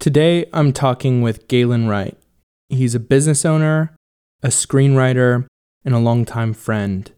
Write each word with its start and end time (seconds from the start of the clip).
Today, 0.00 0.46
I'm 0.54 0.72
talking 0.72 1.20
with 1.20 1.46
Galen 1.46 1.86
Wright. 1.86 2.16
He's 2.70 2.94
a 2.94 2.98
business 2.98 3.44
owner, 3.44 3.94
a 4.42 4.48
screenwriter, 4.48 5.46
and 5.84 5.94
a 5.94 5.98
longtime 5.98 6.54
friend. 6.54 7.12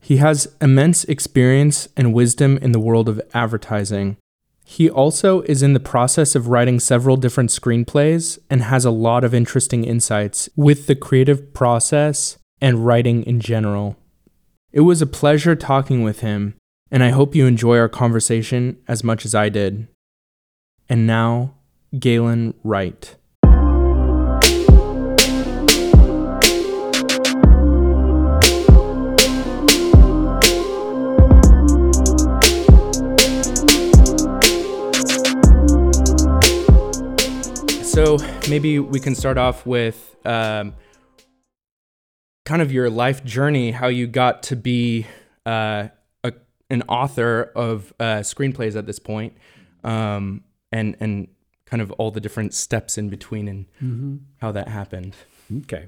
He 0.00 0.16
has 0.16 0.52
immense 0.60 1.04
experience 1.04 1.88
and 1.96 2.12
wisdom 2.12 2.56
in 2.56 2.72
the 2.72 2.80
world 2.80 3.08
of 3.08 3.20
advertising. 3.32 4.16
He 4.64 4.90
also 4.90 5.42
is 5.42 5.62
in 5.62 5.72
the 5.72 5.78
process 5.78 6.34
of 6.34 6.48
writing 6.48 6.80
several 6.80 7.16
different 7.16 7.50
screenplays 7.50 8.40
and 8.50 8.62
has 8.62 8.84
a 8.84 8.90
lot 8.90 9.22
of 9.22 9.32
interesting 9.32 9.84
insights 9.84 10.48
with 10.56 10.88
the 10.88 10.96
creative 10.96 11.54
process 11.54 12.38
and 12.60 12.84
writing 12.84 13.22
in 13.22 13.38
general. 13.38 13.96
It 14.72 14.80
was 14.80 15.00
a 15.00 15.06
pleasure 15.06 15.54
talking 15.54 16.02
with 16.02 16.22
him, 16.22 16.56
and 16.90 17.04
I 17.04 17.10
hope 17.10 17.36
you 17.36 17.46
enjoy 17.46 17.78
our 17.78 17.88
conversation 17.88 18.78
as 18.88 19.04
much 19.04 19.24
as 19.24 19.32
I 19.32 19.48
did. 19.48 19.86
And 20.88 21.06
now, 21.06 21.52
Galen 21.98 22.54
Wright. 22.62 23.16
So 37.96 38.18
maybe 38.50 38.78
we 38.78 39.00
can 39.00 39.14
start 39.14 39.38
off 39.38 39.64
with 39.64 40.16
um, 40.26 40.74
kind 42.44 42.60
of 42.60 42.70
your 42.70 42.90
life 42.90 43.24
journey, 43.24 43.70
how 43.70 43.88
you 43.88 44.06
got 44.06 44.42
to 44.44 44.56
be 44.56 45.06
uh, 45.46 45.88
a, 46.22 46.32
an 46.68 46.82
author 46.88 47.52
of 47.56 47.94
uh, 47.98 48.20
screenplays 48.20 48.76
at 48.76 48.84
this 48.84 48.98
point, 48.98 49.34
um, 49.82 50.44
and 50.70 50.96
and 51.00 51.28
kind 51.66 51.82
of 51.82 51.90
all 51.92 52.10
the 52.10 52.20
different 52.20 52.54
steps 52.54 52.96
in 52.96 53.08
between 53.08 53.48
and 53.48 53.66
Mm-hmm. 53.82 54.16
how 54.38 54.52
that 54.52 54.68
happened. 54.68 55.14
Okay. 55.62 55.86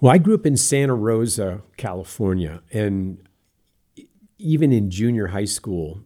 Well, 0.00 0.12
I 0.12 0.18
grew 0.18 0.34
up 0.34 0.46
in 0.46 0.56
Santa 0.56 0.94
Rosa, 0.94 1.62
California, 1.76 2.62
and 2.72 3.18
even 4.38 4.72
in 4.72 4.90
junior 4.90 5.28
high 5.28 5.44
school, 5.44 6.00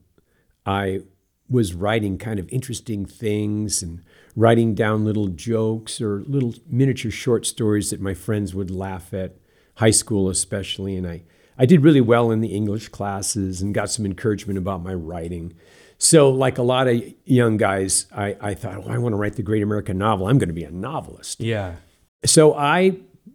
I 0.66 1.00
was 1.48 1.72
writing 1.74 2.18
kind 2.18 2.38
of 2.38 2.48
interesting 2.50 3.06
things 3.06 3.82
and 3.82 4.02
writing 4.34 4.74
down 4.74 5.04
little 5.04 5.28
jokes 5.28 6.00
or 6.00 6.22
little 6.26 6.54
miniature 6.68 7.10
short 7.10 7.46
stories 7.46 7.90
that 7.90 8.00
my 8.00 8.12
friends 8.12 8.54
would 8.54 8.70
laugh 8.70 9.14
at, 9.14 9.36
high 9.76 9.90
school 9.92 10.28
especially. 10.28 10.96
And 10.96 11.06
I, 11.06 11.22
I 11.56 11.64
did 11.66 11.82
really 11.82 12.00
well 12.00 12.30
in 12.30 12.40
the 12.40 12.54
English 12.54 12.88
classes 12.88 13.62
and 13.62 13.72
got 13.74 13.90
some 13.90 14.04
encouragement 14.04 14.58
about 14.58 14.82
my 14.82 14.92
writing. 14.92 15.54
So, 15.98 16.28
like 16.30 16.58
a 16.58 16.62
lot 16.62 16.88
of 16.88 17.02
young 17.24 17.56
guys, 17.56 18.06
I, 18.14 18.36
I 18.40 18.54
thought, 18.54 18.76
oh, 18.84 18.90
I 18.90 18.98
want 18.98 19.12
to 19.14 19.16
write 19.16 19.36
the 19.36 19.42
great 19.42 19.62
American 19.62 19.96
novel. 19.98 20.28
I'm 20.28 20.36
going 20.38 20.48
to 20.50 20.54
be 20.54 20.64
a 20.64 20.70
novelist 20.70 21.40
Yeah. 21.40 21.76
so 22.24 22.54
I, 22.54 22.78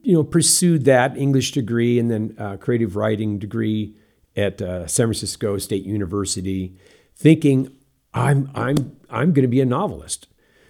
you 0.04 0.14
know, 0.14 0.24
pursued 0.24 0.86
that 0.86 1.18
English 1.18 1.52
degree 1.54 1.98
and 2.00 2.10
then 2.12 2.36
uh, 2.38 2.58
creative 2.58 2.96
writing 2.96 3.40
degree 3.40 3.96
at 4.36 4.62
uh, 4.62 4.86
San 4.88 5.08
Francisco 5.08 5.58
State 5.58 5.84
University, 5.86 6.78
thinking 7.16 7.72
I'm 8.14 8.50
I'm 8.56 8.96
I'm 9.10 9.34
going 9.34 9.44
to 9.44 9.48
be 9.48 9.62
a 9.62 9.66
novelist. 9.66 10.28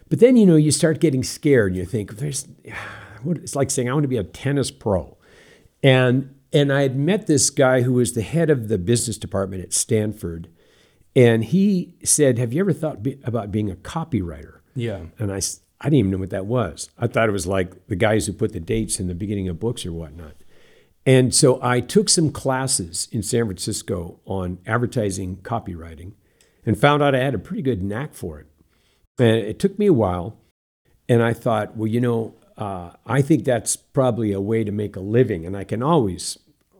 But 0.10 0.20
then 0.20 0.36
you 0.38 0.46
know 0.46 0.56
you 0.56 0.72
start 0.72 1.00
getting 1.00 1.24
scared. 1.24 1.72
And 1.72 1.78
you 1.78 1.86
think 1.86 2.18
there's, 2.18 2.48
what- 3.24 3.38
it's 3.38 3.56
like 3.56 3.70
saying 3.70 3.90
I 3.90 3.94
want 3.94 4.04
to 4.04 4.08
be 4.10 4.18
a 4.18 4.24
tennis 4.24 4.72
pro, 4.72 5.18
and 5.84 6.36
and 6.54 6.72
I 6.72 6.82
had 6.84 6.98
met 6.98 7.28
this 7.28 7.50
guy 7.50 7.82
who 7.82 7.94
was 7.94 8.14
the 8.14 8.22
head 8.22 8.50
of 8.50 8.68
the 8.68 8.78
business 8.78 9.18
department 9.18 9.64
at 9.64 9.72
Stanford, 9.74 10.50
and 11.16 11.44
he 11.44 11.96
said, 12.04 12.38
"Have 12.38 12.54
you 12.54 12.62
ever 12.62 12.74
thought 12.74 13.04
be, 13.04 13.20
about 13.24 13.52
being 13.52 13.70
a 13.72 13.76
copywriter?" 13.76 14.60
Yeah. 14.76 15.02
And 15.20 15.32
I, 15.32 15.38
I 15.82 15.86
didn't 15.86 15.96
even 16.00 16.12
know 16.12 16.18
what 16.18 16.30
that 16.30 16.46
was. 16.46 16.90
I 16.98 17.08
thought 17.08 17.28
it 17.28 17.34
was 17.34 17.48
like 17.48 17.88
the 17.88 17.96
guys 17.96 18.26
who 18.28 18.34
put 18.34 18.54
the 18.54 18.60
dates 18.60 19.00
in 19.00 19.08
the 19.08 19.16
beginning 19.16 19.50
of 19.50 19.60
books 19.60 19.86
or 19.86 19.92
whatnot. 19.92 20.36
And 21.06 21.34
so 21.34 21.60
I 21.64 21.80
took 21.82 22.10
some 22.10 22.32
classes 22.32 23.08
in 23.12 23.24
San 23.24 23.46
Francisco 23.46 24.20
on 24.26 24.60
advertising 24.68 25.38
copywriting 25.38 26.14
and 26.66 26.80
found 26.80 27.02
out 27.02 27.16
I 27.16 27.20
had 27.24 27.34
a 27.34 27.40
pretty 27.40 27.64
good 27.64 27.82
knack 27.84 28.14
for 28.14 28.40
it. 28.40 28.46
And 29.18 29.36
it 29.38 29.58
took 29.60 29.78
me 29.80 29.88
a 29.88 29.94
while. 29.94 30.38
And 31.10 31.22
I 31.24 31.34
thought, 31.34 31.76
well, 31.76 31.88
you 31.88 32.00
know, 32.00 32.36
uh, 32.56 32.92
I 33.06 33.22
think 33.24 33.44
that's 33.44 33.76
probably 33.76 34.32
a 34.32 34.40
way 34.40 34.64
to 34.64 34.72
make 34.72 34.96
a 34.96 35.00
living. 35.02 35.46
And 35.46 35.58
I 35.58 35.64
can 35.64 35.82
always 35.82 36.38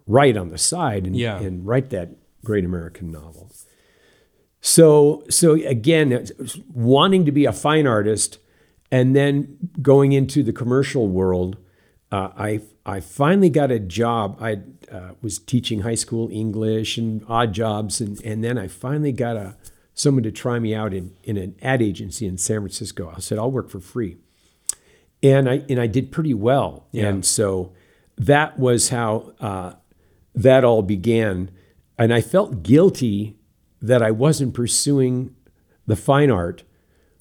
write 0.08 0.38
on 0.38 0.50
the 0.50 0.58
side 0.58 1.06
and, 1.08 1.16
Yeah. 1.16 1.40
and 1.40 1.66
write 1.66 1.90
that 1.90 2.10
great 2.46 2.64
American 2.64 3.12
novel. 3.12 3.52
So, 4.62 5.24
so 5.28 5.54
again, 5.54 6.28
wanting 6.72 7.26
to 7.26 7.32
be 7.32 7.46
a 7.46 7.52
fine 7.52 7.88
artist, 7.88 8.38
and 8.92 9.16
then 9.16 9.58
going 9.82 10.12
into 10.12 10.44
the 10.44 10.54
commercial 10.54 11.08
world, 11.08 11.58
uh, 12.12 12.30
I 12.38 12.62
I 12.86 13.00
finally 13.00 13.50
got 13.50 13.72
a 13.72 13.80
job. 13.80 14.38
I 14.40 14.60
uh, 14.92 15.14
was 15.22 15.40
teaching 15.40 15.82
high 15.82 15.96
school 15.96 16.30
English 16.32 16.98
and 16.98 17.26
odd 17.28 17.54
jobs, 17.54 18.00
and 18.00 18.22
and 18.24 18.44
then 18.44 18.60
I 18.60 18.68
finally 18.68 19.12
got 19.12 19.36
a 19.36 19.56
someone 19.96 20.24
to 20.24 20.32
try 20.32 20.60
me 20.60 20.76
out 20.76 20.94
in 20.94 21.16
in 21.24 21.38
an 21.38 21.56
ad 21.64 21.82
agency 21.82 22.28
in 22.28 22.38
San 22.38 22.60
Francisco. 22.60 23.12
I 23.16 23.20
said 23.20 23.40
I'll 23.40 23.52
work 23.52 23.70
for 23.70 23.80
free, 23.80 24.18
and 25.24 25.50
I 25.50 25.64
and 25.70 25.80
I 25.80 25.88
did 25.88 26.12
pretty 26.12 26.36
well. 26.36 26.86
Yeah. 26.92 27.08
And 27.08 27.26
so 27.26 27.74
that 28.16 28.60
was 28.60 28.90
how 28.90 29.34
uh, 29.40 29.74
that 30.36 30.64
all 30.64 30.84
began. 30.84 31.50
And 31.98 32.14
I 32.14 32.22
felt 32.22 32.64
guilty 32.64 33.38
that 33.82 34.02
I 34.02 34.12
wasn't 34.12 34.54
pursuing 34.54 35.36
the 35.88 35.96
fine 35.96 36.30
art, 36.30 36.64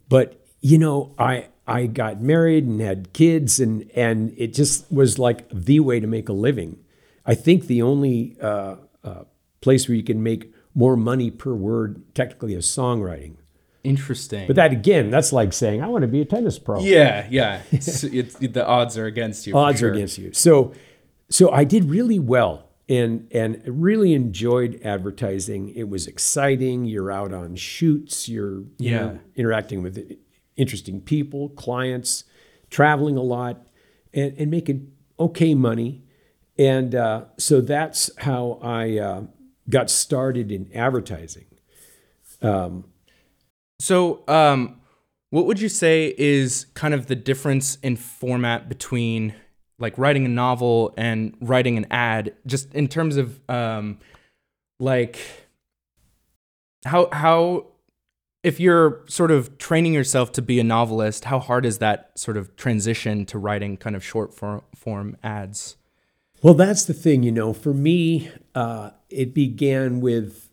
but 0.09 0.45
you 0.61 0.79
know, 0.79 1.15
I 1.19 1.49
I 1.67 1.87
got 1.87 2.21
married 2.21 2.67
and 2.67 2.81
had 2.81 3.13
kids, 3.13 3.61
and 3.61 3.91
and 3.95 4.35
it 4.37 4.53
just 4.53 4.91
was 4.93 5.19
like 5.19 5.49
the 5.51 5.81
way 5.81 6.01
to 6.01 6.07
make 6.07 6.29
a 6.29 6.33
living. 6.33 6.79
I 7.25 7.35
think 7.35 7.67
the 7.67 7.83
only 7.83 8.37
uh, 8.41 8.77
uh, 9.05 9.25
place 9.61 9.89
where 9.89 9.97
you 9.97 10.03
can 10.03 10.23
make 10.23 10.53
more 10.75 10.97
money 10.97 11.31
per 11.31 11.55
word 11.55 12.15
technically 12.15 12.55
is 12.55 12.67
songwriting. 12.67 13.37
Interesting. 13.83 14.47
But 14.47 14.57
that 14.57 14.73
again, 14.73 15.11
that's 15.11 15.33
like 15.33 15.53
saying 15.53 15.83
I 15.83 15.89
want 15.89 16.03
to 16.03 16.09
be 16.09 16.21
a 16.21 16.25
tennis 16.25 16.59
pro. 16.59 16.81
yeah, 16.81 17.27
yeah. 17.31 17.63
It's, 17.71 18.05
it's, 18.05 18.35
the 18.35 18.67
odds 18.67 18.99
are 18.99 19.07
against 19.07 19.47
you. 19.47 19.57
odds 19.57 19.81
sure. 19.81 19.91
are 19.91 19.93
against 19.93 20.19
you. 20.19 20.33
So, 20.33 20.73
so 21.31 21.51
I 21.51 21.65
did 21.65 21.85
really 21.85 22.19
well 22.19 22.70
and 22.91 23.29
and 23.31 23.63
really 23.67 24.13
enjoyed 24.13 24.81
advertising. 24.85 25.73
It 25.75 25.89
was 25.89 26.07
exciting. 26.07 26.85
You're 26.85 27.11
out 27.11 27.33
on 27.33 27.55
shoots. 27.55 28.29
You're 28.29 28.65
you 28.79 28.91
know, 28.91 29.21
interacting 29.37 29.83
with 29.83 30.17
interesting 30.57 31.01
people, 31.01 31.51
clients, 31.51 32.25
traveling 32.69 33.17
a 33.17 33.23
lot, 33.23 33.69
and, 34.13 34.37
and 34.37 34.51
making 34.51 34.93
okay 35.19 35.55
money. 35.55 36.03
And 36.59 36.95
uh, 36.95 37.27
so 37.39 37.61
that's 37.63 38.11
how 38.19 38.59
I 38.61 38.99
uh, 38.99 39.23
got 39.71 39.89
started 39.89 40.51
in 40.53 40.71
advertising. 40.75 41.47
So, 43.79 44.25
um, 44.29 44.81
what 45.31 45.47
would 45.47 45.61
you 45.61 45.69
say 45.69 46.15
is 46.19 46.67
kind 46.75 46.93
of 46.93 47.07
the 47.07 47.15
difference 47.15 47.77
in 47.77 47.97
format 47.97 48.69
between 48.69 49.35
like 49.81 49.97
writing 49.99 50.25
a 50.25 50.29
novel 50.29 50.95
and 50.97 51.37
writing 51.41 51.77
an 51.77 51.87
ad, 51.91 52.35
just 52.47 52.73
in 52.75 52.87
terms 52.87 53.17
of 53.17 53.41
um, 53.49 53.99
like 54.79 55.19
how 56.85 57.09
how 57.13 57.67
if 58.43 58.59
you're 58.59 59.03
sort 59.07 59.31
of 59.31 59.59
training 59.59 59.93
yourself 59.93 60.33
to 60.33 60.43
be 60.43 60.59
a 60.61 60.65
novelist, 60.65 61.27
how 61.27 61.39
hard 61.39 61.67
is 61.67 61.79
that 61.79 62.11
sort 62.19 62.37
of 62.37 62.57
transition 62.57 63.27
to 63.27 63.39
writing 63.39 63.77
kind 63.77 63.95
of 63.95 64.05
short 64.05 64.35
form, 64.35 64.63
form 64.75 65.17
ads? 65.23 65.77
Well, 66.43 66.55
that's 66.55 66.85
the 66.87 66.95
thing, 66.95 67.23
you 67.23 67.33
know. 67.33 67.53
For 67.53 67.75
me, 67.75 68.31
uh, 68.55 68.91
it 69.11 69.35
began 69.35 70.01
with, 70.01 70.49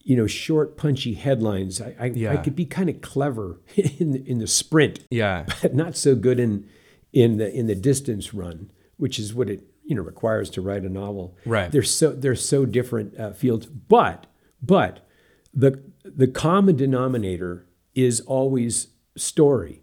you 0.00 0.16
know, 0.16 0.26
short, 0.26 0.78
punchy 0.78 1.12
headlines. 1.12 1.82
I, 1.82 1.94
I, 2.00 2.28
I 2.30 2.36
could 2.38 2.56
be 2.56 2.64
kind 2.64 2.88
of 2.88 3.02
clever 3.02 3.60
in 3.76 4.24
in 4.26 4.38
the 4.38 4.46
sprint, 4.46 5.00
Yeah, 5.10 5.44
but 5.60 5.74
not 5.74 5.96
so 5.96 6.14
good 6.14 6.40
in 6.40 6.66
in 7.12 7.36
the 7.36 7.52
in 7.52 7.66
the 7.66 7.74
distance 7.74 8.32
run, 8.32 8.70
which 8.96 9.18
is 9.18 9.34
what 9.34 9.50
it 9.50 9.64
you 9.84 9.94
know 9.94 10.02
requires 10.02 10.50
to 10.50 10.60
write 10.60 10.82
a 10.82 10.88
novel. 10.88 11.36
Right. 11.44 11.70
They're 11.70 11.82
so 11.82 12.12
they're 12.12 12.34
so 12.34 12.64
different 12.64 13.18
uh, 13.18 13.32
fields, 13.32 13.66
but 13.66 14.26
but 14.62 15.06
the 15.52 15.82
the 16.04 16.26
common 16.26 16.76
denominator 16.76 17.66
is 17.94 18.20
always 18.20 18.88
story. 19.16 19.82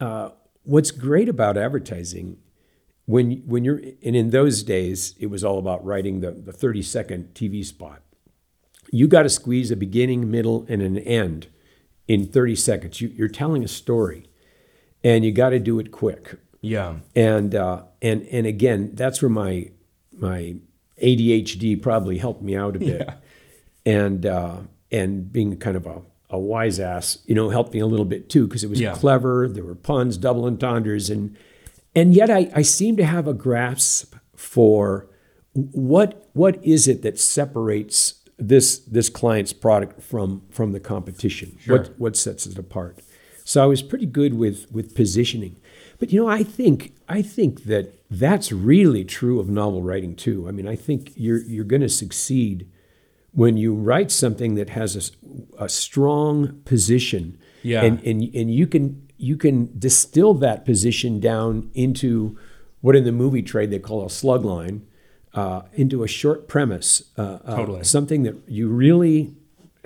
Uh, 0.00 0.30
what's 0.64 0.90
great 0.90 1.28
about 1.28 1.56
advertising 1.56 2.38
when 3.06 3.42
when 3.46 3.64
you're 3.64 3.80
and 4.02 4.16
in 4.16 4.30
those 4.30 4.62
days 4.62 5.14
it 5.18 5.26
was 5.26 5.44
all 5.44 5.58
about 5.58 5.84
writing 5.84 6.20
the, 6.20 6.32
the 6.32 6.52
30 6.52 6.82
second 6.82 7.34
TV 7.34 7.64
spot. 7.64 8.02
You 8.90 9.08
got 9.08 9.22
to 9.22 9.30
squeeze 9.30 9.70
a 9.70 9.76
beginning, 9.76 10.30
middle, 10.30 10.66
and 10.68 10.82
an 10.82 10.98
end 10.98 11.48
in 12.06 12.26
30 12.26 12.54
seconds. 12.54 13.00
You, 13.00 13.08
you're 13.08 13.28
telling 13.28 13.64
a 13.64 13.68
story, 13.68 14.28
and 15.02 15.24
you 15.24 15.32
got 15.32 15.50
to 15.50 15.58
do 15.58 15.78
it 15.78 15.90
quick. 15.90 16.38
Yeah, 16.64 16.96
And 17.14 17.54
uh, 17.54 17.82
and 18.00 18.22
and 18.30 18.46
again, 18.46 18.90
that's 18.94 19.20
where 19.22 19.28
my 19.28 19.70
my 20.12 20.56
ADHD 21.02 21.80
probably 21.80 22.18
helped 22.18 22.42
me 22.42 22.56
out 22.56 22.76
a 22.76 22.78
bit, 22.78 23.00
Yeah. 23.06 23.14
and 23.84 24.24
uh, 24.26 24.56
and 24.90 25.32
being 25.32 25.56
kind 25.58 25.76
of 25.76 25.86
a, 25.86 26.02
a 26.30 26.38
wise 26.38 26.78
ass, 26.80 27.18
you 27.26 27.34
know, 27.34 27.50
helped 27.50 27.72
me 27.74 27.80
a 27.80 27.86
little 27.86 28.06
bit 28.06 28.28
too 28.28 28.46
because 28.46 28.64
it 28.64 28.70
was 28.70 28.80
Yeah. 28.80 28.94
clever. 28.94 29.48
There 29.48 29.64
were 29.64 29.74
puns, 29.74 30.16
double 30.16 30.44
entendres, 30.46 31.10
and 31.10 31.36
and 31.94 32.14
yet 32.14 32.30
I, 32.30 32.50
I 32.54 32.62
seem 32.62 32.96
to 32.96 33.04
have 33.04 33.26
a 33.28 33.34
grasp 33.34 34.14
for 34.34 35.06
what 35.52 36.28
what 36.32 36.64
is 36.64 36.88
it 36.88 37.02
that 37.02 37.18
separates 37.18 38.14
this 38.38 38.78
this 38.78 39.08
client's 39.08 39.52
product 39.52 40.02
from 40.02 40.42
from 40.50 40.72
the 40.72 40.80
competition. 40.80 41.58
What 41.66 41.98
what 41.98 42.16
sets 42.16 42.46
it 42.46 42.58
apart? 42.58 42.98
So 43.44 43.62
I 43.62 43.66
was 43.66 43.82
pretty 43.82 44.06
good 44.06 44.34
with 44.34 44.70
with 44.72 44.94
positioning. 44.94 45.56
But 45.98 46.12
you 46.12 46.22
know, 46.22 46.28
I 46.28 46.42
think 46.42 46.94
I 47.08 47.22
think 47.22 47.64
that 47.64 47.94
that's 48.10 48.52
really 48.52 49.04
true 49.04 49.40
of 49.40 49.48
novel 49.48 49.82
writing 49.82 50.14
too. 50.14 50.48
I 50.48 50.50
mean, 50.50 50.68
I 50.68 50.76
think 50.76 51.12
you're 51.16 51.42
you're 51.42 51.64
going 51.64 51.82
to 51.82 51.88
succeed 51.88 52.68
when 53.32 53.56
you 53.56 53.74
write 53.74 54.10
something 54.10 54.54
that 54.54 54.70
has 54.70 55.12
a 55.58 55.68
strong 55.68 56.60
position. 56.64 57.38
Yeah. 57.62 57.82
And 57.82 58.00
and 58.04 58.22
and 58.34 58.54
you 58.54 58.66
can 58.66 59.08
you 59.16 59.36
can 59.36 59.76
distill 59.78 60.34
that 60.34 60.64
position 60.64 61.20
down 61.20 61.70
into 61.74 62.38
what 62.80 62.94
in 62.94 63.04
the 63.04 63.12
movie 63.12 63.42
trade 63.42 63.70
they 63.70 63.78
call 63.78 64.04
a 64.04 64.10
slug 64.10 64.44
line, 64.44 64.86
uh, 65.32 65.62
into 65.72 66.02
a 66.02 66.08
short 66.08 66.48
premise. 66.48 67.04
Uh, 67.16 67.38
uh, 67.44 67.56
Totally. 67.56 67.84
Something 67.84 68.22
that 68.24 68.36
you 68.48 68.68
really 68.68 69.34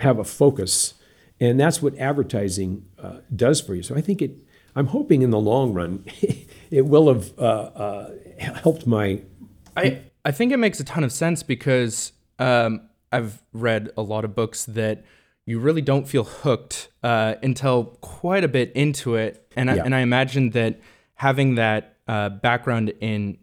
have 0.00 0.18
a 0.18 0.24
focus, 0.24 0.94
and 1.40 1.58
that's 1.58 1.80
what 1.80 1.96
advertising 1.98 2.84
uh, 3.00 3.18
does 3.34 3.60
for 3.60 3.74
you. 3.74 3.82
So 3.82 3.94
I 3.94 4.00
think 4.00 4.22
it. 4.22 4.32
I'm 4.78 4.86
hoping 4.86 5.22
in 5.22 5.30
the 5.30 5.40
long 5.40 5.74
run, 5.74 6.04
it 6.70 6.86
will 6.86 7.12
have 7.12 7.36
uh, 7.38 7.42
uh, 7.42 8.10
helped 8.38 8.86
my. 8.86 9.20
I, 9.76 10.02
I 10.24 10.30
think 10.30 10.52
it 10.52 10.58
makes 10.58 10.78
a 10.78 10.84
ton 10.84 11.02
of 11.02 11.10
sense 11.10 11.42
because 11.42 12.12
um, 12.38 12.82
I've 13.10 13.42
read 13.52 13.90
a 13.96 14.02
lot 14.02 14.24
of 14.24 14.36
books 14.36 14.64
that 14.66 15.04
you 15.46 15.58
really 15.58 15.82
don't 15.82 16.06
feel 16.06 16.22
hooked 16.24 16.90
uh, 17.02 17.34
until 17.42 17.84
quite 18.02 18.44
a 18.44 18.48
bit 18.48 18.70
into 18.72 19.16
it. 19.16 19.50
And, 19.56 19.68
I, 19.68 19.74
Yeah. 19.76 19.82
and 19.84 19.94
I 19.94 20.00
imagine 20.00 20.50
that 20.50 20.78
having 21.14 21.56
that 21.56 21.96
uh, 22.06 22.28
background 22.28 22.92
in 23.00 23.38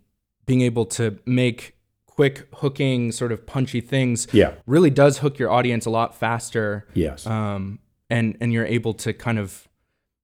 being 0.45 0.61
able 0.61 0.85
to 0.85 1.19
make 1.25 1.75
quick 2.05 2.47
hooking, 2.53 3.11
sort 3.11 3.33
of 3.33 3.45
punchy 3.45 3.81
things 3.81 4.27
Yeah. 4.31 4.53
really 4.65 4.89
does 4.89 5.17
hook 5.17 5.37
your 5.37 5.51
audience 5.51 5.85
a 5.85 5.89
lot 5.89 6.15
faster. 6.17 6.87
Yes. 6.93 7.27
Um, 7.27 7.79
and, 8.09 8.37
and 8.39 8.53
you're 8.53 8.65
able 8.65 8.93
to 8.93 9.11
kind 9.11 9.37
of, 9.37 9.67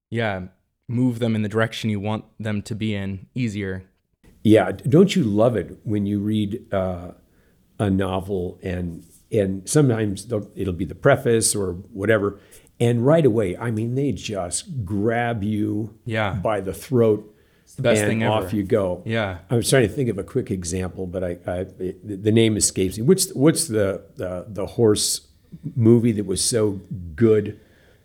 yeah, 0.10 0.44
move 0.92 1.20
them 1.20 1.36
in 1.36 1.42
the 1.42 1.50
direction 1.50 1.90
you 1.90 2.00
want 2.00 2.26
them 2.40 2.62
to 2.64 2.76
be 2.76 2.94
in 2.94 3.28
easier. 3.34 3.84
Yeah, 4.44 4.72
don't 4.72 5.16
you 5.16 5.24
love 5.24 5.56
it 5.56 5.78
when 5.84 6.06
you 6.06 6.20
read 6.20 6.74
uh, 6.74 7.12
a 7.80 7.90
novel 7.90 8.60
and 8.64 9.04
and 9.32 9.68
sometimes 9.70 10.28
it'll 10.56 10.74
be 10.74 10.84
the 10.86 10.96
preface 10.96 11.56
or 11.56 11.74
whatever, 11.94 12.38
and 12.82 13.06
right 13.06 13.26
away, 13.26 13.56
I 13.56 13.72
mean, 13.72 13.96
they 13.96 14.12
just 14.12 14.84
grab 14.84 15.42
you 15.44 15.98
Yeah. 16.04 16.34
by 16.34 16.60
the 16.60 16.74
throat. 16.74 17.34
It's 17.64 17.76
the 17.76 17.82
best 17.84 18.02
and 18.02 18.10
thing 18.10 18.24
ever. 18.24 18.34
off 18.34 18.54
you 18.54 18.64
go. 18.64 19.02
Yeah. 19.06 19.38
I 19.50 19.56
was 19.56 19.70
trying 19.70 19.88
to 19.88 19.94
think 19.94 20.10
of 20.10 20.18
a 20.18 20.24
quick 20.26 20.52
example, 20.52 21.08
but 21.08 21.24
I, 21.24 21.38
I 21.48 21.58
it, 21.80 22.24
the 22.24 22.32
name 22.34 22.58
escapes 22.58 22.98
me. 22.98 23.04
What's 23.04 23.34
what's 23.34 23.68
the 23.70 24.04
the, 24.18 24.46
the 24.50 24.66
horse 24.66 25.28
movie 25.76 26.12
that 26.14 26.26
was 26.26 26.44
so 26.44 26.82
good 27.16 27.58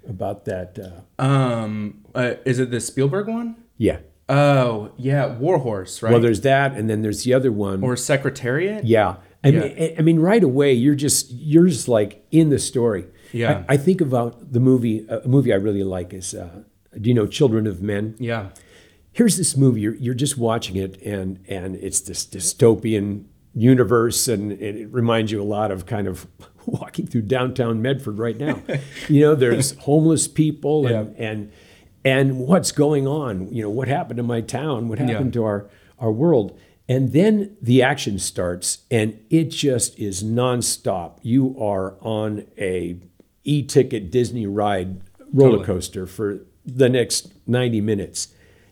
about 0.09 0.45
that? 0.47 0.79
Uh, 0.79 1.23
Um, 1.23 2.05
uh, 2.15 2.35
is 2.45 2.59
it 2.59 2.71
the 2.71 2.81
Spielberg 2.81 3.29
one? 3.29 3.57
yeah. 3.77 3.99
Oh, 4.29 4.91
yeah, 4.97 5.37
War 5.39 5.59
Horse, 5.59 6.03
right? 6.03 6.11
Well, 6.11 6.21
there's 6.21 6.41
that, 6.41 6.75
and 6.77 6.91
then 6.91 7.01
there's 7.03 7.23
the 7.23 7.33
other 7.33 7.53
one. 7.53 7.85
or 7.85 7.95
Secretariat? 7.97 8.85
Yeah. 8.85 9.17
I 9.45 9.53
mean, 9.53 9.95
I- 9.99 10.03
mean, 10.03 10.19
right 10.19 10.43
away, 10.43 10.73
you're 10.73 10.97
just 10.97 11.31
you're 11.31 11.69
just 11.69 11.87
like 11.87 12.27
in 12.33 12.51
the 12.51 12.59
story. 12.59 13.05
Yeah. 13.33 13.63
I, 13.69 13.75
I 13.75 13.77
think 13.77 14.01
about 14.01 14.53
the 14.53 14.59
movie. 14.59 15.07
A 15.09 15.29
movie 15.29 15.53
I 15.53 15.57
really 15.57 15.85
like 15.85 16.13
is, 16.13 16.35
uh, 16.35 16.63
do 17.01 17.09
you 17.09 17.15
know 17.15 17.29
Children 17.29 17.69
of 17.69 17.81
Men? 17.81 18.17
Yeah. 18.19 18.49
Here's 19.13 19.37
this 19.37 19.57
movie. 19.57 19.81
You're 19.83 19.95
you're 19.95 20.15
just 20.15 20.37
watching 20.37 20.75
it, 20.75 21.01
and 21.03 21.39
and 21.49 21.77
it's 21.77 22.01
this 22.01 22.27
dystopian 22.27 23.27
universe, 23.55 24.27
and 24.27 24.51
it 24.53 24.89
reminds 24.93 25.31
you 25.31 25.41
a 25.41 25.45
lot 25.45 25.71
of 25.71 25.87
kind 25.87 26.09
of 26.09 26.27
walking 26.81 27.07
through 27.07 27.23
downtown 27.23 27.81
Medford 27.81 28.19
right 28.19 28.37
now. 28.37 28.63
you 29.09 29.21
know, 29.21 29.35
there's 29.35 29.73
homeless 29.79 30.29
people, 30.29 30.87
and 30.87 31.17
and 31.17 31.53
and 32.05 32.39
what's 32.39 32.73
going 32.73 33.07
on? 33.07 33.53
You 33.53 33.63
know, 33.63 33.71
what 33.71 33.89
happened 33.89 34.19
to 34.19 34.23
my 34.23 34.41
town? 34.41 34.89
What 34.89 34.99
happened 34.99 35.33
to 35.35 35.45
our 35.45 35.69
our 35.99 36.13
world? 36.13 36.59
And 36.89 37.13
then 37.13 37.57
the 37.61 37.83
action 37.83 38.19
starts, 38.19 38.79
and 38.91 39.19
it 39.29 39.51
just 39.51 39.99
is 39.99 40.23
nonstop. 40.23 41.19
You 41.23 41.57
are 41.61 41.97
on 42.01 42.47
a 42.57 43.01
e-ticket 43.43 44.11
Disney 44.11 44.47
ride 44.47 45.01
roller 45.33 45.65
coaster 45.65 46.07
for 46.07 46.47
the 46.65 46.89
next 46.89 47.33
90 47.47 47.81
minutes. 47.81 48.29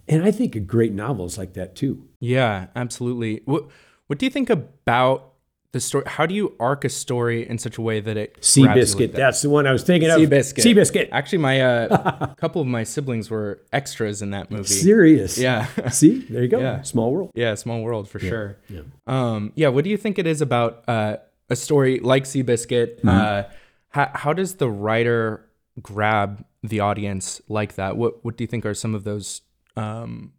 And 0.06 0.25
I 0.25 0.31
think 0.31 0.55
a 0.55 0.61
great 0.61 0.93
novel 0.93 1.26
is 1.26 1.38
like 1.38 1.55
that 1.55 1.75
too. 1.75 2.06
Yeah, 2.20 2.67
absolutely. 2.76 3.43
What 3.46 3.69
What 4.06 4.19
do 4.19 4.26
you 4.26 4.31
think 4.31 4.50
about 4.50 5.34
the 5.75 5.81
story? 5.81 6.05
How 6.06 6.25
do 6.25 6.35
you 6.35 6.55
arc 6.59 6.85
a 6.85 6.88
story 6.88 7.47
in 7.47 7.59
such 7.59 7.76
a 7.76 7.82
way 7.82 8.00
that 8.00 8.17
it 8.17 8.38
you 8.56 8.65
like 8.65 8.75
that? 8.76 9.12
that's 9.12 9.43
the 9.43 9.50
one 9.50 9.67
I 9.67 9.73
was 9.73 9.82
thinking 9.82 10.09
of. 10.09 10.19
Seabiscuit. 10.19 10.65
Seabiscuit. 10.65 11.09
Actually, 11.12 11.38
my 11.38 11.61
uh, 11.61 12.29
a 12.31 12.35
couple 12.38 12.62
of 12.62 12.69
my 12.69 12.85
siblings 12.85 13.29
were 13.29 13.61
extras 13.73 14.23
in 14.23 14.31
that 14.31 14.50
movie. 14.50 14.65
Serious. 14.65 15.37
Yeah. 15.37 15.67
See, 15.91 16.21
there 16.21 16.43
you 16.43 16.49
go. 16.49 16.61
Yeah. 16.61 16.82
Small 16.82 17.12
world. 17.12 17.32
Yeah, 17.35 17.55
small 17.56 17.82
world 17.82 18.09
for 18.09 18.21
sure. 18.21 18.56
Yeah. 18.69 18.82
Um, 19.06 19.53
yeah. 19.56 19.69
What 19.69 19.85
do 19.85 19.91
you 19.91 19.97
think 19.97 20.19
it 20.19 20.26
is 20.26 20.41
about 20.41 20.88
uh, 20.88 21.17
a 21.50 21.56
story 21.56 21.99
like 21.99 22.25
Seabiscuit? 22.25 23.00
Mm-hmm. 23.00 23.09
Uh, 23.09 23.43
how, 23.88 24.11
how 24.15 24.32
does 24.32 24.55
the 24.55 24.70
writer 24.70 25.44
grab 25.82 26.44
the 26.62 26.81
audience 26.81 27.43
like 27.49 27.75
that? 27.75 27.97
What 27.97 28.25
What 28.25 28.38
do 28.38 28.44
you 28.44 28.49
think 28.49 28.65
are 28.65 28.75
some 28.75 28.94
of 28.94 29.03
those 29.03 29.43
um, 29.77 30.32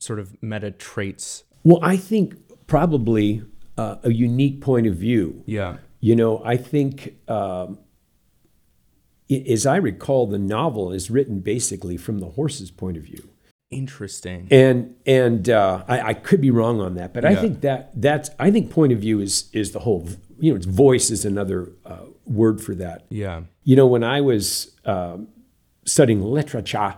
sort 0.00 0.18
of 0.18 0.34
meta 0.42 0.70
traits? 0.70 1.44
Well, 1.62 1.80
I 1.82 1.98
think 1.98 2.34
probably 2.66 3.42
uh, 3.78 3.96
a 4.02 4.12
unique 4.12 4.60
point 4.60 4.86
of 4.86 4.96
view. 4.96 5.42
Yeah. 5.46 5.76
You 6.00 6.16
know, 6.16 6.42
I 6.44 6.56
think, 6.56 7.16
um, 7.28 7.78
as 9.30 9.66
I 9.66 9.76
recall, 9.76 10.26
the 10.26 10.38
novel 10.38 10.92
is 10.92 11.10
written 11.10 11.40
basically 11.40 11.96
from 11.96 12.18
the 12.18 12.30
horse's 12.30 12.70
point 12.70 12.96
of 12.96 13.04
view. 13.04 13.28
Interesting. 13.70 14.48
and 14.50 14.96
and 15.04 15.50
uh, 15.50 15.84
I, 15.86 16.00
I 16.00 16.14
could 16.14 16.40
be 16.40 16.50
wrong 16.50 16.80
on 16.80 16.94
that, 16.94 17.12
but 17.12 17.26
I 17.26 17.34
think 17.34 17.60
that 17.60 17.90
that's 17.94 18.30
I 18.38 18.50
think 18.50 18.70
point 18.70 18.94
of 18.94 18.98
view 18.98 19.20
is 19.20 19.50
is 19.52 19.72
the 19.72 19.80
whole 19.80 20.08
you 20.38 20.50
know 20.50 20.56
it's 20.56 20.64
voice 20.64 21.10
is 21.10 21.26
another 21.26 21.72
uh, 21.84 22.06
word 22.24 22.62
for 22.62 22.74
that. 22.76 23.04
Yeah. 23.10 23.42
You 23.64 23.76
know 23.76 23.86
when 23.86 24.02
I 24.02 24.22
was 24.22 24.74
um, 24.86 25.28
studying 25.84 26.22
literature, 26.22 26.94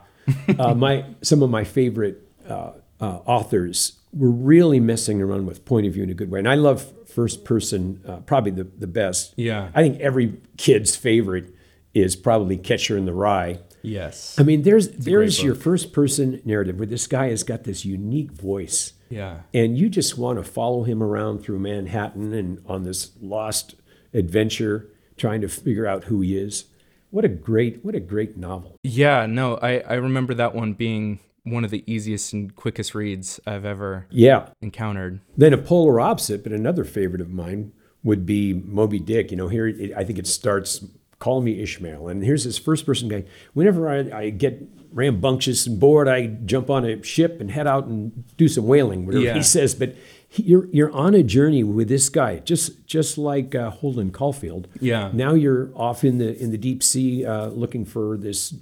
uh, 0.61 0.75
my 0.77 1.07
some 1.23 1.43
of 1.43 1.51
my 1.51 1.65
favorite 1.65 2.25
uh, 2.49 2.71
uh, 3.01 3.19
authors 3.27 4.00
were 4.13 4.31
really 4.31 4.81
messing 4.81 5.23
around 5.23 5.47
with 5.47 5.65
point 5.65 5.87
of 5.87 5.93
view 5.95 6.03
in 6.03 6.11
a 6.11 6.15
good 6.15 6.31
way, 6.31 6.39
and 6.39 6.49
I 6.49 6.55
love 6.57 6.85
first 7.09 7.45
person 7.45 8.03
uh, 8.07 8.17
probably 8.19 8.51
the 8.53 8.65
the 8.65 8.87
best. 8.87 9.35
Yeah. 9.37 9.71
I 9.75 9.83
think 9.83 10.01
every 10.01 10.41
kid's 10.57 10.97
favorite 10.97 11.55
is 11.95 12.15
probably 12.17 12.57
Catcher 12.57 12.97
in 12.97 13.05
the 13.05 13.13
Rye. 13.13 13.59
Yes. 13.83 14.37
I 14.39 14.43
mean, 14.43 14.63
there's 14.63 14.89
there's 14.91 15.43
your 15.43 15.55
first 15.55 15.93
person 15.93 16.41
narrative 16.45 16.79
where 16.79 16.87
this 16.87 17.07
guy 17.07 17.29
has 17.31 17.43
got 17.43 17.65
this 17.65 17.85
unique 17.85 18.31
voice, 18.33 18.93
Yeah. 19.09 19.41
and 19.55 19.79
you 19.79 19.89
just 19.89 20.19
want 20.19 20.39
to 20.39 20.45
follow 20.45 20.85
him 20.85 21.03
around 21.03 21.43
through 21.43 21.59
Manhattan 21.61 22.33
and 22.35 22.63
on 22.67 22.83
this 22.85 23.11
lost 23.21 23.75
adventure, 24.13 24.89
trying 25.17 25.41
to 25.41 25.49
figure 25.49 25.87
out 25.87 26.05
who 26.05 26.21
he 26.21 26.37
is. 26.37 26.65
What 27.11 27.25
a 27.25 27.29
great 27.29 27.85
what 27.85 27.95
a 27.95 28.01
great 28.01 28.37
novel. 28.37 28.77
Yeah. 28.83 29.27
No, 29.27 29.57
I 29.57 29.81
I 29.81 29.95
remember 29.95 30.35
that 30.35 30.55
one 30.55 30.75
being 30.75 31.19
one 31.45 31.65
of 31.65 31.71
the 31.71 31.83
easiest 31.91 32.33
and 32.33 32.55
quickest 32.55 32.95
reads 32.95 33.41
I've 33.47 33.65
ever 33.65 34.07
Yeah. 34.11 34.49
encountered. 34.61 35.21
Then 35.37 35.53
a 35.53 35.59
polar 35.59 36.01
opposite, 36.01 36.43
but 36.43 36.53
another 36.53 36.85
favorite 36.85 37.21
of 37.23 37.31
mine 37.31 37.73
would 38.03 38.25
be 38.27 38.53
Moby 38.55 38.99
Dick. 38.99 39.31
You 39.31 39.37
know, 39.37 39.49
here 39.49 39.67
it, 39.69 39.93
I 39.97 40.05
think 40.05 40.19
it 40.19 40.27
starts. 40.27 40.85
Call 41.19 41.43
me 41.43 41.61
Ishmael, 41.61 42.09
and 42.09 42.25
here's 42.25 42.45
this 42.45 42.57
first 42.57 42.87
person 42.87 43.09
guy. 43.09 43.25
Whenever 43.53 43.91
I, 43.91 43.99
I 44.21 44.31
get 44.31 44.63
rambunctious 44.91 45.67
and 45.67 45.79
bored, 45.79 46.09
I 46.09 46.27
jump 46.27 46.71
on 46.71 46.85
a 46.87 47.03
ship 47.03 47.41
and 47.43 47.51
head 47.51 47.67
out 47.67 47.85
and 47.87 48.25
do 48.39 48.49
some 48.49 48.67
whaling, 48.67 49.05
whatever 49.05 49.25
Yeah. 49.25 49.35
he 49.35 49.43
says. 49.43 49.75
But 49.75 49.97
he- 50.27 50.45
you're 50.45 50.67
you're 50.73 50.91
on 50.93 51.15
a 51.15 51.23
journey 51.23 51.63
with 51.63 51.89
this 51.89 52.09
guy, 52.09 52.39
just 52.39 52.87
just 52.87 53.19
like 53.19 53.55
uh, 53.55 53.69
Holden 53.69 54.13
Caulfield. 54.13 54.69
Yeah. 54.81 55.11
Now 55.13 55.35
you're 55.35 55.71
off 55.75 56.05
in 56.05 56.17
the 56.17 56.35
in 56.43 56.53
the 56.53 56.59
deep 56.59 56.83
sea 56.83 57.25
uh, 57.27 57.49
looking 57.49 57.85
for 57.85 58.17
this 58.17 58.55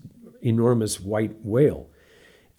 enormous 0.42 1.00
white 1.00 1.36
whale. 1.44 1.88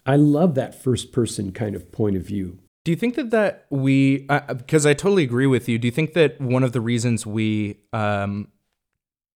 I 0.06 0.16
love 0.16 0.54
that 0.54 0.80
first 0.80 1.12
person 1.12 1.52
kind 1.52 1.74
of 1.74 1.92
point 1.92 2.16
of 2.16 2.22
view. 2.22 2.58
Do 2.84 2.90
you 2.90 2.96
think 2.96 3.14
that 3.16 3.30
that 3.30 3.66
we 3.70 4.26
uh, 4.28 4.54
because 4.54 4.86
I 4.86 4.94
totally 4.94 5.22
agree 5.22 5.46
with 5.46 5.68
you. 5.68 5.78
Do 5.78 5.86
you 5.86 5.92
think 5.92 6.14
that 6.14 6.40
one 6.40 6.62
of 6.62 6.72
the 6.72 6.80
reasons 6.80 7.26
we 7.26 7.76
um, 7.92 8.48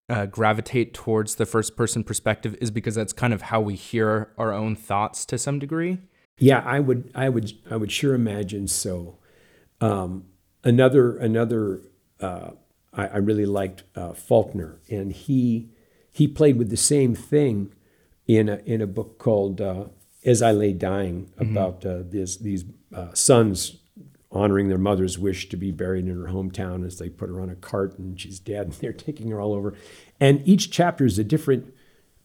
uh, 0.09 0.27
gravitate 0.27 0.95
towards 0.95 1.37
the 1.37 1.47
first 1.47 1.77
person 1.77 2.05
perspective 2.05 2.57
is 2.61 2.71
because 2.71 2.95
that's 2.95 3.13
kind 3.13 3.33
of 3.33 3.43
how 3.43 3.61
we 3.61 3.75
hear 3.75 4.31
our 4.37 4.53
own 4.53 4.77
thoughts 4.77 5.25
to 5.27 5.39
some 5.39 5.59
degree? 5.59 5.99
Yeah, 6.39 6.63
I 6.65 6.81
would, 6.81 7.11
I 7.15 7.29
would, 7.29 7.53
I 7.71 7.77
would 7.77 7.93
sure 7.93 8.15
imagine 8.15 8.67
so. 8.67 9.19
Um, 9.81 10.27
another, 10.65 11.17
another, 11.17 11.81
uh, 12.21 12.51
I, 12.93 13.07
I 13.07 13.17
really 13.19 13.47
liked 13.47 13.85
uh, 13.95 14.13
Faulkner, 14.13 14.81
and 14.91 15.13
he 15.13 15.71
he 16.11 16.29
played 16.29 16.57
with 16.57 16.71
the 16.71 16.77
same 16.77 17.15
thing 17.15 17.73
in 18.29 18.49
a, 18.49 18.57
in 18.65 18.81
a 18.81 18.87
book 18.87 19.19
called 19.19 19.61
uh, 19.61 19.87
As 20.25 20.43
I 20.43 20.53
Lay 20.53 20.73
Dying 20.73 21.31
about 21.39 21.85
uh, 21.85 22.03
this, 22.05 22.37
these 22.37 22.65
uh, 22.95 23.13
sons 23.13 23.77
honoring 24.35 24.69
their 24.69 24.79
mother's 24.79 25.19
wish 25.19 25.49
to 25.49 25.57
be 25.57 25.71
buried 25.71 26.07
in 26.07 26.17
her 26.17 26.29
hometown 26.29 26.85
as 26.85 26.99
they 26.99 27.09
put 27.09 27.29
her 27.29 27.41
on 27.41 27.49
a 27.49 27.55
cart 27.55 27.99
and 27.99 28.21
she's 28.21 28.41
dead 28.41 28.67
and 28.67 28.73
they're 28.81 28.93
taking 28.93 29.31
her 29.31 29.41
all 29.41 29.53
over. 29.53 29.75
And 30.21 30.47
each 30.47 30.71
chapter 30.71 31.05
is 31.05 31.19
a 31.19 31.25
different 31.25 31.73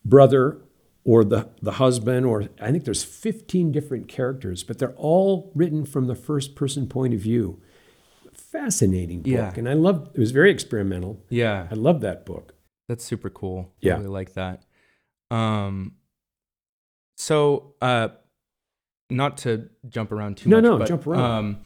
brother 0.03 0.61
or 1.03 1.23
the, 1.23 1.49
the 1.61 1.73
husband, 1.73 2.25
or 2.25 2.49
I 2.59 2.71
think 2.71 2.85
there's 2.85 3.03
15 3.03 3.71
different 3.71 4.07
characters, 4.07 4.63
but 4.63 4.79
they're 4.79 4.95
all 4.95 5.51
written 5.55 5.85
from 5.85 6.07
the 6.07 6.15
first 6.15 6.55
person 6.55 6.87
point 6.87 7.13
of 7.13 7.19
view. 7.19 7.61
Fascinating 8.33 9.21
book. 9.21 9.31
Yeah. 9.31 9.53
And 9.55 9.69
I 9.69 9.73
loved 9.73 10.15
it 10.15 10.19
was 10.19 10.31
very 10.31 10.51
experimental. 10.51 11.23
Yeah. 11.29 11.67
I 11.69 11.75
love 11.75 12.01
that 12.01 12.25
book. 12.25 12.55
That's 12.87 13.03
super 13.03 13.29
cool. 13.29 13.71
Yeah. 13.79 13.93
I 13.93 13.97
really 13.97 14.09
like 14.09 14.33
that. 14.33 14.63
Um 15.29 15.93
so 17.19 17.75
uh 17.81 18.07
not 19.11 19.37
to 19.39 19.69
jump 19.89 20.11
around 20.11 20.37
too 20.37 20.49
No, 20.49 20.55
much. 20.57 20.63
no, 20.63 20.77
but, 20.79 20.87
jump 20.87 21.05
around. 21.05 21.19
Um 21.21 21.57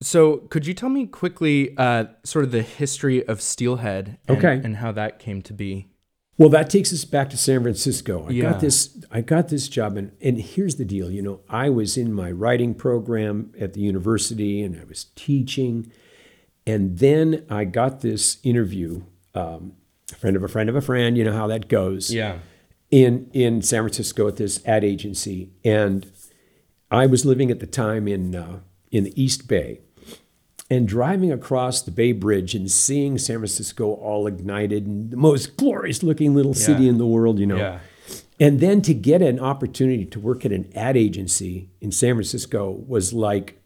so 0.00 0.38
could 0.50 0.66
you 0.66 0.74
tell 0.74 0.88
me 0.88 1.06
quickly 1.06 1.74
uh 1.76 2.04
sort 2.24 2.44
of 2.44 2.50
the 2.52 2.62
history 2.62 3.26
of 3.26 3.40
Steelhead 3.40 4.18
and, 4.28 4.36
Okay. 4.38 4.60
and 4.62 4.76
how 4.76 4.92
that 4.92 5.18
came 5.18 5.42
to 5.42 5.52
be? 5.52 5.88
Well, 6.36 6.48
that 6.50 6.70
takes 6.70 6.92
us 6.92 7.04
back 7.04 7.30
to 7.30 7.36
San 7.36 7.62
Francisco. 7.62 8.26
I 8.28 8.30
Yeah. 8.30 8.42
got 8.52 8.60
this. 8.60 8.96
I 9.10 9.22
got 9.22 9.48
this 9.48 9.68
job, 9.68 9.96
and 9.96 10.12
and 10.20 10.38
here's 10.40 10.76
the 10.76 10.84
deal. 10.84 11.10
You 11.10 11.20
know, 11.20 11.40
I 11.48 11.68
was 11.68 11.96
in 11.96 12.12
my 12.12 12.30
writing 12.30 12.74
program 12.74 13.52
at 13.58 13.72
the 13.72 13.80
university, 13.80 14.62
and 14.62 14.78
I 14.80 14.84
was 14.84 15.06
teaching, 15.16 15.90
and 16.64 16.98
then 16.98 17.44
I 17.50 17.64
got 17.64 18.02
this 18.02 18.38
interview. 18.44 19.02
Um, 19.34 19.72
a 20.12 20.14
friend 20.14 20.36
of 20.36 20.44
a 20.44 20.48
friend 20.48 20.68
of 20.68 20.76
a 20.76 20.80
friend. 20.80 21.18
You 21.18 21.24
know 21.24 21.32
how 21.32 21.48
that 21.48 21.66
goes. 21.68 22.14
Yeah. 22.14 22.38
In 22.90 23.28
in 23.34 23.60
San 23.60 23.82
Francisco 23.82 24.28
at 24.28 24.36
this 24.36 24.64
ad 24.64 24.82
agency, 24.82 25.50
and 25.62 26.10
I 26.90 27.04
was 27.04 27.26
living 27.26 27.50
at 27.50 27.60
the 27.60 27.66
time 27.66 28.08
in 28.08 28.34
uh, 28.34 28.60
in 28.90 29.04
the 29.04 29.22
East 29.22 29.46
Bay, 29.46 29.80
and 30.70 30.86
driving 30.88 31.30
across 31.30 31.82
the 31.82 31.90
Bay 31.90 32.12
Bridge 32.12 32.54
and 32.54 32.70
seeing 32.70 33.18
San 33.18 33.36
Francisco 33.36 33.92
all 33.92 34.26
ignited 34.26 34.86
and 34.86 35.10
the 35.10 35.16
most 35.16 35.56
glorious 35.56 36.02
looking 36.02 36.34
little 36.34 36.54
city 36.54 36.88
in 36.88 36.98
the 36.98 37.06
world, 37.06 37.38
you 37.38 37.46
know. 37.46 37.56
Yeah. 37.56 37.80
And 38.40 38.60
then 38.60 38.82
to 38.82 38.94
get 38.94 39.20
an 39.20 39.40
opportunity 39.40 40.04
to 40.04 40.20
work 40.20 40.44
at 40.44 40.52
an 40.52 40.70
ad 40.74 40.96
agency 40.96 41.70
in 41.80 41.90
San 41.90 42.14
Francisco 42.14 42.70
was 42.86 43.12
like 43.12 43.60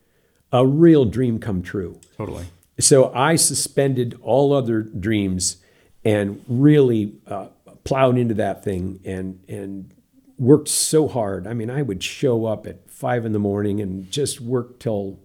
a 0.50 0.67
real 0.67 1.05
dream 1.05 1.38
come 1.38 1.62
true. 1.62 2.00
Totally. 2.17 2.47
So 2.79 3.12
I 3.14 3.37
suspended 3.37 4.19
all 4.23 4.52
other 4.52 4.81
dreams 4.83 5.59
and 6.05 6.43
really 6.49 7.14
uh, 7.26 7.49
plowed 7.85 8.17
into 8.19 8.35
that 8.35 8.62
thing 8.65 9.01
and 9.05 9.41
and 9.49 9.93
worked 10.39 10.69
so 10.69 11.07
hard. 11.09 11.47
I 11.47 11.53
mean, 11.55 11.71
I 11.71 11.83
would 11.83 12.03
show 12.03 12.47
up 12.47 12.67
at 12.67 12.91
five 12.91 13.25
in 13.25 13.33
the 13.33 13.39
morning 13.39 13.81
and 13.81 14.11
just 14.11 14.41
work 14.41 14.79
till 14.81 15.19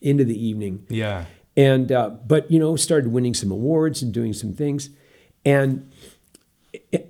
into 0.00 0.24
the 0.24 0.46
evening 0.46 0.86
Yeah. 0.88 1.24
and 1.56 1.90
uh, 1.90 2.10
but 2.26 2.50
you 2.50 2.58
know 2.58 2.76
started 2.76 3.08
winning 3.10 3.34
some 3.34 3.50
awards 3.50 4.02
and 4.02 4.12
doing 4.12 4.32
some 4.34 4.52
things 4.52 4.90
and 5.44 5.90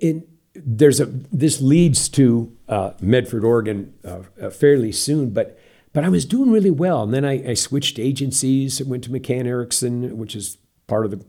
in, 0.01 0.25
there's 0.55 1.01
a 1.01 1.07
this 1.07 1.61
leads 1.61 2.09
to 2.11 2.57
uh, 2.69 2.93
medford 3.01 3.45
oregon 3.45 3.93
uh, 4.05 4.21
uh, 4.41 4.51
fairly 4.51 4.93
soon 4.93 5.31
but 5.31 5.59
but 5.93 6.05
i 6.05 6.09
was 6.09 6.25
doing 6.25 6.51
really 6.51 6.71
well 6.71 7.03
and 7.03 7.13
then 7.13 7.25
I, 7.25 7.51
I 7.51 7.55
switched 7.55 7.99
agencies 7.99 8.83
went 8.85 9.05
to 9.05 9.11
mccann 9.11 9.47
erickson 9.47 10.17
which 10.17 10.35
is 10.37 10.59
part 10.87 11.05
of 11.05 11.11
the 11.11 11.25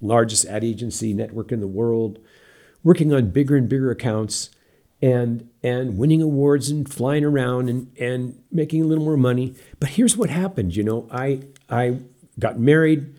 largest 0.00 0.44
ad 0.44 0.62
agency 0.62 1.14
network 1.14 1.50
in 1.50 1.60
the 1.60 1.66
world 1.66 2.18
working 2.82 3.12
on 3.12 3.30
bigger 3.30 3.56
and 3.56 3.68
bigger 3.68 3.90
accounts 3.90 4.50
and 5.00 5.48
and 5.62 5.96
winning 5.96 6.22
awards 6.22 6.70
and 6.70 6.92
flying 6.92 7.24
around 7.24 7.68
and 7.68 7.96
and 7.98 8.42
making 8.50 8.82
a 8.82 8.86
little 8.86 9.04
more 9.04 9.16
money. 9.16 9.54
But 9.78 9.90
here's 9.90 10.16
what 10.16 10.30
happened, 10.30 10.76
you 10.76 10.82
know, 10.82 11.08
I 11.10 11.42
I 11.68 11.98
got 12.38 12.58
married, 12.58 13.14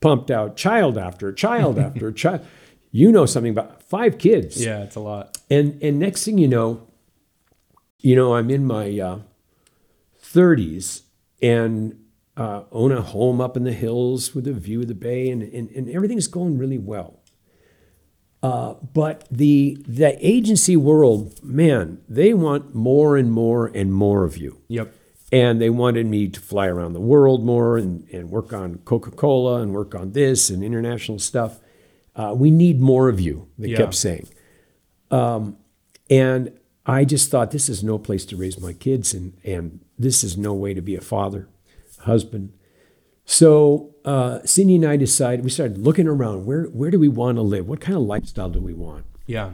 pumped 0.00 0.30
out 0.30 0.56
child 0.56 0.96
after 0.98 1.32
child 1.32 1.78
after 1.86 2.12
child. 2.12 2.46
You 2.90 3.10
know 3.10 3.26
something 3.26 3.50
about 3.50 3.82
five 3.82 4.18
kids. 4.18 4.64
Yeah, 4.64 4.82
it's 4.82 4.96
a 4.96 5.00
lot. 5.00 5.38
And 5.50 5.82
and 5.82 5.98
next 5.98 6.24
thing 6.24 6.38
you 6.38 6.48
know, 6.48 6.86
you 7.98 8.14
know, 8.14 8.34
I'm 8.34 8.50
in 8.50 8.64
my 8.64 8.98
uh, 8.98 9.18
30s 10.22 11.02
and 11.42 11.98
uh, 12.36 12.62
own 12.72 12.92
a 12.92 13.00
home 13.00 13.40
up 13.40 13.56
in 13.56 13.64
the 13.64 13.72
hills 13.72 14.34
with 14.34 14.46
a 14.46 14.52
view 14.52 14.82
of 14.82 14.88
the 14.88 14.94
bay, 14.94 15.30
and, 15.30 15.42
and, 15.42 15.70
and 15.70 15.88
everything's 15.88 16.26
going 16.26 16.58
really 16.58 16.78
well. 16.78 17.20
Uh, 18.44 18.74
but 18.92 19.26
the 19.30 19.78
the 19.88 20.12
agency 20.20 20.76
world, 20.76 21.42
man, 21.42 21.98
they 22.06 22.34
want 22.34 22.74
more 22.74 23.16
and 23.16 23.32
more 23.32 23.62
and 23.74 23.90
more 23.90 24.22
of 24.24 24.36
you. 24.36 24.52
Yep. 24.68 24.92
And 25.32 25.60
they 25.62 25.70
wanted 25.70 26.06
me 26.06 26.28
to 26.28 26.40
fly 26.40 26.66
around 26.66 26.92
the 26.92 27.00
world 27.00 27.42
more 27.42 27.78
and, 27.78 28.06
and 28.12 28.30
work 28.30 28.52
on 28.52 28.68
Coca 28.84 29.10
Cola 29.10 29.62
and 29.62 29.72
work 29.72 29.94
on 29.94 30.12
this 30.12 30.50
and 30.50 30.62
international 30.62 31.18
stuff. 31.18 31.52
Uh, 32.14 32.34
we 32.36 32.50
need 32.50 32.80
more 32.80 33.08
of 33.08 33.18
you, 33.18 33.48
they 33.58 33.68
Yeah. 33.70 33.78
kept 33.78 33.94
saying. 33.94 34.28
Um, 35.10 35.56
and 36.10 36.52
I 36.84 37.04
just 37.06 37.30
thought, 37.30 37.50
this 37.50 37.68
is 37.70 37.82
no 37.82 37.96
place 37.98 38.26
to 38.26 38.36
raise 38.36 38.60
my 38.60 38.74
kids, 38.74 39.14
and, 39.14 39.32
and 39.42 39.80
this 39.98 40.22
is 40.22 40.36
no 40.36 40.52
way 40.52 40.74
to 40.74 40.82
be 40.82 40.94
a 40.96 41.00
father, 41.00 41.48
husband. 42.00 42.52
So 43.24 43.94
uh, 44.04 44.40
Cindy 44.44 44.76
and 44.76 44.84
I 44.84 44.96
decided, 44.96 45.44
we 45.44 45.50
started 45.50 45.78
looking 45.78 46.06
around 46.06 46.44
where, 46.44 46.64
where 46.64 46.90
do 46.90 46.98
we 46.98 47.08
want 47.08 47.38
to 47.38 47.42
live? 47.42 47.66
What 47.66 47.80
kind 47.80 47.96
of 47.96 48.02
lifestyle 48.02 48.50
do 48.50 48.60
we 48.60 48.74
want? 48.74 49.06
Yeah. 49.26 49.52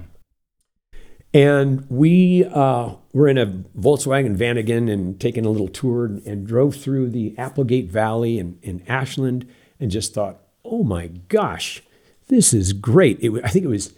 And 1.33 1.87
we 1.89 2.45
uh, 2.45 2.95
were 3.12 3.29
in 3.29 3.39
a 3.39 3.47
Volkswagen 3.47 4.37
Vanagon 4.37 4.91
and 4.93 5.21
taking 5.21 5.47
a 5.47 5.50
little 5.50 5.69
tour 5.69 6.07
and, 6.07 6.27
and 6.27 6.47
drove 6.47 6.75
through 6.75 7.11
the 7.11 7.35
Applegate 7.39 7.89
Valley 7.89 8.39
in, 8.39 8.59
in 8.62 8.83
Ashland 8.89 9.49
and 9.79 9.91
just 9.91 10.12
thought, 10.12 10.41
oh 10.65 10.83
my 10.83 11.07
gosh, 11.07 11.83
this 12.27 12.53
is 12.53 12.73
great. 12.73 13.19
It, 13.23 13.33
I 13.45 13.49
think 13.49 13.65
it 13.65 13.69
was 13.69 13.93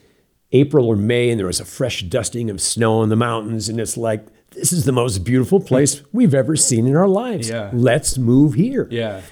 April 0.52 0.86
or 0.86 0.96
May 0.96 1.30
and 1.30 1.38
there 1.38 1.46
was 1.46 1.60
a 1.60 1.64
fresh 1.64 2.02
dusting 2.02 2.50
of 2.50 2.60
snow 2.60 3.02
in 3.02 3.08
the 3.08 3.16
mountains. 3.16 3.70
And 3.70 3.80
it's 3.80 3.96
like, 3.96 4.26
this 4.50 4.70
is 4.70 4.84
the 4.84 4.92
most 4.92 5.24
beautiful 5.24 5.60
place 5.60 6.02
we've 6.12 6.34
ever 6.34 6.56
seen 6.56 6.86
in 6.86 6.94
our 6.94 7.08
lives. 7.08 7.48
Yeah. 7.48 7.70
Let's 7.72 8.18
move 8.18 8.52
here. 8.54 8.88
Yeah. 8.90 9.22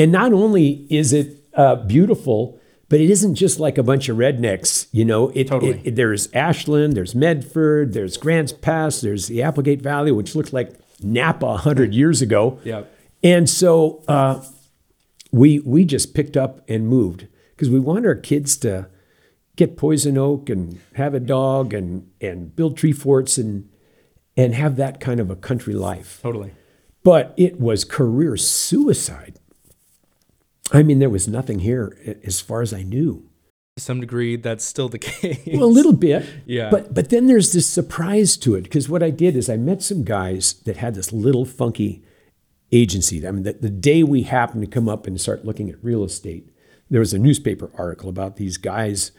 And 0.00 0.10
not 0.12 0.32
only 0.32 0.86
is 0.88 1.12
it 1.12 1.28
uh, 1.54 1.76
beautiful, 1.76 2.58
but 2.88 3.00
it 3.00 3.10
isn't 3.10 3.34
just 3.34 3.60
like 3.60 3.76
a 3.78 3.82
bunch 3.82 4.08
of 4.08 4.16
rednecks. 4.16 4.88
You 4.92 5.04
know, 5.04 5.28
it, 5.34 5.48
Totally. 5.48 5.72
it- 5.72 5.80
it- 5.88 5.96
there's 5.96 6.28
Ashland, 6.32 6.94
there's 6.94 7.14
Medford, 7.14 7.92
there's 7.92 8.16
Grants 8.16 8.52
Pass, 8.52 9.00
there's 9.00 9.26
the 9.28 9.42
Applegate 9.42 9.82
Valley, 9.82 10.10
which 10.12 10.34
looked 10.34 10.52
like 10.52 10.72
Napa 11.02 11.46
100 11.46 11.94
years 11.94 12.22
ago. 12.22 12.58
Yep. 12.64 12.90
And 13.22 13.48
so 13.50 14.02
uh, 14.08 14.42
we 15.32 15.58
we 15.60 15.84
just 15.84 16.14
picked 16.14 16.36
up 16.36 16.62
and 16.68 16.88
moved 16.88 17.26
because 17.54 17.68
we 17.70 17.78
want 17.78 18.06
our 18.06 18.14
kids 18.14 18.56
to 18.58 18.88
get 19.56 19.76
poison 19.76 20.16
oak 20.16 20.48
and 20.48 20.80
have 20.94 21.12
a 21.14 21.20
dog 21.20 21.74
and 21.74 22.08
and 22.20 22.56
build 22.56 22.76
tree 22.78 22.92
forts 22.92 23.36
and 23.38 23.68
and 24.36 24.54
have 24.54 24.76
that 24.76 25.00
kind 25.00 25.20
of 25.20 25.28
a 25.30 25.36
country 25.36 25.74
life 25.74 26.18
Totally. 26.22 26.52
but 27.02 27.34
it 27.36 27.60
was 27.60 27.84
career 27.84 28.36
suicide. 28.38 29.38
I 30.72 30.82
mean, 30.82 30.98
there 30.98 31.10
was 31.10 31.26
nothing 31.26 31.60
here 31.60 32.18
as 32.24 32.40
far 32.40 32.62
as 32.62 32.72
I 32.72 32.82
knew. 32.82 33.28
To 33.76 33.82
some 33.82 34.00
degree, 34.00 34.36
that's 34.36 34.64
still 34.64 34.88
the 34.88 34.98
case. 35.10 35.40
Well, 35.46 35.64
a 35.64 35.66
little 35.66 35.92
bit. 35.92 36.24
Yeah. 36.46 36.70
But 36.70 36.94
but 36.94 37.10
then 37.10 37.26
there's 37.26 37.52
this 37.52 37.66
surprise 37.66 38.36
to 38.38 38.54
it 38.54 38.62
because 38.62 38.88
what 38.88 39.02
I 39.02 39.10
did 39.10 39.36
is 39.36 39.48
I 39.48 39.56
met 39.56 39.82
some 39.82 40.04
guys 40.04 40.54
that 40.64 40.76
had 40.76 40.94
this 40.94 41.12
little 41.12 41.44
funky 41.44 42.02
agency. 42.72 43.26
I 43.26 43.30
mean, 43.30 43.42
the, 43.42 43.54
the 43.54 43.70
day 43.70 44.02
we 44.02 44.22
happened 44.22 44.62
to 44.62 44.70
come 44.70 44.88
up 44.88 45.06
and 45.06 45.20
start 45.20 45.44
looking 45.44 45.70
at 45.70 45.82
real 45.82 46.04
estate, 46.04 46.48
there 46.88 47.00
was 47.00 47.12
a 47.12 47.18
newspaper 47.18 47.70
article 47.74 48.08
about 48.08 48.36
these 48.36 48.56
guys 48.56 49.12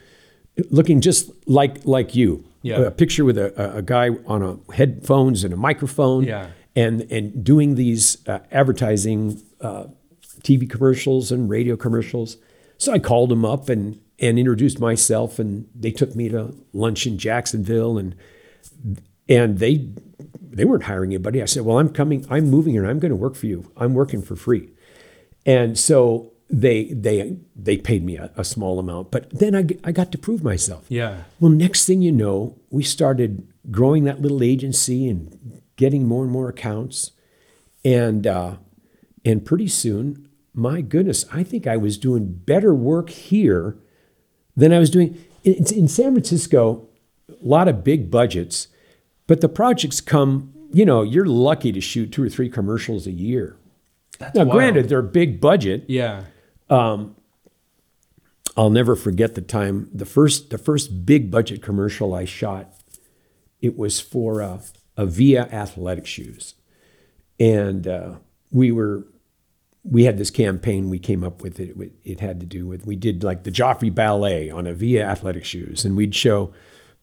looking 0.70 1.02
just 1.02 1.32
like 1.48 1.86
like 1.86 2.16
you. 2.16 2.46
Yeah. 2.62 2.82
A 2.82 2.92
picture 2.92 3.26
with 3.26 3.40
a, 3.40 3.78
a, 3.78 3.82
guy 3.82 4.10
on 4.28 4.44
a 4.44 4.74
headphones 4.74 5.44
and 5.44 5.52
a 5.52 5.58
microphone. 5.58 6.26
Yeah. 6.26 6.52
And 6.76 7.02
and 7.12 7.44
doing 7.44 7.76
these 7.76 8.26
uh, 8.28 8.40
advertising 8.52 9.42
uh, 9.60 9.86
TV 10.44 10.70
commercials 10.70 11.32
and 11.32 11.50
radio 11.50 11.76
commercials. 11.76 12.38
So 12.78 12.92
I 12.92 13.00
called 13.00 13.30
them 13.30 13.46
up 13.46 13.70
and 13.70 14.00
and 14.20 14.38
introduced 14.38 14.80
myself, 14.80 15.40
and 15.40 15.68
they 15.76 15.92
took 15.92 16.16
me 16.16 16.30
to 16.30 16.56
lunch 16.74 17.08
in 17.08 17.18
Jacksonville, 17.18 17.98
and 17.98 18.16
and 19.28 19.60
they 19.60 19.90
they 20.40 20.66
weren't 20.66 20.84
hiring 20.84 21.12
anybody. 21.12 21.42
I 21.42 21.46
said, 21.46 21.64
"Well, 21.64 21.80
I'm 21.80 21.90
coming. 21.90 22.26
I'm 22.30 22.50
moving 22.50 22.74
here. 22.74 22.84
and 22.84 22.92
I'm 22.92 23.00
going 23.00 23.12
to 23.12 23.16
work 23.16 23.36
for 23.36 23.48
you. 23.48 23.72
I'm 23.78 23.94
working 23.94 24.22
for 24.22 24.36
free." 24.36 24.70
And 25.46 25.78
so 25.78 26.34
they 26.50 26.86
they 26.86 27.38
they 27.56 27.78
paid 27.78 28.04
me 28.04 28.18
a, 28.18 28.32
a 28.36 28.44
small 28.44 28.78
amount, 28.80 29.10
but 29.12 29.30
then 29.32 29.56
I, 29.56 29.66
I 29.84 29.92
got 29.92 30.12
to 30.12 30.18
prove 30.18 30.44
myself. 30.44 30.86
yeah. 30.90 31.24
Well, 31.40 31.52
next 31.52 31.86
thing 31.86 32.02
you 32.02 32.12
know, 32.12 32.58
we 32.70 32.84
started 32.84 33.48
growing 33.70 34.04
that 34.04 34.22
little 34.22 34.44
agency 34.44 35.08
and 35.08 35.62
getting 35.78 36.08
more 36.08 36.24
and 36.24 36.32
more 36.32 36.50
accounts, 36.50 37.12
and 37.86 38.28
uh, 38.28 38.56
and 39.24 39.46
pretty 39.46 39.68
soon, 39.68 40.28
my 40.54 40.82
goodness, 40.82 41.26
I 41.32 41.44
think 41.44 41.66
I 41.68 41.78
was 41.78 41.98
doing 41.98 42.26
better 42.46 42.74
work 42.74 43.10
here 43.10 43.78
than 44.56 44.74
I 44.74 44.80
was 44.80 44.90
doing. 44.90 45.18
in, 45.44 45.54
in 45.74 45.88
San 45.88 46.14
Francisco, 46.14 46.88
a 47.30 47.36
lot 47.42 47.68
of 47.68 47.84
big 47.84 48.12
budgets, 48.12 48.68
but 49.28 49.42
the 49.42 49.50
projects 49.50 50.02
come. 50.02 50.54
You 50.74 50.86
know, 50.86 51.02
you're 51.04 51.26
lucky 51.26 51.72
to 51.74 51.82
shoot 51.82 52.12
two 52.14 52.24
or 52.24 52.30
three 52.30 52.50
commercials 52.50 53.06
a 53.08 53.12
year. 53.12 53.58
That's 54.20 54.36
Now, 54.36 54.44
wild. 54.46 54.52
granted, 54.58 54.88
they're 54.90 55.02
big 55.02 55.42
budget. 55.42 55.84
Yeah. 55.90 56.24
I'll 58.58 58.70
never 58.70 58.96
forget 58.96 59.36
the 59.36 59.42
time 59.42 59.90
the 59.94 60.06
first 60.06 60.50
the 60.50 60.58
first 60.58 61.06
big 61.06 61.32
budget 61.32 61.62
commercial 61.62 62.14
I 62.14 62.26
shot. 62.26 62.74
It 63.62 63.78
was 63.78 64.00
for 64.00 64.42
uh, 64.42 64.60
Avia 64.98 65.44
athletic 65.52 66.06
shoes, 66.06 66.56
and 67.40 67.88
uh, 67.88 68.16
we 68.52 68.72
were 68.72 69.06
we 69.84 70.04
had 70.04 70.18
this 70.18 70.30
campaign 70.30 70.90
we 70.90 71.00
came 71.00 71.24
up 71.24 71.42
with. 71.42 71.60
It 71.60 71.76
it 72.04 72.20
had 72.20 72.40
to 72.40 72.46
do 72.46 72.68
with 72.68 72.86
we 72.86 72.96
did 72.96 73.24
like 73.24 73.44
the 73.44 73.52
Joffrey 73.52 73.94
Ballet 73.94 74.50
on 74.50 74.68
Avia 74.68 75.06
athletic 75.06 75.46
shoes, 75.46 75.86
and 75.86 75.96
we'd 75.96 76.16
show 76.16 76.54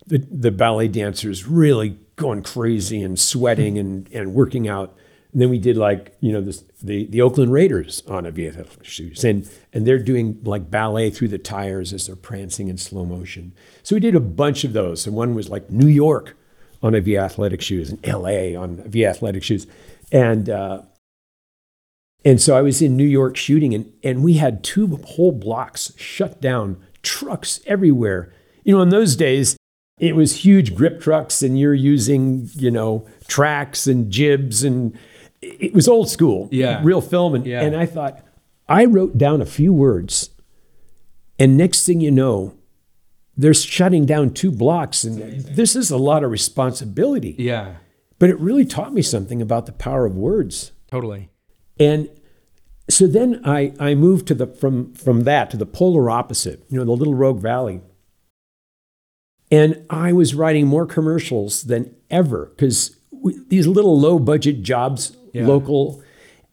the 0.07 0.19
the 0.31 0.51
ballet 0.51 0.89
dancers 0.89 1.47
really 1.47 1.99
going 2.17 2.43
crazy 2.43 3.03
and 3.03 3.19
sweating 3.19 3.79
and 3.79 4.09
and 4.13 4.35
working 4.35 4.69
out. 4.69 4.97
And 5.33 5.43
then 5.43 5.51
we 5.51 5.59
did 5.59 5.77
like 5.77 6.17
you 6.21 6.33
know 6.33 6.41
this, 6.41 6.65
the 6.83 7.07
the 7.07 7.21
Oakland 7.21 7.53
Raiders 7.53 8.03
on 8.07 8.27
Avia 8.27 8.51
athletic 8.51 8.85
shoes, 8.85 9.25
and 9.25 9.49
and 9.73 9.87
they're 9.87 9.99
doing 9.99 10.41
like 10.45 10.71
ballet 10.71 11.11
through 11.11 11.29
the 11.29 11.39
tires 11.39 11.93
as 11.93 12.07
they're 12.07 12.17
prancing 12.17 12.69
in 12.69 12.79
slow 12.79 13.05
motion. 13.05 13.53
So 13.83 13.97
we 13.97 14.01
did 14.01 14.15
a 14.15 14.21
bunch 14.21 14.63
of 14.63 14.73
those, 14.73 15.07
and 15.07 15.17
one 15.17 15.35
was 15.35 15.49
like 15.49 15.69
New 15.69 15.89
York 15.89 16.37
on 16.81 16.95
Avia 16.95 17.25
athletic 17.25 17.61
shoes, 17.61 17.91
and 17.91 17.99
L.A. 18.07 18.55
on 18.55 18.77
Via 18.89 19.11
athletic 19.11 19.43
shoes, 19.43 19.67
and 20.13 20.49
uh, 20.49 20.83
and 22.25 22.41
so 22.41 22.57
I 22.57 22.63
was 22.63 22.83
in 22.83 22.97
New 22.97 23.05
York 23.07 23.37
shooting, 23.37 23.75
and, 23.75 23.93
and 24.03 24.23
we 24.23 24.35
had 24.35 24.65
two 24.65 24.97
whole 25.05 25.33
blocks 25.33 25.93
shut 25.97 26.41
down, 26.41 26.77
trucks 27.03 27.61
everywhere. 27.67 28.33
You 28.65 28.75
know, 28.77 28.83
in 28.83 28.89
those 28.91 29.17
days, 29.17 29.57
it 29.99 30.15
was 30.17 30.45
huge 30.45 30.75
grip 30.75 31.01
trucks, 31.01 31.43
and 31.43 31.59
you're 31.59 31.75
using, 31.75 32.49
you 32.55 32.71
know, 32.71 33.07
tracks 33.29 33.87
and 33.87 34.11
jibs, 34.11 34.63
and 34.65 34.97
it 35.43 35.73
was 35.75 35.89
old 35.89 36.09
school, 36.09 36.49
Yeah. 36.51 36.81
real 36.83 37.01
film. 37.01 37.35
And, 37.35 37.47
Yeah. 37.47 37.63
and 37.63 37.75
I 37.77 37.87
thought, 37.87 38.25
I 38.69 38.85
wrote 38.85 39.17
down 39.17 39.41
a 39.41 39.47
few 39.47 39.73
words, 39.73 40.31
and 41.39 41.57
next 41.57 41.87
thing 41.87 42.01
you 42.01 42.11
know, 42.11 42.55
they're 43.37 43.55
shutting 43.55 44.05
down 44.05 44.31
two 44.35 44.51
blocks, 44.51 45.05
and 45.05 45.19
this 45.45 45.77
is 45.77 45.91
a 45.93 45.97
lot 45.97 46.25
of 46.25 46.31
responsibility. 46.33 47.37
Yeah. 47.39 47.77
But 48.19 48.31
it 48.31 48.41
really 48.41 48.65
taught 48.65 48.93
me 48.93 49.01
something 49.03 49.41
about 49.41 49.67
the 49.67 49.73
power 49.73 50.05
of 50.05 50.17
words. 50.17 50.73
Totally. 50.91 51.31
And 51.81 52.09
so 52.91 53.07
then 53.07 53.41
I, 53.45 53.73
I 53.79 53.95
moved 53.95 54.27
to 54.29 54.35
the 54.35 54.47
from 54.47 54.93
from 54.95 55.25
that 55.25 55.51
to 55.51 55.57
the 55.57 55.67
polar 55.67 56.11
opposite, 56.11 56.65
you 56.71 56.79
know, 56.79 56.85
the 56.85 56.93
Little 56.93 57.15
Rogue 57.15 57.41
Valley. 57.41 57.81
And 59.51 59.85
I 59.89 60.13
was 60.13 60.35
writing 60.35 60.67
more 60.67 60.87
commercials 60.87 61.63
than 61.65 61.95
ever 62.11 62.47
because 62.57 62.97
these 63.49 63.67
little 63.67 63.99
low 63.99 64.19
budget 64.19 64.63
jobs, 64.63 65.17
Yeah. 65.33 65.47
local, 65.47 66.03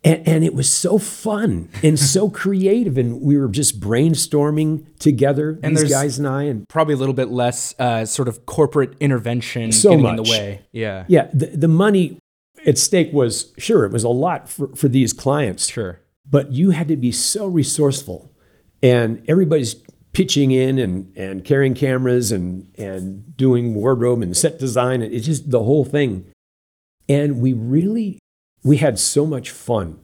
and, 0.03 0.25
and 0.27 0.43
it 0.45 0.53
was 0.53 0.71
so 0.71 0.97
fun 0.97 1.67
and 1.83 1.99
so 1.99 2.29
creative. 2.41 2.97
And 2.97 3.21
we 3.21 3.37
were 3.37 3.49
just 3.49 3.79
brainstorming 3.81 4.85
together, 4.99 5.59
And 5.61 5.75
these 5.75 5.89
guys 5.89 6.17
and 6.19 6.27
I. 6.27 6.43
And 6.43 6.67
Probably 6.69 6.93
a 6.93 6.97
little 6.97 7.13
bit 7.13 7.29
less 7.29 7.75
uh, 7.79 8.05
sort 8.05 8.27
of 8.29 8.45
corporate 8.45 8.93
intervention 9.01 9.71
So 9.73 9.89
getting 9.89 10.05
in 10.05 10.15
much. 10.15 10.25
the 10.27 10.31
way. 10.31 10.61
Yeah. 10.71 11.03
yeah, 11.09 11.29
the, 11.33 11.47
the 11.47 11.67
money 11.67 12.17
at 12.65 12.77
stake 12.77 13.11
was 13.13 13.53
sure, 13.57 13.85
it 13.85 13.91
was 13.91 14.03
a 14.03 14.09
lot 14.09 14.49
for, 14.49 14.75
for 14.75 14.87
these 14.87 15.13
clients. 15.13 15.67
Sure. 15.67 16.01
but 16.29 16.51
you 16.51 16.71
had 16.71 16.87
to 16.87 16.97
be 16.97 17.11
so 17.11 17.47
resourceful 17.47 18.31
and 18.81 19.23
everybody's 19.27 19.75
pitching 20.13 20.51
in 20.51 20.79
and, 20.79 21.15
and 21.17 21.43
carrying 21.43 21.73
cameras 21.73 22.31
and, 22.31 22.73
and 22.77 23.35
doing 23.35 23.73
wardrobe 23.73 24.21
and 24.21 24.35
set 24.35 24.57
design 24.57 25.01
and 25.01 25.13
it's 25.13 25.25
just 25.25 25.51
the 25.51 25.63
whole 25.63 25.85
thing 25.85 26.25
and 27.09 27.41
we 27.41 27.53
really 27.53 28.17
we 28.63 28.77
had 28.77 28.97
so 28.97 29.25
much 29.25 29.51
fun 29.51 29.99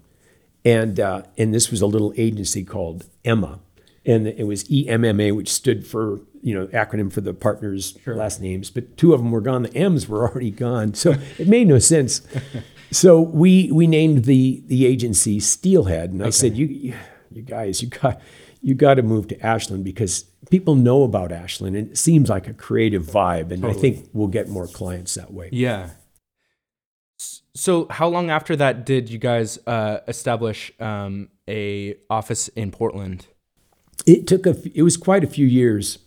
and 0.63 0.99
uh, 0.99 1.23
and 1.37 1.53
this 1.53 1.71
was 1.71 1.81
a 1.81 1.87
little 1.87 2.13
agency 2.17 2.63
called 2.63 3.05
emma 3.23 3.59
and 4.05 4.27
it 4.27 4.45
was 4.45 4.65
emma 4.87 5.33
which 5.33 5.51
stood 5.51 5.87
for 5.87 6.19
you 6.41 6.53
know 6.53 6.67
acronym 6.67 7.11
for 7.11 7.21
the 7.21 7.33
partners 7.33 7.97
last 8.05 8.41
names 8.41 8.69
but 8.69 8.97
two 8.97 9.13
of 9.13 9.19
them 9.21 9.31
were 9.31 9.41
gone. 9.41 9.63
The 9.63 9.75
m's 9.75 10.07
were 10.07 10.27
already 10.29 10.51
gone. 10.51 10.93
So 10.93 11.15
it 11.37 11.47
made 11.47 11.67
no 11.67 11.79
sense. 11.79 12.21
So 12.91 13.21
we 13.21 13.71
we 13.71 13.87
named 13.87 14.25
the 14.25 14.63
the 14.67 14.85
agency 14.85 15.39
Steelhead, 15.39 16.11
and 16.11 16.21
I 16.21 16.29
said, 16.29 16.57
you, 16.57 16.93
you 17.31 17.41
guys, 17.41 17.81
you 17.81 17.87
got 17.87 18.19
you 18.61 18.75
got 18.75 18.95
to 18.95 19.01
move 19.01 19.29
to 19.29 19.39
Ashland 19.39 19.85
because 19.85 20.25
people 20.49 20.75
know 20.75 21.03
about 21.03 21.31
Ashland, 21.31 21.77
and 21.77 21.91
it 21.91 21.97
seems 21.97 22.29
like 22.29 22.47
a 22.47 22.53
creative 22.53 23.03
vibe, 23.03 23.51
and 23.51 23.65
I 23.65 23.71
think 23.71 24.09
we'll 24.11 24.27
get 24.27 24.49
more 24.49 24.67
clients 24.67 25.15
that 25.15 25.33
way. 25.33 25.49
Yeah. 25.53 25.91
So, 27.55 27.87
how 27.89 28.07
long 28.07 28.29
after 28.29 28.55
that 28.57 28.85
did 28.85 29.09
you 29.09 29.17
guys 29.17 29.57
uh, 29.65 29.99
establish 30.07 30.71
um, 30.79 31.29
a 31.47 31.95
office 32.09 32.49
in 32.49 32.71
Portland? 32.71 33.27
It 34.05 34.27
took 34.27 34.45
a 34.45 34.51
f- 34.51 34.67
it 34.73 34.83
was 34.83 34.97
quite 34.97 35.23
a 35.23 35.27
few 35.27 35.45
years, 35.45 35.99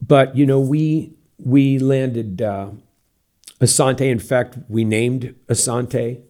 but 0.00 0.36
you 0.36 0.46
know 0.46 0.60
we 0.60 1.12
we 1.38 1.78
landed 1.78 2.42
uh, 2.42 2.70
Asante. 3.60 4.10
In 4.10 4.18
fact, 4.18 4.58
we 4.68 4.84
named 4.84 5.34
Asante. 5.48 6.22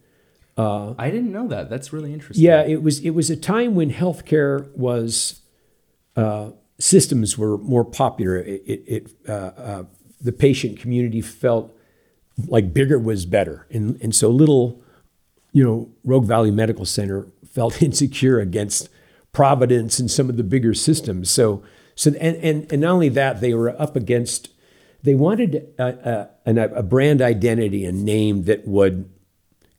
Uh, 0.57 0.94
I 0.98 1.11
didn't 1.11 1.33
know 1.33 1.48
that. 1.48 1.68
That's 1.68 1.92
really 1.92 2.12
interesting. 2.12 2.44
Yeah, 2.44 2.62
it 2.62 2.83
was 2.83 3.00
it 3.00 3.11
was 3.11 3.31
a 3.31 3.37
time 3.37 3.74
when 3.74 3.90
healthcare 3.92 4.74
was 4.74 5.40
uh, 6.16 6.50
systems 6.79 7.37
were 7.37 7.59
more 7.59 7.85
popular. 7.85 8.37
It, 8.37 8.62
it, 8.66 8.85
it 8.87 9.11
uh, 9.29 9.33
uh, 9.33 9.85
the 10.20 10.33
patient 10.33 10.79
community 10.79 11.20
felt 11.20 11.76
like 12.46 12.72
bigger 12.72 12.98
was 12.98 13.26
better, 13.26 13.66
and 13.70 14.00
and 14.00 14.14
so 14.14 14.31
little, 14.31 14.81
you 15.52 15.62
know, 15.62 15.90
Rogue 16.05 16.26
Valley 16.26 16.50
Medical 16.50 16.85
Center 16.85 17.26
felt 17.52 17.83
insecure 17.83 18.40
against 18.40 18.88
Providence 19.33 19.98
and 19.98 20.11
some 20.11 20.31
of 20.31 20.38
the 20.38 20.44
bigger 20.44 20.72
systems. 20.72 21.29
So 21.29 21.62
so 21.96 22.12
and 22.20 22.37
and, 22.37 22.72
and 22.72 22.80
not 22.82 22.92
only 22.92 23.09
that, 23.09 23.40
they 23.40 23.52
were 23.52 23.70
up 23.80 23.96
against. 23.96 24.50
They 25.02 25.14
wanted 25.14 25.72
a, 25.78 26.28
a, 26.46 26.52
a 26.54 26.82
brand 26.82 27.22
identity 27.22 27.85
and 27.85 28.04
name 28.04 28.44
that 28.44 28.66
would 28.66 29.09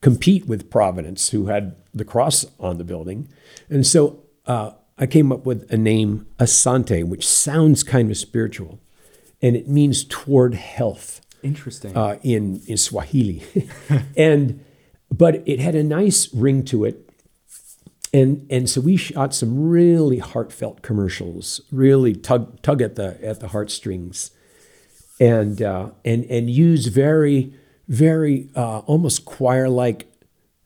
compete 0.01 0.47
with 0.47 0.69
Providence, 0.69 1.30
who 1.30 1.47
had 1.47 1.75
the 1.93 2.06
cross 2.06 2.45
on 2.60 2.77
the 2.77 2.84
building. 2.84 3.27
And 3.69 3.86
so 3.86 4.23
uh, 4.45 4.71
I 4.97 5.06
came 5.06 5.32
up 5.32 5.45
with 5.45 5.71
a 5.71 5.77
name, 5.77 6.27
Asante, 6.39 7.03
which 7.03 7.27
sounds 7.27 7.84
kind 7.84 8.10
of 8.10 8.17
spiritual. 8.17 8.80
And 9.41 9.56
it 9.56 9.67
means 9.67 10.03
toward 10.06 10.56
health 10.56 11.21
Interesting. 11.43 11.95
uh, 11.95 12.17
in, 12.23 12.62
in 12.67 12.77
Swahili. 12.77 13.43
and 14.17 14.63
but 15.12 15.47
it 15.47 15.60
had 15.60 15.75
a 15.75 15.84
nice 15.84 16.34
ring 16.34 16.63
to 16.65 16.86
it. 16.86 17.07
And, 18.13 18.48
and 18.50 18.70
so 18.70 18.82
we 18.82 18.96
shot 18.96 19.34
some 19.34 19.70
really 19.70 20.20
heartfelt 20.20 20.82
commercials, 20.82 21.62
really 21.72 22.15
tug, 22.15 22.62
tug 22.62 22.82
at 22.82 22.96
the 22.96 23.17
at 23.24 23.41
the 23.41 23.50
heartstrings 23.50 24.32
and 25.20 25.62
uh, 25.62 25.89
and 26.06 26.26
and 26.26 26.50
use 26.50 26.88
very 26.88 27.54
very 27.88 28.50
uh, 28.56 28.80
almost 28.80 29.26
choir 29.26 29.70
like 29.70 30.08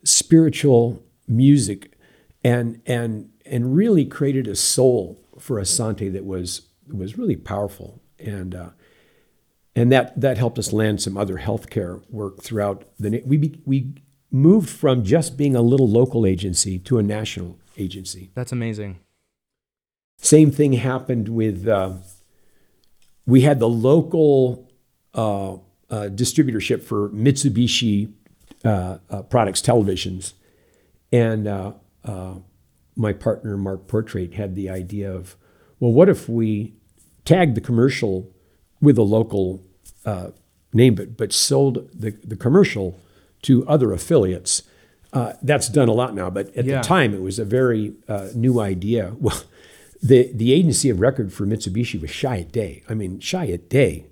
spiritual 0.04 1.04
music 1.28 1.94
and 2.44 2.82
and 2.86 3.30
and 3.46 3.76
really 3.76 4.06
created 4.06 4.48
a 4.48 4.56
soul 4.56 5.20
for 5.40 5.60
Asante 5.60 6.12
that 6.12 6.26
was 6.26 6.64
was 6.88 7.18
really 7.18 7.36
powerful. 7.36 8.02
And 8.20 8.54
uh, 8.54 8.70
and 9.76 9.92
that 9.92 10.20
that 10.20 10.38
helped 10.38 10.60
us 10.60 10.74
land 10.74 11.02
some 11.02 11.18
other 11.18 11.38
healthcare 11.38 12.04
work 12.10 12.42
throughout 12.42 12.86
the 13.00 13.22
we 13.26 13.60
we 13.66 13.94
moved 14.32 14.70
from 14.70 15.04
just 15.04 15.38
being 15.38 15.56
a 15.56 15.62
little 15.62 15.90
local 15.90 16.26
agency 16.26 16.80
to 16.80 16.98
a 16.98 17.04
national 17.04 17.60
agency 17.78 18.32
That's 18.34 18.52
amazing. 18.52 19.00
same 20.18 20.52
thing 20.52 20.74
happened 20.74 21.30
with, 21.30 21.68
uh, 21.68 21.94
we 23.26 23.42
had 23.42 23.60
the 23.60 23.70
local 23.70 24.72
uh, 25.14 25.54
uh, 25.54 25.58
distributorship 25.90 26.82
for 26.84 27.10
Mitsubishi 27.10 28.14
uh, 28.64 28.98
uh, 29.10 29.22
products, 29.24 29.62
televisions. 29.62 30.34
And 31.12 31.48
uh, 31.48 31.74
uh, 32.06 32.36
my 32.96 33.14
partner, 33.14 33.58
Mark 33.58 33.88
Portrait, 33.88 34.34
had 34.34 34.56
the 34.56 34.70
idea 34.70 35.12
of, 35.12 35.36
well, 35.80 35.92
what 35.92 36.08
if 36.08 36.30
we 36.30 36.74
tagged 37.26 37.56
the 37.56 37.62
commercial 37.62 38.32
with 38.80 38.98
a 38.98 39.04
local 39.04 39.62
uh, 40.06 40.30
name, 40.74 40.96
but, 40.96 41.18
but 41.18 41.34
sold 41.34 41.90
the, 41.94 42.12
the 42.24 42.36
commercial 42.36 43.00
to 43.44 43.68
other 43.68 43.92
affiliates? 43.92 44.64
Uh, 45.14 45.34
that's 45.42 45.68
done 45.68 45.90
a 45.90 45.94
lot 45.94 46.16
now, 46.16 46.30
but 46.30 46.56
at 46.56 46.66
Yeah. 46.66 46.82
the 46.82 46.88
time 46.88 47.14
it 47.14 47.22
was 47.22 47.38
a 47.40 47.46
very 47.46 47.94
uh, 48.08 48.30
new 48.36 48.60
idea. 48.60 49.14
Well, 49.20 49.42
the, 50.04 50.32
the 50.34 50.52
agency 50.52 50.90
of 50.90 51.00
record 51.00 51.32
for 51.32 51.46
Mitsubishi 51.46 52.02
was 52.02 52.10
Chiat 52.10 52.52
Day. 52.52 52.82
I 52.90 52.96
mean, 52.96 53.20
Chiat 53.20 53.70
Day, 53.70 54.08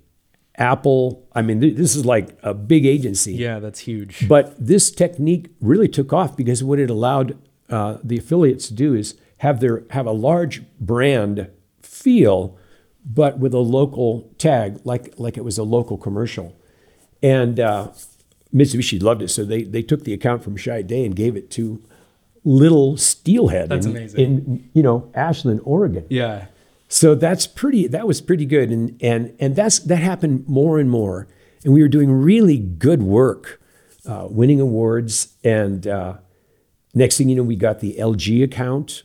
Apple. 0.56 1.26
I 1.34 1.42
mean, 1.42 1.60
th- 1.60 1.76
this 1.76 1.96
is 1.96 2.04
like 2.06 2.38
a 2.44 2.54
big 2.54 2.86
agency. 2.86 3.32
Yeah, 3.34 3.58
that's 3.58 3.80
huge. 3.80 4.28
But 4.28 4.54
this 4.64 4.90
technique 4.92 5.48
really 5.60 5.88
took 5.88 6.12
off 6.12 6.36
because 6.36 6.62
what 6.62 6.78
it 6.78 6.90
allowed 6.90 7.36
uh, 7.70 7.98
the 8.04 8.18
affiliates 8.18 8.68
to 8.68 8.74
do 8.74 8.94
is 8.94 9.14
have 9.38 9.58
their 9.60 9.82
have 9.90 10.06
a 10.06 10.12
large 10.12 10.62
brand 10.78 11.48
feel, 11.82 12.56
but 13.04 13.38
with 13.40 13.54
a 13.54 13.58
local 13.58 14.32
tag, 14.38 14.80
like 14.84 15.14
like 15.18 15.36
it 15.36 15.44
was 15.44 15.58
a 15.58 15.64
local 15.64 15.96
commercial. 15.96 16.54
And 17.22 17.58
uh, 17.58 17.88
Mitsubishi 18.54 19.00
loved 19.02 19.22
it, 19.22 19.28
so 19.28 19.44
they 19.44 19.62
they 19.62 19.82
took 19.82 20.04
the 20.04 20.12
account 20.12 20.42
from 20.42 20.56
Chiat/Day 20.56 21.04
and 21.04 21.14
gave 21.14 21.36
it 21.36 21.50
to 21.52 21.82
Little 22.44 22.96
Steelhead 22.96 23.68
That's 23.68 23.86
in, 23.86 23.92
amazing. 23.92 24.20
in 24.20 24.70
you 24.72 24.82
know 24.82 25.10
Ashland, 25.14 25.60
Oregon. 25.64 26.04
Yeah. 26.08 26.46
So 26.88 27.14
that's 27.14 27.46
pretty. 27.46 27.86
That 27.86 28.06
was 28.06 28.20
pretty 28.20 28.46
good, 28.46 28.70
and 28.70 28.96
and 29.00 29.34
and 29.38 29.54
that's 29.54 29.78
that 29.80 29.96
happened 29.98 30.48
more 30.48 30.80
and 30.80 30.90
more, 30.90 31.28
and 31.64 31.72
we 31.72 31.82
were 31.82 31.88
doing 31.88 32.10
really 32.10 32.58
good 32.58 33.02
work, 33.02 33.60
uh, 34.06 34.26
winning 34.28 34.60
awards, 34.60 35.34
and 35.44 35.86
uh, 35.86 36.14
next 36.92 37.16
thing 37.18 37.28
you 37.28 37.36
know, 37.36 37.44
we 37.44 37.54
got 37.54 37.78
the 37.78 37.94
LG 37.98 38.42
account. 38.42 39.04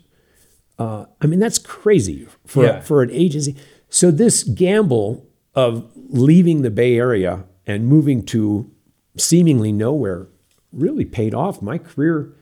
Uh, 0.79 1.05
I 1.21 1.27
mean, 1.27 1.39
that's 1.39 1.59
crazy 1.59 2.27
for 2.45 2.63
Yeah. 2.65 2.79
for 2.81 3.03
an 3.03 3.11
agency. 3.11 3.55
So 3.89 4.09
this 4.09 4.43
gamble 4.43 5.27
of 5.53 5.87
leaving 6.09 6.63
the 6.63 6.71
Bay 6.71 6.97
Area 6.97 7.43
and 7.67 7.87
moving 7.87 8.23
to 8.25 8.69
seemingly 9.17 9.71
nowhere 9.71 10.27
really 10.71 11.05
paid 11.05 11.33
off. 11.33 11.61
My 11.61 11.77
career, 11.77 12.33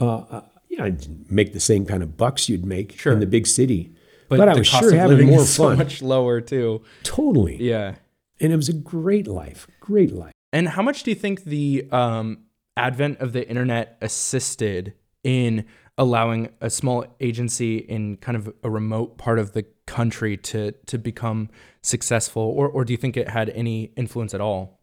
uh, 0.00 0.16
uh, 0.16 0.40
yeah, 0.68 0.84
I 0.84 0.90
didn't 0.90 1.30
make 1.30 1.52
the 1.52 1.60
same 1.60 1.86
kind 1.86 2.02
of 2.02 2.16
bucks 2.16 2.48
you'd 2.48 2.64
make 2.64 2.98
Sure. 2.98 3.12
in 3.12 3.20
the 3.20 3.26
big 3.26 3.46
city, 3.46 3.92
but, 4.28 4.48
I 4.48 4.54
was 4.54 4.66
sure 4.66 4.92
having 4.94 5.26
more 5.28 5.44
so 5.44 5.68
fun. 5.68 5.78
much 5.78 6.02
lower 6.02 6.40
too. 6.40 6.82
Totally. 7.04 7.56
Yeah. 7.62 7.94
And 8.40 8.52
it 8.52 8.56
was 8.56 8.68
a 8.68 8.72
great 8.74 9.26
life, 9.26 9.66
great 9.80 10.12
life. 10.12 10.32
And 10.52 10.68
how 10.68 10.82
much 10.82 11.02
do 11.04 11.10
you 11.10 11.14
think 11.14 11.44
the 11.44 11.86
um, 11.92 12.38
advent 12.76 13.20
of 13.20 13.32
the 13.32 13.48
internet 13.48 13.96
assisted 14.00 14.94
in 15.22 15.64
allowing 15.98 16.50
a 16.60 16.68
small 16.68 17.06
agency 17.20 17.78
in 17.78 18.16
kind 18.16 18.36
of 18.36 18.52
a 18.62 18.68
remote 18.68 19.16
part 19.16 19.38
of 19.38 19.52
the 19.52 19.64
country 19.86 20.36
to 20.36 20.72
to 20.86 20.98
become 20.98 21.48
successful, 21.82 22.42
or 22.42 22.68
or 22.68 22.84
do 22.84 22.92
you 22.92 22.96
think 22.96 23.16
it 23.16 23.28
had 23.28 23.48
any 23.50 23.92
influence 23.96 24.34
at 24.34 24.40
all? 24.40 24.75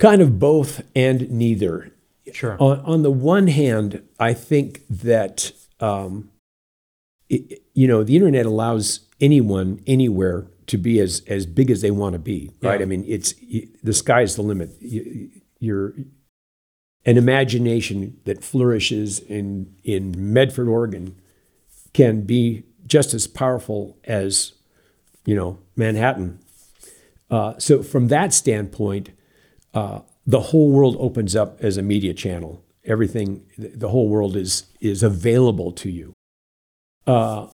Kind 0.00 0.22
of 0.22 0.38
both 0.38 0.82
and 0.96 1.30
neither. 1.30 1.92
Sure. 2.32 2.56
On, 2.58 2.80
on 2.80 3.02
the 3.02 3.10
one 3.10 3.48
hand, 3.48 4.02
I 4.18 4.34
think 4.34 4.86
that, 4.88 5.52
um, 5.78 6.30
it, 7.28 7.62
you 7.74 7.86
know, 7.86 8.02
the 8.02 8.16
internet 8.16 8.46
allows 8.46 9.00
anyone, 9.20 9.82
anywhere, 9.86 10.46
to 10.66 10.78
be 10.78 11.00
as, 11.00 11.22
as 11.26 11.46
big 11.46 11.70
as 11.70 11.80
they 11.82 11.90
want 11.90 12.12
to 12.14 12.18
be, 12.18 12.50
right? 12.62 12.78
Yeah. 12.78 12.84
I 12.84 12.86
mean, 12.86 13.04
it's 13.06 13.34
the 13.82 13.92
sky's 13.92 14.36
the 14.36 14.42
limit. 14.42 14.70
You, 14.80 15.30
you're 15.58 15.94
an 17.04 17.16
imagination 17.16 18.18
that 18.24 18.44
flourishes 18.44 19.18
in, 19.18 19.74
in 19.84 20.32
Medford, 20.32 20.68
Oregon, 20.68 21.16
can 21.92 22.22
be 22.22 22.62
just 22.86 23.14
as 23.14 23.26
powerful 23.26 23.98
as, 24.04 24.52
you 25.26 25.34
know, 25.34 25.58
Manhattan. 25.76 26.38
Uh, 27.30 27.58
so 27.58 27.82
from 27.82 28.08
that 28.08 28.32
standpoint, 28.32 29.10
uh, 29.74 30.00
the 30.26 30.40
whole 30.40 30.70
world 30.70 30.96
opens 30.98 31.34
up 31.34 31.58
as 31.60 31.76
a 31.76 31.82
media 31.82 32.14
channel. 32.14 32.64
Everything, 32.84 33.44
the 33.58 33.88
whole 33.88 34.08
world 34.08 34.36
is 34.36 34.64
is 34.80 35.02
available 35.02 35.70
to 35.72 35.90
you. 35.90 36.14
Uh, 37.06 37.48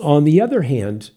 on 0.00 0.24
the 0.24 0.40
other 0.40 0.62
hand, 0.62 1.10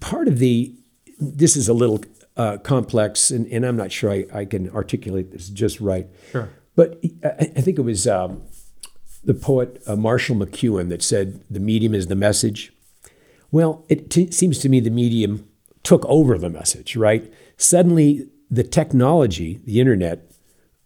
part 0.00 0.28
of 0.28 0.38
the 0.38 0.74
this 1.18 1.56
is 1.56 1.68
a 1.68 1.72
little 1.72 2.02
uh, 2.36 2.58
complex, 2.58 3.30
and, 3.30 3.46
and 3.46 3.64
I'm 3.64 3.76
not 3.76 3.90
sure 3.92 4.10
I, 4.10 4.26
I 4.32 4.44
can 4.44 4.70
articulate 4.70 5.32
this 5.32 5.48
just 5.48 5.80
right. 5.80 6.06
Sure. 6.30 6.50
But 6.74 7.00
I, 7.24 7.50
I 7.56 7.60
think 7.60 7.78
it 7.78 7.82
was 7.82 8.06
um, 8.06 8.42
the 9.24 9.34
poet 9.34 9.82
uh, 9.86 9.96
Marshall 9.96 10.36
McLuhan 10.36 10.88
that 10.90 11.02
said, 11.02 11.42
"The 11.50 11.60
medium 11.60 11.94
is 11.94 12.06
the 12.06 12.14
message." 12.14 12.72
Well, 13.50 13.84
it 13.88 14.10
t- 14.10 14.30
seems 14.30 14.58
to 14.60 14.68
me 14.68 14.80
the 14.80 14.90
medium 14.90 15.48
took 15.82 16.04
over 16.06 16.36
the 16.38 16.50
message. 16.50 16.96
Right? 16.96 17.32
Suddenly, 17.56 18.28
the 18.50 18.62
technology, 18.62 19.60
the 19.64 19.80
internet, 19.80 20.30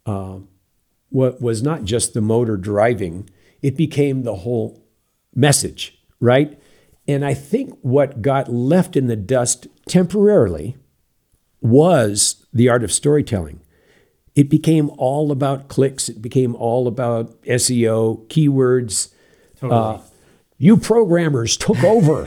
uh, 0.07 0.39
was 1.11 1.63
not 1.63 1.85
just 1.85 2.15
the 2.15 2.21
motor 2.21 2.57
driving; 2.57 3.29
it 3.63 3.77
became 3.77 4.23
the 4.23 4.37
whole 4.37 4.85
message. 5.35 5.99
Right? 6.21 6.61
And 7.09 7.25
I 7.25 7.35
think 7.35 7.77
what 7.81 8.23
got 8.23 8.53
left 8.53 8.95
in 8.95 9.07
the 9.07 9.17
dust 9.17 9.67
temporarily 9.89 10.77
was 11.61 12.47
the 12.53 12.69
art 12.69 12.85
of 12.85 12.93
storytelling 12.93 13.61
it 14.35 14.49
became 14.49 14.91
all 14.97 15.33
about 15.33 15.69
clicks. 15.69 16.09
It 16.09 16.23
became 16.23 16.55
all 16.55 16.87
about 16.87 17.43
SEO, 17.43 18.27
keywords. 18.29 19.13
Uh, 19.61 19.99
you 20.63 20.77
programmers 20.77 21.57
took 21.57 21.83
over. 21.83 22.25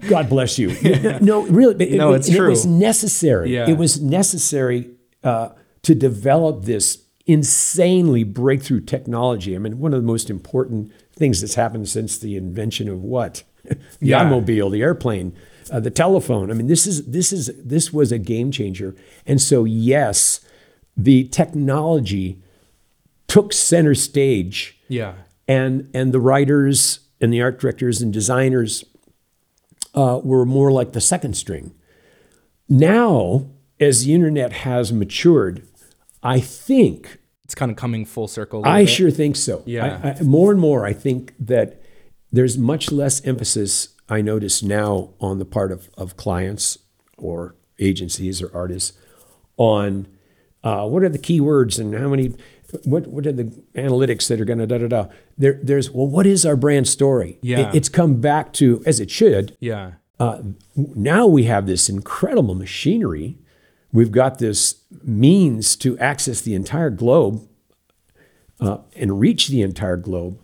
God 0.08 0.28
bless 0.30 0.58
you. 0.58 0.74
No, 1.20 1.42
really. 1.46 1.84
it- 1.90 1.96
No, 1.98 2.14
it's 2.14 2.28
it, 2.28 2.36
It 2.36 2.40
was 2.48 2.64
necessary. 2.66 3.52
Yeah. 3.54 3.68
It 3.68 3.76
was 3.76 4.00
necessary 4.00 4.90
uh, 5.22 5.50
to 5.82 5.94
develop 5.94 6.64
this 6.64 7.04
insanely 7.26 8.24
breakthrough 8.24 8.80
technology. 8.80 9.54
I 9.54 9.58
mean, 9.58 9.78
one 9.78 9.92
of 9.94 10.00
the 10.00 10.06
most 10.06 10.30
important 10.30 10.90
things 11.14 11.40
that's 11.42 11.54
happened 11.56 11.88
since 11.88 12.18
the 12.18 12.36
invention 12.36 12.88
of 12.88 13.02
what? 13.02 13.42
the 13.64 13.76
Yeah. 14.00 14.20
automobile, 14.22 14.70
the 14.70 14.80
airplane, 14.82 15.34
uh, 15.70 15.78
the 15.78 15.90
telephone. 15.90 16.50
I 16.50 16.54
mean, 16.54 16.66
this 16.68 16.86
is 16.86 17.04
this 17.06 17.32
is 17.32 17.50
this 17.62 17.92
was 17.92 18.10
a 18.12 18.18
game 18.18 18.50
changer. 18.50 18.96
And 19.26 19.40
so, 19.40 19.64
yes, 19.64 20.40
the 20.96 21.24
technology 21.28 22.38
took 23.28 23.52
center 23.52 23.94
stage, 23.94 24.78
Yeah. 24.88 25.12
and 25.46 25.88
and 25.94 26.12
the 26.12 26.18
writers 26.20 27.00
and 27.22 27.32
the 27.32 27.40
art 27.40 27.58
directors 27.58 28.02
and 28.02 28.12
designers 28.12 28.84
uh, 29.94 30.20
were 30.22 30.44
more 30.44 30.70
like 30.70 30.92
the 30.92 31.00
second 31.00 31.34
string. 31.36 31.72
Now, 32.68 33.46
as 33.80 34.04
the 34.04 34.12
internet 34.14 34.52
has 34.52 34.92
matured, 34.92 35.66
I 36.22 36.40
think 36.40 37.18
It's 37.44 37.54
kind 37.54 37.70
of 37.70 37.76
coming 37.76 38.04
full 38.06 38.28
circle. 38.28 38.62
I 38.64 38.82
bit. 38.82 38.90
sure 38.90 39.10
think 39.10 39.36
so. 39.36 39.62
Yeah. 39.66 40.00
I, 40.02 40.08
I, 40.10 40.22
more 40.22 40.50
and 40.52 40.60
more, 40.60 40.86
I 40.86 40.92
think 40.92 41.34
that 41.38 41.80
there's 42.30 42.56
much 42.56 42.90
less 42.90 43.24
emphasis 43.26 43.88
I 44.08 44.22
notice 44.22 44.62
now 44.62 45.10
on 45.20 45.38
the 45.38 45.44
part 45.44 45.70
of, 45.72 45.90
of 45.96 46.16
clients 46.16 46.78
or 47.18 47.54
agencies 47.78 48.40
or 48.42 48.50
artists 48.54 48.98
on 49.56 50.06
uh, 50.64 50.86
what 50.86 51.02
are 51.02 51.08
the 51.08 51.18
keywords 51.18 51.78
and 51.78 51.94
how 51.94 52.08
many, 52.08 52.34
what, 52.84 53.06
what 53.06 53.26
are 53.26 53.32
the 53.32 53.44
analytics 53.74 54.28
that 54.28 54.40
are 54.40 54.44
going 54.44 54.58
to 54.58 54.66
da 54.66 54.78
da 54.78 54.86
da. 54.88 55.06
There, 55.38 55.58
there's, 55.62 55.90
well, 55.90 56.06
what 56.06 56.26
is 56.26 56.44
our 56.46 56.56
brand 56.56 56.88
story? 56.88 57.38
Yeah. 57.42 57.68
It- 57.68 57.74
it's 57.76 57.88
come 57.88 58.20
back 58.20 58.52
to, 58.54 58.82
as 58.86 59.00
it 59.00 59.10
should, 59.10 59.56
Yeah. 59.60 59.92
uh, 60.18 60.42
now 60.76 61.26
we 61.26 61.44
have 61.44 61.66
this 61.66 61.88
incredible 61.88 62.54
machinery. 62.54 63.38
We've 63.92 64.12
got 64.12 64.38
this 64.38 64.82
means 65.04 65.76
to 65.76 65.98
access 65.98 66.40
the 66.40 66.54
entire 66.54 66.90
globe 66.90 67.46
uh, 68.60 68.78
and 68.96 69.20
reach 69.20 69.48
the 69.48 69.60
entire 69.62 69.96
globe. 69.96 70.38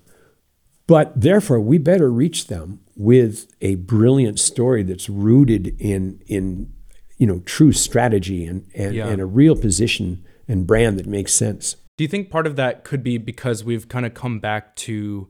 But 0.86 1.18
therefore, 1.20 1.60
we 1.60 1.78
better 1.78 2.10
reach 2.10 2.46
them 2.48 2.80
with 2.96 3.46
a 3.60 3.76
brilliant 3.76 4.38
story 4.38 4.82
that's 4.82 5.08
rooted 5.08 5.76
in, 5.80 6.20
in 6.26 6.72
you 7.16 7.26
know, 7.26 7.40
true 7.46 7.72
strategy 7.72 8.44
and, 8.44 8.66
and, 8.74 8.94
Yeah. 8.94 9.08
and 9.08 9.20
a 9.20 9.26
real 9.26 9.54
position 9.56 10.24
and 10.46 10.66
brand 10.66 10.98
that 10.98 11.06
makes 11.06 11.32
sense. 11.32 11.76
Do 11.98 12.04
you 12.04 12.08
think 12.08 12.30
part 12.30 12.46
of 12.46 12.54
that 12.56 12.84
could 12.84 13.02
be 13.02 13.18
because 13.18 13.64
we've 13.64 13.88
kind 13.88 14.06
of 14.06 14.14
come 14.14 14.38
back 14.38 14.76
to 14.76 15.28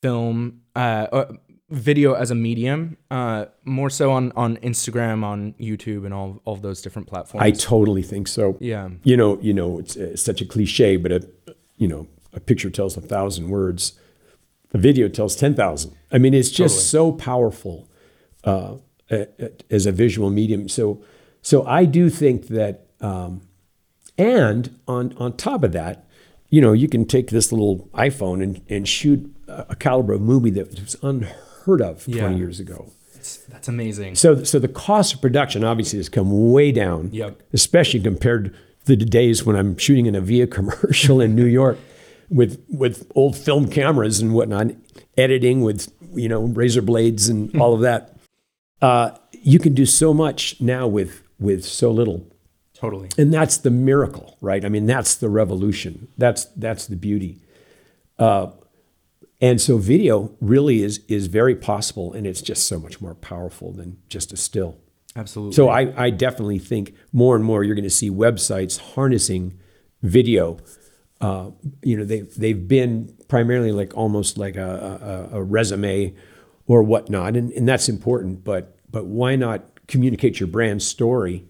film, 0.00 0.62
uh, 0.76 1.24
video 1.70 2.12
as 2.12 2.30
a 2.30 2.36
medium, 2.36 2.96
uh, 3.10 3.46
more 3.64 3.90
so 3.90 4.12
on, 4.12 4.30
on 4.36 4.58
Instagram, 4.58 5.24
on 5.24 5.54
YouTube, 5.54 6.04
and 6.04 6.14
all 6.14 6.40
all 6.44 6.54
of 6.54 6.62
those 6.62 6.82
different 6.82 7.08
platforms? 7.08 7.44
I 7.44 7.50
totally 7.50 8.02
think 8.02 8.28
so. 8.28 8.56
yeah, 8.60 8.90
you 9.02 9.16
know, 9.16 9.40
you 9.40 9.52
know, 9.52 9.80
it's, 9.80 9.96
it's 9.96 10.22
such 10.22 10.40
a 10.40 10.44
cliche, 10.46 10.96
but 10.96 11.10
a, 11.10 11.28
you 11.76 11.88
know, 11.88 12.06
a 12.32 12.38
picture 12.38 12.70
tells 12.70 12.96
a 12.96 13.00
thousand 13.00 13.48
words. 13.48 13.98
A 14.72 14.78
video 14.78 15.08
tells 15.08 15.34
ten 15.34 15.54
thousand. 15.54 15.96
I 16.12 16.18
mean, 16.18 16.32
it's 16.32 16.50
just 16.50 16.90
so 16.90 17.10
powerful 17.10 17.90
uh, 18.44 18.76
as 19.68 19.86
a 19.86 19.92
visual 19.92 20.30
medium. 20.30 20.68
So, 20.68 21.02
so 21.42 21.66
I 21.66 21.86
do 21.86 22.08
think 22.08 22.46
that, 22.48 22.86
um, 23.00 23.42
and 24.18 24.78
on 24.86 25.14
on 25.18 25.36
top 25.36 25.62
of 25.64 25.72
that, 25.72 26.04
you 26.50 26.60
know, 26.60 26.72
you 26.72 26.88
can 26.88 27.04
take 27.04 27.30
this 27.30 27.52
little 27.52 27.88
iPhone 27.94 28.42
and, 28.42 28.60
and 28.68 28.88
shoot 28.88 29.34
a, 29.48 29.74
caliber 29.76 30.14
of 30.14 30.20
movie 30.20 30.50
that 30.50 30.80
was 30.80 30.96
unheard 31.02 31.80
of 31.82 32.06
Yeah. 32.06 32.20
twenty 32.22 32.38
years 32.38 32.60
ago. 32.60 32.92
It's, 33.14 33.36
that's 33.38 33.68
amazing. 33.68 34.16
So, 34.16 34.42
so 34.42 34.58
the 34.58 34.66
cost 34.68 35.14
of 35.14 35.20
production 35.20 35.62
obviously 35.62 35.98
has 35.98 36.08
come 36.08 36.50
way 36.52 36.72
down. 36.72 37.10
Yep. 37.12 37.40
Especially 37.52 38.00
compared 38.00 38.52
to 38.86 38.96
the 38.96 39.04
days 39.04 39.44
when 39.46 39.54
I'm 39.54 39.76
shooting 39.76 40.06
in 40.06 40.16
Avia 40.16 40.46
commercial 40.58 41.20
in 41.20 41.34
New 41.36 41.46
York 41.46 41.78
with 42.28 42.62
with 42.68 43.10
old 43.14 43.36
film 43.36 43.68
cameras 43.70 44.20
and 44.20 44.34
whatnot, 44.34 44.72
editing 45.16 45.62
with 45.62 45.92
you 46.14 46.28
know 46.28 46.42
razor 46.42 46.82
blades 46.82 47.28
and 47.28 47.54
all 47.60 47.74
of 47.74 47.80
that. 47.80 48.16
Uh, 48.80 49.12
you 49.44 49.58
can 49.58 49.74
do 49.74 49.86
so 49.86 50.12
much 50.12 50.60
now 50.60 50.86
with 50.88 51.22
with 51.38 51.64
so 51.64 51.90
little, 51.90 52.26
Totally. 52.82 53.08
and 53.16 53.32
that's 53.32 53.56
the 53.58 53.70
miracle, 53.70 54.36
right? 54.40 54.64
I 54.64 54.68
mean, 54.68 54.86
that's 54.86 55.14
the 55.14 55.28
revolution. 55.28 56.08
That's 56.18 56.42
that's 56.64 56.84
the 56.86 56.96
beauty. 56.96 57.32
Uh, 58.18 58.46
And 59.40 59.60
so 59.60 59.78
video 59.78 60.14
really 60.40 60.82
is 60.82 61.00
is 61.08 61.26
very 61.40 61.54
possible, 61.56 62.12
and 62.16 62.26
it's 62.26 62.42
just 62.50 62.62
so 62.66 62.78
much 62.78 63.00
more 63.00 63.14
powerful 63.14 63.72
than 63.72 63.96
just 64.14 64.32
a 64.32 64.36
still. 64.36 64.72
Absolutely. 65.16 65.54
So 65.54 65.68
I, 65.68 66.06
I 66.06 66.10
definitely 66.10 66.58
think 66.60 66.94
more 67.12 67.34
and 67.36 67.44
more 67.44 67.64
you're 67.64 67.74
going 67.80 67.90
to 67.92 67.98
see 68.02 68.10
websites 68.10 68.78
harnessing 68.94 69.44
video. 70.02 70.58
Uh, 71.20 71.50
you 71.82 71.96
know, 71.96 72.04
they've 72.04 72.32
they've 72.42 72.66
been 72.78 73.14
primarily 73.28 73.72
like 73.72 73.96
almost 73.96 74.38
like 74.38 74.56
a, 74.56 75.30
a, 75.32 75.38
a 75.38 75.42
resume 75.42 76.14
or 76.66 76.82
whatnot, 76.82 77.36
and, 77.36 77.52
and 77.52 77.68
that's 77.68 77.88
important. 77.88 78.42
But 78.44 78.64
but 78.90 79.04
why 79.06 79.36
not 79.36 79.60
communicate 79.88 80.40
your 80.40 80.48
brand 80.48 80.82
story 80.82 81.44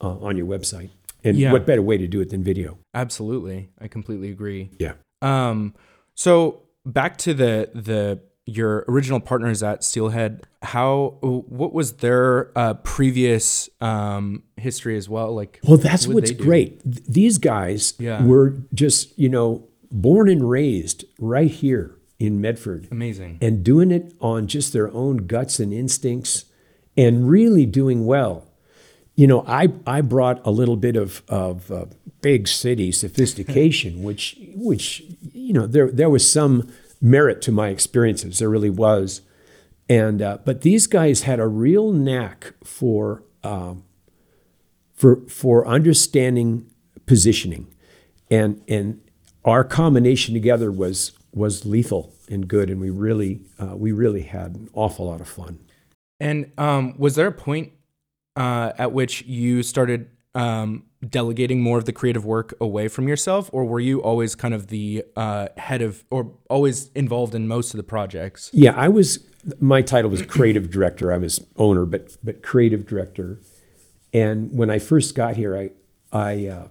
uh, 0.00 0.16
on 0.18 0.36
your 0.36 0.46
website? 0.46 0.90
And 1.24 1.36
Yeah. 1.36 1.52
what 1.52 1.66
better 1.66 1.82
way 1.82 1.98
to 1.98 2.06
do 2.06 2.20
it 2.20 2.30
than 2.30 2.42
video? 2.44 2.78
Absolutely. 2.94 3.70
I 3.80 3.88
completely 3.88 4.30
agree. 4.30 4.70
Yeah. 4.78 4.92
Um, 5.22 5.74
so 6.14 6.62
back 6.84 7.16
to 7.18 7.34
the 7.34 7.70
the 7.74 8.20
your 8.48 8.84
original 8.86 9.18
partners 9.18 9.60
at 9.64 9.82
Steelhead. 9.82 10.44
How 10.62 11.18
what 11.20 11.72
was 11.72 11.94
their 11.94 12.56
uh, 12.56 12.74
previous 12.74 13.68
um, 13.80 14.44
history 14.56 14.96
as 14.96 15.08
well? 15.08 15.34
Like, 15.34 15.58
Well, 15.64 15.78
that's 15.78 16.06
what 16.06 16.14
what's 16.16 16.30
great. 16.30 16.80
These 16.84 17.38
guys 17.38 17.94
Yeah. 17.98 18.24
were 18.24 18.54
just, 18.72 19.18
you 19.18 19.28
know, 19.28 19.66
born 19.90 20.28
and 20.28 20.48
raised 20.48 21.04
right 21.18 21.50
here 21.50 21.96
in 22.20 22.40
Medford 22.40 22.86
Amazing. 22.92 23.38
and 23.40 23.64
doing 23.64 23.90
it 23.90 24.14
on 24.20 24.46
just 24.46 24.72
their 24.72 24.92
own 24.92 25.26
guts 25.26 25.58
and 25.58 25.72
instincts 25.72 26.44
and 26.96 27.28
really 27.28 27.66
doing 27.66 28.06
well. 28.06 28.45
You 29.16 29.26
know, 29.26 29.44
I, 29.46 29.68
I 29.86 30.02
brought 30.02 30.40
a 30.46 30.50
little 30.50 30.76
bit 30.76 30.94
of, 30.94 31.22
of 31.28 31.70
uh, 31.70 31.86
big 32.20 32.46
city 32.46 32.92
sophistication, 32.92 34.02
which, 34.04 34.36
which, 34.54 35.02
you 35.32 35.52
know, 35.52 35.66
there, 35.66 35.90
there 35.90 36.10
was 36.10 36.30
some 36.30 36.72
merit 37.00 37.42
to 37.42 37.52
my 37.52 37.68
experiences. 37.68 38.38
There 38.38 38.48
really 38.48 38.70
was. 38.70 39.22
And, 39.88 40.22
uh, 40.22 40.38
but 40.44 40.62
these 40.62 40.86
guys 40.86 41.22
had 41.22 41.40
a 41.40 41.46
real 41.46 41.92
knack 41.92 42.54
for, 42.62 43.22
um, 43.42 43.84
for 44.96 45.20
for 45.28 45.66
understanding 45.66 46.66
positioning, 47.04 47.68
and 48.30 48.62
and 48.66 49.00
our 49.44 49.62
combination 49.62 50.34
together 50.34 50.72
was 50.72 51.12
was 51.32 51.64
lethal 51.64 52.12
and 52.28 52.48
good, 52.48 52.70
and 52.70 52.80
we 52.80 52.90
really 52.90 53.40
uh, 53.60 53.76
we 53.76 53.92
really 53.92 54.22
had 54.22 54.56
an 54.56 54.70
awful 54.72 55.06
lot 55.06 55.20
of 55.20 55.28
fun. 55.28 55.60
And 56.18 56.50
um, 56.56 56.98
was 56.98 57.14
there 57.14 57.28
a 57.28 57.32
point 57.32 57.72
uh, 58.36 58.72
at 58.78 58.92
which 58.92 59.22
you 59.22 59.62
started 59.62 60.08
um, 60.34 60.84
delegating 61.08 61.62
more 61.62 61.78
of 61.78 61.86
the 61.86 61.92
creative 61.92 62.24
work 62.24 62.54
away 62.60 62.88
from 62.88 63.08
yourself, 63.08 63.48
or 63.52 63.64
were 63.64 63.80
you 63.80 64.02
always 64.02 64.34
kind 64.34 64.52
of 64.52 64.68
the 64.68 65.04
uh, 65.16 65.48
head 65.56 65.82
of, 65.82 66.04
or 66.10 66.32
always 66.50 66.90
involved 66.94 67.34
in 67.34 67.48
most 67.48 67.72
of 67.72 67.78
the 67.78 67.84
projects? 67.84 68.50
Yeah, 68.52 68.74
I 68.76 68.88
was. 68.88 69.26
My 69.60 69.80
title 69.80 70.10
was 70.10 70.22
creative 70.22 70.70
director. 70.70 71.12
I 71.12 71.18
was 71.18 71.44
owner, 71.56 71.86
but 71.86 72.16
but 72.22 72.42
creative 72.42 72.86
director. 72.86 73.40
And 74.12 74.52
when 74.52 74.70
I 74.70 74.78
first 74.78 75.14
got 75.14 75.36
here, 75.36 75.56
I 75.56 75.70
I 76.12 76.46
uh, 76.46 76.68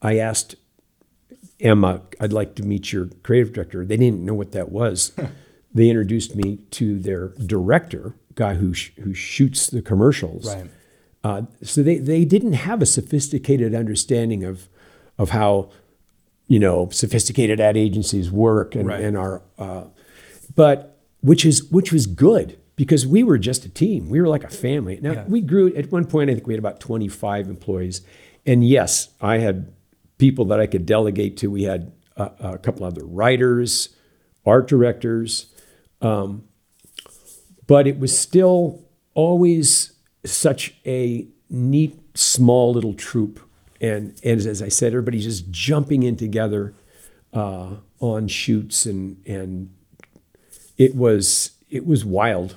I 0.00 0.18
asked 0.18 0.54
Emma, 1.58 2.02
"I'd 2.20 2.32
like 2.32 2.54
to 2.56 2.62
meet 2.62 2.92
your 2.92 3.10
creative 3.22 3.52
director." 3.52 3.84
They 3.84 3.96
didn't 3.96 4.24
know 4.24 4.34
what 4.34 4.52
that 4.52 4.70
was. 4.70 5.12
they 5.74 5.88
introduced 5.88 6.34
me 6.34 6.58
to 6.70 6.98
their 6.98 7.28
director, 7.28 8.14
guy 8.40 8.54
who 8.54 8.72
sh- 8.74 8.92
who 9.04 9.12
shoots 9.14 9.60
the 9.68 9.82
commercials. 9.82 10.44
Right. 10.54 10.70
Uh, 11.22 11.42
so 11.62 11.82
they 11.82 11.98
they 11.98 12.24
didn't 12.24 12.54
have 12.68 12.80
a 12.82 12.86
sophisticated 12.86 13.74
understanding 13.74 14.42
of 14.50 14.68
of 15.18 15.30
how 15.30 15.50
you 16.46 16.58
know 16.58 16.88
sophisticated 16.90 17.60
ad 17.60 17.76
agencies 17.76 18.30
work 18.30 18.74
and, 18.74 18.86
Right. 18.88 19.04
and 19.04 19.16
our 19.16 19.42
uh, 19.58 19.84
but 20.56 20.76
which 21.20 21.44
is 21.44 21.70
which 21.70 21.92
was 21.92 22.06
good 22.06 22.48
because 22.76 23.06
we 23.06 23.22
were 23.22 23.38
just 23.50 23.64
a 23.66 23.68
team 23.68 24.08
we 24.08 24.18
were 24.22 24.28
like 24.36 24.44
a 24.52 24.54
family 24.66 24.98
now 25.02 25.12
Yeah. 25.12 25.24
we 25.28 25.40
grew 25.42 25.66
at 25.76 25.92
one 25.92 26.06
point 26.06 26.30
i 26.30 26.34
think 26.34 26.46
we 26.46 26.54
had 26.54 26.58
about 26.66 26.80
25 26.80 27.48
employees 27.48 28.00
and 28.46 28.66
yes 28.66 29.10
i 29.20 29.36
had 29.46 29.56
people 30.16 30.44
that 30.46 30.58
i 30.64 30.66
could 30.66 30.86
delegate 30.86 31.36
to 31.40 31.46
we 31.50 31.64
had 31.72 31.92
a, 32.16 32.30
a 32.54 32.58
couple 32.58 32.86
other 32.86 33.04
writers 33.04 33.90
art 34.46 34.66
directors 34.66 35.46
um, 36.00 36.44
but 37.70 37.86
it 37.86 38.00
was 38.00 38.18
still 38.18 38.82
always 39.14 39.92
such 40.24 40.74
a 40.84 41.28
neat 41.48 41.96
small 42.18 42.72
little 42.72 42.94
troop. 42.94 43.38
And, 43.80 44.18
and 44.24 44.40
as 44.44 44.60
i 44.60 44.68
said 44.68 44.88
everybody's 44.88 45.24
just 45.24 45.50
jumping 45.52 46.02
in 46.02 46.16
together 46.16 46.74
uh, 47.32 47.76
on 48.00 48.26
shoots 48.26 48.86
and 48.86 49.22
and 49.24 49.72
it 50.76 50.96
was 50.96 51.52
it 51.70 51.86
was 51.86 52.04
wild. 52.04 52.56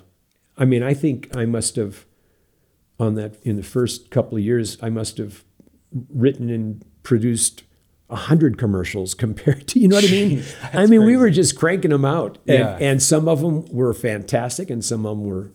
I 0.58 0.66
mean 0.66 0.82
i 0.82 0.96
think 0.96 1.30
i 1.38 1.46
must 1.46 1.76
have 1.76 2.06
on 3.00 3.14
that 3.14 3.36
in 3.44 3.56
the 3.56 3.64
first 3.76 4.10
couple 4.10 4.38
of 4.40 4.44
years 4.44 4.78
i 4.82 4.90
must 4.90 5.18
have 5.18 5.44
written 6.10 6.50
and 6.50 6.84
produced 7.04 7.64
a 8.10 8.16
hundred 8.16 8.58
commercials 8.58 9.14
compared 9.26 9.68
to 9.68 9.80
you 9.80 9.88
know 9.88 9.96
what 9.96 10.06
i 10.06 10.12
mean 10.12 10.40
Jeez, 10.40 10.56
i 10.76 10.86
mean 10.86 11.04
we 11.06 11.18
were 11.18 11.30
just 11.30 11.58
cranking 11.58 11.92
them 11.92 12.06
out 12.06 12.38
and, 12.48 12.60
Yeah. 12.60 12.78
and 12.80 13.02
some 13.02 13.28
of 13.28 13.42
them 13.42 13.66
were 13.72 13.94
fantastic 13.94 14.70
and 14.70 14.84
some 14.84 15.06
of 15.06 15.18
them 15.18 15.26
were, 15.30 15.52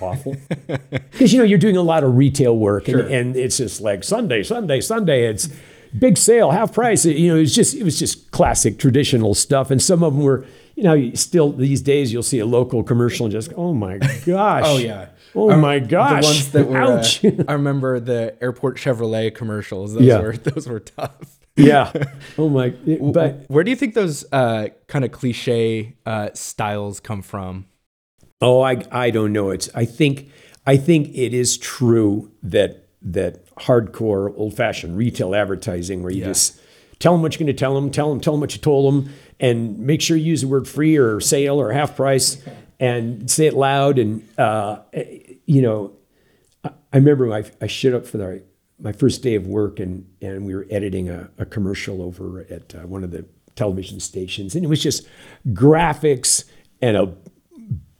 awful 0.00 0.36
because 0.66 1.32
you 1.32 1.38
know 1.38 1.44
you're 1.44 1.58
doing 1.58 1.76
a 1.76 1.82
lot 1.82 2.02
of 2.02 2.16
retail 2.16 2.56
work 2.56 2.88
and, 2.88 2.98
Sure. 2.98 3.06
and 3.08 3.36
it's 3.36 3.56
just 3.58 3.80
like 3.80 4.02
sunday 4.02 4.42
sunday 4.42 4.80
sunday 4.80 5.26
it's 5.28 5.48
big 5.96 6.16
sale 6.16 6.50
half 6.50 6.72
price 6.72 7.04
you 7.04 7.28
know 7.32 7.38
it's 7.40 7.54
just 7.54 7.74
it 7.74 7.84
was 7.84 7.96
just 7.98 8.30
classic 8.32 8.78
traditional 8.78 9.34
stuff 9.34 9.70
and 9.70 9.80
some 9.80 10.02
of 10.02 10.14
them 10.14 10.22
were 10.24 10.44
you 10.74 10.82
know 10.82 11.12
still 11.14 11.52
these 11.52 11.80
days 11.82 12.12
you'll 12.12 12.22
see 12.24 12.38
a 12.40 12.46
local 12.46 12.82
commercial 12.82 13.26
and 13.26 13.32
just 13.32 13.52
oh 13.56 13.72
my 13.72 13.98
gosh 14.26 14.62
Oh 14.66 14.78
yeah. 14.78 15.08
oh 15.36 15.56
my 15.56 15.78
gosh 15.78 16.22
The 16.24 16.26
ones 16.28 16.50
that 16.52 16.66
were. 16.68 16.76
uh, 16.82 16.98
ouch 16.98 17.24
I 17.48 17.52
remember 17.52 18.00
the 18.00 18.36
airport 18.42 18.78
Chevrolet 18.78 19.32
commercials. 19.34 19.94
Those 19.94 20.02
Yeah. 20.04 20.20
were 20.20 20.36
those 20.36 20.66
were 20.68 20.80
tough. 20.80 21.38
Yeah 21.66 21.92
oh 22.38 22.48
my 22.48 22.70
but 23.12 23.44
Where 23.48 23.64
do 23.64 23.70
you 23.70 23.76
think 23.76 23.94
those 23.94 24.24
uh, 24.32 24.68
kind 24.86 25.04
of 25.04 25.12
cliche 25.12 25.96
uh, 26.06 26.30
styles 26.34 27.00
come 27.00 27.22
from? 27.22 27.66
Oh, 28.40 28.62
I 28.62 28.82
I 28.90 29.10
don't 29.10 29.32
know. 29.32 29.50
It's 29.50 29.68
I 29.74 29.84
think 29.84 30.30
I 30.66 30.76
think 30.76 31.08
it 31.14 31.34
is 31.34 31.58
true 31.58 32.30
that 32.42 32.86
that 33.02 33.46
hardcore 33.56 34.32
old 34.36 34.54
fashioned 34.56 34.96
retail 34.96 35.34
advertising 35.34 36.02
where 36.02 36.12
you 36.12 36.20
Yeah. 36.20 36.28
just 36.28 36.58
tell 36.98 37.12
them 37.12 37.22
what 37.22 37.32
you're 37.34 37.38
going 37.46 37.54
to 37.56 37.58
tell 37.58 37.74
them, 37.74 37.90
tell 37.90 38.10
them, 38.10 38.20
tell 38.20 38.34
them 38.34 38.40
what 38.40 38.54
you 38.54 38.60
told 38.60 38.92
them, 38.92 39.12
and 39.38 39.78
make 39.78 40.00
sure 40.02 40.16
you 40.16 40.24
use 40.24 40.42
the 40.42 40.48
word 40.48 40.68
free 40.68 40.96
or 40.96 41.18
sale 41.20 41.60
or 41.60 41.72
half 41.72 41.96
price, 41.96 42.42
and 42.78 43.30
say 43.30 43.46
it 43.46 43.54
loud. 43.54 43.98
And 43.98 44.26
uh, 44.38 44.80
you 45.46 45.62
know, 45.62 45.92
I, 46.64 46.70
I 46.92 46.96
remember 46.96 47.32
I, 47.32 47.44
I 47.60 47.66
showed 47.66 47.94
up 47.94 48.06
for 48.06 48.18
the, 48.18 48.42
my 48.80 48.92
first 48.92 49.22
day 49.22 49.34
of 49.34 49.46
work, 49.46 49.78
and 49.80 50.06
and 50.22 50.44
we 50.46 50.54
were 50.54 50.66
editing 50.70 51.08
a, 51.08 51.30
a 51.38 51.44
commercial 51.44 52.02
over 52.02 52.46
at 52.50 52.74
uh, 52.74 52.78
one 52.86 53.04
of 53.04 53.10
the 53.10 53.24
television 53.56 54.00
stations, 54.00 54.54
and 54.54 54.64
it 54.64 54.68
was 54.68 54.82
just 54.82 55.06
graphics 55.48 56.44
and 56.82 56.96
a 56.96 57.14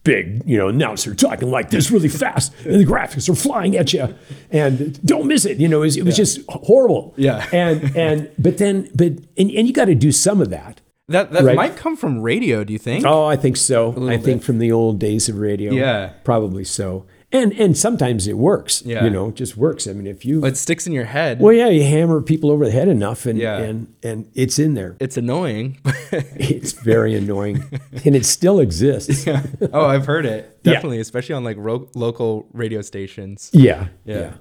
big, 0.03 0.43
you 0.47 0.57
know, 0.57 0.69
announcer 0.69 1.15
talking 1.15 1.51
like 1.51 1.71
this 1.71 1.91
really 1.91 2.09
fast, 2.09 2.53
and 2.65 2.81
the 2.81 2.85
graphics 2.87 3.29
are 3.29 3.35
flying 3.35 3.77
at 3.77 3.93
you, 3.93 4.15
and 4.51 5.05
don't 5.05 5.27
miss 5.27 5.45
it. 5.45 5.59
You 5.59 5.69
know, 5.69 5.79
it 5.79 5.87
was, 5.87 5.97
it 5.99 6.05
was 6.05 6.17
just 6.17 6.41
horrible. 6.49 7.15
Yeah. 7.17 7.47
and 7.53 7.95
and 7.97 8.31
but 8.39 8.59
then 8.59 8.89
but 8.95 9.13
and, 9.37 9.51
and 9.51 9.67
you 9.67 9.73
got 9.73 9.87
to 9.87 9.95
do 9.95 10.13
some 10.13 10.41
of 10.41 10.51
that. 10.51 10.81
That 11.09 11.33
that 11.33 11.43
Right. 11.43 11.57
might 11.57 11.77
come 11.77 11.97
from 11.97 12.21
radio. 12.23 12.63
Do 12.65 12.73
you 12.73 12.79
think? 12.79 13.05
Oh, 13.05 13.25
I 13.27 13.37
think 13.37 13.57
so. 13.57 14.09
I 14.09 14.17
think 14.17 14.43
from 14.45 14.59
the 14.59 14.71
old 14.73 15.01
days 15.01 15.29
of 15.29 15.39
radio. 15.39 15.73
Yeah. 15.73 16.13
probably 16.25 16.65
so. 16.65 17.05
And 17.33 17.53
and 17.53 17.79
sometimes 17.79 18.27
it 18.27 18.37
works. 18.37 18.83
Yeah. 18.85 19.05
you 19.05 19.11
know, 19.11 19.29
it 19.29 19.37
just 19.37 19.57
works. 19.57 19.87
I 19.87 19.93
mean, 19.93 20.09
if 20.09 20.25
you 20.25 20.45
It 20.45 20.57
sticks 20.57 20.87
in 20.89 20.93
your 20.93 21.05
head. 21.05 21.39
well, 21.41 21.53
yeah, 21.53 21.69
you 21.69 21.85
hammer 21.85 22.21
people 22.21 22.51
over 22.51 22.65
the 22.65 22.73
head 22.73 22.89
enough, 22.89 23.25
and 23.25 23.39
Yeah. 23.39 23.59
and 23.59 23.95
and 24.03 24.29
it's 24.35 24.59
in 24.59 24.75
there. 24.75 24.97
It's 25.01 25.17
annoying. 25.17 25.79
It's 26.13 26.73
very 26.73 27.15
annoying, 27.15 27.63
and 28.05 28.17
it 28.17 28.27
still 28.27 28.59
exists. 28.59 29.25
Yeah, 29.31 29.45
oh, 29.73 29.85
I've 29.85 30.07
heard 30.07 30.27
it. 30.27 30.59
Yeah. 30.65 30.73
Definitely, 30.73 30.99
especially 30.99 31.37
on 31.37 31.45
like 31.45 31.57
ro- 31.57 31.89
local 31.95 32.49
radio 32.53 32.83
stations. 32.83 33.49
yeah, 33.53 33.89
Yeah. 34.05 34.35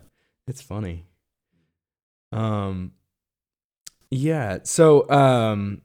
It's 0.48 0.62
funny. 0.64 1.06
Um 2.32 2.94
yeah, 4.12 4.60
so 4.64 5.08
um 5.12 5.82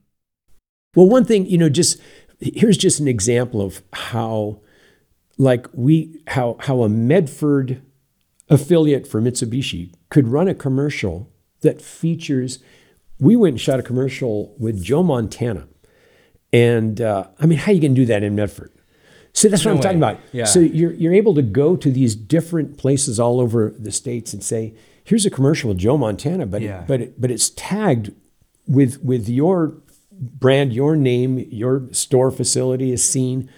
Well, 0.97 1.09
one 1.09 1.25
thing, 1.27 1.45
you 1.47 1.59
know, 1.59 1.69
just 1.69 2.01
here's 2.41 2.77
just 2.79 3.01
an 3.01 3.09
example 3.09 3.61
of 3.61 3.83
how, 3.93 4.61
like 5.39 5.67
we, 5.73 6.21
how 6.29 6.57
how 6.61 6.83
a 6.83 6.89
Medford 6.89 7.83
affiliate 8.49 9.07
for 9.07 9.21
Mitsubishi 9.21 9.93
could 10.11 10.29
run 10.29 10.49
a 10.49 10.55
commercial 10.55 11.31
that 11.63 11.81
features. 11.81 12.59
We 13.19 13.37
went 13.37 13.55
and 13.55 13.61
shot 13.61 13.79
a 13.81 13.83
commercial 13.83 14.55
with 14.59 14.83
Joe 14.83 15.03
Montana, 15.03 15.69
and 16.53 17.01
uh, 17.01 17.29
I 17.41 17.47
mean, 17.47 17.59
how 17.59 17.73
you 17.73 17.81
going 17.81 17.95
to 17.95 18.01
do 18.01 18.07
that 18.07 18.23
in 18.23 18.35
Medford? 18.35 18.73
So 19.33 19.49
that's 19.49 19.65
what 19.65 19.73
No 19.73 19.77
I'm 19.79 19.83
talking 19.83 19.99
about. 19.99 20.21
Yeah. 20.33 20.45
So 20.45 20.61
you're 20.61 20.93
you're 20.93 21.13
able 21.15 21.35
to 21.35 21.43
go 21.43 21.77
to 21.77 21.91
these 21.91 22.15
different 22.15 22.77
places 22.79 23.19
all 23.19 23.41
over 23.41 23.75
the 23.79 23.91
states 23.93 24.33
and 24.33 24.43
say, 24.43 24.75
"Here's 25.03 25.27
a 25.27 25.31
commercial 25.31 25.69
with 25.71 25.79
Joe 25.79 25.97
Montana," 25.99 26.47
but 26.47 26.63
Yeah. 26.63 26.85
but 26.87 27.01
it, 27.01 27.21
but 27.21 27.31
it's 27.31 27.51
tagged 27.51 28.13
with 28.69 29.03
with 29.03 29.29
your 29.29 29.77
brand, 30.13 30.73
your 30.73 30.95
name, 30.97 31.39
your 31.51 31.89
store 31.93 32.31
facility 32.31 32.93
is 32.93 33.03
seen. 33.09 33.51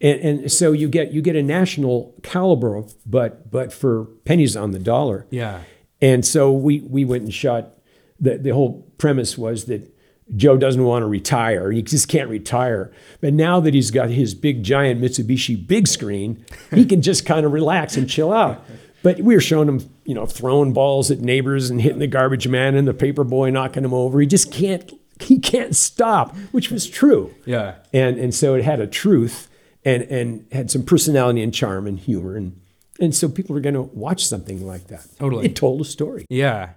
And, 0.00 0.20
and 0.20 0.52
so 0.52 0.72
you 0.72 0.88
get 0.88 1.12
you 1.12 1.22
get 1.22 1.36
a 1.36 1.42
national 1.42 2.14
caliber, 2.22 2.84
but 3.06 3.50
but 3.50 3.72
for 3.72 4.06
pennies 4.24 4.56
on 4.56 4.72
the 4.72 4.78
dollar. 4.78 5.26
Yeah. 5.30 5.60
And 6.00 6.24
so 6.24 6.52
we 6.52 6.80
we 6.80 7.04
went 7.04 7.24
and 7.24 7.34
shot. 7.34 7.70
The 8.18 8.38
the 8.38 8.50
whole 8.50 8.90
premise 8.98 9.38
was 9.38 9.64
that 9.66 9.94
Joe 10.36 10.56
doesn't 10.56 10.82
want 10.82 11.02
to 11.02 11.06
retire. 11.06 11.72
He 11.72 11.82
just 11.82 12.08
can't 12.08 12.28
retire. 12.28 12.92
But 13.20 13.34
now 13.34 13.60
that 13.60 13.74
he's 13.74 13.90
got 13.90 14.10
his 14.10 14.34
big 14.34 14.62
giant 14.62 15.00
Mitsubishi 15.00 15.66
big 15.66 15.88
screen, 15.88 16.44
he 16.72 16.84
can 16.84 17.02
just 17.02 17.26
kind 17.26 17.44
of 17.44 17.52
relax 17.52 17.96
and 17.96 18.08
chill 18.08 18.32
out. 18.32 18.64
But 19.02 19.20
we 19.20 19.34
were 19.34 19.40
showing 19.40 19.68
him, 19.68 19.90
you 20.04 20.14
know, 20.14 20.26
throwing 20.26 20.72
balls 20.72 21.10
at 21.10 21.20
neighbors 21.20 21.70
and 21.70 21.80
hitting 21.80 21.98
the 21.98 22.06
garbage 22.06 22.46
man 22.46 22.74
and 22.76 22.86
the 22.86 22.94
paper 22.94 23.24
boy 23.24 23.50
knocking 23.50 23.84
him 23.84 23.94
over. 23.94 24.20
He 24.20 24.26
just 24.26 24.52
can't 24.52 24.92
he 25.20 25.38
can't 25.38 25.76
stop, 25.76 26.36
which 26.52 26.70
was 26.70 26.88
true. 26.88 27.34
Yeah. 27.44 27.76
And 27.92 28.18
and 28.18 28.34
so 28.34 28.54
it 28.54 28.64
had 28.64 28.80
a 28.80 28.86
truth 28.86 29.49
and 29.84 30.02
and 30.04 30.46
had 30.52 30.70
some 30.70 30.82
personality 30.84 31.42
and 31.42 31.54
charm 31.54 31.86
and 31.86 31.98
humor 31.98 32.36
and 32.36 32.60
and 33.00 33.14
so 33.14 33.28
people 33.28 33.56
are 33.56 33.60
going 33.60 33.74
to 33.74 33.82
watch 33.82 34.26
something 34.26 34.66
like 34.66 34.88
that. 34.88 35.06
Totally. 35.18 35.46
It 35.46 35.56
told 35.56 35.80
a 35.80 35.84
story. 35.84 36.26
Yeah. 36.28 36.72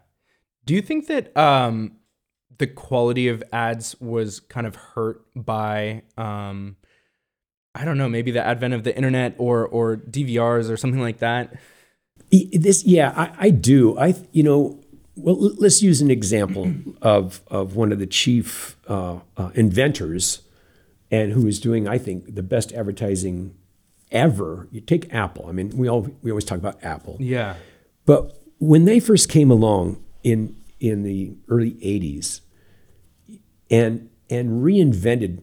Do 0.66 0.74
you 0.74 0.82
think 0.82 1.08
that 1.08 1.36
um, 1.36 1.98
the 2.58 2.68
quality 2.68 3.28
of 3.28 3.44
ads 3.52 4.00
was 4.00 4.40
kind 4.40 4.66
of 4.66 4.76
hurt 4.76 5.26
by 5.36 6.04
um, 6.18 6.78
I 7.76 7.86
don't 7.86 7.98
know, 7.98 8.08
maybe 8.08 8.32
the 8.32 8.46
advent 8.46 8.74
of 8.74 8.84
the 8.84 8.96
internet 8.96 9.36
or 9.38 9.68
or 9.68 9.98
DVRs 9.98 10.70
or 10.70 10.78
something 10.78 11.02
like 11.02 11.20
that? 11.20 11.56
This, 12.32 12.84
yeah, 12.84 13.14
I, 13.16 13.48
I 13.48 13.50
do. 13.50 13.98
I, 13.98 14.16
you 14.32 14.44
know, 14.44 14.80
well, 15.16 15.36
let's 15.36 15.82
use 15.82 16.02
an 16.02 16.12
example 16.12 16.74
of 17.02 17.42
of 17.48 17.76
one 17.76 17.92
of 17.92 18.00
the 18.00 18.08
chief 18.08 18.78
uh, 18.88 19.20
uh, 19.38 19.50
inventors, 19.56 20.42
and 21.14 21.32
who 21.34 21.46
is 21.48 21.60
doing, 21.60 21.88
I 21.88 22.00
think, 22.00 22.34
the 22.34 22.42
best 22.42 22.74
advertising 22.74 23.54
ever. 24.12 24.68
You 24.72 24.82
take 24.82 25.14
Apple. 25.14 25.46
I 25.48 25.52
mean, 25.52 25.70
we 25.78 25.88
all 25.88 26.08
we 26.24 26.32
always 26.32 26.44
talk 26.46 26.58
about 26.58 26.84
Apple, 26.84 27.18
Yeah. 27.20 27.56
but 28.06 28.42
when 28.58 28.86
they 28.86 29.00
first 29.00 29.30
came 29.30 29.52
along 29.52 30.04
in 30.24 30.56
in 30.80 31.04
the 31.04 31.34
early 31.48 31.74
'80s, 31.74 32.42
and 33.70 34.10
and 34.30 34.64
reinvented 34.64 35.42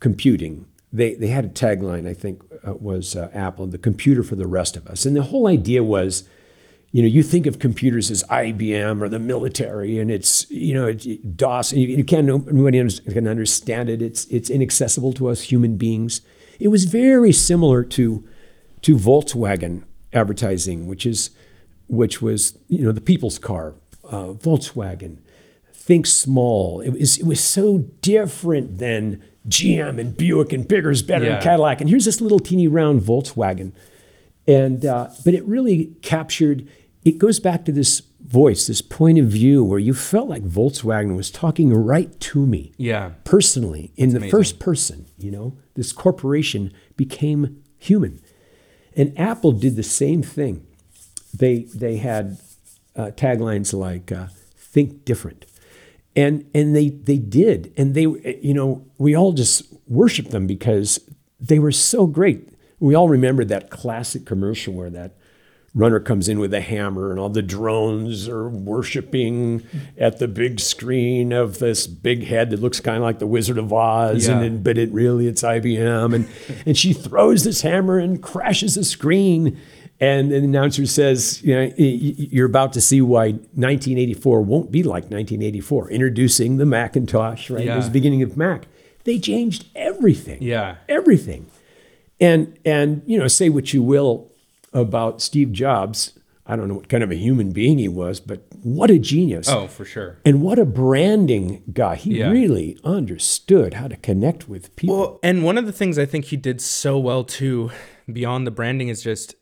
computing, 0.00 0.66
they 0.92 1.14
they 1.14 1.28
had 1.28 1.44
a 1.44 1.48
tagline 1.48 2.08
I 2.08 2.14
think 2.14 2.42
uh, 2.66 2.74
was 2.74 3.14
uh, 3.14 3.28
Apple, 3.34 3.66
the 3.66 3.78
computer 3.78 4.22
for 4.22 4.36
the 4.36 4.46
rest 4.46 4.74
of 4.76 4.86
us, 4.86 5.04
and 5.06 5.14
the 5.14 5.22
whole 5.24 5.46
idea 5.46 5.84
was. 5.84 6.24
You 6.92 7.02
know, 7.02 7.08
you 7.08 7.22
think 7.22 7.46
of 7.46 7.60
computers 7.60 8.10
as 8.10 8.24
IBM 8.24 9.00
or 9.00 9.08
the 9.08 9.20
military, 9.20 9.98
and 10.00 10.10
it's 10.10 10.50
you 10.50 10.74
know 10.74 10.86
it's 10.88 11.04
DOS. 11.06 11.70
And 11.72 11.80
you, 11.80 11.88
you 11.98 12.04
can't 12.04 12.26
nobody 12.26 12.88
can 13.12 13.28
understand 13.28 13.88
it. 13.88 14.02
It's 14.02 14.24
it's 14.26 14.50
inaccessible 14.50 15.12
to 15.14 15.28
us 15.28 15.42
human 15.42 15.76
beings. 15.76 16.20
It 16.58 16.68
was 16.68 16.84
very 16.86 17.30
similar 17.32 17.84
to 17.84 18.24
to 18.82 18.96
Volkswagen 18.96 19.84
advertising, 20.12 20.88
which 20.88 21.06
is 21.06 21.30
which 21.88 22.20
was 22.20 22.58
you 22.68 22.84
know 22.84 22.90
the 22.92 23.00
people's 23.00 23.38
car, 23.38 23.74
uh, 24.10 24.32
Volkswagen. 24.32 25.18
Think 25.72 26.06
small. 26.06 26.80
It 26.80 26.90
was 26.90 27.18
it 27.18 27.24
was 27.26 27.40
so 27.42 27.78
different 28.02 28.78
than 28.78 29.22
GM 29.48 29.98
and 30.00 30.16
Buick 30.16 30.52
and 30.52 30.66
bigger 30.66 30.90
is 30.90 31.02
better 31.02 31.24
Yeah. 31.24 31.34
and 31.34 31.42
Cadillac. 31.42 31.80
And 31.80 31.88
here's 31.88 32.04
this 32.04 32.20
little 32.20 32.40
teeny 32.40 32.66
round 32.68 33.00
Volkswagen, 33.00 33.72
and 34.46 34.84
uh, 34.84 35.08
but 35.24 35.34
it 35.34 35.44
really 35.44 35.92
captured. 36.02 36.66
It 37.04 37.18
goes 37.18 37.40
back 37.40 37.64
to 37.64 37.72
this 37.72 38.02
voice, 38.22 38.66
this 38.66 38.82
point 38.82 39.18
of 39.18 39.26
view, 39.26 39.64
where 39.64 39.78
you 39.78 39.94
felt 39.94 40.28
like 40.28 40.42
Volkswagen 40.44 41.16
was 41.16 41.30
talking 41.30 41.72
right 41.72 42.18
to 42.20 42.44
me. 42.46 42.72
Yeah. 42.76 43.12
personally 43.24 43.92
in 43.96 44.10
the 44.10 44.18
amazing. 44.18 44.30
first 44.30 44.58
person 44.58 45.06
you 45.22 45.30
know? 45.30 45.56
This 45.74 45.92
corporation 45.92 46.72
became 46.96 47.62
human. 47.78 48.20
And 48.96 49.18
apple 49.18 49.52
did 49.52 49.76
the 49.76 49.82
same 49.82 50.22
thing. 50.22 50.66
They 51.32 51.60
they 51.74 51.98
had 51.98 52.38
uh, 52.96 53.10
taglines 53.14 53.72
like 53.72 54.10
uh, 54.10 54.26
think 54.56 55.04
different. 55.04 55.46
And 56.16 56.44
and 56.54 56.74
they 56.74 56.88
they 56.88 57.18
did. 57.18 57.72
And 57.76 57.94
they 57.94 58.02
you 58.02 58.54
know 58.54 58.84
we 58.98 59.14
all 59.14 59.32
just 59.32 59.62
worshiped 59.86 60.30
them 60.30 60.46
because 60.46 61.00
they 61.38 61.58
were 61.58 61.72
so 61.72 62.06
great. 62.06 62.48
We 62.80 62.94
all 62.94 63.08
remember 63.08 63.44
that 63.44 63.70
classic 63.70 64.24
commercial 64.26 64.74
where 64.74 64.90
that 64.90 65.16
runner 65.74 66.00
comes 66.00 66.28
in 66.28 66.40
with 66.40 66.52
a 66.52 66.60
hammer 66.60 67.10
and 67.10 67.20
all 67.20 67.28
the 67.28 67.42
drones 67.42 68.28
are 68.28 68.48
worshiping 68.48 69.62
at 69.96 70.18
the 70.18 70.26
big 70.26 70.58
screen 70.58 71.32
of 71.32 71.58
this 71.60 71.86
big 71.86 72.24
head 72.24 72.50
that 72.50 72.60
looks 72.60 72.80
kind 72.80 72.96
of 72.96 73.02
like 73.04 73.20
the 73.20 73.26
wizard 73.26 73.56
of 73.56 73.72
oz 73.72 74.26
and 74.26 74.40
Yeah. 74.42 74.48
then, 74.48 74.62
but 74.62 74.76
it 74.78 74.90
really 74.92 75.28
it's 75.28 75.42
ibm 75.42 76.14
and 76.14 76.28
and 76.66 76.76
she 76.76 76.92
throws 76.92 77.44
this 77.44 77.60
hammer 77.62 77.98
and 77.98 78.20
crashes 78.22 78.74
the 78.74 78.84
screen 78.84 79.58
and 80.00 80.32
the 80.32 80.38
announcer 80.38 80.86
says 80.86 81.40
you 81.44 81.54
know 81.54 81.62
"Y- 81.66 81.72
y- 81.78 82.14
you're 82.32 82.46
about 82.46 82.72
to 82.72 82.80
see 82.80 83.00
why 83.00 83.28
1984 83.30 84.42
won't 84.42 84.72
be 84.72 84.82
like 84.82 85.04
1984 85.04 85.90
introducing 85.90 86.56
the 86.56 86.66
macintosh 86.66 87.48
right 87.48 87.66
it 87.68 87.76
was 87.76 87.84
the 87.86 87.92
beginning 87.92 88.22
of 88.22 88.36
mac 88.36 88.66
they 89.04 89.18
changed 89.20 89.66
everything 89.76 90.38
Yeah. 90.42 90.76
everything. 90.88 91.46
And 92.20 92.58
and 92.66 93.02
you 93.06 93.16
know, 93.18 93.28
say 93.28 93.48
what 93.48 93.72
you 93.72 93.82
will 93.82 94.30
about 94.72 95.20
Steve 95.20 95.52
Jobs. 95.52 96.12
I 96.46 96.56
don't 96.56 96.66
know 96.68 96.74
what 96.74 96.88
kind 96.88 97.04
of 97.04 97.10
a 97.12 97.16
human 97.16 97.52
being 97.52 97.78
he 97.78 97.86
was, 97.86 98.18
but 98.18 98.44
what 98.62 98.90
a 98.90 98.98
genius. 98.98 99.48
Oh, 99.48 99.68
for 99.68 99.84
sure. 99.84 100.18
And 100.24 100.42
what 100.42 100.58
a 100.58 100.64
branding 100.64 101.62
guy. 101.72 101.94
He 101.94 102.18
Yeah. 102.18 102.30
really 102.30 102.76
understood 102.82 103.74
how 103.74 103.86
to 103.86 103.96
connect 103.96 104.48
with 104.48 104.74
people. 104.74 104.96
Well, 104.98 105.20
and 105.22 105.44
one 105.44 105.56
of 105.58 105.66
the 105.66 105.72
things 105.72 105.96
I 105.98 106.06
think 106.06 106.26
he 106.26 106.36
did 106.36 106.60
so 106.60 106.98
well 106.98 107.22
too, 107.22 107.70
beyond 108.12 108.46
the 108.48 108.50
branding, 108.50 108.88
is 108.88 109.00
just 109.02 109.36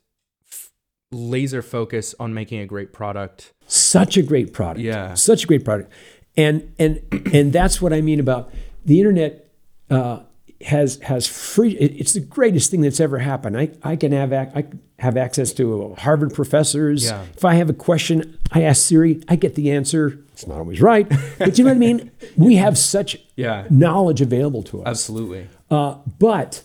f- 0.51 0.69
laser 1.11 1.63
focus 1.63 2.13
on 2.19 2.33
making 2.33 2.59
a 2.59 2.65
great 2.67 2.93
product. 2.93 3.53
such 3.65 4.17
a 4.17 4.21
great 4.23 4.51
product. 4.53 4.79
Yeah. 4.81 5.13
Such 5.15 5.43
a 5.43 5.47
great 5.47 5.63
product. 5.65 5.91
And 6.37 6.73
and 6.77 7.01
and 7.33 7.51
that's 7.53 7.81
what 7.81 7.91
I 7.93 8.01
mean 8.01 8.19
about 8.19 8.51
the 8.85 8.99
internet 8.99 9.49
uh, 9.89 10.19
has 10.61 10.99
has 11.01 11.25
free 11.27 11.71
it- 11.71 11.95
it's 11.99 12.13
the 12.13 12.19
greatest 12.19 12.69
thing 12.71 12.81
that's 12.81 12.99
ever 12.99 13.17
happened. 13.19 13.57
I, 13.57 13.69
I 13.83 13.95
can 13.95 14.11
have 14.11 14.31
I 14.33 14.65
have 14.99 15.17
access 15.17 15.53
to 15.53 15.95
Harvard 15.97 16.33
professors. 16.33 17.05
Yeah. 17.05 17.23
If 17.35 17.43
I 17.45 17.55
have 17.55 17.69
a 17.69 17.73
question, 17.73 18.37
I 18.51 18.63
ask 18.63 18.85
Siri, 18.85 19.21
I 19.27 19.35
get 19.35 19.55
the 19.55 19.71
answer. 19.71 20.19
It's 20.33 20.45
not 20.47 20.57
always 20.59 20.81
right, 20.81 21.07
but 21.37 21.57
you 21.57 21.63
know 21.63 21.71
what 21.71 21.75
I 21.75 21.79
mean? 21.79 22.11
We 22.37 22.55
have 22.55 22.77
such 22.77 23.17
Yeah. 23.35 23.65
knowledge 23.69 24.21
available 24.21 24.63
to 24.63 24.81
us. 24.83 24.87
Absolutely. 24.87 25.47
Uh, 25.69 25.95
but 26.19 26.63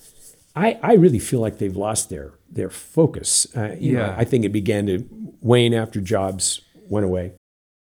I, 0.54 0.78
I 0.82 0.94
really 0.94 1.18
feel 1.18 1.40
like 1.40 1.58
they've 1.58 1.76
lost 1.76 2.10
their 2.10 2.32
their 2.50 2.70
focus. 2.70 3.46
Uh, 3.56 3.74
you 3.80 3.94
know, 3.94 4.00
Yeah. 4.06 4.14
I 4.16 4.24
think 4.24 4.44
it 4.44 4.50
began 4.52 4.86
to 4.86 5.04
wane 5.40 5.74
after 5.74 6.00
Jobs 6.00 6.60
went 6.88 7.04
away, 7.04 7.32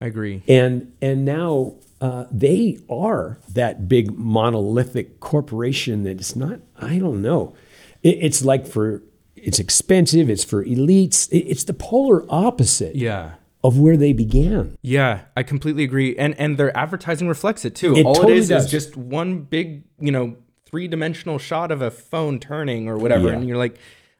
I 0.01 0.07
agree. 0.07 0.41
and 0.47 0.91
and 1.01 1.23
now 1.25 1.75
uh, 2.01 2.25
they 2.31 2.79
are 2.89 3.37
that 3.53 3.87
big 3.87 4.17
monolithic 4.17 5.19
corporation 5.19 6.03
that 6.03 6.19
it's 6.19 6.35
not. 6.35 6.59
I 6.79 6.97
don't 6.99 7.21
know. 7.21 7.53
It, 8.01 8.17
it's 8.21 8.43
like 8.43 8.65
for 8.67 9.03
it's 9.43 9.59
expensive. 9.59 10.29
It's 10.29 10.43
for 10.43 10.63
elites. 10.65 11.27
It's 11.31 11.63
the 11.65 11.73
polar 11.73 12.25
opposite 12.29 12.95
Yeah. 12.95 13.31
of 13.63 13.79
where 13.79 13.97
they 13.97 14.13
began. 14.13 14.77
Yeah, 14.81 15.21
I 15.37 15.43
completely 15.43 15.83
agree. 15.83 16.15
And 16.17 16.33
and 16.39 16.57
their 16.57 16.75
advertising 16.77 17.27
reflects 17.27 17.65
it 17.65 17.75
too. 17.75 17.95
It 17.95 18.05
All 18.05 18.15
totally 18.15 18.33
it 18.33 18.39
is 18.39 18.49
does. 18.49 18.65
is 18.65 18.71
just 18.71 18.97
one 18.97 19.39
big, 19.41 19.83
you 19.99 20.11
know, 20.11 20.35
three 20.65 20.87
dimensional 20.87 21.37
shot 21.37 21.71
of 21.71 21.81
a 21.81 21.91
phone 21.91 22.39
turning 22.39 22.87
or 22.89 22.97
whatever. 22.97 23.27
Yeah. 23.29 23.35
And 23.35 23.47
you're 23.47 23.57
like, 23.57 23.77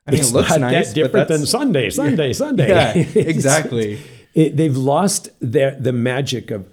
I 0.08 0.12
mean, 0.12 0.20
it's 0.20 0.30
it 0.30 0.34
looks 0.34 0.50
not 0.50 0.60
nice. 0.62 0.94
that 0.94 0.96
but 0.96 1.04
different 1.04 1.28
than 1.30 1.46
Sunday, 1.46 1.90
Sunday, 1.90 2.34
Sunday. 2.44 2.68
Yeah, 2.70 2.94
exactly. 3.16 4.00
it, 4.34 4.58
they've 4.58 4.76
lost 4.78 5.30
their 5.40 5.72
the 5.80 5.94
magic 5.94 6.52
of. 6.52 6.70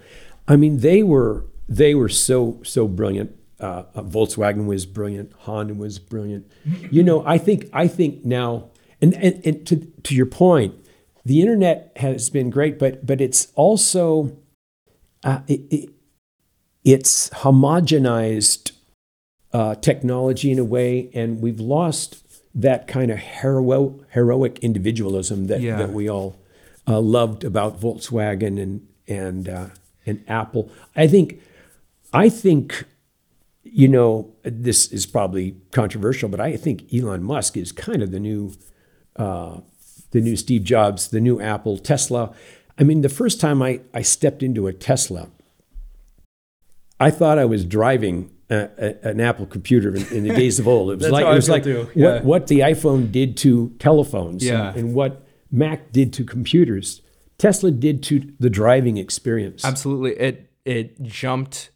I 0.47 0.55
mean, 0.55 0.77
they 0.79 1.01
were 1.03 1.45
they 1.69 1.95
were 1.95 2.09
so 2.09 2.59
so 2.63 2.87
brilliant. 2.87 3.35
Uh, 3.61 3.83
uh, 3.95 4.01
Volkswagen 4.01 4.65
was 4.65 4.85
brilliant. 4.85 5.31
Honda 5.39 5.73
was 5.75 5.99
brilliant. 5.99 6.51
You 6.89 7.03
know, 7.03 7.23
I 7.25 7.37
think 7.37 7.69
I 7.73 7.87
think 7.87 8.25
now, 8.25 8.69
and 9.01 9.13
and, 9.13 9.41
and 9.45 9.67
to 9.67 9.75
to 10.03 10.15
your 10.15 10.25
point, 10.25 10.73
the 11.23 11.41
internet 11.41 11.91
has 11.97 12.29
been 12.29 12.49
great, 12.49 12.79
but 12.79 13.05
but 13.05 13.21
it's 13.21 13.51
also 13.55 14.37
uh, 15.23 15.41
it, 15.47 15.61
it, 15.69 15.89
it's 16.83 17.29
homogenized 17.29 18.71
uh, 19.53 19.75
technology 19.75 20.51
in 20.51 20.57
a 20.59 20.63
way, 20.63 21.09
and 21.13 21.41
we've 21.41 21.59
lost 21.59 22.17
that 22.55 22.87
kind 22.87 23.11
of 23.11 23.17
hero, 23.19 24.03
heroic 24.09 24.59
individualism 24.59 25.47
that, 25.47 25.61
Yeah. 25.61 25.77
that 25.77 25.91
we 25.93 26.09
all 26.09 26.37
uh, 26.87 26.99
loved 26.99 27.43
about 27.43 27.79
Volkswagen 27.79 28.59
and 28.61 28.87
and 29.07 29.47
uh, 29.47 29.67
and 30.05 30.23
Apple. 30.27 30.71
I 30.95 31.07
think 31.07 31.39
I 32.11 32.27
think 32.29 32.85
you 33.73 33.87
know 33.87 34.33
this 34.43 34.91
is 34.91 35.05
probably 35.05 35.55
controversial, 35.71 36.27
but 36.29 36.39
I 36.41 36.57
think 36.57 36.93
Elon 36.93 37.23
Musk 37.23 37.55
is 37.55 37.71
kind 37.71 38.03
of 38.03 38.11
the 38.11 38.19
new 38.19 38.53
uh, 39.15 39.61
the 40.11 40.19
new 40.21 40.35
Steve 40.35 40.63
Jobs, 40.63 41.07
the 41.09 41.21
new 41.21 41.39
Apple, 41.39 41.77
Tesla. 41.77 42.33
I 42.77 42.83
mean, 42.83 43.01
the 43.01 43.09
first 43.09 43.39
time 43.39 43.61
I, 43.61 43.79
I 43.93 44.01
stepped 44.01 44.43
into 44.43 44.67
a 44.67 44.73
Tesla, 44.73 45.29
I 46.99 47.11
thought 47.11 47.39
I 47.39 47.45
was 47.45 47.65
driving 47.65 48.31
a, 48.49 48.69
a, 48.77 49.07
an 49.09 49.19
Apple 49.21 49.45
computer 49.45 49.95
in, 49.95 50.05
in 50.07 50.23
the 50.27 50.35
days 50.35 50.59
of 50.59 50.67
old. 50.67 50.91
It 50.91 50.95
was 50.99 51.09
like 51.09 51.25
it 51.25 51.29
was 51.29 51.49
like 51.49 51.63
too. 51.63 51.89
what 51.93 52.23
what 52.25 52.47
the 52.47 52.59
iPhone 52.59 53.11
did 53.11 53.37
to 53.37 53.73
telephones, 53.79 54.43
Yeah. 54.45 54.69
and, 54.69 54.77
and 54.77 54.93
what 54.93 55.25
Mac 55.51 55.91
did 55.91 56.13
to 56.13 56.25
computers. 56.25 57.01
Tesla 57.37 57.71
did 57.71 58.03
to 58.03 58.31
the 58.39 58.49
driving 58.49 58.97
experience. 58.97 59.63
Absolutely. 59.65 60.11
It 60.19 60.51
it 60.65 61.01
jumped 61.01 61.71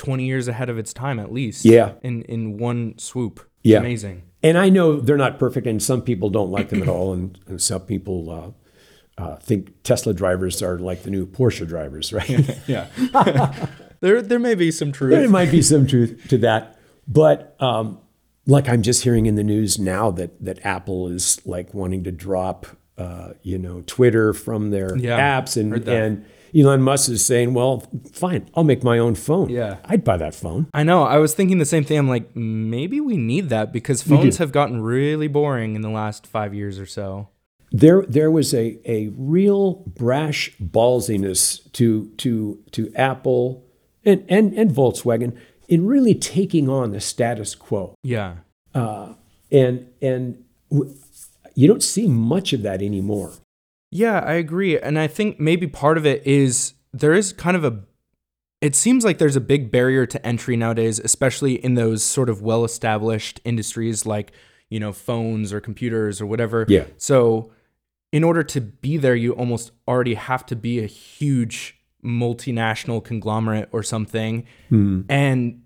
20 0.00 0.24
years 0.24 0.48
ahead 0.48 0.70
of 0.70 0.78
its 0.78 0.94
time 0.94 1.18
at 1.20 1.30
least. 1.30 1.64
Yeah. 1.66 1.92
In 2.02 2.22
in 2.22 2.56
one 2.56 2.94
swoop. 2.98 3.46
Yeah. 3.62 3.78
Amazing. 3.80 4.22
And 4.42 4.56
I 4.56 4.70
know 4.70 4.98
they're 4.98 5.18
not 5.18 5.38
perfect, 5.38 5.66
and 5.66 5.82
some 5.82 6.00
people 6.00 6.30
don't 6.30 6.50
like 6.50 6.70
them 6.70 6.80
at 6.82 6.88
all, 6.88 7.12
and, 7.12 7.38
and 7.46 7.60
some 7.60 7.82
people 7.82 8.54
uh, 9.18 9.22
uh, 9.22 9.36
think 9.36 9.82
Tesla 9.82 10.14
drivers 10.14 10.62
are 10.62 10.78
like 10.78 11.02
the 11.02 11.10
new 11.10 11.26
Porsche 11.26 11.68
drivers, 11.68 12.10
right? 12.14 12.58
Yeah. 12.66 12.86
there 14.00 14.22
there 14.22 14.38
may 14.38 14.54
be 14.54 14.70
some 14.70 14.92
truth. 14.92 15.10
there 15.12 15.28
might 15.28 15.50
be 15.50 15.60
some 15.60 15.86
truth 15.86 16.26
to 16.30 16.38
that, 16.38 16.78
but 17.06 17.54
um, 17.60 17.98
like 18.46 18.66
I'm 18.66 18.80
just 18.80 19.04
hearing 19.04 19.26
in 19.26 19.34
the 19.34 19.44
news 19.44 19.78
now 19.78 20.10
that 20.12 20.42
that 20.42 20.64
Apple 20.64 21.08
is 21.08 21.44
like 21.44 21.74
wanting 21.74 22.04
to 22.04 22.10
drop, 22.12 22.66
uh, 22.96 23.34
you 23.42 23.58
know, 23.58 23.82
Twitter 23.86 24.32
from 24.32 24.70
their 24.70 24.96
Yeah, 24.96 25.18
apps, 25.20 25.60
and 25.60 25.86
and 25.86 26.24
Elon 26.54 26.82
Musk 26.82 27.10
is 27.10 27.24
saying, 27.24 27.54
well, 27.54 27.84
fine, 28.12 28.48
I'll 28.54 28.64
make 28.64 28.82
my 28.82 28.98
own 28.98 29.14
phone. 29.14 29.48
Yeah. 29.50 29.76
I'd 29.84 30.04
buy 30.04 30.16
that 30.16 30.34
phone. 30.34 30.68
I 30.74 30.82
know. 30.82 31.02
I 31.04 31.18
was 31.18 31.34
thinking 31.34 31.58
the 31.58 31.64
same 31.64 31.84
thing. 31.84 31.98
I'm 31.98 32.08
like, 32.08 32.34
maybe 32.34 33.00
we 33.00 33.16
need 33.16 33.48
that 33.50 33.72
because 33.72 34.02
phones 34.02 34.38
have 34.38 34.52
gotten 34.52 34.80
really 34.82 35.28
boring 35.28 35.74
in 35.76 35.82
the 35.82 35.90
last 35.90 36.26
five 36.26 36.54
years 36.54 36.78
or 36.78 36.86
so. 36.86 37.28
There, 37.72 38.02
there 38.08 38.30
was 38.30 38.52
a, 38.52 38.80
a 38.84 39.08
real 39.16 39.84
brash 39.86 40.52
ballsiness 40.60 41.70
to 41.74 42.08
to 42.16 42.58
to 42.72 42.92
Apple 42.96 43.64
and, 44.04 44.24
and 44.28 44.52
and 44.54 44.72
Volkswagen 44.72 45.38
in 45.68 45.86
really 45.86 46.16
taking 46.16 46.68
on 46.68 46.90
the 46.90 47.00
status 47.00 47.54
quo, 47.54 47.94
Yeah. 48.02 48.38
Uh, 48.74 49.14
and 49.52 49.86
and 50.02 50.42
w- 50.70 50.92
you 51.54 51.68
don't 51.68 51.82
see 51.82 52.08
much 52.08 52.52
of 52.52 52.62
that 52.62 52.82
anymore. 52.82 53.34
Yeah, 53.90 54.20
I 54.20 54.34
agree. 54.34 54.78
And 54.78 54.98
I 54.98 55.06
think 55.06 55.40
maybe 55.40 55.66
part 55.66 55.98
of 55.98 56.06
it 56.06 56.26
is 56.26 56.74
there 56.92 57.12
is 57.12 57.32
kind 57.32 57.56
of 57.56 57.64
a 57.64 57.80
it 58.60 58.76
seems 58.76 59.04
like 59.06 59.16
there's 59.18 59.36
a 59.36 59.40
big 59.40 59.70
barrier 59.70 60.04
to 60.04 60.24
entry 60.26 60.54
nowadays, 60.54 60.98
especially 60.98 61.54
in 61.64 61.76
those 61.76 62.02
sort 62.02 62.28
of 62.28 62.42
well-established 62.42 63.40
industries 63.42 64.04
like, 64.04 64.32
you 64.68 64.78
know, 64.78 64.92
phones 64.92 65.50
or 65.50 65.62
computers 65.62 66.20
or 66.20 66.26
whatever. 66.26 66.66
Yeah. 66.68 66.84
So, 66.98 67.52
in 68.12 68.22
order 68.22 68.42
to 68.42 68.60
be 68.60 68.98
there, 68.98 69.14
you 69.14 69.32
almost 69.32 69.70
already 69.88 70.12
have 70.14 70.44
to 70.46 70.56
be 70.56 70.78
a 70.78 70.86
huge 70.86 71.80
multinational 72.04 73.02
conglomerate 73.02 73.68
or 73.72 73.82
something. 73.82 74.44
Hmm. 74.68 75.02
And 75.08 75.62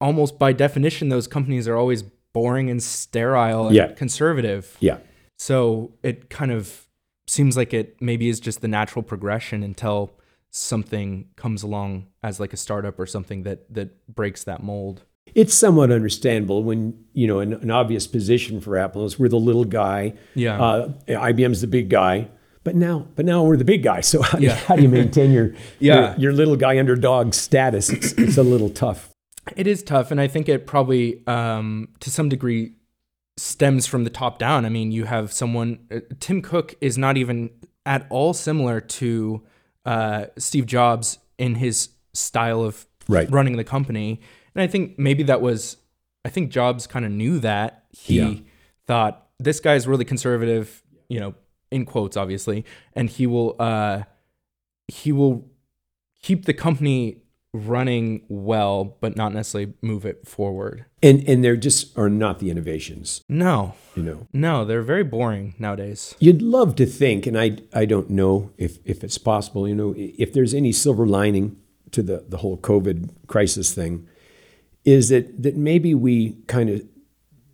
almost 0.00 0.38
by 0.38 0.52
definition 0.52 1.08
those 1.08 1.26
companies 1.26 1.66
are 1.66 1.76
always 1.76 2.02
boring 2.34 2.68
and 2.68 2.82
sterile 2.82 3.68
and 3.68 3.76
Yeah. 3.76 3.92
conservative. 3.92 4.76
Yeah, 4.80 4.98
So 5.38 5.92
it 6.02 6.28
kind 6.28 6.50
of 6.52 6.85
seems 7.26 7.56
like 7.56 7.72
it 7.74 7.96
maybe 8.00 8.28
is 8.28 8.40
just 8.40 8.60
the 8.60 8.68
natural 8.68 9.02
progression 9.02 9.62
until 9.62 10.12
something 10.50 11.26
comes 11.36 11.62
along 11.62 12.06
as 12.22 12.40
like 12.40 12.52
a 12.52 12.56
startup 12.56 12.98
or 12.98 13.06
something 13.06 13.42
that 13.42 13.72
that 13.74 14.14
breaks 14.14 14.44
that 14.44 14.62
mold. 14.62 15.02
it's 15.34 15.52
somewhat 15.54 15.90
understandable 15.90 16.62
when 16.62 16.94
you 17.12 17.26
know 17.26 17.40
an, 17.40 17.52
an 17.54 17.70
obvious 17.70 18.06
position 18.06 18.60
for 18.60 18.76
Apple 18.78 19.04
is 19.04 19.18
we're 19.18 19.28
the 19.28 19.36
little 19.38 19.64
guy. 19.64 20.14
Yeah. 20.34 20.60
uh, 20.62 20.88
IBM's 21.08 21.60
the 21.60 21.66
big 21.66 21.88
guy. 21.90 22.28
But 22.64 22.74
now, 22.74 23.06
but 23.14 23.24
now 23.24 23.44
we're 23.44 23.56
the 23.56 23.64
big 23.64 23.82
guy. 23.84 24.00
So 24.00 24.22
how, 24.22 24.38
do 24.38 24.44
you- 24.44 24.48
Yeah. 24.50 24.56
how 24.56 24.74
do 24.76 24.82
you 24.82 24.88
maintain 24.88 25.30
your, 25.32 25.52
Yeah. 25.78 26.12
your 26.12 26.18
your 26.20 26.32
little 26.32 26.56
guy 26.56 26.78
underdog 26.78 27.34
status? 27.34 27.90
It's, 27.90 28.12
it's 28.12 28.36
a 28.38 28.42
little 28.42 28.70
tough. 28.70 29.10
It 29.56 29.66
is 29.68 29.82
tough, 29.84 30.10
and 30.10 30.20
I 30.20 30.26
think 30.26 30.48
it 30.48 30.66
probably 30.66 31.22
um, 31.28 31.88
to 32.00 32.10
some 32.10 32.28
degree 32.28 32.72
stems 33.36 33.86
from 33.86 34.04
the 34.04 34.10
top 34.10 34.38
down. 34.38 34.64
I 34.64 34.68
mean, 34.68 34.92
you 34.92 35.04
have 35.04 35.32
someone 35.32 35.80
uh, 35.90 36.00
Tim 36.20 36.42
Cook 36.42 36.74
is 36.80 36.96
not 36.96 37.16
even 37.16 37.50
at 37.84 38.06
all 38.10 38.32
similar 38.34 38.80
to 38.80 39.42
uh, 39.84 40.26
Steve 40.38 40.66
Jobs 40.66 41.18
in 41.38 41.56
his 41.56 41.90
style 42.14 42.62
of 42.62 42.86
Right. 43.08 43.30
running 43.30 43.56
the 43.56 43.62
company, 43.62 44.20
and 44.54 44.60
I 44.62 44.66
think 44.66 44.98
maybe 44.98 45.22
that 45.24 45.40
was 45.40 45.76
I 46.24 46.28
think 46.28 46.50
Jobs 46.50 46.88
kind 46.88 47.04
of 47.04 47.12
knew 47.12 47.38
that 47.38 47.84
he 47.92 48.16
Yeah. 48.18 48.34
thought 48.84 49.28
this 49.38 49.60
guy 49.60 49.76
is 49.76 49.86
really 49.86 50.04
conservative, 50.04 50.82
you 51.08 51.20
know, 51.20 51.34
in 51.70 51.84
quotes 51.84 52.16
obviously, 52.16 52.64
and 52.94 53.08
he 53.08 53.28
will 53.28 53.54
uh, 53.60 54.02
he 54.88 55.12
will 55.12 55.48
keep 56.20 56.46
the 56.46 56.52
company 56.54 57.22
running 57.56 58.22
well, 58.28 58.96
but 59.00 59.16
not 59.16 59.32
necessarily 59.32 59.72
move 59.82 60.04
it 60.04 60.26
forward. 60.28 60.84
And 61.02 61.26
and 61.28 61.42
there 61.44 61.56
just 61.56 61.96
are 61.98 62.08
not 62.10 62.38
the 62.38 62.50
innovations, 62.50 63.22
No, 63.28 63.74
you 63.94 64.02
know. 64.02 64.26
no, 64.32 64.64
they're 64.64 64.82
very 64.82 65.04
boring 65.04 65.54
nowadays. 65.58 66.14
You'd 66.18 66.42
love 66.42 66.74
to 66.76 66.86
think, 66.86 67.26
and 67.26 67.38
I 67.38 67.58
I 67.74 67.84
don't 67.86 68.10
know 68.10 68.50
if 68.58 68.78
if 68.84 69.02
it's 69.04 69.18
possible, 69.18 69.66
you 69.68 69.74
know, 69.74 69.94
if 69.96 70.32
there's 70.32 70.54
any 70.54 70.72
silver 70.72 71.06
lining 71.06 71.56
to 71.92 72.02
the 72.02 72.24
the 72.28 72.38
whole 72.38 72.56
COVID 72.58 73.10
crisis 73.26 73.72
thing, 73.74 74.06
is 74.84 75.08
that 75.08 75.42
that 75.42 75.56
maybe 75.56 75.94
we 75.94 76.36
kind 76.46 76.70
of 76.70 76.82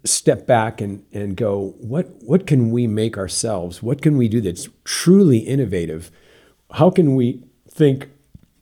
step 0.05 0.47
back 0.47 0.81
and 0.81 1.05
and 1.13 1.37
go, 1.37 1.75
what 1.81 2.07
what 2.23 2.47
can 2.47 2.71
we 2.71 2.87
make 2.87 3.17
ourselves? 3.19 3.83
What 3.83 4.03
can 4.03 4.17
we 4.17 4.29
do 4.29 4.41
that's 4.41 4.69
truly 4.85 5.39
innovative? 5.39 6.11
How 6.73 6.91
can 6.91 7.15
we 7.15 7.43
think 7.71 8.09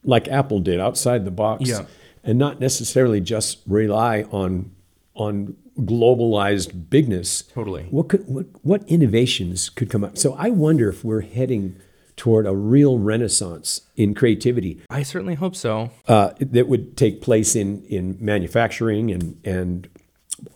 like 0.04 0.28
Apple 0.28 0.60
did 0.60 0.80
outside 0.80 1.24
the 1.24 1.30
box 1.30 1.68
Yeah. 1.68 1.84
and 2.24 2.38
not 2.38 2.60
necessarily 2.60 3.20
just 3.20 3.58
rely 3.66 4.22
on 4.30 4.70
on 5.14 5.56
globalized 5.78 6.88
bigness? 6.90 7.42
Totally. 7.42 7.84
What 7.90 8.08
could 8.08 8.26
what 8.26 8.46
what 8.62 8.82
innovations 8.88 9.68
could 9.68 9.90
come 9.90 10.04
up? 10.04 10.16
So 10.18 10.34
I 10.34 10.50
wonder 10.50 10.88
if 10.88 11.04
we're 11.04 11.20
heading 11.22 11.76
toward 12.16 12.46
a 12.46 12.54
real 12.54 12.98
renaissance 12.98 13.80
in 13.96 14.12
creativity 14.14 14.78
I 14.90 15.02
certainly 15.02 15.36
hope 15.36 15.56
so. 15.56 15.90
uh, 16.06 16.32
that 16.38 16.68
would 16.68 16.96
take 16.96 17.20
place 17.22 17.56
in 17.56 17.82
in 17.84 18.16
manufacturing 18.20 19.10
and 19.10 19.38
and 19.44 19.88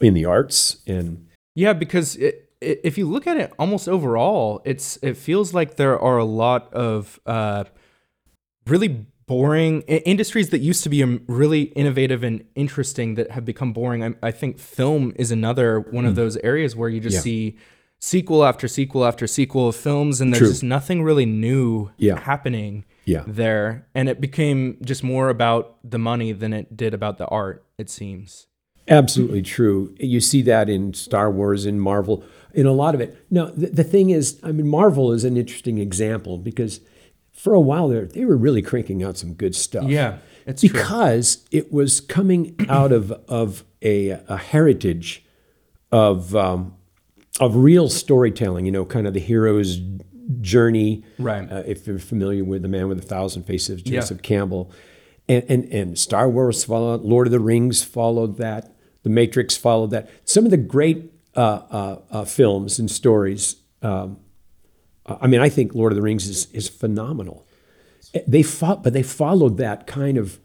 in 0.01 0.15
the 0.15 0.25
arts 0.27 0.79
and 0.87 1.27
Yeah, 1.55 1.73
because 1.73 2.17
it, 2.17 2.51
it, 2.61 2.81
if 2.85 2.99
you 2.99 3.09
look 3.09 3.27
at 3.27 3.37
it 3.39 3.53
almost 3.59 3.89
overall, 3.89 4.61
it's 4.65 4.99
it 5.03 5.17
feels 5.17 5.55
like 5.55 5.77
there 5.77 5.99
are 5.99 6.19
a 6.19 6.25
lot 6.25 6.73
of 6.75 7.19
uh, 7.27 7.65
really 8.67 9.07
boring 9.27 9.83
industries 9.83 10.51
that 10.51 10.59
used 10.59 10.83
to 10.83 10.89
be 10.89 11.03
um, 11.03 11.23
really 11.27 11.63
innovative 11.63 12.23
and 12.23 12.45
interesting 12.55 13.15
that 13.15 13.31
have 13.31 13.45
become 13.45 13.73
boring. 13.73 14.03
I, 14.05 14.15
I 14.23 14.31
think 14.31 14.59
film 14.59 15.13
is 15.17 15.31
another 15.31 15.81
one 15.81 16.05
of 16.05 16.15
those 16.15 16.37
areas 16.39 16.77
where 16.77 16.89
you 16.89 17.01
just 17.01 17.17
Hmm. 17.17 17.19
Yeah. 17.19 17.23
see 17.23 17.57
sequel 18.01 18.45
after 18.45 18.69
sequel 18.69 19.05
after 19.07 19.27
sequel 19.27 19.69
of 19.69 19.77
films, 19.77 20.21
and 20.21 20.33
there's 20.33 20.41
True. 20.41 20.49
just 20.49 20.63
nothing 20.63 21.03
really 21.03 21.25
new 21.25 21.91
Yeah. 21.97 22.21
happening 22.21 22.85
Yeah. 23.07 23.25
there. 23.27 23.87
And 23.95 24.09
it 24.11 24.21
became 24.21 24.77
just 24.85 25.03
more 25.03 25.31
about 25.31 25.77
the 25.83 25.99
money 25.99 26.33
than 26.33 26.53
it 26.53 26.77
did 26.77 26.93
about 26.93 27.17
the 27.17 27.27
art. 27.29 27.65
It 27.79 27.89
seems. 27.89 28.47
Absolutely 28.89 29.41
true. 29.41 29.95
You 29.99 30.21
see 30.21 30.43
that 30.43 30.69
in 30.69 30.93
Star 30.93 31.31
Wars, 31.31 31.65
in 31.65 31.81
Marvel, 31.81 32.23
in 32.53 32.67
a 32.67 32.73
lot 32.73 32.95
of 32.95 33.01
it. 33.01 33.17
Now, 33.31 33.47
the, 33.47 33.69
the 33.69 33.85
thing 33.85 34.11
is, 34.11 34.39
I 34.43 34.53
mean, 34.53 34.69
Marvel 34.69 35.11
is 35.11 35.25
an 35.25 35.39
interesting 35.39 35.79
example 35.79 36.37
because 36.37 36.81
for 37.35 37.53
a 37.53 37.61
while 37.61 37.89
there, 37.89 38.07
they 38.07 38.25
were 38.25 38.37
really 38.37 38.63
cranking 38.63 39.03
out 39.03 39.19
some 39.19 39.35
good 39.35 39.55
stuff. 39.55 39.85
Yeah, 39.85 40.19
it's 40.47 40.63
true. 40.63 40.71
because 40.71 41.45
it 41.51 41.73
was 41.73 42.01
coming 42.01 42.57
out 42.69 42.93
of 42.93 43.11
of 43.29 43.65
a, 43.83 44.11
a 44.29 44.37
heritage 44.39 45.25
of 45.93 46.35
um, 46.35 46.75
of 47.41 47.57
real 47.57 47.89
storytelling. 47.89 48.65
You 48.67 48.73
know, 48.73 48.85
kind 48.85 49.07
of 49.07 49.15
the 49.15 49.21
hero's 49.21 49.81
journey. 50.41 51.05
Right. 51.19 51.51
Uh, 51.51 51.63
if 51.67 51.87
you're 51.87 51.99
familiar 51.99 52.45
with 52.45 52.63
the 52.63 52.69
Man 52.69 52.89
with 52.89 52.99
a 52.99 53.03
Thousand 53.03 53.43
Faces, 53.45 53.83
Yeah. 53.85 54.01
Joseph 54.01 54.23
Campbell, 54.23 54.71
and, 55.29 55.45
and 55.49 55.65
and 55.73 55.99
Star 55.99 56.29
Wars 56.29 56.65
followed, 56.65 57.03
Lord 57.03 57.27
of 57.27 57.33
the 57.33 57.41
Rings 57.41 57.83
followed 57.83 58.39
that, 58.39 58.75
The 59.03 59.11
Matrix 59.11 59.57
followed 59.57 59.91
that. 59.91 60.09
Some 60.25 60.45
of 60.45 60.51
the 60.51 60.57
great 60.57 61.13
uh, 61.37 61.41
uh, 61.71 61.99
uh, 62.11 62.25
films 62.25 62.79
and 62.79 62.91
stories. 62.91 63.57
Um, 63.83 64.19
I 65.07 65.27
mean, 65.27 65.41
I 65.41 65.49
think 65.49 65.75
Lord 65.75 65.93
of 65.93 65.97
the 65.97 66.03
Rings 66.03 66.27
is 66.29 66.51
is 66.53 66.69
phenomenal. 66.69 67.47
They 68.27 68.43
fought, 68.43 68.83
but 68.85 68.93
they 68.93 69.03
followed 69.03 69.57
that 69.59 69.87
kind 69.87 70.17
of 70.19 70.39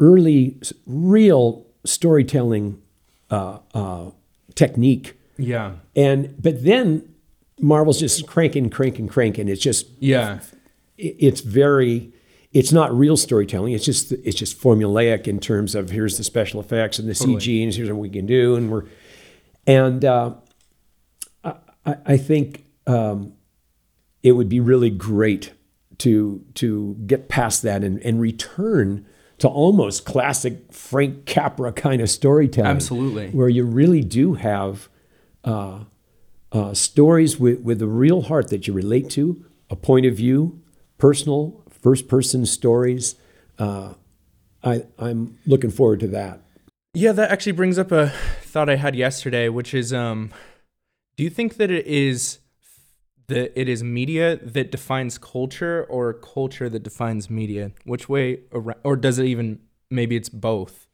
early, 0.00 0.56
real 0.86 1.66
storytelling 1.84 2.80
uh, 3.30 3.58
uh, 3.74 4.10
technique. 4.54 5.14
Yeah. 5.36 5.72
And 5.94 6.34
but 6.40 6.64
then 6.64 7.08
Marvel's 7.60 8.00
just 8.00 8.26
cranking, 8.26 8.70
cranking, 8.70 9.08
cranking. 9.08 9.48
It's 9.48 9.62
just 9.62 9.86
Yeah. 9.98 10.40
it- 10.98 11.16
it's 11.18 11.40
very 11.42 12.12
it's 12.52 12.72
not 12.72 12.96
real 12.96 13.18
storytelling 13.18 13.74
it's 13.74 13.84
just 13.84 14.12
it's 14.12 14.34
just 14.36 14.58
formulaic 14.58 15.28
in 15.28 15.38
terms 15.38 15.74
of 15.74 15.90
here's 15.90 16.16
the 16.16 16.24
special 16.24 16.58
effects 16.58 16.98
and 16.98 17.06
the 17.06 17.12
cg 17.12 17.62
and 17.62 17.74
here's 17.74 17.90
what 17.90 17.98
we 17.98 18.08
can 18.08 18.24
do 18.24 18.54
and 18.56 18.70
we're 18.70 18.84
and 19.66 20.02
uh, 20.06 20.32
I, 21.44 21.52
I 21.84 21.96
I 22.06 22.16
think 22.16 22.64
um, 22.86 23.34
it 24.22 24.32
would 24.32 24.48
be 24.48 24.60
really 24.60 24.90
great 24.90 25.52
to 25.98 26.44
to 26.54 26.96
get 27.06 27.28
past 27.28 27.62
that 27.62 27.82
and, 27.82 27.98
and 28.02 28.20
return 28.20 29.06
to 29.38 29.48
almost 29.48 30.04
classic 30.04 30.72
Frank 30.72 31.26
Capra 31.26 31.72
kind 31.72 32.00
of 32.00 32.08
storytelling. 32.08 32.70
Absolutely. 32.70 33.30
Where 33.30 33.48
you 33.48 33.64
really 33.64 34.02
do 34.02 34.34
have 34.34 34.88
uh, 35.44 35.80
uh, 36.52 36.74
stories 36.74 37.38
with, 37.38 37.60
with 37.60 37.82
a 37.82 37.86
real 37.86 38.22
heart 38.22 38.48
that 38.48 38.66
you 38.66 38.72
relate 38.72 39.10
to, 39.10 39.44
a 39.68 39.76
point 39.76 40.06
of 40.06 40.14
view, 40.14 40.62
personal, 40.96 41.62
first 41.68 42.08
person 42.08 42.46
stories. 42.46 43.16
Uh, 43.58 43.94
I, 44.64 44.84
I'm 44.98 45.38
looking 45.46 45.70
forward 45.70 46.00
to 46.00 46.08
that. 46.08 46.40
Yeah, 46.94 47.12
that 47.12 47.30
actually 47.30 47.52
brings 47.52 47.78
up 47.78 47.92
a 47.92 48.08
thought 48.40 48.70
I 48.70 48.76
had 48.76 48.96
yesterday, 48.96 49.50
which 49.50 49.74
is 49.74 49.92
um, 49.92 50.30
do 51.16 51.24
you 51.24 51.30
think 51.30 51.56
that 51.56 51.70
it 51.70 51.86
is 51.86 52.38
that 53.28 53.58
it 53.60 53.68
is 53.68 53.82
media 53.82 54.36
that 54.36 54.70
defines 54.70 55.18
culture 55.18 55.84
or 55.88 56.12
culture 56.12 56.68
that 56.68 56.82
defines 56.82 57.28
media? 57.30 57.72
Which 57.84 58.08
way 58.08 58.40
around, 58.52 58.78
or 58.84 58.96
does 58.96 59.18
it 59.18 59.26
even 59.26 59.60
maybe 59.90 60.16
it's 60.16 60.28
both? 60.28 60.86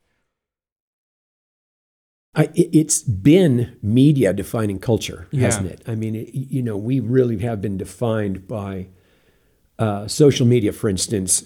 I, 2.34 2.48
it's 2.54 3.02
been 3.02 3.76
media 3.82 4.32
defining 4.32 4.78
culture, 4.78 5.28
Yeah. 5.30 5.42
hasn't 5.42 5.66
it? 5.66 5.82
I 5.86 5.94
mean, 5.94 6.14
it, 6.14 6.30
you 6.32 6.62
know, 6.62 6.78
we 6.78 6.98
really 6.98 7.38
have 7.40 7.60
been 7.60 7.76
defined 7.76 8.48
by 8.48 8.88
uh, 9.78 10.08
social 10.08 10.46
media, 10.46 10.72
for 10.72 10.88
instance. 10.88 11.44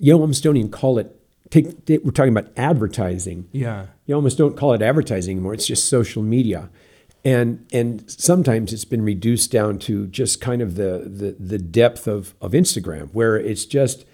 You 0.00 0.14
almost 0.14 0.42
don't 0.42 0.56
even 0.56 0.70
call 0.72 0.98
it. 0.98 1.14
Take, 1.50 1.84
take- 1.84 2.02
we're 2.02 2.10
talking 2.10 2.36
about 2.36 2.50
advertising. 2.56 3.48
Yeah. 3.52 3.86
You 4.06 4.16
almost 4.16 4.36
don't 4.36 4.56
call 4.56 4.72
it 4.72 4.82
advertising 4.82 5.36
anymore. 5.36 5.54
It's 5.54 5.66
just 5.66 5.88
social 5.88 6.24
media, 6.24 6.70
and 7.24 7.66
and 7.72 8.10
sometimes 8.10 8.72
it's 8.72 8.84
been 8.84 9.02
reduced 9.02 9.50
down 9.50 9.78
to 9.80 10.06
just 10.08 10.40
kind 10.40 10.60
of 10.60 10.74
the 10.76 11.02
the, 11.06 11.36
the 11.38 11.58
depth 11.58 12.06
of 12.06 12.34
of 12.40 12.52
Instagram, 12.52 13.08
where 13.12 13.36
it's 13.36 13.64
just 13.64 14.04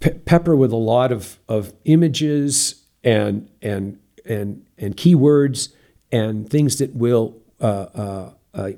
pe- 0.00 0.18
pepper 0.18 0.54
with 0.54 0.72
a 0.72 0.76
lot 0.76 1.10
of, 1.10 1.38
of 1.48 1.72
images 1.84 2.84
and 3.02 3.48
and 3.60 3.98
and 4.24 4.64
and 4.78 4.96
keywords 4.96 5.72
and 6.12 6.48
things 6.48 6.78
that 6.78 6.94
will 6.94 7.36
uh, 7.60 7.86
uh, 7.94 8.30
uh, 8.54 8.70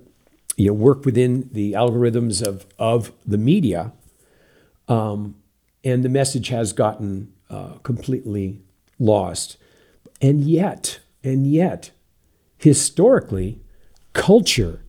you 0.56 0.68
know 0.68 0.72
work 0.72 1.04
within 1.04 1.50
the 1.52 1.72
algorithms 1.72 2.44
of 2.46 2.66
of 2.78 3.12
the 3.26 3.38
media, 3.38 3.92
um, 4.88 5.36
and 5.84 6.02
the 6.02 6.08
message 6.08 6.48
has 6.48 6.72
gotten 6.72 7.32
uh, 7.50 7.74
completely 7.82 8.62
lost, 8.98 9.58
and 10.22 10.44
yet 10.44 11.00
and 11.22 11.46
yet 11.46 11.90
historically 12.58 13.60
culture 14.12 14.84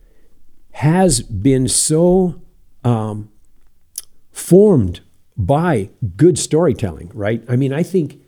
has 0.72 1.22
been 1.22 1.68
so 1.68 2.40
um, 2.84 3.30
formed 4.32 5.00
by 5.36 5.90
good 6.16 6.38
storytelling, 6.38 7.10
right? 7.14 7.42
I 7.48 7.56
mean, 7.56 7.72
I 7.72 7.82
think 7.82 8.20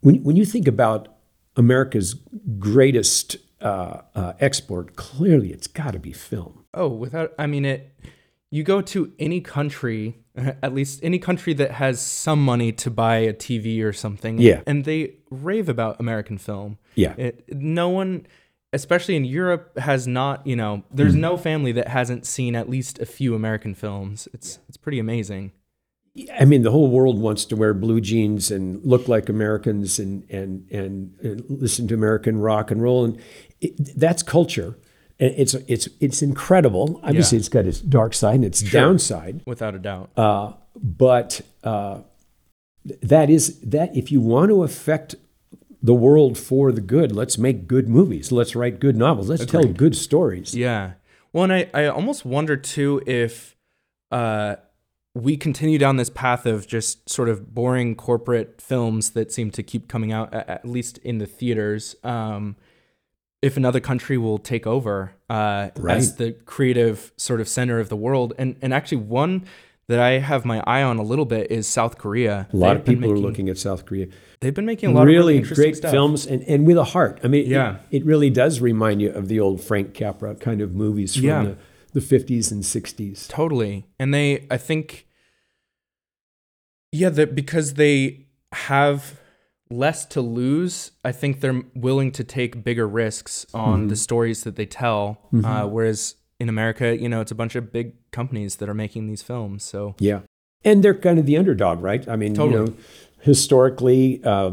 when, 0.00 0.22
when 0.22 0.36
you 0.36 0.44
think 0.44 0.66
about 0.68 1.08
America's 1.56 2.14
greatest 2.58 3.36
uh, 3.60 4.02
uh, 4.14 4.32
export, 4.40 4.96
clearly 4.96 5.52
it's 5.52 5.66
got 5.66 5.92
to 5.92 5.98
be 5.98 6.12
film. 6.12 6.64
Oh, 6.72 6.88
without 6.88 7.32
I 7.38 7.46
mean 7.46 7.64
it 7.64 7.92
you 8.52 8.62
go 8.64 8.80
to 8.80 9.12
any 9.18 9.40
country, 9.40 10.18
at 10.36 10.74
least 10.74 11.00
any 11.02 11.18
country 11.18 11.52
that 11.54 11.72
has 11.72 12.00
some 12.00 12.44
money 12.44 12.72
to 12.72 12.90
buy 12.90 13.16
a 13.18 13.32
TV 13.32 13.82
or 13.84 13.92
something, 13.92 14.38
Yeah. 14.38 14.62
and 14.66 14.84
they 14.84 15.14
rave 15.30 15.68
about 15.68 16.00
American 16.00 16.38
film. 16.38 16.78
Yeah. 16.94 17.14
It, 17.16 17.44
no 17.54 17.88
one 17.88 18.26
especially 18.72 19.16
in 19.16 19.24
Europe 19.24 19.76
has 19.78 20.06
not, 20.06 20.46
you 20.46 20.54
know, 20.54 20.84
there's 20.94 21.16
Mm. 21.16 21.20
no 21.20 21.36
family 21.36 21.72
that 21.72 21.88
hasn't 21.88 22.24
seen 22.24 22.54
at 22.54 22.68
least 22.70 23.00
a 23.00 23.06
few 23.06 23.34
American 23.34 23.74
films. 23.74 24.28
It's 24.32 24.60
it's 24.68 24.76
pretty 24.76 24.98
amazing. 25.00 25.50
I 26.38 26.44
mean, 26.44 26.62
the 26.62 26.70
whole 26.70 26.88
world 26.90 27.18
wants 27.20 27.44
to 27.46 27.56
wear 27.56 27.72
blue 27.74 28.00
jeans 28.00 28.50
and 28.50 28.80
look 28.84 29.08
like 29.08 29.28
Americans 29.28 29.98
and 29.98 30.24
and 30.30 30.70
and, 30.70 31.14
and 31.22 31.44
listen 31.48 31.88
to 31.88 31.94
American 31.94 32.38
rock 32.40 32.70
and 32.70 32.80
roll, 32.82 33.04
and 33.04 33.18
it, 33.60 33.98
that's 33.98 34.22
culture. 34.22 34.76
And 35.18 35.34
it's 35.36 35.54
it's 35.54 35.88
it's 36.00 36.22
incredible. 36.22 37.00
Obviously, 37.02 37.36
Yeah. 37.36 37.40
it's 37.40 37.48
got 37.48 37.66
its 37.66 37.80
dark 37.80 38.14
side 38.14 38.36
and 38.36 38.44
its 38.44 38.60
downside. 38.60 39.42
Without 39.46 39.74
a 39.74 39.78
doubt. 39.80 40.10
Uh, 40.16 40.52
but 40.80 41.40
uh, 41.64 42.02
that 43.02 43.28
is 43.30 43.58
that 43.60 43.96
if 43.96 44.10
you 44.12 44.20
want 44.20 44.50
to 44.50 44.62
affect 44.62 45.14
the 45.82 45.94
world 45.94 46.36
for 46.36 46.72
the 46.72 46.80
good, 46.80 47.14
let's 47.14 47.38
make 47.38 47.66
good 47.66 47.88
movies. 47.88 48.30
Let's 48.30 48.54
write 48.54 48.80
good 48.80 48.96
novels. 48.96 49.28
Let's 49.28 49.46
tell 49.46 49.64
good 49.64 49.96
stories. 49.96 50.54
Yeah. 50.54 50.92
Well, 51.32 51.44
and 51.44 51.52
I, 51.52 51.70
I 51.72 51.86
almost 51.86 52.24
wonder 52.24 52.56
too 52.56 53.02
if 53.06 53.56
uh, 54.10 54.56
we 55.14 55.36
continue 55.36 55.78
down 55.78 55.96
this 55.96 56.10
path 56.10 56.46
of 56.46 56.66
just 56.66 57.08
sort 57.08 57.28
of 57.28 57.54
boring 57.54 57.94
corporate 57.94 58.60
films 58.60 59.10
that 59.10 59.32
seem 59.32 59.50
to 59.52 59.62
keep 59.62 59.88
coming 59.88 60.12
out, 60.12 60.32
at, 60.34 60.48
at 60.48 60.64
least 60.66 60.98
in 60.98 61.18
the 61.18 61.26
theaters. 61.26 61.96
Um, 62.04 62.56
if 63.42 63.56
another 63.56 63.80
country 63.80 64.18
will 64.18 64.38
take 64.38 64.66
over 64.66 65.14
uh, 65.30 65.70
right. 65.76 65.96
as 65.96 66.16
the 66.16 66.32
creative 66.32 67.12
sort 67.16 67.40
of 67.40 67.48
center 67.48 67.80
of 67.80 67.88
the 67.88 67.96
world, 67.96 68.34
and 68.38 68.56
and 68.60 68.74
actually 68.74 68.98
one 68.98 69.46
that 69.90 69.98
I 69.98 70.18
have 70.20 70.44
my 70.44 70.62
eye 70.66 70.82
on 70.82 70.98
a 70.98 71.02
little 71.02 71.24
bit 71.24 71.50
is 71.50 71.66
South 71.66 71.98
Korea. 71.98 72.46
A 72.52 72.56
lot 72.56 72.68
They've 72.74 72.78
of 72.80 72.84
people 72.86 73.10
are 73.10 73.18
looking 73.18 73.48
at 73.48 73.58
South 73.58 73.84
Korea. 73.86 74.06
They've 74.40 74.54
been 74.54 74.64
making 74.64 74.90
a 74.90 74.92
lot 74.92 75.02
of 75.02 75.08
really 75.08 75.40
really 75.40 75.54
great 75.54 75.76
stuff. 75.76 75.90
films 75.90 76.26
and, 76.26 76.42
and 76.44 76.66
with 76.66 76.78
a 76.78 76.84
heart. 76.84 77.20
I 77.24 77.28
mean, 77.28 77.46
Yeah. 77.50 77.78
it, 77.90 78.04
really 78.06 78.30
does 78.30 78.60
remind 78.60 79.02
you 79.02 79.10
of 79.10 79.28
the 79.28 79.40
old 79.40 79.60
Frank 79.60 79.92
Capra 79.92 80.34
kind 80.36 80.60
of 80.60 80.72
movies 80.74 81.14
from 81.16 81.24
Yeah. 81.24 81.42
the, 81.92 82.00
the 82.00 82.00
50s 82.00 82.52
and 82.52 82.62
60s. 82.62 83.28
Totally. 83.28 83.84
And 83.98 84.14
they, 84.14 84.46
I 84.50 84.56
think, 84.56 85.06
yeah, 86.92 87.08
that 87.10 87.34
because 87.34 87.74
they 87.74 88.26
have 88.52 89.18
less 89.70 90.04
to 90.06 90.20
lose, 90.20 90.92
I 91.04 91.12
think 91.12 91.40
they're 91.40 91.62
willing 91.74 92.10
to 92.12 92.24
take 92.24 92.64
bigger 92.64 92.88
risks 92.88 93.46
on 93.54 93.80
Mm-hmm. 93.80 93.88
the 93.88 93.96
stories 93.96 94.44
that 94.44 94.56
they 94.56 94.66
tell. 94.66 95.28
Uh, 95.44 95.66
whereas 95.66 96.16
in 96.40 96.48
America, 96.48 96.96
you 96.96 97.08
know, 97.08 97.20
it's 97.20 97.30
a 97.30 97.36
bunch 97.36 97.54
of 97.54 97.72
big 97.72 97.94
companies 98.12 98.56
that 98.56 98.68
are 98.68 98.74
making 98.74 99.06
these 99.06 99.22
films. 99.22 99.64
So 99.64 99.94
Yeah. 99.98 100.20
And 100.64 100.82
they're 100.82 100.94
kind 100.94 101.18
of 101.18 101.24
the 101.26 101.36
underdog, 101.38 101.82
right? 101.82 102.06
I 102.08 102.16
mean, 102.16 102.34
Totally. 102.34 102.58
you 102.58 102.66
know, 102.66 102.74
historically, 103.20 104.20
uh, 104.24 104.52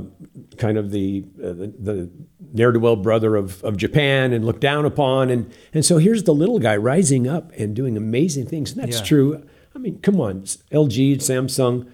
kind 0.58 0.78
of 0.78 0.92
the, 0.92 1.26
uh, 1.44 1.48
the, 1.48 1.74
the 1.80 2.10
ne'er 2.54 2.72
do 2.72 2.80
well 2.80 2.96
brother 2.96 3.36
of, 3.36 3.64
of 3.64 3.76
Japan 3.78 4.32
and 4.34 4.46
looked 4.46 4.62
down 4.62 4.86
upon. 4.86 5.30
And, 5.30 5.52
and 5.74 5.84
so 5.84 5.98
here's 5.98 6.24
the 6.24 6.34
little 6.34 6.60
guy 6.60 6.78
rising 6.78 7.28
up 7.28 7.52
and 7.58 7.76
doing 7.76 7.98
amazing 7.98 8.46
things. 8.46 8.72
And 8.74 8.82
that's 8.84 9.00
Yeah. 9.00 9.04
true. 9.06 9.44
I 9.76 9.80
mean, 9.80 10.00
come 10.00 10.20
on, 10.22 10.44
LG, 10.72 11.16
Samsung, 11.18 11.90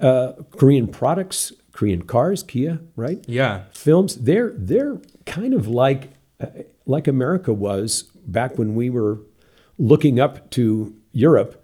uh, 0.00 0.32
Korean 0.56 0.86
products, 0.88 1.52
Korean 1.72 2.02
cars, 2.02 2.42
Kia, 2.42 2.80
right? 2.96 3.22
yeah, 3.28 3.64
films 3.72 4.16
they're 4.16 4.54
they're 4.56 4.98
kind 5.26 5.52
of 5.52 5.68
like 5.68 6.12
uh, 6.40 6.46
like 6.86 7.06
America 7.06 7.52
was 7.52 8.04
back 8.26 8.56
when 8.56 8.74
we 8.74 8.88
were 8.88 9.18
looking 9.78 10.18
up 10.18 10.50
to 10.52 10.94
Europe 11.16 11.62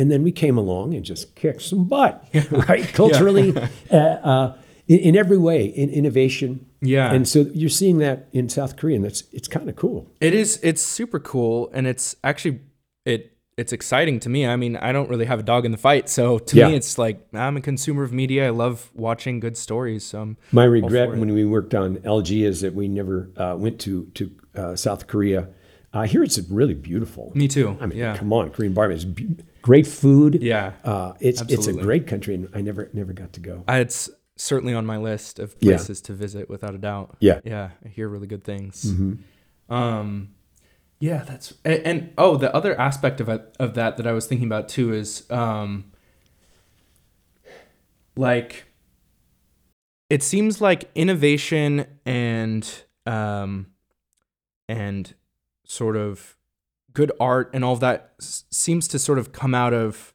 and 0.00 0.10
then 0.10 0.22
we 0.22 0.30
came 0.32 0.56
along 0.56 0.94
and 0.94 1.04
just 1.04 1.34
kicked 1.34 1.62
some 1.62 1.84
butt 1.88 2.14
right 2.68 2.86
culturally 2.94 3.48
uh, 3.90 3.96
uh, 3.96 4.56
in, 4.86 4.98
in 5.08 5.16
every 5.16 5.38
way 5.38 5.66
in 5.66 5.90
innovation 5.90 6.64
Yeah. 6.80 7.12
and 7.14 7.26
so 7.28 7.38
you're 7.52 7.68
seeing 7.82 7.98
that 7.98 8.28
in 8.32 8.48
South 8.48 8.76
Korea 8.76 8.96
and 8.96 9.04
that's 9.04 9.22
it's 9.32 9.48
kind 9.48 9.68
of 9.68 9.76
cool 9.76 10.06
it 10.20 10.34
is. 10.34 10.58
It's 10.62 10.82
super 10.82 11.20
cool, 11.20 11.70
and 11.74 11.86
it's 11.86 12.16
actually 12.24 12.60
it. 13.04 13.34
It's 13.62 13.72
exciting 13.72 14.20
to 14.20 14.28
me. 14.28 14.46
I 14.46 14.54
mean, 14.54 14.76
I 14.76 14.92
don't 14.92 15.10
really 15.10 15.26
have 15.26 15.40
a 15.40 15.42
dog 15.42 15.64
in 15.66 15.72
the 15.72 15.78
fight, 15.88 16.08
so 16.08 16.38
to 16.38 16.56
Yeah. 16.56 16.68
me, 16.68 16.76
it's 16.76 16.96
like 16.96 17.16
I'm 17.34 17.56
a 17.56 17.60
consumer 17.60 18.04
of 18.04 18.12
media. 18.12 18.46
I 18.46 18.50
love 18.50 18.88
watching 18.94 19.40
good 19.40 19.56
stories. 19.56 20.04
So 20.04 20.20
I'm 20.22 20.36
My 20.52 20.62
regret 20.64 21.08
when 21.10 21.32
we 21.34 21.44
worked 21.44 21.74
on 21.74 21.96
LG 22.18 22.30
is 22.52 22.60
that 22.60 22.72
we 22.74 22.86
never 22.86 23.16
uh, 23.36 23.56
went 23.64 23.80
to 23.80 23.92
to 24.18 24.30
uh, 24.54 24.76
South 24.76 25.08
Korea. 25.08 25.48
I 25.98 26.06
hear 26.06 26.22
it's 26.22 26.38
really 26.50 26.74
beautiful. 26.74 27.32
me 27.34 27.48
too. 27.48 27.76
I 27.80 27.86
mean, 27.86 27.98
yeah, 27.98 28.16
come 28.16 28.32
on, 28.32 28.50
Korean 28.50 28.74
barbecue. 28.74 28.96
It's 28.96 29.04
be- 29.04 29.44
great 29.62 29.86
food. 29.86 30.42
Yeah, 30.42 30.72
uh, 30.84 31.12
it's 31.20 31.42
it's 31.42 31.66
a 31.66 31.72
great 31.72 32.06
country, 32.06 32.34
and 32.34 32.48
I 32.54 32.60
never 32.60 32.88
never 32.92 33.12
got 33.12 33.32
to 33.34 33.40
go. 33.40 33.64
I, 33.68 33.78
it's 33.80 34.08
certainly 34.36 34.72
on 34.74 34.86
my 34.86 34.96
list 34.96 35.38
of 35.38 35.54
Yeah. 35.60 35.76
places 35.76 36.00
to 36.02 36.12
visit 36.12 36.48
without 36.48 36.74
a 36.74 36.78
doubt. 36.78 37.16
Yeah. 37.20 37.40
yeah, 37.44 37.70
I 37.84 37.88
hear 37.88 38.08
really 38.08 38.28
good 38.28 38.44
things. 38.44 38.84
Mm-hmm. 38.84 39.72
Um, 39.74 40.30
yeah, 41.00 41.24
that's 41.24 41.54
and, 41.64 41.82
and 41.84 42.12
oh, 42.16 42.36
the 42.36 42.54
other 42.54 42.78
aspect 42.80 43.20
of 43.20 43.28
of 43.28 43.74
that 43.74 43.96
that 43.96 44.06
I 44.06 44.12
was 44.12 44.26
thinking 44.26 44.46
about 44.46 44.68
too 44.68 44.92
is 44.92 45.28
um, 45.30 45.92
like 48.16 48.64
it 50.10 50.22
seems 50.22 50.60
like 50.60 50.90
innovation 50.94 51.86
and 52.06 52.82
um, 53.06 53.66
and 54.68 55.14
sort 55.68 55.96
of 55.96 56.36
good 56.94 57.12
art 57.20 57.50
and 57.52 57.64
all 57.64 57.74
of 57.74 57.80
that 57.80 58.14
s- 58.20 58.44
seems 58.50 58.88
to 58.88 58.98
sort 58.98 59.18
of 59.18 59.30
come 59.32 59.54
out 59.54 59.72
of 59.74 60.12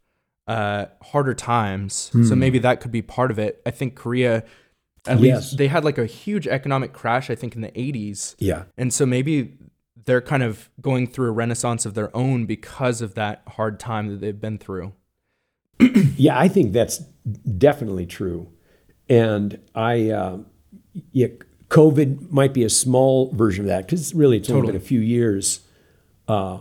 uh, 0.48 0.88
harder 1.02 1.34
times. 1.34 1.94
So 2.12 2.20
Hmm. 2.20 2.40
maybe 2.40 2.60
that 2.60 2.82
could 2.82 2.92
be 2.92 3.02
part 3.02 3.32
of 3.32 3.40
it. 3.40 3.62
I 3.66 3.72
think 3.72 3.96
Korea, 3.96 4.44
at 5.08 5.20
Yes. 5.22 5.44
least 5.46 5.58
they 5.58 5.68
had 5.68 5.86
like 5.86 5.98
a 5.98 6.06
huge 6.06 6.48
economic 6.48 6.92
crash. 6.92 7.30
I 7.30 7.36
think 7.36 7.56
in 7.56 7.62
the 7.62 7.72
'80s. 7.80 8.36
Yeah, 8.40 8.64
And 8.78 8.94
so 8.94 9.06
maybe 9.06 9.58
they're 10.06 10.20
kind 10.22 10.44
of 10.44 10.70
going 10.82 11.08
through 11.08 11.30
a 11.30 11.32
renaissance 11.32 11.86
of 11.86 11.94
their 11.94 12.14
own 12.14 12.46
because 12.46 13.02
of 13.02 13.14
that 13.14 13.42
hard 13.48 13.80
time 13.80 14.10
that 14.10 14.20
they've 14.20 14.42
been 14.42 14.58
through. 14.58 14.92
yeah. 16.18 16.38
I 16.38 16.50
think 16.50 16.74
that's 16.74 16.98
definitely 17.58 18.06
true. 18.06 18.50
And 19.08 19.60
I, 19.76 20.10
uh, 20.10 20.38
yeah, 21.14 21.28
COVID 21.74 22.32
might 22.32 22.54
be 22.54 22.64
a 22.64 22.70
small 22.70 23.32
version 23.34 23.66
of 23.66 23.70
that 23.70 23.86
because 23.88 24.14
really 24.14 24.38
it's 24.38 24.50
only 24.50 24.68
been 24.68 24.76
a 24.76 24.80
few 24.80 25.00
years. 25.00 25.62
Uh, 26.28 26.60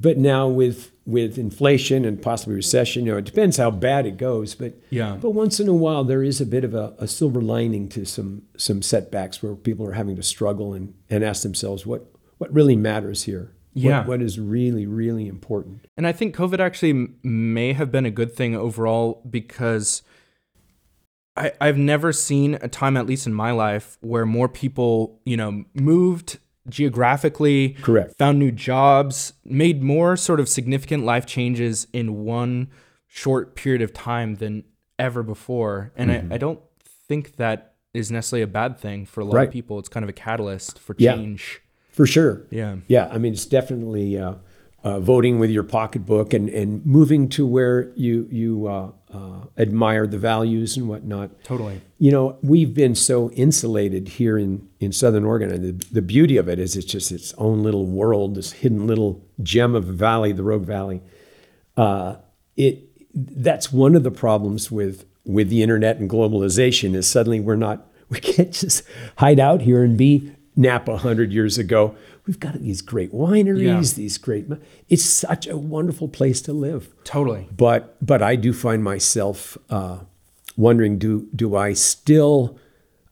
but 0.00 0.18
now 0.18 0.46
with 0.48 0.90
with 1.04 1.36
inflation 1.38 2.04
and 2.04 2.20
possibly 2.22 2.54
recession, 2.54 3.04
you 3.06 3.12
know, 3.12 3.18
it 3.18 3.24
depends 3.24 3.56
how 3.56 3.70
bad 3.70 4.06
it 4.06 4.16
goes. 4.18 4.54
But 4.54 4.74
Yeah. 4.90 5.16
but 5.20 5.30
once 5.30 5.58
in 5.58 5.68
a 5.68 5.74
while 5.74 6.04
there 6.04 6.22
is 6.22 6.40
a 6.40 6.46
bit 6.46 6.64
of 6.64 6.74
a, 6.74 6.94
a 6.98 7.08
silver 7.08 7.40
lining 7.40 7.88
to 7.90 8.04
some 8.04 8.42
some 8.56 8.82
setbacks 8.82 9.42
where 9.42 9.54
people 9.56 9.86
are 9.86 9.92
having 9.92 10.16
to 10.16 10.22
struggle 10.22 10.74
and, 10.74 10.94
and 11.08 11.24
ask 11.24 11.42
themselves 11.42 11.86
what 11.86 12.06
what 12.38 12.52
really 12.52 12.76
matters 12.76 13.22
here. 13.24 13.52
What- 13.74 13.82
Yeah. 13.84 14.06
what 14.06 14.20
is 14.20 14.38
really 14.38 14.86
really 14.86 15.26
important. 15.28 15.86
And 15.96 16.06
I 16.06 16.12
think 16.12 16.36
COVID 16.36 16.60
actually 16.60 17.08
may 17.22 17.72
have 17.72 17.90
been 17.90 18.04
a 18.06 18.10
good 18.10 18.34
thing 18.34 18.54
overall 18.54 19.22
because 19.28 20.02
I, 21.36 21.52
I've 21.60 21.78
never 21.78 22.12
seen 22.12 22.58
a 22.60 22.68
time, 22.68 22.96
at 22.96 23.06
least 23.06 23.26
in 23.26 23.32
my 23.34 23.52
life, 23.52 23.96
where 24.00 24.26
more 24.26 24.48
people, 24.48 25.20
you 25.24 25.36
know, 25.36 25.64
moved 25.74 26.38
geographically, 26.68 27.70
Correct. 27.80 28.16
found 28.18 28.38
new 28.38 28.52
jobs, 28.52 29.32
made 29.44 29.82
more 29.82 30.16
sort 30.16 30.40
of 30.40 30.48
significant 30.48 31.04
life 31.04 31.26
changes 31.26 31.86
in 31.92 32.24
one 32.24 32.68
short 33.06 33.54
period 33.56 33.82
of 33.82 33.92
time 33.92 34.36
than 34.36 34.64
ever 34.98 35.22
before. 35.22 35.90
And 35.96 36.12
I, 36.12 36.34
I 36.34 36.38
don't 36.38 36.60
think 37.08 37.36
that 37.36 37.74
is 37.94 38.10
necessarily 38.10 38.42
a 38.42 38.46
bad 38.46 38.78
thing 38.78 39.04
for 39.06 39.20
a 39.20 39.24
lot 39.24 39.34
Right. 39.34 39.48
of 39.48 39.52
people. 39.52 39.78
It's 39.78 39.88
kind 39.88 40.04
of 40.04 40.10
a 40.10 40.12
catalyst 40.14 40.78
for 40.78 40.94
Yeah. 40.98 41.14
change. 41.16 41.60
For 41.90 42.06
sure. 42.06 42.42
Yeah. 42.50 42.76
Yeah, 42.88 43.08
I 43.12 43.18
mean, 43.18 43.32
it's 43.32 43.44
definitely 43.44 44.18
uh, 44.18 44.34
uh, 44.84 44.98
voting 45.00 45.38
with 45.38 45.50
your 45.50 45.62
pocketbook 45.62 46.32
and, 46.32 46.48
and 46.48 46.84
moving 46.84 47.28
to 47.28 47.46
where 47.46 47.92
you 47.94 48.26
you 48.30 48.66
uh, 48.66 48.90
uh, 49.12 49.44
admire 49.56 50.06
the 50.06 50.18
values 50.18 50.76
and 50.76 50.88
whatnot. 50.88 51.30
Totally. 51.44 51.80
You 51.98 52.10
know, 52.10 52.38
we've 52.42 52.74
been 52.74 52.94
so 52.94 53.30
insulated 53.30 54.08
here 54.08 54.38
in, 54.38 54.68
in 54.80 54.90
Southern 54.92 55.24
Oregon, 55.24 55.50
and 55.50 55.80
the, 55.80 55.86
the 55.92 56.02
beauty 56.02 56.36
of 56.36 56.48
it 56.48 56.58
is 56.58 56.76
it's 56.76 56.86
just 56.86 57.12
its 57.12 57.32
own 57.34 57.62
little 57.62 57.86
world, 57.86 58.34
this 58.34 58.52
hidden 58.52 58.86
little 58.86 59.24
gem 59.42 59.74
of 59.74 59.88
a 59.88 59.92
valley, 59.92 60.32
the 60.32 60.42
Rogue 60.42 60.64
Valley. 60.64 61.00
Uh, 61.76 62.16
it 62.56 62.88
that's 63.14 63.72
one 63.72 63.94
of 63.94 64.02
the 64.02 64.10
problems 64.10 64.70
with 64.70 65.04
with 65.24 65.48
the 65.48 65.62
internet 65.62 65.98
and 65.98 66.10
globalization 66.10 66.94
is 66.94 67.06
suddenly 67.06 67.38
we're 67.38 67.56
not 67.56 67.86
we 68.08 68.18
can't 68.18 68.52
just 68.52 68.82
hide 69.18 69.38
out 69.38 69.62
here 69.62 69.84
and 69.84 69.96
be 69.96 70.32
Napa 70.56 70.92
100 70.92 71.32
years 71.32 71.56
ago. 71.56 71.96
We've 72.26 72.38
got 72.38 72.54
these 72.60 72.82
great 72.82 73.12
wineries, 73.12 73.62
Yeah. 73.62 73.80
these 73.96 74.16
great. 74.18 74.46
It's 74.88 75.04
such 75.04 75.46
a 75.48 75.56
wonderful 75.56 76.08
place 76.08 76.40
to 76.42 76.52
live 76.52 76.88
Totally. 77.04 77.48
but 77.56 77.96
but 78.04 78.22
I 78.22 78.36
do 78.36 78.52
find 78.52 78.82
myself 78.84 79.58
uh, 79.70 79.98
wondering 80.56 80.98
do 80.98 81.28
do 81.34 81.56
I 81.56 81.72
still 81.72 82.58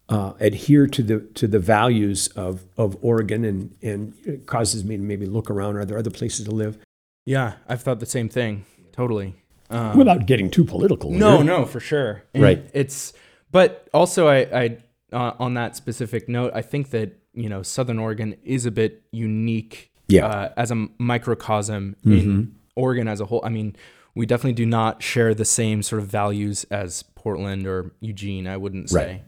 uh, 0.09 0.33
adhere 0.41 0.87
to 0.87 1.03
the 1.03 1.21
to 1.35 1.47
the 1.49 1.59
values 1.59 2.29
of 2.37 2.65
of 2.77 2.97
Oregon 3.03 3.45
and 3.45 3.75
and 3.83 4.13
it 4.25 4.47
causes 4.47 4.85
me 4.85 4.97
to 4.97 5.03
maybe 5.03 5.27
look 5.27 5.51
around 5.51 5.77
are 5.77 5.85
there 5.85 5.99
other 5.99 6.11
places 6.11 6.45
to 6.47 6.51
live 6.53 6.79
Yeah. 7.27 7.55
I've 7.69 7.83
thought 7.83 8.01
the 8.01 8.07
same 8.07 8.29
thing. 8.29 8.65
Totally. 8.93 9.35
Um, 9.71 9.97
without 9.99 10.27
getting 10.27 10.51
too 10.51 10.65
political 10.65 11.11
No, 11.13 11.37
here. 11.37 11.45
no, 11.45 11.65
for 11.65 11.79
sure. 11.81 12.23
And 12.35 12.43
Right. 12.43 12.69
It's, 12.75 13.13
but 13.53 13.89
also, 13.95 14.27
I, 14.27 14.39
I 14.63 14.77
uh, 15.13 15.35
on 15.39 15.55
that 15.55 15.77
specific 15.77 16.29
note, 16.29 16.51
I 16.55 16.63
think 16.63 16.91
that 16.91 17.20
you 17.35 17.49
know 17.49 17.63
Southern 17.63 17.99
Oregon 17.99 18.37
is 18.45 18.67
a 18.67 18.71
bit 18.71 19.03
unique. 19.13 19.91
Yeah. 20.09 20.23
Mm-hmm. 20.23 20.39
Uh, 20.41 20.49
as 20.57 20.71
a 20.73 20.87
microcosm 20.99 21.95
in 22.05 22.57
Oregon 22.75 23.07
as 23.07 23.21
a 23.21 23.27
whole. 23.27 23.41
I 23.45 23.49
mean, 23.49 23.77
we 24.17 24.27
definitely 24.27 24.55
do 24.55 24.67
not 24.67 25.03
share 25.03 25.35
the 25.35 25.45
same 25.45 25.83
sort 25.85 26.03
of 26.03 26.09
values 26.09 26.67
as 26.71 27.05
Portland 27.15 27.67
or 27.67 27.93
Eugene. 28.01 28.49
I 28.49 28.57
wouldn't 28.57 28.91
say. 28.91 29.23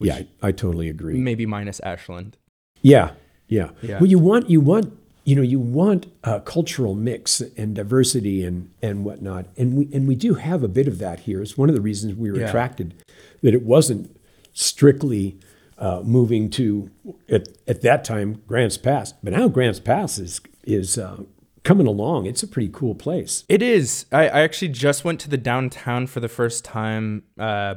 yeah 0.00 0.22
I, 0.42 0.48
I 0.48 0.52
totally 0.52 0.88
agree 0.88 1.18
Maybe 1.18 1.44
minus 1.46 1.78
Ashland. 1.80 2.38
Yeah, 2.80 3.10
yeah. 3.48 3.70
Yeah. 3.82 3.98
Well, 3.98 4.06
you 4.06 4.18
want 4.18 4.48
you 4.48 4.60
want 4.62 4.96
you 5.24 5.36
know 5.36 5.42
you 5.42 5.58
want 5.58 6.06
a 6.22 6.40
cultural 6.40 6.94
mix 6.94 7.42
and 7.56 7.74
diversity 7.74 8.44
and 8.44 8.70
and 8.80 9.04
whatnot, 9.04 9.44
and 9.58 9.74
we 9.76 9.90
and 9.92 10.08
we 10.08 10.14
do 10.16 10.34
have 10.34 10.62
a 10.62 10.68
bit 10.68 10.88
of 10.88 10.98
that 11.00 11.20
here. 11.20 11.42
It's 11.42 11.58
one 11.58 11.68
of 11.68 11.74
the 11.74 11.80
reasons 11.82 12.14
we 12.14 12.30
were 12.30 12.38
Yeah. 12.38 12.48
attracted 12.48 12.94
that 13.42 13.52
it 13.52 13.62
wasn't 13.62 14.16
strictly 14.54 15.38
uh, 15.78 16.02
moving 16.04 16.50
to 16.50 16.90
at 17.28 17.48
at 17.66 17.82
that 17.82 18.04
time 18.04 18.42
Grants 18.46 18.78
Pass, 18.78 19.12
but 19.22 19.32
now 19.32 19.48
Grants 19.48 19.80
Pass 19.80 20.18
is 20.18 20.40
is 20.64 20.96
uh, 20.98 21.22
coming 21.62 21.86
along. 21.86 22.26
It's 22.26 22.42
a 22.42 22.48
pretty 22.48 22.70
cool 22.72 22.94
place. 22.94 23.44
It 23.48 23.62
is. 23.62 24.06
I, 24.12 24.24
I 24.28 24.40
actually 24.42 24.68
just 24.68 25.04
went 25.04 25.20
to 25.20 25.30
the 25.30 25.36
downtown 25.38 26.06
for 26.06 26.20
the 26.20 26.28
first 26.28 26.64
time 26.64 27.24
uh, 27.38 27.74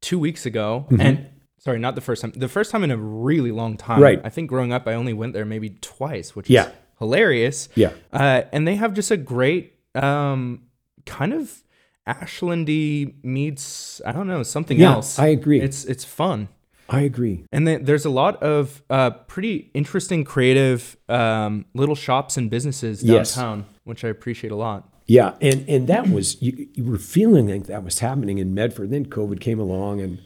two 0.00 0.18
weeks 0.18 0.46
ago, 0.46 0.86
Mm-hmm. 0.90 1.00
and 1.00 1.26
sorry, 1.58 1.78
not 1.78 1.94
the 1.94 2.00
first 2.00 2.22
time. 2.22 2.32
The 2.36 2.48
first 2.48 2.70
time 2.70 2.82
in 2.84 2.90
a 2.90 2.96
really 2.96 3.50
long 3.52 3.76
time. 3.76 4.00
Right. 4.00 4.20
I 4.24 4.30
think 4.30 4.48
growing 4.48 4.72
up, 4.72 4.86
I 4.86 4.94
only 4.94 5.12
went 5.12 5.32
there 5.32 5.44
maybe 5.44 5.70
twice, 5.80 6.34
which 6.36 6.48
Yeah. 6.50 6.66
is 6.68 6.72
hilarious. 6.98 7.68
Yeah. 7.74 7.92
Uh, 8.12 8.42
and 8.52 8.66
they 8.68 8.76
have 8.76 8.94
just 8.94 9.10
a 9.10 9.16
great 9.16 9.74
um, 9.94 10.62
kind 11.06 11.32
of 11.32 11.62
Ashlandy 12.06 13.14
meets 13.24 14.00
I 14.06 14.12
don't 14.12 14.26
know 14.26 14.42
something 14.42 14.78
Yeah, 14.78 14.92
else. 14.94 15.18
I 15.18 15.28
agree. 15.28 15.60
It's 15.60 15.84
it's 15.84 16.04
fun. 16.04 16.48
I 16.88 17.00
agree. 17.00 17.44
And 17.52 17.66
then 17.66 17.84
there's 17.84 18.04
a 18.04 18.10
lot 18.10 18.42
of 18.42 18.82
uh, 18.90 19.10
pretty 19.10 19.70
interesting, 19.74 20.24
creative 20.24 20.96
um, 21.08 21.64
little 21.74 21.94
shops 21.94 22.36
and 22.36 22.50
businesses 22.50 23.02
Yes. 23.02 23.34
downtown, 23.34 23.64
which 23.84 24.04
I 24.04 24.08
appreciate 24.08 24.52
a 24.52 24.56
lot. 24.56 24.88
Yeah, 25.06 25.34
and 25.40 25.68
and 25.68 25.86
that 25.88 26.08
was 26.08 26.40
you, 26.40 26.66
you 26.74 26.84
were 26.84 26.96
feeling 26.98 27.48
like 27.48 27.66
that 27.66 27.84
was 27.84 27.98
happening 27.98 28.38
in 28.38 28.54
Medford. 28.54 28.90
Then 28.90 29.04
COVID 29.06 29.38
came 29.40 29.60
along, 29.60 30.00
and 30.00 30.18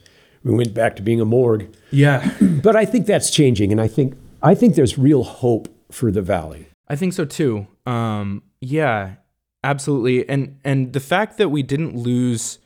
we 0.45 0.55
went 0.55 0.73
back 0.73 0.95
to 0.97 1.03
being 1.03 1.21
a 1.21 1.25
morgue. 1.25 1.75
Yeah, 1.91 2.31
But 2.63 2.77
I 2.77 2.85
think 2.85 3.07
that's 3.07 3.31
changing, 3.31 3.73
and 3.73 3.81
I 3.81 3.89
think 3.89 4.15
I 4.41 4.55
think 4.55 4.77
there's 4.77 4.97
real 4.97 5.25
hope 5.25 5.69
for 5.91 6.13
the 6.13 6.23
valley. 6.23 6.69
I 6.87 6.95
think 6.95 7.13
so 7.13 7.25
too. 7.25 7.67
Um, 7.87 8.43
yeah, 8.61 9.17
absolutely. 9.65 10.29
And 10.29 10.59
and 10.65 10.93
the 10.93 11.01
fact 11.01 11.39
that 11.39 11.49
we 11.51 11.63
didn't 11.65 11.97
lose, 11.97 12.59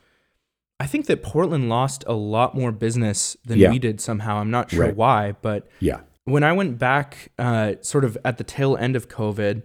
I 0.82 0.86
think 0.86 1.06
that 1.06 1.22
Portland 1.22 1.68
lost 1.68 2.02
a 2.08 2.12
lot 2.12 2.56
more 2.56 2.72
business 2.72 3.36
than 3.44 3.56
Yeah. 3.60 3.70
we 3.70 3.78
did 3.78 4.00
somehow. 4.00 4.38
I'm 4.38 4.50
not 4.50 4.68
sure 4.72 4.86
Right. 4.86 4.96
why, 4.96 5.36
but 5.40 5.68
Yeah, 5.78 6.00
when 6.24 6.42
I 6.42 6.50
went 6.52 6.76
back, 6.76 7.28
uh, 7.38 7.74
sort 7.82 8.04
of 8.04 8.18
at 8.24 8.36
the 8.36 8.42
tail 8.42 8.76
end 8.76 8.96
of 8.96 9.08
COVID, 9.08 9.62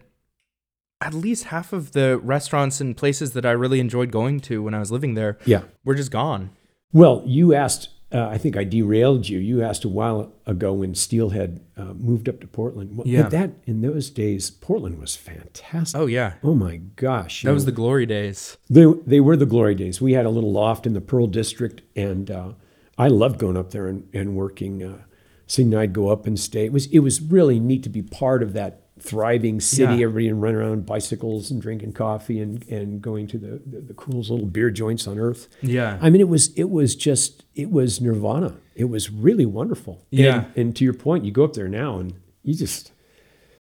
at 1.02 1.16
least 1.16 1.46
half 1.46 1.74
of 1.74 1.94
the 1.94 2.20
restaurants 2.20 2.80
and 2.80 2.96
places 2.96 3.32
that 3.32 3.48
I 3.48 3.52
really 3.52 3.80
enjoyed 3.80 4.12
going 4.12 4.40
to 4.42 4.62
when 4.62 4.76
I 4.76 4.80
was 4.80 4.92
living 4.92 5.16
there 5.16 5.40
yeah. 5.44 5.62
were 5.84 5.96
just 5.96 6.12
gone. 6.12 6.52
Well, 6.94 7.24
you 7.26 7.52
asked. 7.56 7.90
Uh, 8.10 8.28
I 8.28 8.38
think 8.38 8.56
I 8.56 8.64
derailed 8.64 9.28
you. 9.28 9.38
You 9.38 9.62
asked 9.62 9.84
a 9.84 9.90
while 9.90 10.32
ago 10.46 10.72
when 10.72 10.96
Steelhead 10.96 11.60
uh, 11.76 11.94
moved 11.94 12.30
up 12.30 12.40
to 12.40 12.48
Portland. 12.48 12.96
Well, 12.96 13.06
Yeah. 13.06 13.28
That 13.28 13.52
in 13.66 13.82
those 13.82 14.10
days, 14.10 14.50
Portland 14.50 15.00
was 15.00 15.16
fantastic. 15.16 16.00
Oh 16.00 16.06
yeah, 16.06 16.34
Oh 16.42 16.56
my 16.56 16.78
gosh! 16.96 17.44
that 17.44 17.52
was 17.52 17.64
know, 17.64 17.72
the 17.72 17.76
glory 17.76 18.06
days. 18.06 18.58
They, 18.70 18.86
they 19.06 19.20
were 19.20 19.36
the 19.36 19.46
glory 19.46 19.76
days. 19.76 20.00
We 20.00 20.14
had 20.14 20.26
a 20.26 20.30
little 20.30 20.54
loft 20.54 20.86
in 20.86 20.94
the 20.94 21.02
Pearl 21.02 21.28
District, 21.28 21.82
and 21.98 22.32
uh, 22.32 22.54
I 22.98 23.10
loved 23.10 23.40
going 23.40 23.58
up 23.58 23.72
there 23.72 23.88
and, 23.88 24.08
and 24.14 24.36
working. 24.36 24.84
Uh, 24.84 25.00
seeing 25.46 25.74
I'd 25.76 25.94
go 25.94 26.10
up 26.10 26.28
and 26.28 26.40
stay. 26.40 26.66
It 26.66 26.74
was 26.74 26.86
it 26.88 27.00
was 27.00 27.22
really 27.22 27.60
neat 27.60 27.84
to 27.84 27.90
be 27.90 28.02
part 28.02 28.44
of 28.44 28.54
that 28.54 28.87
thriving 29.00 29.60
city. 29.60 29.96
Yeah. 29.96 30.04
Everybody 30.06 30.28
and 30.30 30.42
running 30.42 30.60
around 30.60 30.86
bicycles 30.86 31.52
and 31.52 31.62
drinking 31.62 31.94
coffee 31.94 32.40
and, 32.40 32.68
and 32.70 33.02
going 33.02 33.28
to 33.28 33.38
the, 33.38 33.62
the, 33.66 33.82
the 33.82 33.94
coolest 33.94 34.30
little 34.30 34.46
beer 34.46 34.70
joints 34.70 35.08
on 35.08 35.20
earth. 35.20 35.48
Yeah, 35.62 35.98
I 36.02 36.10
mean, 36.10 36.22
it 36.22 36.30
was 36.30 36.54
it 36.56 36.70
was 36.70 36.96
just 36.96 37.44
it 37.56 37.70
was 37.72 38.02
nirvana. 38.02 38.56
It 38.76 38.86
was 38.86 39.10
really 39.10 39.46
wonderful. 39.46 40.06
Yeah. 40.12 40.46
And, 40.46 40.58
and 40.58 40.76
to 40.78 40.84
your 40.84 40.94
point, 40.94 41.26
you 41.26 41.32
go 41.32 41.44
up 41.44 41.54
there 41.54 41.68
now 41.68 42.00
and 42.00 42.14
you 42.44 42.54
just 42.54 42.92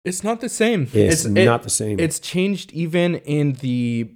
It's 0.05 0.22
not 0.22 0.41
the 0.41 0.49
same. 0.49 0.89
It's 0.93 1.24
not 1.24 1.62
the 1.62 1.70
same. 1.70 1.99
It's 1.99 2.20
changed 2.20 2.72
even 2.72 3.16
in 3.16 3.55
the 3.55 4.12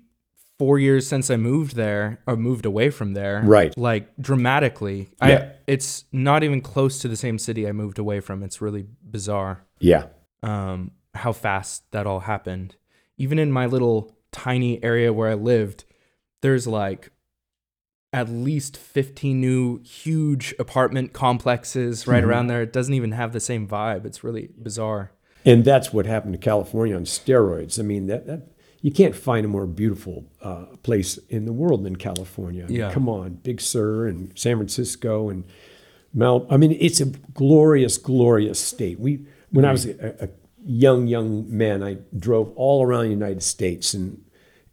four 0.59 0.79
years 0.79 1.07
since 1.09 1.31
I 1.31 1.37
moved 1.37 1.75
there 1.75 2.21
or 2.27 2.37
moved 2.37 2.67
away 2.67 2.91
from 2.91 3.15
there. 3.15 3.41
Right. 3.43 3.77
Like 3.79 4.11
dramatically. 4.21 5.09
Yeah. 5.23 5.27
I 5.27 5.53
it's 5.67 6.05
not 6.13 6.43
even 6.43 6.61
close 6.61 6.99
to 6.99 7.09
the 7.09 7.17
same 7.17 7.39
city 7.39 7.67
I 7.67 7.73
moved 7.73 7.99
away 7.99 8.21
from. 8.21 8.43
It's 8.43 8.61
really 8.61 8.87
bizarre. 9.03 9.65
yeah 9.79 10.07
Um 10.43 10.91
how 11.15 11.33
fast 11.33 11.91
that 11.93 12.07
all 12.07 12.21
happened. 12.21 12.77
Even 13.17 13.39
in 13.39 13.51
my 13.53 13.67
little 13.67 14.15
tiny 14.33 14.83
area 14.83 15.13
where 15.13 15.29
I 15.31 15.35
lived, 15.35 15.85
there's 16.43 16.67
like 16.67 17.11
at 18.13 18.29
least 18.29 18.77
15 18.77 19.41
new 19.41 19.79
huge 19.83 20.55
apartment 20.59 21.13
complexes 21.13 22.07
right 22.07 22.23
Mm-hmm. 22.23 22.31
around 22.31 22.47
there. 22.49 22.63
It 22.63 22.73
doesn't 22.73 22.95
even 22.95 23.13
have 23.13 23.33
the 23.33 23.41
same 23.41 23.69
vibe. 23.69 24.05
It's 24.05 24.25
really 24.25 24.51
bizarre. 24.61 25.13
And 25.45 25.65
that's 25.65 25.93
what 25.93 26.07
happened 26.07 26.33
to 26.35 26.39
California 26.39 26.97
on 26.97 27.05
steroids. 27.05 27.79
I 27.79 27.83
mean, 27.83 28.07
that, 28.09 28.27
that 28.27 28.49
you 28.83 28.91
can't 28.91 29.15
find 29.15 29.45
a 29.45 29.49
more 29.49 29.67
beautiful 29.67 30.25
uh, 30.43 30.65
place 30.83 31.19
in 31.29 31.45
the 31.45 31.53
world 31.53 31.85
than 31.85 31.97
California. 31.97 32.65
I 32.65 32.67
mean, 32.67 32.77
Yeah. 32.77 32.93
Come 32.93 33.09
on, 33.09 33.35
Big 33.35 33.61
Sur 33.61 34.07
and 34.07 34.37
San 34.39 34.57
Francisco 34.57 35.29
and 35.29 35.45
Mount. 36.13 36.47
I 36.51 36.57
mean, 36.57 36.77
it's 36.81 37.01
a 37.01 37.07
glorious, 37.07 37.97
glorious 37.97 38.59
state. 38.59 38.99
We, 38.99 39.27
when 39.51 39.65
I 39.65 39.71
was 39.73 39.87
a, 39.87 40.25
a 40.25 40.29
young, 40.65 41.07
young 41.07 41.45
man, 41.57 41.83
I 41.83 41.99
drove 42.19 42.53
all 42.57 42.85
around 42.85 43.05
the 43.05 43.11
United 43.11 43.43
States 43.43 43.95
and 43.95 44.25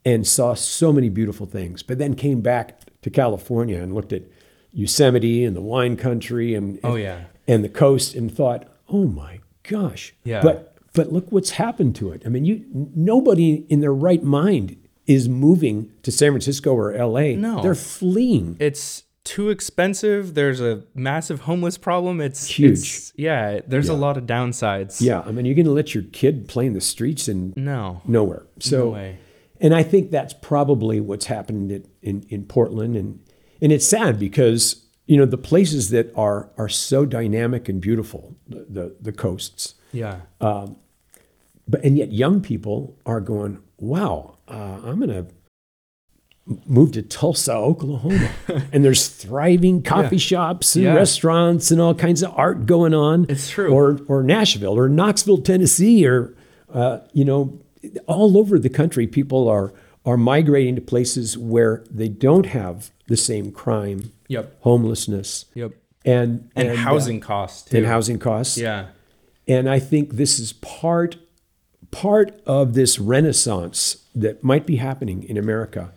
and 0.05 0.25
saw 0.25 0.53
so 0.53 0.93
many 0.93 1.09
beautiful 1.09 1.45
things. 1.45 1.83
But 1.83 1.97
then 1.97 2.15
came 2.15 2.39
back 2.39 2.79
to 3.01 3.09
California 3.09 3.81
and 3.81 3.93
looked 3.93 4.13
at 4.13 4.23
Yosemite 4.71 5.43
and 5.43 5.53
the 5.55 5.61
wine 5.61 5.97
country 5.97 6.55
and, 6.55 6.79
Oh 6.83 6.95
yeah. 6.95 7.25
and 7.45 7.61
the 7.63 7.69
coast 7.69 8.15
and 8.15 8.33
thought, 8.33 8.67
oh 8.87 9.05
my 9.05 9.41
gosh. 9.63 10.13
Yeah. 10.23 10.41
But 10.41 10.75
but 10.93 11.11
look 11.11 11.31
what's 11.31 11.51
happened 11.51 11.95
to 11.97 12.11
it. 12.11 12.23
I 12.25 12.29
mean, 12.29 12.45
you 12.45 12.63
nobody 12.73 13.65
in 13.69 13.81
their 13.81 13.93
right 13.93 14.23
mind 14.23 14.77
is 15.05 15.27
moving 15.29 15.91
to 16.03 16.11
San 16.11 16.31
Francisco 16.31 16.73
or 16.73 16.93
LA. 16.93 17.35
No. 17.35 17.61
They're 17.61 17.75
fleeing. 17.75 18.55
It's 18.59 19.03
too 19.27 19.49
expensive. 19.49 20.33
There's 20.33 20.61
a 20.61 20.83
massive 20.95 21.41
homeless 21.41 21.77
problem. 21.77 22.21
It's 22.21 22.47
Huge. 22.47 22.71
it's- 22.79 23.13
yeah, 23.15 23.59
there's 23.67 23.89
a 23.89 23.93
lot 23.93 24.17
of 24.17 24.23
downsides. 24.25 25.01
Yeah. 25.01 25.21
I 25.25 25.31
mean, 25.31 25.45
you're 25.45 25.55
going 25.55 25.65
to 25.65 25.71
let 25.71 25.93
your 25.93 26.03
kid 26.11 26.47
play 26.47 26.65
in 26.65 26.73
the 26.73 26.81
streets 26.81 27.27
and 27.27 27.55
No. 27.57 28.01
nowhere. 28.05 28.43
So 28.59 28.93
no. 28.93 29.13
And 29.59 29.73
I 29.75 29.83
think 29.83 30.11
that's 30.11 30.33
probably 30.33 30.99
what's 31.01 31.25
happened 31.25 31.71
in, 31.71 31.87
in, 32.01 32.25
in 32.29 32.45
Portland. 32.45 32.95
And, 32.95 33.19
and 33.61 33.71
it's 33.71 33.85
sad 33.87 34.19
because, 34.19 34.85
you 35.07 35.17
know, 35.17 35.25
the 35.25 35.37
places 35.37 35.89
that 35.89 36.11
are, 36.15 36.49
are 36.57 36.69
so 36.69 37.05
dynamic 37.05 37.67
and 37.67 37.81
beautiful, 37.81 38.35
the, 38.47 38.65
the, 38.69 38.95
the 39.01 39.11
coasts, 39.11 39.73
Yeah. 39.91 40.21
but, 40.39 41.83
and 41.83 41.97
yet 41.97 42.11
young 42.11 42.41
people 42.41 42.97
are 43.05 43.19
going, 43.19 43.59
wow, 43.77 44.37
uh, 44.47 44.79
I'm 44.83 44.97
going 44.99 45.09
to 45.09 45.25
move 46.65 46.93
to 46.93 47.01
Tulsa, 47.01 47.53
Oklahoma. 47.53 48.29
and 48.71 48.83
there's 48.85 49.07
thriving 49.07 49.81
coffee 49.83 50.15
Yeah. 50.15 50.19
shops 50.19 50.75
and 50.75 50.85
Yeah. 50.85 50.93
restaurants 50.95 51.71
and 51.71 51.81
all 51.81 51.93
kinds 51.93 52.23
of 52.23 52.31
art 52.35 52.65
going 52.65 52.93
on. 52.93 53.25
It's 53.29 53.49
true. 53.49 53.69
Or, 53.71 53.99
or 54.07 54.23
Nashville 54.23 54.77
or 54.77 54.87
Knoxville, 54.89 55.39
Tennessee, 55.39 56.05
or, 56.07 56.33
uh, 56.73 56.99
you 57.13 57.25
know, 57.25 57.59
all 58.07 58.37
over 58.37 58.57
the 58.59 58.69
country, 58.69 59.07
people 59.07 59.47
are, 59.49 59.73
are 60.05 60.17
migrating 60.17 60.75
to 60.75 60.81
places 60.81 61.37
where 61.37 61.83
they 61.91 62.07
don't 62.09 62.45
have 62.47 62.91
the 63.07 63.17
same 63.17 63.51
crime, 63.51 64.11
Yep. 64.29 64.57
homelessness, 64.61 65.45
Yep. 65.53 65.71
and, 66.05 66.49
And, 66.55 66.69
uh, 66.69 66.75
housing 66.75 67.19
costs 67.19 67.69
too. 67.69 67.77
and 67.77 67.85
housing 67.85 68.19
costs. 68.19 68.57
Yeah. 68.57 68.85
And 69.47 69.69
I 69.69 69.79
think 69.79 70.13
this 70.15 70.39
is 70.39 70.53
part 70.53 71.17
part 71.89 72.41
of 72.45 72.73
this 72.73 72.99
renaissance 72.99 73.97
that 74.13 74.43
might 74.43 74.65
be 74.65 74.75
happening 74.75 75.23
in 75.23 75.37
America. 75.37 75.91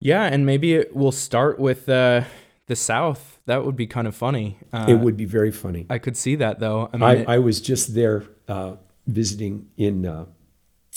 Yeah, 0.00 0.24
and 0.24 0.44
maybe 0.46 0.74
it 0.74 0.94
will 0.94 1.12
start 1.12 1.58
with 1.58 1.88
uh, 1.88 2.22
the 2.66 2.76
South. 2.76 3.38
That 3.46 3.64
would 3.64 3.76
be 3.76 3.86
kind 3.86 4.06
of 4.06 4.14
funny. 4.14 4.58
Uh, 4.72 4.86
it 4.88 4.94
would 4.94 5.16
be 5.16 5.24
very 5.24 5.52
funny. 5.52 5.86
I 5.88 5.98
could 5.98 6.16
see 6.16 6.36
that 6.36 6.58
though. 6.60 6.90
I 6.92 6.96
mean, 6.96 7.02
I, 7.04 7.14
it- 7.14 7.28
I 7.28 7.38
was 7.38 7.60
just 7.60 7.94
there 7.94 8.24
uh, 8.48 8.76
visiting 9.06 9.68
in 9.76 10.04
uh, 10.06 10.26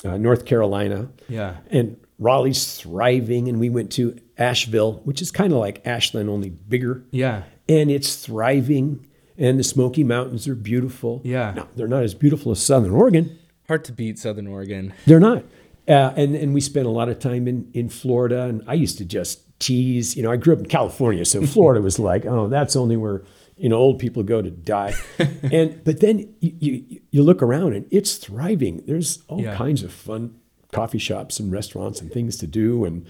uh, 0.04 0.18
North 0.18 0.46
Carolina, 0.46 1.10
yeah. 1.28 1.58
and 1.70 1.98
Raleigh's 2.18 2.76
thriving, 2.82 3.48
and 3.48 3.60
we 3.60 3.70
went 3.70 3.92
to 3.94 4.18
Asheville, 4.38 4.94
which 5.06 5.22
is 5.22 5.32
kind 5.32 5.54
of 5.54 5.60
like 5.60 5.86
Ashland, 5.86 6.30
only 6.30 6.50
bigger, 6.50 7.04
Yeah. 7.12 7.44
and 7.68 7.90
it's 7.92 8.16
thriving. 8.16 9.06
And 9.38 9.58
the 9.58 9.64
Smoky 9.64 10.04
Mountains 10.04 10.50
are 10.50 10.56
beautiful. 10.56 11.22
Yeah. 11.24 11.54
Now, 11.56 11.70
they're 11.78 11.88
not 11.88 12.04
as 12.04 12.14
beautiful 12.14 12.52
as 12.52 12.62
Southern 12.62 12.92
Oregon, 12.92 13.40
Hard 13.70 13.86
to 13.86 13.94
beat 13.94 14.20
Southern 14.20 14.48
Oregon. 14.48 14.94
They're 15.06 15.20
not. 15.22 15.46
Uh, 15.90 16.14
and 16.16 16.36
and 16.36 16.54
we 16.54 16.62
spent 16.62 16.86
a 16.86 16.92
lot 16.92 17.10
of 17.10 17.18
time 17.20 17.48
in 17.48 17.70
in 17.74 17.90
Florida, 17.90 18.44
and 18.44 18.62
I 18.68 18.76
used 18.76 18.98
to 19.00 19.06
just 19.06 19.42
tease. 19.60 20.16
You 20.16 20.24
know, 20.24 20.32
I 20.32 20.38
grew 20.38 20.54
up 20.54 20.60
in 20.60 20.68
California, 20.68 21.26
so 21.26 21.42
Florida 21.56 21.82
was 21.82 21.98
like, 22.00 22.26
oh, 22.26 22.48
that's 22.48 22.76
only 22.76 22.96
where 22.96 23.24
you 23.58 23.68
know 23.70 23.78
old 23.78 23.98
people 24.00 24.22
go 24.24 24.42
to 24.42 24.52
die. 24.52 24.94
and 25.52 25.84
but 25.84 26.00
then 26.00 26.32
you, 26.42 26.54
you 26.60 27.02
you 27.12 27.24
look 27.24 27.42
around 27.42 27.74
and 27.74 27.86
it's 27.92 28.18
thriving. 28.18 28.84
There's 28.86 29.24
all 29.28 29.42
Yeah. 29.42 29.56
kinds 29.56 29.82
of 29.84 29.92
fun 29.92 30.36
coffee 30.72 31.00
shops 31.00 31.40
and 31.40 31.52
restaurants 31.52 32.00
and 32.02 32.12
things 32.12 32.38
to 32.38 32.46
do, 32.48 32.86
and 32.86 33.06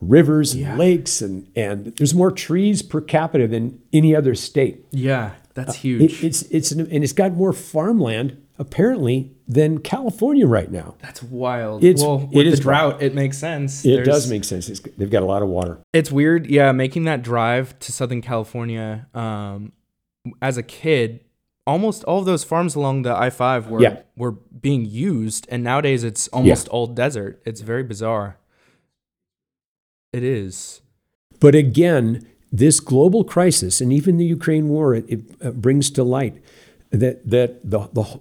rivers 0.00 0.52
and 0.52 0.62
Yeah. 0.62 0.76
lakes, 0.76 1.20
and 1.20 1.48
and 1.56 1.92
there's 1.98 2.14
more 2.14 2.30
trees 2.30 2.80
per 2.82 3.00
capita 3.00 3.48
than 3.48 3.80
any 3.92 4.14
other 4.14 4.34
state. 4.36 4.84
Yeah, 4.92 5.32
that's 5.54 5.74
It, 5.74 5.80
huge. 5.80 6.24
it's 6.24 6.42
it's 6.42 6.70
an, 6.72 6.80
and 6.80 7.02
it's 7.02 7.12
got 7.12 7.34
more 7.34 7.52
farmland 7.52 8.36
apparently 8.60 9.32
than 9.48 9.78
California 9.78 10.46
right 10.46 10.70
now. 10.70 10.94
that's 11.00 11.22
wild. 11.22 11.82
It's- 11.82 12.00
well, 12.06 12.28
it 12.30 12.36
with 12.36 12.46
is 12.46 12.58
the 12.58 12.62
drought, 12.62 13.02
it 13.02 13.14
makes 13.14 13.38
sense. 13.38 13.84
It 13.84 13.88
There's- 13.90 14.06
does 14.06 14.30
make 14.30 14.44
sense. 14.44 14.68
It's, 14.68 14.80
they've 14.96 15.10
got 15.10 15.22
a 15.24 15.26
lot 15.26 15.42
of 15.42 15.48
water. 15.48 15.78
It's 15.92 16.12
weird, 16.12 16.46
yeah. 16.46 16.70
Making 16.70 17.04
that 17.04 17.22
drive 17.22 17.76
to 17.80 17.90
Southern 17.90 18.20
California, 18.20 19.06
um, 19.14 19.72
as 20.42 20.56
a 20.58 20.62
kid, 20.62 21.20
almost 21.66 22.04
all 22.04 22.20
of 22.20 22.26
those 22.26 22.44
farms 22.44 22.74
along 22.76 23.02
the 23.02 23.16
I 23.16 23.30
five 23.30 23.68
were 23.68 23.80
Yeah. 23.82 23.96
were 24.16 24.32
being 24.32 24.84
used, 24.84 25.46
and 25.50 25.64
nowadays 25.64 26.04
it's 26.04 26.28
almost 26.28 26.68
all 26.68 26.86
desert. 26.86 27.40
It's 27.46 27.62
very 27.62 27.82
bizarre. 27.82 28.36
It 30.12 30.22
is. 30.22 30.80
But 31.40 31.54
again, 31.54 32.26
this 32.52 32.80
global 32.80 33.24
crisis 33.24 33.80
and 33.80 33.92
even 33.92 34.16
the 34.18 34.24
Ukraine 34.26 34.68
war, 34.68 34.94
it, 34.94 35.04
it 35.08 35.20
uh, 35.40 35.50
brings 35.52 35.90
to 35.92 36.02
light 36.04 36.42
that 36.90 37.28
that 37.30 37.50
the 37.70 37.88
the 37.92 38.20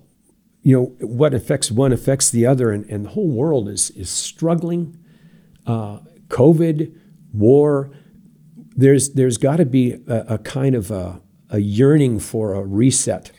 you 0.61 0.75
know 0.75 0.85
what 1.07 1.33
affects 1.33 1.71
one 1.71 1.91
affects 1.93 2.29
the 2.29 2.45
other, 2.45 2.71
and, 2.71 2.85
and 2.89 3.05
the 3.05 3.09
whole 3.09 3.29
world 3.29 3.69
is 3.69 3.91
is 3.91 4.09
struggling. 4.09 4.97
Uh, 5.65 5.99
COVID, 6.29 6.93
war. 7.33 7.91
There's 8.75 9.11
there's 9.13 9.37
got 9.37 9.57
to 9.57 9.65
be 9.65 9.93
a, 10.07 10.35
a 10.35 10.37
kind 10.37 10.75
of 10.75 10.91
a, 10.91 11.21
a 11.49 11.59
yearning 11.59 12.19
for 12.19 12.53
a 12.53 12.63
reset, 12.63 13.31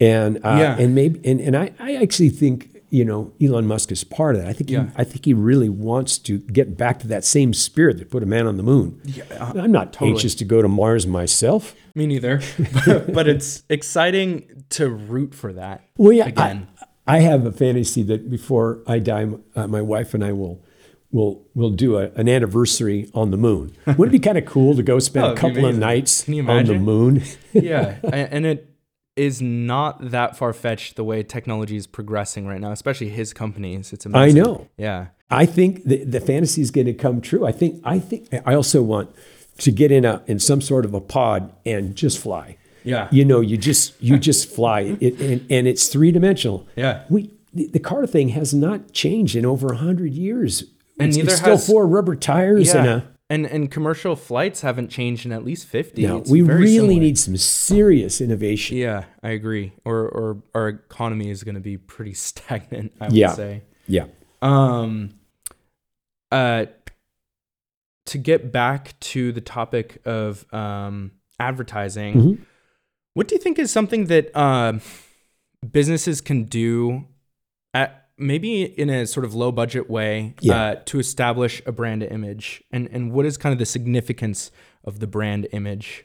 and 0.00 0.36
uh, 0.38 0.56
Yeah. 0.60 0.76
and 0.78 0.94
maybe 0.94 1.20
and, 1.28 1.40
and 1.40 1.56
I, 1.56 1.72
I 1.78 1.94
actually 1.96 2.30
think 2.30 2.73
you 2.94 3.04
know 3.04 3.32
Elon 3.42 3.66
Musk 3.66 3.90
is 3.90 4.04
part 4.04 4.36
of 4.36 4.42
that. 4.42 4.48
I 4.48 4.52
think 4.52 4.70
Yeah. 4.70 4.84
he, 4.84 4.90
I 4.96 5.04
think 5.04 5.24
he 5.24 5.34
really 5.34 5.68
wants 5.68 6.16
to 6.18 6.38
get 6.38 6.76
back 6.76 7.00
to 7.00 7.08
that 7.08 7.24
same 7.24 7.52
spirit 7.52 7.98
that 7.98 8.10
put 8.10 8.22
a 8.22 8.26
man 8.26 8.46
on 8.46 8.56
the 8.56 8.62
moon. 8.62 9.00
Yeah, 9.04 9.24
I'm 9.40 9.72
not 9.72 9.92
totally. 9.92 10.12
anxious 10.12 10.34
to 10.36 10.44
go 10.44 10.62
to 10.62 10.68
Mars 10.68 11.06
myself. 11.06 11.74
Me 11.94 12.06
neither. 12.06 12.40
but 13.18 13.28
it's 13.28 13.62
exciting 13.68 14.64
to 14.70 14.88
root 14.90 15.34
for 15.34 15.52
that. 15.52 15.82
Well, 15.96 16.12
yeah, 16.12 16.26
Again. 16.26 16.68
I, 17.06 17.16
I 17.16 17.18
have 17.20 17.44
a 17.46 17.52
fantasy 17.52 18.02
that 18.04 18.30
before 18.30 18.80
I 18.86 18.98
die, 18.98 19.26
uh, 19.56 19.66
my 19.66 19.82
wife 19.82 20.14
and 20.14 20.24
I 20.24 20.32
will 20.32 20.64
will 21.12 21.46
will 21.54 21.70
do 21.70 21.96
a, 21.98 22.10
an 22.16 22.28
anniversary 22.28 23.08
on 23.14 23.30
the 23.30 23.36
moon. 23.36 23.72
Wouldn't 23.86 24.08
it 24.08 24.10
be 24.12 24.18
kind 24.18 24.38
of 24.38 24.44
cool 24.46 24.74
to 24.76 24.82
go 24.82 24.98
spend 24.98 25.26
Oh, 25.26 25.32
a 25.32 25.36
couple 25.36 25.64
of 25.66 25.76
nights 25.76 26.28
on 26.28 26.64
the 26.64 26.78
moon? 26.78 27.22
yeah, 27.52 27.96
and 28.12 28.44
it 28.46 28.73
is 29.16 29.40
not 29.40 30.10
that 30.10 30.36
far 30.36 30.52
fetched 30.52 30.96
the 30.96 31.04
way 31.04 31.22
technology 31.22 31.76
is 31.76 31.86
progressing 31.86 32.46
right 32.46 32.60
now, 32.60 32.72
especially 32.72 33.08
his 33.08 33.32
companies. 33.32 33.92
It's 33.92 34.06
amazing. 34.06 34.40
I 34.40 34.44
know. 34.44 34.68
Yeah. 34.76 35.06
I 35.30 35.46
think 35.46 35.84
the, 35.84 36.04
the 36.04 36.20
fantasy 36.20 36.60
is 36.62 36.70
going 36.70 36.86
to 36.86 36.92
come 36.94 37.20
true. 37.20 37.46
I 37.46 37.52
think. 37.52 37.80
I 37.84 37.98
think. 37.98 38.28
I 38.44 38.54
also 38.54 38.82
want 38.82 39.14
to 39.58 39.70
get 39.70 39.90
in 39.92 40.04
a 40.04 40.22
in 40.26 40.38
some 40.38 40.60
sort 40.60 40.84
of 40.84 40.94
a 40.94 41.00
pod 41.00 41.52
and 41.64 41.94
just 41.96 42.18
fly. 42.18 42.56
Yeah. 42.82 43.08
You 43.10 43.24
know, 43.24 43.40
you 43.40 43.56
just 43.56 43.94
you 44.02 44.18
just 44.18 44.48
fly, 44.54 44.80
it, 45.00 45.18
and, 45.20 45.46
and 45.50 45.66
it's 45.66 45.88
three 45.88 46.10
dimensional. 46.12 46.66
Yeah. 46.76 47.04
We 47.08 47.30
the, 47.52 47.68
the 47.68 47.78
car 47.78 48.06
thing 48.06 48.30
has 48.30 48.52
not 48.52 48.92
changed 48.92 49.36
in 49.36 49.46
over 49.46 49.72
a 49.72 49.76
hundred 49.76 50.12
years. 50.12 50.64
And 50.98 51.08
it's, 51.08 51.16
neither 51.16 51.30
it's 51.30 51.40
still 51.40 51.58
four 51.58 51.86
rubber 51.86 52.14
tires 52.16 52.74
and 52.74 52.84
Yeah. 52.86 52.96
a. 52.96 53.02
And 53.30 53.46
and 53.46 53.70
commercial 53.70 54.16
flights 54.16 54.60
haven't 54.60 54.88
changed 54.88 55.24
in 55.24 55.32
at 55.32 55.44
least 55.44 55.66
50. 55.66 56.02
No, 56.02 56.18
It's 56.18 56.30
we 56.30 56.42
really 56.42 56.76
similar. 56.76 57.00
need 57.00 57.18
some 57.18 57.36
serious 57.38 58.20
innovation. 58.20 58.76
Yeah, 58.76 59.04
I 59.22 59.30
agree. 59.30 59.72
Or 59.84 60.02
or 60.08 60.42
our 60.54 60.68
economy 60.68 61.30
is 61.30 61.42
going 61.42 61.54
to 61.54 61.60
be 61.60 61.78
pretty 61.78 62.12
stagnant, 62.28 62.92
I 63.00 63.08
Yeah. 63.08 63.28
would 63.28 63.36
say. 63.36 63.62
Yeah. 63.88 64.06
Um 64.42 65.10
uh 66.30 66.66
to 68.06 68.18
get 68.18 68.52
back 68.52 68.98
to 69.00 69.32
the 69.32 69.40
topic 69.40 70.02
of 70.04 70.44
um 70.52 71.12
advertising, 71.40 72.14
Mhm. 72.14 72.38
what 73.14 73.26
do 73.28 73.34
you 73.36 73.40
think 73.40 73.58
is 73.58 73.70
something 73.72 74.04
that 74.06 74.36
um 74.36 74.82
businesses 75.72 76.20
can 76.20 76.44
do 76.44 77.06
at 77.72 78.03
maybe 78.18 78.62
in 78.62 78.90
a 78.90 79.06
sort 79.06 79.24
of 79.26 79.34
low 79.34 79.50
budget 79.52 79.90
way 79.90 80.34
Yeah. 80.40 80.54
uh, 80.62 80.74
to 80.86 80.98
establish 80.98 81.60
a 81.66 81.72
brand 81.72 82.02
image 82.02 82.62
and 82.70 82.88
and 82.92 83.12
what 83.12 83.26
is 83.26 83.36
kind 83.36 83.52
of 83.52 83.58
the 83.58 83.66
significance 83.66 84.50
of 84.84 85.00
the 85.00 85.06
brand 85.06 85.46
image 85.52 86.04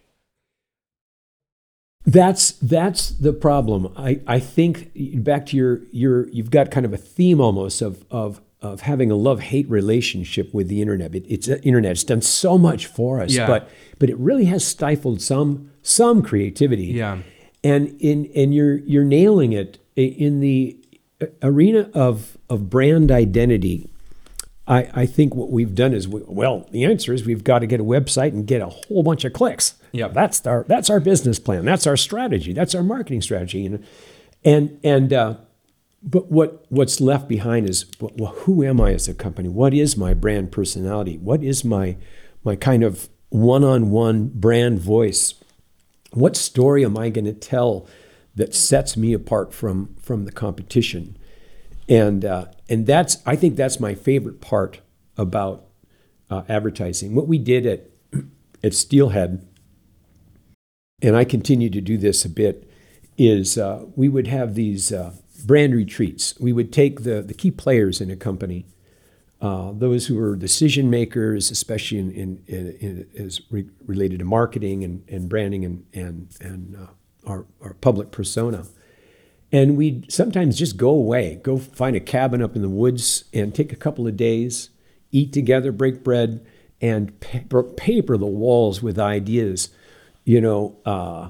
That's 2.06 2.52
that's 2.54 3.10
the 3.10 3.34
problem. 3.34 3.94
I, 3.98 4.22
I 4.26 4.40
think 4.40 4.92
back 5.24 5.46
to 5.48 5.58
your 5.58 5.82
your 5.92 6.28
you've 6.30 6.50
got 6.50 6.72
kind 6.72 6.86
of 6.86 6.94
a 6.94 6.98
theme 6.98 7.40
almost 7.42 7.82
of 7.82 8.06
of 8.10 8.42
of 8.62 8.82
having 8.82 9.12
a 9.12 9.16
love 9.16 9.40
hate 9.42 9.70
relationship 9.70 10.54
with 10.54 10.68
the 10.70 10.82
internet. 10.82 11.14
It, 11.14 11.26
it's 11.30 11.48
uh, 11.50 11.58
internet. 11.64 11.92
It's 11.92 12.04
done 12.04 12.22
so 12.22 12.58
much 12.58 12.88
for 12.88 13.22
us, 13.22 13.36
Yeah. 13.36 13.46
but 13.48 13.70
but 14.00 14.10
it 14.10 14.18
really 14.18 14.46
has 14.46 14.66
stifled 14.66 15.22
some 15.22 15.72
some 15.84 16.22
creativity. 16.24 16.86
yeah 16.88 17.20
and 17.64 17.94
in 18.00 18.32
and 18.36 18.54
you're 18.56 18.78
you're 18.78 19.04
nailing 19.04 19.52
it 19.52 19.78
in 19.98 20.40
the 20.40 20.78
arena 21.42 21.90
of 21.94 22.38
of 22.50 22.70
brand 22.70 23.12
identity. 23.12 23.90
I, 24.68 24.90
I 24.94 25.06
think 25.08 25.34
what 25.34 25.50
we've 25.50 25.74
done 25.74 25.94
is 25.94 26.08
we, 26.08 26.22
well 26.28 26.68
the 26.72 26.86
answer 26.86 27.14
is 27.14 27.26
we've 27.26 27.44
got 27.44 27.60
to 27.60 27.68
get 27.68 27.80
a 27.80 27.84
website 27.84 28.34
and 28.34 28.46
get 28.46 28.62
a 28.62 28.68
whole 28.68 29.04
bunch 29.04 29.26
of 29.26 29.34
clicks. 29.34 29.76
Yep. 29.92 30.14
that's 30.14 30.46
our 30.46 30.66
that's 30.68 30.90
our 30.90 31.00
business 31.00 31.40
plan. 31.40 31.66
That's 31.66 31.88
our 31.88 31.98
strategy. 31.98 32.54
That's 32.54 32.76
our 32.76 32.84
marketing 32.84 33.22
strategy. 33.22 33.66
And 33.66 33.86
and 34.46 34.80
and 34.84 35.14
uh, 35.14 35.36
but 36.04 36.32
what 36.32 36.66
what's 36.70 37.02
left 37.02 37.28
behind 37.28 37.68
is 37.68 37.86
well, 38.00 38.34
who 38.34 38.64
am 38.64 38.80
I 38.80 38.94
as 38.94 39.08
a 39.08 39.14
company? 39.14 39.50
What 39.50 39.74
is 39.74 39.98
my 39.98 40.14
brand 40.14 40.52
personality? 40.52 41.18
What 41.18 41.44
is 41.44 41.66
my 41.66 41.98
my 42.44 42.56
kind 42.56 42.84
of 42.84 43.10
one 43.30 43.64
on 43.64 43.92
one 43.92 44.30
brand 44.34 44.80
voice. 44.80 45.36
What 46.12 46.36
story 46.36 46.84
am 46.84 46.98
I 46.98 47.10
going 47.10 47.26
to 47.26 47.34
tell 47.34 47.88
that 48.40 48.56
sets 48.56 48.98
me 48.98 49.14
apart 49.14 49.54
from, 49.54 49.96
from 50.02 50.26
the 50.26 50.32
competition? 50.32 51.18
And, 51.88 52.26
uh, 52.26 52.46
and 52.68 52.86
that's, 52.86 53.18
I 53.26 53.36
think 53.36 53.56
that's 53.56 53.80
my 53.80 53.96
favorite 53.96 54.42
part 54.42 54.82
about 55.18 55.66
uh, 56.30 56.44
advertising. 56.50 57.16
What 57.16 57.28
we 57.28 57.38
did 57.38 57.66
at, 57.66 57.90
at 58.64 58.74
Steelhead, 58.74 59.48
and 61.02 61.16
I 61.16 61.24
continue 61.24 61.70
to 61.70 61.82
do 61.82 61.98
this 61.98 62.26
a 62.26 62.30
bit, 62.30 62.70
is 63.18 63.58
uh, 63.58 63.86
we 63.96 64.10
would 64.10 64.28
have 64.28 64.56
these 64.56 64.92
uh, 64.92 65.14
brand 65.46 65.74
retreats. 65.74 66.34
We 66.40 66.54
would 66.54 66.74
take 66.74 67.04
the, 67.04 67.22
the 67.22 67.34
key 67.34 67.52
players 67.52 68.02
in 68.02 68.10
a 68.10 68.16
company 68.16 68.66
uh, 69.42 69.72
those 69.74 70.08
who 70.08 70.20
are 70.20 70.36
decision 70.36 70.90
makers, 70.90 71.50
especially 71.50 71.98
in, 71.98 72.12
in, 72.12 72.44
in, 72.48 72.78
in 72.82 73.26
as 73.26 73.42
re- 73.50 73.70
related 73.86 74.20
to 74.20 74.26
marketing 74.26 74.84
and, 74.84 75.04
and 75.08 75.30
branding 75.30 75.64
and, 75.64 75.86
and, 75.94 76.28
and 76.42 76.76
uh, 76.76 76.88
our, 77.30 77.46
our 77.62 77.74
public 77.76 78.12
persona. 78.12 78.66
And 79.52 79.78
we'd 79.78 80.12
sometimes 80.12 80.58
just 80.58 80.78
go 80.78 80.90
away, 80.90 81.40
go 81.42 81.58
find 81.58 81.96
a 81.96 82.00
cabin 82.00 82.42
up 82.42 82.56
in 82.56 82.62
the 82.62 82.70
woods 82.70 83.24
and 83.34 83.54
take 83.54 83.72
a 83.72 83.76
couple 83.76 84.08
of 84.08 84.16
days, 84.16 84.70
eat 85.12 85.34
together, 85.34 85.72
break 85.72 86.04
bread, 86.04 86.46
and 86.82 87.20
paper, 87.20 87.64
paper 87.64 88.18
the 88.18 88.28
walls 88.28 88.84
with 88.84 89.00
ideas. 89.00 89.70
You 90.24 90.42
know, 90.42 90.78
uh, 90.86 91.30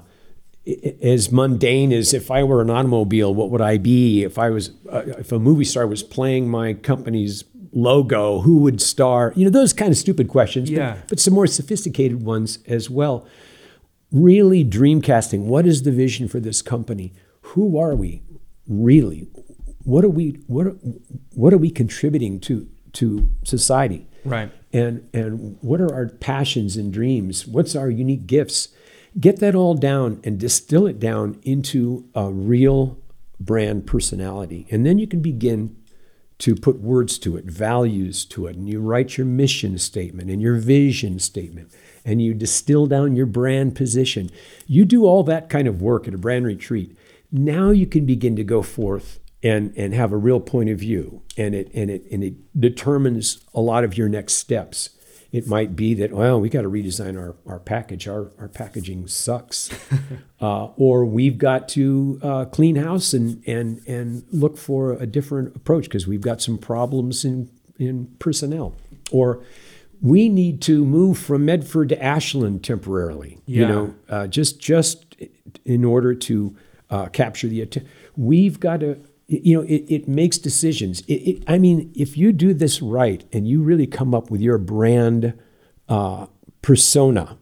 as 1.02 1.32
mundane 1.32 1.92
as 1.92 2.12
if 2.12 2.30
I 2.30 2.42
were 2.44 2.60
an 2.60 2.68
automobile, 2.68 3.34
what 3.34 3.50
would 3.50 3.62
I 3.62 3.78
be? 3.78 4.22
If 4.22 4.38
I 4.38 4.50
was, 4.50 4.72
uh, 4.92 5.02
if 5.18 5.32
a 5.32 5.38
movie 5.38 5.64
star 5.64 5.86
was 5.86 6.02
playing 6.02 6.48
my 6.48 6.74
company's 6.74 7.44
logo, 7.72 8.40
who 8.40 8.58
would 8.58 8.82
star, 8.82 9.32
you 9.34 9.44
know, 9.44 9.50
those 9.50 9.72
kind 9.72 9.90
of 9.90 9.96
stupid 9.96 10.28
questions, 10.28 10.68
yeah. 10.68 10.94
but, 10.94 11.08
but 11.08 11.20
some 11.20 11.32
more 11.34 11.46
sophisticated 11.46 12.22
ones 12.22 12.58
as 12.66 12.90
well. 12.90 13.26
Really 14.12 14.64
dreamcasting. 14.64 15.40
What 15.40 15.66
is 15.66 15.82
the 15.82 15.92
vision 15.92 16.28
for 16.28 16.40
this 16.40 16.62
company? 16.62 17.12
Who 17.42 17.78
are 17.78 17.94
we 17.94 18.22
really? 18.66 19.28
What 19.84 20.04
are 20.04 20.10
we 20.10 20.40
what 20.46 20.66
are, 20.66 20.76
what 21.34 21.52
are 21.52 21.58
we 21.58 21.70
contributing 21.70 22.40
to 22.40 22.68
to 22.94 23.30
society? 23.44 24.06
Right. 24.24 24.52
And 24.72 25.08
and 25.12 25.58
what 25.60 25.80
are 25.80 25.92
our 25.92 26.08
passions 26.08 26.76
and 26.76 26.92
dreams? 26.92 27.46
What's 27.46 27.74
our 27.74 27.90
unique 27.90 28.26
gifts? 28.26 28.68
Get 29.18 29.40
that 29.40 29.54
all 29.54 29.74
down 29.74 30.20
and 30.22 30.38
distill 30.38 30.86
it 30.86 31.00
down 31.00 31.40
into 31.42 32.08
a 32.14 32.30
real 32.30 32.98
brand 33.40 33.86
personality. 33.86 34.66
And 34.70 34.86
then 34.86 34.98
you 34.98 35.06
can 35.06 35.20
begin 35.20 35.76
to 36.38 36.54
put 36.54 36.80
words 36.80 37.18
to 37.18 37.36
it, 37.36 37.44
values 37.44 38.24
to 38.24 38.46
it, 38.46 38.56
and 38.56 38.68
you 38.68 38.80
write 38.80 39.18
your 39.18 39.26
mission 39.26 39.78
statement 39.78 40.30
and 40.30 40.40
your 40.40 40.56
vision 40.56 41.18
statement, 41.18 41.70
and 42.04 42.22
you 42.22 42.34
distill 42.34 42.86
down 42.86 43.16
your 43.16 43.26
brand 43.26 43.74
position. 43.74 44.30
You 44.66 44.84
do 44.84 45.04
all 45.04 45.22
that 45.24 45.48
kind 45.48 45.68
of 45.68 45.82
work 45.82 46.08
at 46.08 46.14
a 46.14 46.18
brand 46.18 46.46
retreat. 46.46 46.96
Now 47.32 47.70
you 47.70 47.86
can 47.86 48.06
begin 48.06 48.36
to 48.36 48.44
go 48.44 48.62
forth 48.62 49.20
and, 49.42 49.72
and 49.76 49.94
have 49.94 50.12
a 50.12 50.16
real 50.16 50.40
point 50.40 50.68
of 50.68 50.78
view, 50.78 51.22
and 51.36 51.54
it, 51.54 51.70
and, 51.74 51.90
it, 51.90 52.04
and 52.10 52.22
it 52.22 52.34
determines 52.58 53.40
a 53.54 53.60
lot 53.60 53.84
of 53.84 53.96
your 53.96 54.08
next 54.08 54.34
steps. 54.34 54.90
It 55.32 55.46
might 55.46 55.76
be 55.76 55.94
that, 55.94 56.12
well, 56.12 56.40
we 56.40 56.48
got 56.48 56.62
to 56.62 56.68
redesign 56.68 57.16
our, 57.16 57.36
our 57.46 57.60
package. 57.60 58.08
Our, 58.08 58.32
our 58.38 58.48
packaging 58.48 59.06
sucks. 59.06 59.70
uh, 60.40 60.66
or 60.76 61.04
we've 61.04 61.38
got 61.38 61.68
to 61.70 62.18
uh, 62.22 62.44
clean 62.46 62.76
house 62.76 63.14
and, 63.14 63.42
and, 63.46 63.80
and 63.86 64.24
look 64.32 64.58
for 64.58 64.92
a 64.92 65.06
different 65.06 65.54
approach 65.54 65.84
because 65.84 66.06
we've 66.06 66.20
got 66.20 66.42
some 66.42 66.58
problems 66.58 67.24
in, 67.24 67.48
in 67.78 68.08
personnel. 68.18 68.74
Or 69.12 69.44
we 70.02 70.28
need 70.28 70.62
to 70.62 70.84
move 70.84 71.18
from 71.18 71.44
Medford 71.44 71.90
to 71.90 72.02
Ashland 72.02 72.64
temporarily, 72.64 73.38
Yeah. 73.46 73.60
you 73.60 73.68
know, 73.68 73.94
uh, 74.08 74.26
just, 74.26 74.58
just 74.60 75.14
in 75.64 75.84
order 75.84 76.14
to 76.14 76.56
uh, 76.88 77.06
capture 77.06 77.48
the 77.48 77.60
attention. 77.60 77.90
We've 78.16 78.58
got 78.58 78.80
to 78.80 78.98
you 79.32 79.56
know, 79.56 79.62
it, 79.62 79.84
it 79.88 80.08
makes 80.08 80.38
decisions. 80.38 81.02
It, 81.02 81.12
it, 81.14 81.44
I 81.46 81.56
mean, 81.58 81.92
if 81.94 82.16
you 82.16 82.32
do 82.32 82.52
this 82.52 82.82
right 82.82 83.24
and 83.32 83.46
you 83.46 83.62
really 83.62 83.86
come 83.86 84.12
up 84.12 84.28
with 84.28 84.40
your 84.40 84.58
brand 84.58 85.34
uh, 85.88 86.26
persona, 86.62 87.38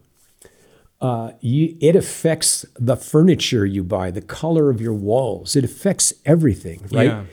uh, 1.01 1.31
you, 1.39 1.75
it 1.81 1.95
affects 1.95 2.63
the 2.75 2.95
furniture 2.95 3.65
you 3.65 3.83
buy, 3.83 4.11
the 4.11 4.21
color 4.21 4.69
of 4.69 4.79
your 4.79 4.93
walls. 4.93 5.55
It 5.55 5.63
affects 5.63 6.13
everything, 6.25 6.81
right? 6.91 7.07
Yeah. 7.07 7.23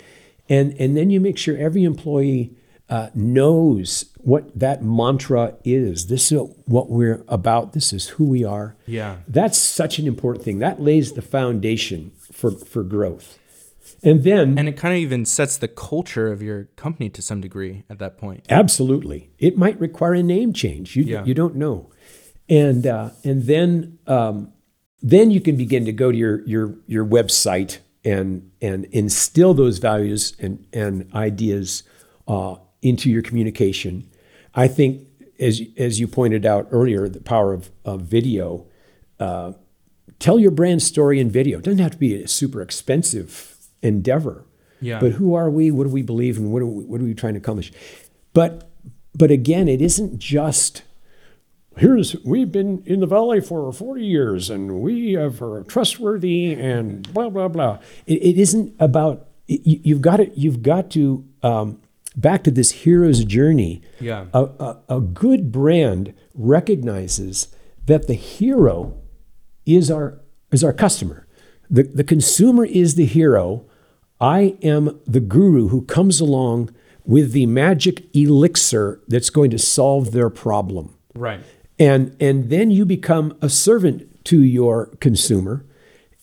And 0.49 0.73
and 0.81 0.97
then 0.97 1.11
you 1.11 1.21
make 1.21 1.37
sure 1.37 1.57
every 1.59 1.85
employee 1.85 2.53
uh, 2.89 3.11
knows 3.15 4.07
what 4.27 4.43
that 4.59 4.83
mantra 4.83 5.55
is. 5.65 6.09
This 6.09 6.33
is 6.33 6.41
what 6.65 6.91
we're 6.91 7.23
about. 7.29 7.73
This 7.75 7.93
is 7.93 8.09
who 8.09 8.25
we 8.25 8.43
are. 8.45 8.75
Yeah. 8.85 9.19
That's 9.29 9.57
such 9.57 10.01
an 10.01 10.07
important 10.09 10.45
thing. 10.45 10.59
That 10.59 10.81
lays 10.81 11.13
the 11.13 11.23
foundation 11.23 12.11
for 12.33 12.51
for 12.51 12.83
growth. 12.83 13.39
And 14.03 14.25
then 14.25 14.59
And 14.59 14.69
it 14.69 14.77
kind 14.77 14.93
of 14.95 14.99
even 14.99 15.25
sets 15.25 15.57
the 15.57 15.69
culture 15.69 16.33
of 16.33 16.43
your 16.43 16.65
company 16.75 17.09
to 17.11 17.23
some 17.23 17.41
degree 17.41 17.85
at 17.89 17.99
that 18.01 18.19
point. 18.19 18.45
Absolutely, 18.51 19.31
it 19.39 19.57
might 19.57 19.79
require 19.81 20.15
a 20.15 20.23
name 20.25 20.53
change. 20.53 20.97
You 20.97 21.05
Yeah. 21.05 21.25
you 21.25 21.33
don't 21.35 21.55
know, 21.55 21.77
and 22.49 22.85
uh, 22.85 23.11
and 23.23 23.45
then 23.45 23.99
um, 24.09 24.53
then 25.01 25.31
you 25.31 25.41
can 25.41 25.57
begin 25.57 25.85
to 25.85 25.93
go 25.93 26.11
to 26.11 26.19
your 26.19 26.45
your 26.47 26.75
your 26.89 27.07
website 27.07 27.79
and 28.05 28.51
and 28.61 28.87
instill 28.91 29.55
those 29.55 29.79
values 29.79 30.35
and 30.41 30.67
and 30.73 31.07
ideas 31.15 31.85
uh, 32.27 32.57
into 32.83 33.09
your 33.09 33.23
communication. 33.23 34.11
I 34.57 34.69
think 34.69 35.07
as 35.39 35.61
as 35.77 36.01
you 36.01 36.09
pointed 36.09 36.47
out 36.47 36.69
earlier, 36.71 37.09
the 37.09 37.21
power 37.21 37.53
of, 37.53 37.71
of 37.85 38.03
video. 38.03 38.67
Uh, 39.21 39.53
tell 40.19 40.39
your 40.39 40.51
brand 40.51 40.83
story 40.83 41.21
in 41.21 41.31
video. 41.31 41.59
It 41.59 41.65
doesn't 41.65 41.79
have 41.79 41.93
to 41.93 41.99
be 41.99 42.23
a 42.23 42.29
super 42.29 42.63
expensive 42.63 43.57
endeavor. 43.83 44.45
Yeah. 44.81 45.01
But 45.01 45.13
who 45.13 45.35
are 45.35 45.51
we? 45.51 45.71
What 45.71 45.85
do 45.85 45.91
we 45.91 46.03
believe? 46.03 46.37
And 46.37 46.53
what 46.53 46.63
are 46.63 46.67
we, 46.67 46.85
what 46.85 47.01
are 47.01 47.05
we 47.05 47.15
trying 47.15 47.35
to 47.35 47.39
accomplish? 47.39 47.73
But 48.33 48.69
but 49.15 49.31
again, 49.31 49.69
it 49.69 49.81
isn't 49.81 50.19
just 50.19 50.83
here's 51.77 52.17
we've 52.25 52.53
been 52.53 52.83
in 52.87 53.01
the 53.01 53.07
valley 53.07 53.41
for 53.41 53.71
40 53.71 54.05
years 54.05 54.49
and 54.49 54.81
we 54.81 55.15
are 55.15 55.63
trustworthy 55.65 56.53
and 56.53 57.13
blah 57.13 57.29
blah 57.29 57.49
blah. 57.49 57.79
It, 58.07 58.23
it 58.23 58.39
isn't 58.39 58.75
about 58.79 59.29
you, 59.47 59.81
you've 59.83 60.03
got 60.03 60.17
to 60.17 60.39
you've 60.39 60.63
got 60.63 60.91
to 60.93 61.25
um, 61.43 61.81
back 62.17 62.43
to 62.45 62.51
this 62.51 62.71
hero's 62.71 63.25
journey. 63.25 63.83
Yeah. 64.01 64.27
A, 64.33 64.45
a, 64.45 64.79
a 64.89 65.01
good 65.01 65.53
brand 65.53 66.15
recognizes 66.35 67.49
that 67.87 68.07
the 68.07 68.15
hero 68.15 68.99
is 69.65 69.91
our 69.91 70.21
is 70.51 70.65
our 70.65 70.73
customer. 70.73 71.27
The, 71.69 71.83
the 71.83 72.05
consumer 72.05 72.65
is 72.65 72.95
the 72.95 73.07
hero. 73.07 73.67
I 74.21 74.57
am 74.63 75.01
the 75.07 75.21
guru 75.21 75.69
who 75.69 75.83
comes 75.83 76.21
along 76.21 76.71
with 77.05 77.33
the 77.33 77.47
magic 77.47 78.05
elixir 78.15 79.01
that's 79.09 79.31
going 79.31 79.51
to 79.51 79.59
solve 79.59 80.13
their 80.13 80.31
problem. 80.31 80.97
Right. 81.15 81.41
And, 81.79 82.17
and 82.21 82.51
then 82.51 82.71
you 82.71 82.85
become 82.85 83.37
a 83.43 83.49
servant 83.49 84.25
to 84.27 84.43
your 84.43 84.87
consumer 85.01 85.65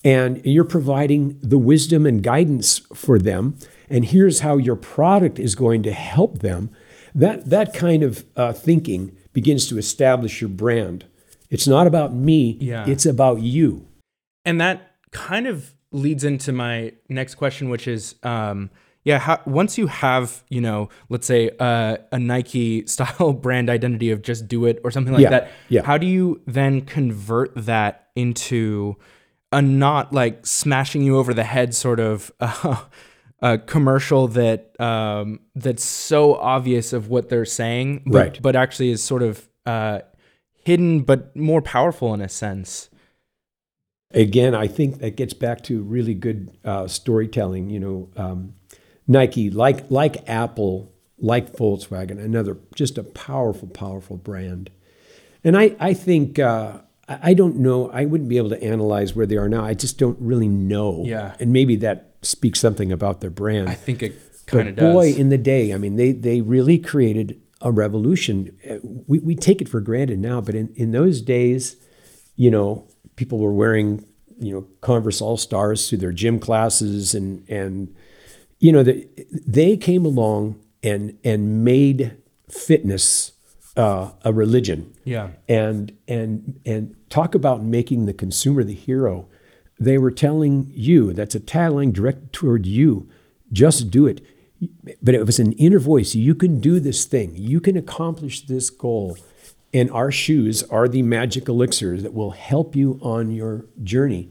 and 0.03 0.41
you're 0.43 0.63
providing 0.65 1.39
the 1.41 1.57
wisdom 1.57 2.05
and 2.05 2.21
guidance 2.21 2.79
for 2.93 3.17
them. 3.17 3.57
And 3.89 4.05
here's 4.05 4.39
how 4.41 4.57
your 4.57 4.75
product 4.75 5.39
is 5.39 5.55
going 5.55 5.83
to 5.83 5.91
help 5.91 6.39
them. 6.39 6.69
That, 7.15 7.49
that 7.49 7.73
kind 7.73 8.01
of 8.03 8.25
uh, 8.35 8.53
thinking 8.53 9.15
begins 9.33 9.67
to 9.69 9.77
establish 9.77 10.41
your 10.41 10.49
brand. 10.49 11.05
It's 11.49 11.67
not 11.67 11.85
about 11.87 12.13
me, 12.13 12.57
Yeah. 12.59 12.87
it's 12.87 13.05
about 13.05 13.41
you. 13.41 13.87
And 14.45 14.59
that 14.59 14.91
kind 15.11 15.45
of 15.47 15.73
leads 15.91 16.23
into 16.23 16.51
my 16.51 16.93
next 17.09 17.35
question, 17.35 17.69
which 17.69 17.87
is, 17.87 18.15
um, 18.23 18.71
yeah, 19.03 19.19
how, 19.19 19.39
once 19.45 19.77
you 19.77 19.87
have, 19.87 20.43
you 20.49 20.61
know, 20.61 20.89
let's 21.09 21.27
say 21.27 21.51
uh, 21.59 21.97
a 22.11 22.17
Nike 22.17 22.85
style 22.87 23.33
brand 23.33 23.69
identity 23.69 24.09
of 24.09 24.21
just 24.23 24.47
do 24.47 24.65
it 24.65 24.79
or 24.83 24.89
something 24.91 25.13
like 25.13 25.21
Yeah, 25.23 25.29
that, 25.29 25.51
yeah. 25.69 25.83
how 25.85 25.97
do 25.99 26.07
you 26.07 26.41
then 26.47 26.81
convert 26.81 27.51
that 27.55 28.07
into 28.15 28.95
a 29.51 29.61
not 29.61 30.13
like 30.13 30.47
smashing 30.47 31.03
you 31.03 31.17
over 31.17 31.33
the 31.33 31.43
head 31.43 31.75
sort 31.75 31.99
of 31.99 32.31
uh, 32.39 32.81
a 33.43 33.57
commercial 33.57 34.27
that 34.29 34.59
um, 34.79 35.39
that's 35.53 35.83
so 35.83 36.35
obvious 36.35 36.93
of 36.93 37.09
what 37.09 37.27
they're 37.29 37.43
saying, 37.45 38.01
but, 38.05 38.17
Right. 38.19 38.41
but 38.41 38.55
actually 38.55 38.89
is 38.89 39.03
sort 39.03 39.21
of 39.21 39.47
uh, 39.65 39.99
hidden 40.65 41.01
but 41.01 41.35
more 41.35 41.61
powerful 41.61 42.13
in 42.13 42.21
a 42.21 42.29
sense. 42.29 42.89
again, 44.11 44.53
I 44.55 44.67
think 44.67 44.99
that 44.99 45.15
gets 45.15 45.33
back 45.33 45.61
to 45.63 45.81
really 45.81 46.13
good 46.13 46.51
uh, 46.63 46.87
storytelling. 46.87 47.69
You 47.69 47.79
know, 47.79 48.09
um, 48.15 48.53
Nike, 49.07 49.49
like 49.49 49.89
like 49.89 50.27
Apple, 50.29 50.91
like 51.17 51.53
Volkswagen, 51.53 52.23
another 52.23 52.57
just 52.75 52.97
a 52.97 53.03
powerful, 53.03 53.67
powerful 53.67 54.17
brand. 54.17 54.69
And 55.43 55.57
I, 55.57 55.75
I 55.79 55.93
think 55.93 56.39
uh, 56.39 56.79
I 57.09 57.31
I 57.31 57.33
don't 57.33 57.57
know. 57.57 57.89
I 57.91 58.05
wouldn't 58.05 58.29
be 58.29 58.37
able 58.37 58.49
to 58.51 58.63
analyze 58.63 59.15
where 59.15 59.25
they 59.25 59.37
are 59.37 59.49
now. 59.49 59.65
I 59.65 59.73
just 59.73 59.97
don't 59.97 60.17
really 60.21 60.47
know. 60.47 61.03
Yeah. 61.05 61.35
And 61.39 61.51
maybe 61.51 61.75
that 61.77 62.12
speaks 62.23 62.59
something 62.59 62.91
about 62.91 63.21
their 63.21 63.29
brand. 63.29 63.69
I 63.69 63.75
think 63.75 64.01
it 64.03 64.13
kind 64.45 64.69
of 64.69 64.75
does. 64.75 64.93
boy, 64.93 65.13
in 65.13 65.29
the 65.29 65.37
day, 65.37 65.73
I 65.73 65.77
mean, 65.77 65.95
they 65.95 66.11
they 66.11 66.41
really 66.41 66.77
created 66.77 67.39
a 67.61 67.71
revolution. 67.71 68.57
We, 69.07 69.19
we 69.19 69.35
take 69.35 69.61
it 69.61 69.69
for 69.69 69.79
granted 69.79 70.19
now, 70.19 70.41
but 70.41 70.53
in, 70.55 70.73
in 70.75 70.91
those 70.91 71.21
days, 71.21 71.77
you 72.35 72.51
know, 72.51 72.87
people 73.15 73.39
were 73.39 73.53
wearing, 73.53 74.05
you 74.37 74.53
know, 74.53 74.67
Converse 74.81 75.21
All 75.21 75.37
Stars 75.37 75.87
to 75.87 75.95
their 75.97 76.11
gym 76.11 76.39
classes 76.39 77.15
and, 77.15 77.47
and 77.49 77.95
you 78.59 78.71
know, 78.73 78.83
the, 78.83 79.07
they 79.47 79.77
came 79.77 80.05
along 80.05 80.59
and, 80.83 81.17
and 81.23 81.63
made 81.63 82.17
fitness 82.49 83.31
uh, 83.77 84.11
a 84.23 84.31
religion 84.33 84.93
Yeah. 85.05 85.29
and 85.49 85.91
and 86.07 86.59
and 86.65 86.95
talk 87.09 87.33
about 87.35 87.63
making 87.63 88.05
the 88.05 88.13
consumer 88.13 88.63
the 88.63 88.73
hero. 88.75 89.27
They 89.83 89.97
were 89.97 90.11
telling 90.11 90.71
you 90.73 91.13
that's 91.13 91.35
a 91.35 91.39
tagline 91.39 91.93
directed 91.93 92.31
toward 92.33 92.65
you. 92.65 93.07
Just 93.51 93.89
do 93.91 94.07
it. 94.07 94.21
But 95.01 95.13
it 95.15 95.25
was 95.25 95.39
an 95.39 95.51
inner 95.53 95.79
voice. 95.79 96.15
You 96.15 96.35
can 96.35 96.59
do 96.61 96.79
this 96.79 97.05
thing. 97.05 97.33
You 97.35 97.59
can 97.59 97.75
accomplish 97.77 98.45
this 98.45 98.69
goal. 98.69 99.17
And 99.73 99.89
our 99.91 100.11
shoes 100.11 100.63
are 100.63 100.87
the 100.87 101.01
magic 101.01 101.47
elixirs 101.49 102.03
that 102.03 102.13
will 102.13 102.31
help 102.31 102.75
you 102.75 102.99
on 103.01 103.31
your 103.31 103.65
journey. 103.83 104.29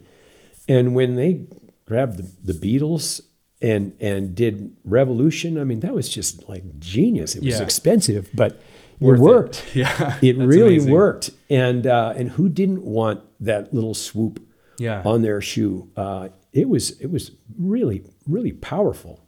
And 0.67 0.95
when 0.95 1.15
they 1.15 1.45
grabbed 1.85 2.17
the, 2.17 2.53
the 2.53 2.53
Beatles 2.53 3.21
and 3.61 3.93
and 3.99 4.33
did 4.33 4.75
Revolution, 4.85 5.59
I 5.59 5.65
mean 5.65 5.81
that 5.81 5.93
was 5.93 6.07
just 6.09 6.47
like 6.49 6.63
genius. 6.79 7.35
It 7.35 7.43
was 7.43 7.55
Yeah. 7.59 7.63
expensive, 7.63 8.29
but 8.33 8.61
Worth 8.99 9.19
it 9.19 9.21
it. 9.21 9.23
worked. 9.25 9.65
Yeah. 9.75 10.17
It 10.21 10.37
really 10.37 10.75
amazing. 10.77 10.93
worked, 10.93 11.29
and 11.49 11.85
uh, 11.85 12.13
and 12.15 12.29
who 12.31 12.47
didn't 12.49 12.83
want 12.83 13.21
that 13.41 13.73
little 13.73 13.93
swoop 13.93 14.39
Yeah. 14.77 15.01
on 15.05 15.21
their 15.21 15.41
shoe? 15.41 15.89
Uh, 15.95 16.29
it 16.51 16.67
was 16.69 16.91
it 16.99 17.07
was 17.11 17.31
really 17.57 18.03
really 18.27 18.51
powerful. 18.53 19.19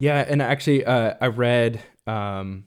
Yeah, 0.00 0.24
and 0.28 0.42
actually, 0.42 0.84
uh, 0.84 1.14
I 1.20 1.26
read 1.28 1.80
um, 2.08 2.64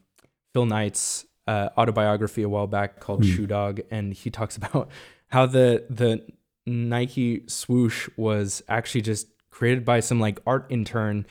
Phil 0.54 0.66
Knight's 0.66 1.26
uh, 1.48 1.70
autobiography 1.78 2.44
a 2.44 2.50
while 2.50 2.66
back 2.68 3.00
called 3.02 3.26
Shoe 3.26 3.46
Dog, 3.46 3.82
and 3.92 4.14
he 4.14 4.30
talks 4.30 4.56
about 4.62 4.90
how 5.28 5.46
the 5.46 5.86
the 5.90 6.26
Nike 6.66 7.44
swoosh 7.48 8.10
was 8.18 8.64
actually 8.68 9.02
just 9.02 9.28
created 9.52 9.86
by 9.86 10.00
some 10.00 10.20
like 10.20 10.40
art 10.48 10.66
intern 10.70 11.26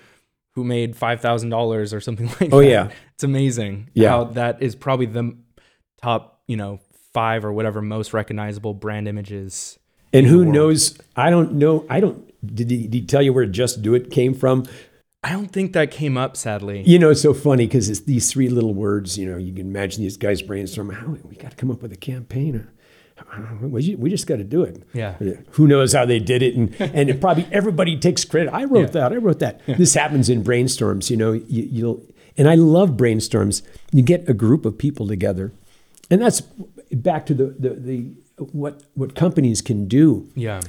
who 0.55 0.63
made 0.65 0.95
five 0.95 1.21
thousand 1.21 1.49
dollars 1.51 1.93
or 1.95 2.01
something 2.01 2.27
like 2.41 2.53
Oh, 2.53 2.61
that. 2.61 2.69
yeah. 2.69 2.89
it's 3.15 3.25
amazing. 3.25 3.91
Yeah. 3.95 4.11
how 4.11 4.25
that 4.25 4.63
is 4.63 4.75
probably 4.77 5.07
the 5.07 5.37
top, 6.01 6.43
you 6.47 6.57
know, 6.57 6.81
five 7.13 7.45
or 7.45 7.53
whatever 7.53 7.81
most 7.83 8.13
recognizable 8.13 8.75
brand 8.75 9.09
images. 9.09 9.79
And 10.15 10.27
who 10.27 10.45
knows? 10.45 10.99
I 11.17 11.31
don't 11.31 11.55
know. 11.55 11.85
I 11.91 12.01
don't. 12.01 12.25
Did 12.55 12.71
he, 12.71 12.83
did 12.85 12.95
he 12.95 13.07
tell 13.07 13.23
you 13.23 13.33
where 13.33 13.47
Just 13.47 13.83
Do 13.83 13.95
It 13.95 14.11
came 14.11 14.35
from? 14.35 14.65
I 15.23 15.33
don't 15.33 15.49
think 15.49 15.73
that 15.73 15.91
came 15.91 16.19
up, 16.19 16.37
sadly. 16.37 16.83
You 16.83 16.99
know, 16.99 17.11
it's 17.11 17.23
so 17.23 17.33
funny 17.33 17.67
because 17.67 17.89
it's 17.89 18.01
these 18.01 18.31
three 18.31 18.51
little 18.51 18.75
words. 18.75 19.17
You 19.17 19.31
know, 19.31 19.39
you 19.39 19.53
can 19.53 19.63
imagine 19.63 20.03
these 20.03 20.19
guys 20.19 20.43
brainstorming. 20.43 20.95
How 20.95 21.17
we 21.25 21.37
got 21.37 21.53
to 21.53 21.57
come 21.57 21.71
up 21.71 21.81
with 21.81 21.93
a 21.93 21.97
campaign. 21.97 22.69
We 23.63 23.95
we 23.95 24.11
just 24.11 24.27
got 24.27 24.37
to 24.37 24.45
do 24.45 24.63
it. 24.63 24.83
Yeah. 24.93 25.15
Who 25.53 25.67
knows 25.67 25.95
how 25.95 26.05
they 26.05 26.19
did 26.19 26.43
it, 26.43 26.55
and 26.55 26.75
and 26.79 27.09
it 27.09 27.21
probably 27.21 27.49
everybody 27.51 27.99
takes 27.99 28.25
credit. 28.25 28.53
I 28.53 28.65
wrote 28.65 28.93
that. 28.93 29.13
I 29.13 29.17
wrote 29.17 29.39
that. 29.39 29.65
This 29.67 29.95
happens 29.95 30.29
in 30.29 30.45
brainstorms. 30.45 31.11
You 31.11 31.17
know, 31.17 31.33
you, 31.33 31.63
you'll 31.71 32.07
and 32.37 32.49
I 32.49 32.57
love 32.57 32.91
brainstorms. 32.91 33.63
You 33.93 34.03
get 34.03 34.29
a 34.29 34.35
group 34.35 34.67
of 34.67 34.77
people 34.77 35.07
together, 35.07 35.53
and 36.11 36.21
that's 36.21 36.43
back 36.93 37.25
to 37.27 37.35
the 37.35 37.47
the, 37.59 37.71
the 37.71 38.11
what 38.39 38.83
what 38.95 39.15
companies 39.15 39.61
can 39.63 39.87
do 39.87 40.29
Yeah. 40.35 40.61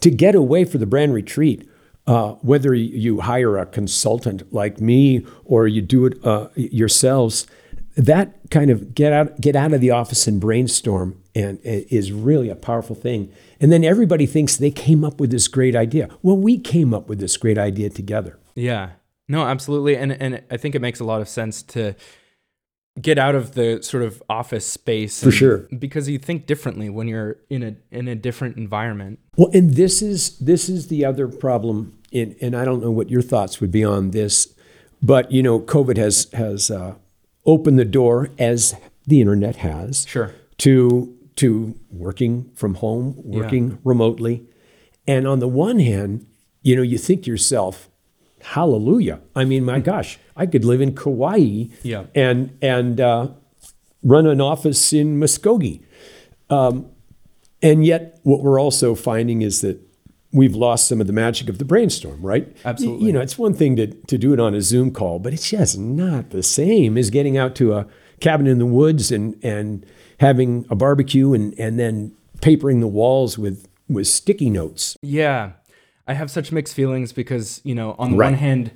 to 0.00 0.10
get 0.10 0.34
away 0.34 0.64
for 0.64 0.78
the 0.78 0.86
brand 0.86 1.14
retreat, 1.14 1.68
uh, 2.06 2.32
whether 2.42 2.74
you 2.74 3.20
hire 3.20 3.56
a 3.58 3.66
consultant 3.66 4.52
like 4.52 4.80
me 4.80 5.24
or 5.44 5.66
you 5.68 5.80
do 5.82 6.06
it 6.06 6.24
uh, 6.24 6.48
yourselves, 6.56 7.46
that 7.96 8.34
kind 8.50 8.70
of 8.70 8.94
get 8.94 9.12
out 9.12 9.40
get 9.40 9.54
out 9.56 9.72
of 9.72 9.80
the 9.80 9.90
office 9.90 10.26
and 10.26 10.40
brainstorm 10.40 11.20
and 11.34 11.58
it 11.64 11.86
is 11.90 12.12
really 12.12 12.48
a 12.48 12.56
powerful 12.56 12.96
thing. 12.96 13.30
And 13.60 13.70
then 13.72 13.84
everybody 13.84 14.26
thinks 14.26 14.56
they 14.56 14.70
came 14.70 15.04
up 15.04 15.20
with 15.20 15.30
this 15.30 15.48
great 15.48 15.74
idea. 15.76 16.08
Well, 16.22 16.36
we 16.36 16.58
came 16.58 16.92
up 16.92 17.08
with 17.08 17.18
this 17.20 17.36
great 17.36 17.56
idea 17.58 17.90
together. 17.90 18.38
Yeah. 18.54 18.90
No, 19.28 19.44
absolutely. 19.46 19.96
And 19.96 20.12
and 20.12 20.42
I 20.50 20.56
think 20.56 20.74
it 20.74 20.80
makes 20.82 21.00
a 21.00 21.04
lot 21.04 21.20
of 21.20 21.28
sense 21.28 21.62
to 21.62 21.94
get 23.00 23.18
out 23.18 23.34
of 23.34 23.54
the 23.54 23.82
sort 23.82 24.02
of 24.02 24.22
office 24.28 24.66
space 24.66 25.22
For 25.22 25.32
sure. 25.32 25.58
because 25.78 26.08
you 26.08 26.18
think 26.18 26.46
differently 26.46 26.88
when 26.88 27.08
you're 27.08 27.36
in 27.50 27.62
a 27.62 27.74
in 27.90 28.06
a 28.08 28.14
different 28.14 28.56
environment. 28.56 29.18
Well, 29.36 29.50
and 29.52 29.74
this 29.74 30.00
is 30.02 30.38
this 30.38 30.68
is 30.68 30.88
the 30.88 31.04
other 31.04 31.26
problem, 31.28 31.98
in, 32.12 32.36
and 32.40 32.54
I 32.56 32.64
don't 32.64 32.80
know 32.80 32.92
what 32.92 33.10
your 33.10 33.22
thoughts 33.22 33.60
would 33.60 33.72
be 33.72 33.82
on 33.84 34.10
this, 34.12 34.54
but 35.02 35.32
you 35.32 35.42
know, 35.42 35.58
COVID 35.60 35.96
has 35.96 36.28
has 36.34 36.70
uh, 36.70 36.94
opened 37.44 37.78
the 37.78 37.84
door, 37.84 38.30
as 38.38 38.74
the 39.06 39.20
internet 39.20 39.56
has, 39.56 40.06
Sure. 40.06 40.32
to 40.58 41.16
to 41.36 41.74
working 41.90 42.50
from 42.54 42.74
home, 42.76 43.14
working 43.24 43.78
remotely, 43.82 44.44
and 45.06 45.26
on 45.26 45.40
the 45.40 45.48
one 45.48 45.80
hand, 45.80 46.26
you 46.62 46.76
know, 46.76 46.82
you 46.82 46.96
think 46.96 47.26
yourself, 47.26 47.90
"Hallelujah!" 48.44 49.20
I 49.34 49.44
mean, 49.44 49.64
my 49.64 49.80
gosh, 49.80 50.18
I 50.36 50.46
could 50.46 50.64
live 50.64 50.80
in 50.80 50.94
Kauai, 50.94 51.66
Yeah. 51.82 52.04
and 52.14 52.56
and 52.62 53.00
uh, 53.00 53.28
run 54.02 54.26
an 54.26 54.40
office 54.40 54.92
in 54.92 55.18
Muskogee. 55.18 55.80
And 57.62 57.84
yet, 57.86 58.20
what 58.24 58.42
we're 58.42 58.60
also 58.60 58.94
finding 58.94 59.40
is 59.42 59.62
that 59.62 59.80
we've 60.32 60.54
lost 60.54 60.86
some 60.88 61.00
of 61.00 61.06
the 61.06 61.12
magic 61.14 61.48
of 61.48 61.56
the 61.58 61.64
brainstorm, 61.64 62.20
right? 62.20 62.54
Absolutely. 62.64 63.06
You 63.06 63.12
know, 63.14 63.20
it's 63.20 63.38
one 63.38 63.54
thing 63.54 63.76
to, 63.76 63.86
to 63.86 64.18
do 64.18 64.34
it 64.34 64.40
on 64.40 64.54
a 64.54 64.60
Zoom 64.60 64.90
call, 64.90 65.18
but 65.18 65.32
it's 65.32 65.48
just 65.48 65.78
not 65.78 66.30
the 66.30 66.42
same 66.42 66.98
as 66.98 67.08
getting 67.08 67.38
out 67.38 67.54
to 67.56 67.72
a 67.72 67.86
cabin 68.20 68.46
in 68.46 68.58
the 68.58 68.66
woods 68.66 69.10
and, 69.10 69.38
and 69.42 69.86
having 70.20 70.66
a 70.68 70.74
barbecue 70.74 71.32
and, 71.32 71.58
and 71.58 71.78
then 71.78 72.12
papering 72.42 72.80
the 72.80 72.88
walls 72.88 73.38
with, 73.38 73.66
with 73.88 74.06
sticky 74.08 74.50
notes. 74.50 74.96
Yeah. 75.00 75.52
I 76.06 76.14
have 76.14 76.30
such 76.30 76.52
mixed 76.52 76.74
feelings 76.74 77.12
because, 77.12 77.60
you 77.64 77.74
know, 77.74 77.94
on 77.98 78.10
the 78.12 78.16
Right. 78.16 78.30
one 78.32 78.38
hand, 78.38 78.72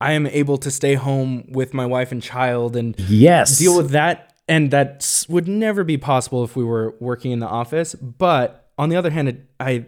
I 0.00 0.12
am 0.12 0.26
able 0.26 0.56
to 0.58 0.70
stay 0.70 0.94
home 0.94 1.44
with 1.50 1.74
my 1.74 1.86
wife 1.86 2.10
and 2.10 2.22
child 2.22 2.74
and 2.76 2.94
Yes. 3.08 3.58
deal 3.58 3.76
with 3.76 3.90
that 3.90 4.26
and 4.48 4.70
that 4.72 5.24
would 5.28 5.46
never 5.46 5.84
be 5.84 5.96
possible 5.96 6.42
if 6.42 6.56
we 6.56 6.64
were 6.64 6.94
working 6.98 7.30
in 7.30 7.38
the 7.38 7.46
office 7.46 7.94
but 7.94 8.70
on 8.78 8.88
the 8.88 8.96
other 8.96 9.10
hand 9.10 9.28
it, 9.28 9.44
i 9.60 9.84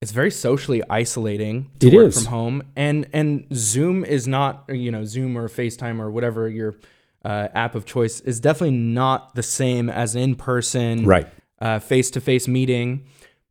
it's 0.00 0.12
very 0.12 0.30
socially 0.30 0.82
isolating 0.88 1.68
to 1.80 1.88
It 1.88 1.94
work 1.94 2.06
is. 2.08 2.14
from 2.22 2.26
home 2.26 2.62
and 2.76 3.08
and 3.12 3.46
zoom 3.52 4.04
is 4.04 4.28
not 4.28 4.64
you 4.68 4.90
know 4.92 5.04
zoom 5.04 5.36
or 5.36 5.48
facetime 5.48 5.98
or 5.98 6.10
whatever 6.12 6.48
your 6.48 6.76
uh, 7.24 7.48
app 7.54 7.74
of 7.74 7.84
choice 7.84 8.20
is 8.20 8.38
definitely 8.38 8.76
not 8.76 9.34
the 9.34 9.42
same 9.42 9.88
as 9.90 10.14
in-person 10.14 11.04
Right. 11.06 11.26
uh, 11.60 11.78
face-to-face 11.80 12.46
meeting 12.46 13.04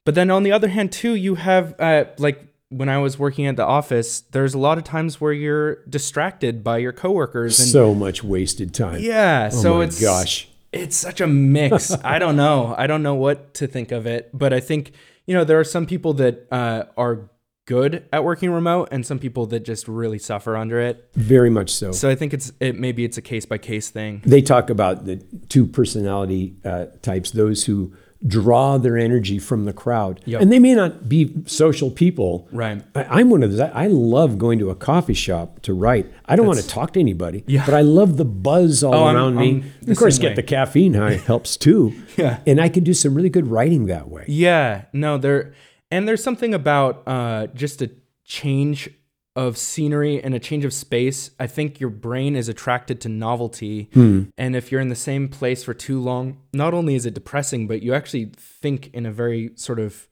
but 0.05 0.15
then 0.15 0.29
on 0.31 0.43
the 0.43 0.51
other 0.51 0.67
hand 0.69 0.91
too 0.91 1.13
you 1.15 1.35
have 1.35 1.75
uh, 1.79 2.05
like 2.17 2.47
when 2.69 2.87
i 2.89 2.97
was 2.97 3.19
working 3.19 3.45
at 3.45 3.55
the 3.57 3.65
office 3.65 4.21
there's 4.31 4.53
a 4.53 4.57
lot 4.57 4.77
of 4.77 4.83
times 4.83 5.19
where 5.21 5.33
you're 5.33 5.83
distracted 5.85 6.63
by 6.63 6.77
your 6.77 6.91
coworkers 6.93 7.59
and 7.59 7.69
So 7.69 7.93
much 7.93 8.23
wasted 8.23 8.73
time. 8.73 8.99
yeah, 9.01 9.49
so 9.49 9.73
Oh 9.75 9.77
my 9.79 9.83
it's 9.85 9.99
gosh. 10.01 10.47
it's 10.71 10.95
such 10.97 11.19
a 11.21 11.27
mix. 11.27 11.91
I 12.03 12.17
don't 12.19 12.35
know. 12.37 12.73
I 12.77 12.87
don't 12.87 13.03
know 13.03 13.15
what 13.15 13.53
to 13.55 13.67
think 13.67 13.91
of 13.91 14.05
it, 14.07 14.29
but 14.33 14.53
I 14.53 14.59
think 14.61 14.91
you 15.27 15.33
know 15.35 15.43
there 15.43 15.59
are 15.59 15.65
some 15.65 15.85
people 15.85 16.13
that 16.13 16.47
uh, 16.51 16.83
are 16.97 17.29
good 17.65 18.05
at 18.11 18.23
working 18.23 18.51
remote, 18.51 18.87
and 18.91 19.05
some 19.05 19.19
people 19.19 19.45
that 19.47 19.61
just 19.65 19.87
really 19.87 20.17
suffer 20.17 20.55
under 20.57 20.79
it. 20.79 21.09
Very 21.13 21.49
much 21.49 21.69
so. 21.69 21.91
So 21.91 22.09
I 22.09 22.15
think 22.15 22.33
it's 22.33 22.51
it 22.61 22.79
maybe 22.79 23.03
it's 23.03 23.17
a 23.17 23.21
case 23.21 23.45
by 23.45 23.57
case 23.57 23.89
thing. 23.89 24.21
they 24.25 24.41
talk 24.41 24.69
about 24.69 25.05
the 25.05 25.17
two 25.49 25.67
personality 25.67 26.55
uh, 26.65 26.85
types 27.01 27.31
those 27.31 27.65
who 27.65 27.93
draw 28.27 28.77
their 28.77 28.97
energy 28.97 29.39
from 29.39 29.65
the 29.65 29.73
crowd 29.73 30.21
Yep. 30.25 30.41
and 30.41 30.51
they 30.51 30.59
may 30.59 30.75
not 30.75 31.09
be 31.09 31.33
social 31.47 31.89
people 31.89 32.47
Right. 32.51 32.83
I, 32.93 33.03
i'm 33.19 33.29
one 33.31 33.41
of 33.41 33.49
those 33.51 33.59
I, 33.59 33.87
love 33.87 34.37
going 34.37 34.59
to 34.59 34.69
a 34.69 34.75
coffee 34.75 35.15
shop 35.15 35.61
to 35.63 35.73
write 35.73 36.05
i 36.25 36.35
don't 36.35 36.45
want 36.45 36.59
to 36.59 36.67
talk 36.67 36.93
to 36.93 36.99
anybody 36.99 37.43
Yeah. 37.47 37.65
but 37.65 37.73
i 37.73 37.81
love 37.81 38.17
the 38.17 38.25
buzz 38.25 38.83
all 38.83 38.93
Oh, 38.93 39.03
I'm- 39.05 39.15
around 39.15 39.35
me 39.37 39.63
I'm 39.85 39.91
of 39.91 39.97
course 39.97 40.19
get 40.19 40.29
way. 40.29 40.35
the 40.35 40.43
caffeine 40.43 40.93
high 40.93 41.13
helps 41.31 41.57
too 41.57 41.93
Yeah. 42.15 42.39
and 42.45 42.61
i 42.61 42.69
can 42.69 42.83
do 42.83 42.93
some 42.93 43.15
really 43.15 43.29
good 43.29 43.47
writing 43.47 43.87
that 43.87 44.07
way 44.09 44.25
Yeah, 44.27 44.85
no, 44.93 45.17
there 45.17 45.53
and 45.89 46.07
there's 46.07 46.23
something 46.23 46.53
about 46.53 47.01
uh, 47.07 47.47
just 47.47 47.81
a 47.81 47.89
change 48.23 48.87
of 49.35 49.57
scenery 49.57 50.21
and 50.21 50.33
a 50.33 50.39
change 50.39 50.65
of 50.65 50.73
space. 50.73 51.31
I 51.39 51.47
think 51.47 51.79
your 51.79 51.89
brain 51.89 52.35
is 52.35 52.49
attracted 52.49 52.99
to 53.01 53.09
novelty, 53.09 53.89
and 53.95 54.55
if 54.55 54.71
you're 54.71 54.81
in 54.81 54.89
the 54.89 54.95
same 54.95 55.29
place 55.29 55.63
for 55.63 55.73
too 55.73 56.01
long, 56.01 56.37
not 56.53 56.73
only 56.73 56.95
is 56.95 57.05
it 57.05 57.13
depressing, 57.13 57.67
but 57.67 57.81
you 57.81 57.93
actually 57.93 58.31
think 58.37 58.89
in 58.93 59.05
a 59.05 59.11
very 59.11 59.51
sort 59.55 59.79
of 59.79 60.07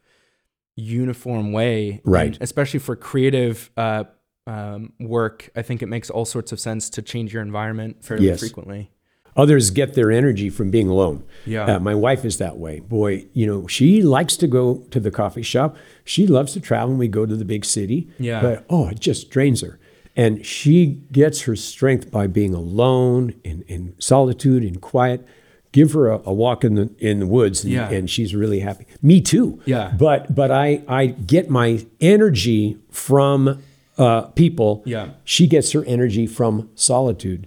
uniform 0.76 1.51
way. 1.51 2.01
Right. 2.05 2.28
And 2.28 2.38
especially 2.41 2.80
for 2.80 2.95
creative 2.95 3.70
uh, 3.76 4.05
um, 4.47 4.93
work, 4.99 5.49
I 5.55 5.61
think 5.61 5.82
it 5.82 5.88
makes 5.88 6.09
all 6.09 6.26
sorts 6.26 6.51
of 6.51 6.59
sense 6.59 6.89
to 6.91 7.01
change 7.01 7.34
your 7.34 7.41
environment 7.41 8.03
fairly 8.03 8.28
Yes. 8.28 8.39
frequently. 8.39 8.91
Others 9.36 9.69
get 9.71 9.93
their 9.93 10.11
energy 10.11 10.49
from 10.49 10.69
being 10.71 10.89
alone. 10.89 11.23
Yeah. 11.45 11.65
Uh, 11.75 11.80
my 11.80 11.95
wife 11.95 12.25
is 12.25 12.38
that 12.39 12.57
way. 12.57 12.80
Boy, 12.82 13.25
you 13.34 13.45
know, 13.47 13.67
she 13.67 14.01
likes 14.01 14.36
to 14.38 14.47
go 14.47 14.86
to 14.91 14.99
the 14.99 15.11
coffee 15.11 15.43
shop. 15.43 15.77
She 16.03 16.27
loves 16.27 16.53
to 16.53 16.59
travel 16.61 16.89
and 16.91 16.99
we 16.99 17.07
go 17.07 17.25
to 17.25 17.36
the 17.36 17.45
big 17.45 17.63
city. 17.65 18.09
Yeah. 18.19 18.41
But 18.41 18.65
oh, 18.69 18.89
it 18.89 18.99
just 18.99 19.30
drains 19.30 19.61
her. 19.61 19.80
And 20.15 20.45
she 20.45 21.01
gets 21.11 21.41
her 21.43 21.55
strength 21.55 22.11
by 22.11 22.27
being 22.27 22.53
alone 22.53 23.36
in, 23.43 23.63
in 23.67 23.95
solitude 23.99 24.63
in 24.65 24.80
quiet. 24.80 25.25
Give 25.71 25.93
her 25.93 26.09
a, 26.09 26.19
a 26.25 26.34
walk 26.34 26.63
in 26.63 26.73
the 26.73 26.89
in 26.97 27.19
the 27.19 27.27
woods, 27.27 27.63
and, 27.63 27.71
Yeah. 27.71 27.89
and 27.91 28.09
she's 28.09 28.34
really 28.34 28.59
happy. 28.61 28.88
Me 29.03 29.21
too. 29.21 29.61
Yeah. 29.65 29.93
But 29.97 30.34
but 30.34 30.49
I 30.49 30.82
I 30.88 31.05
get 31.05 31.49
my 31.51 31.86
energy 32.01 32.77
from 32.89 33.61
uh, 33.97 34.21
people. 34.34 34.82
Yeah. 34.86 35.09
She 35.23 35.45
gets 35.45 35.71
her 35.73 35.86
energy 35.86 36.25
from 36.25 36.69
solitude. 36.73 37.45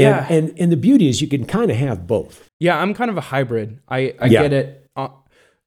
Yeah. 0.00 0.26
And 0.30 0.48
and, 0.50 0.58
and 0.60 0.72
the 0.72 0.76
beauty 0.76 1.08
is 1.08 1.20
you 1.20 1.28
can 1.28 1.44
kind 1.46 1.70
of 1.70 1.76
have 1.76 2.06
both. 2.06 2.48
Yeah, 2.60 2.78
I'm 2.80 2.94
kind 2.94 3.10
of 3.10 3.16
a 3.16 3.20
hybrid. 3.20 3.80
I, 3.88 4.14
I 4.20 4.26
Yeah. 4.26 4.42
get 4.42 4.52
it, 4.52 4.86
uh, 4.96 5.08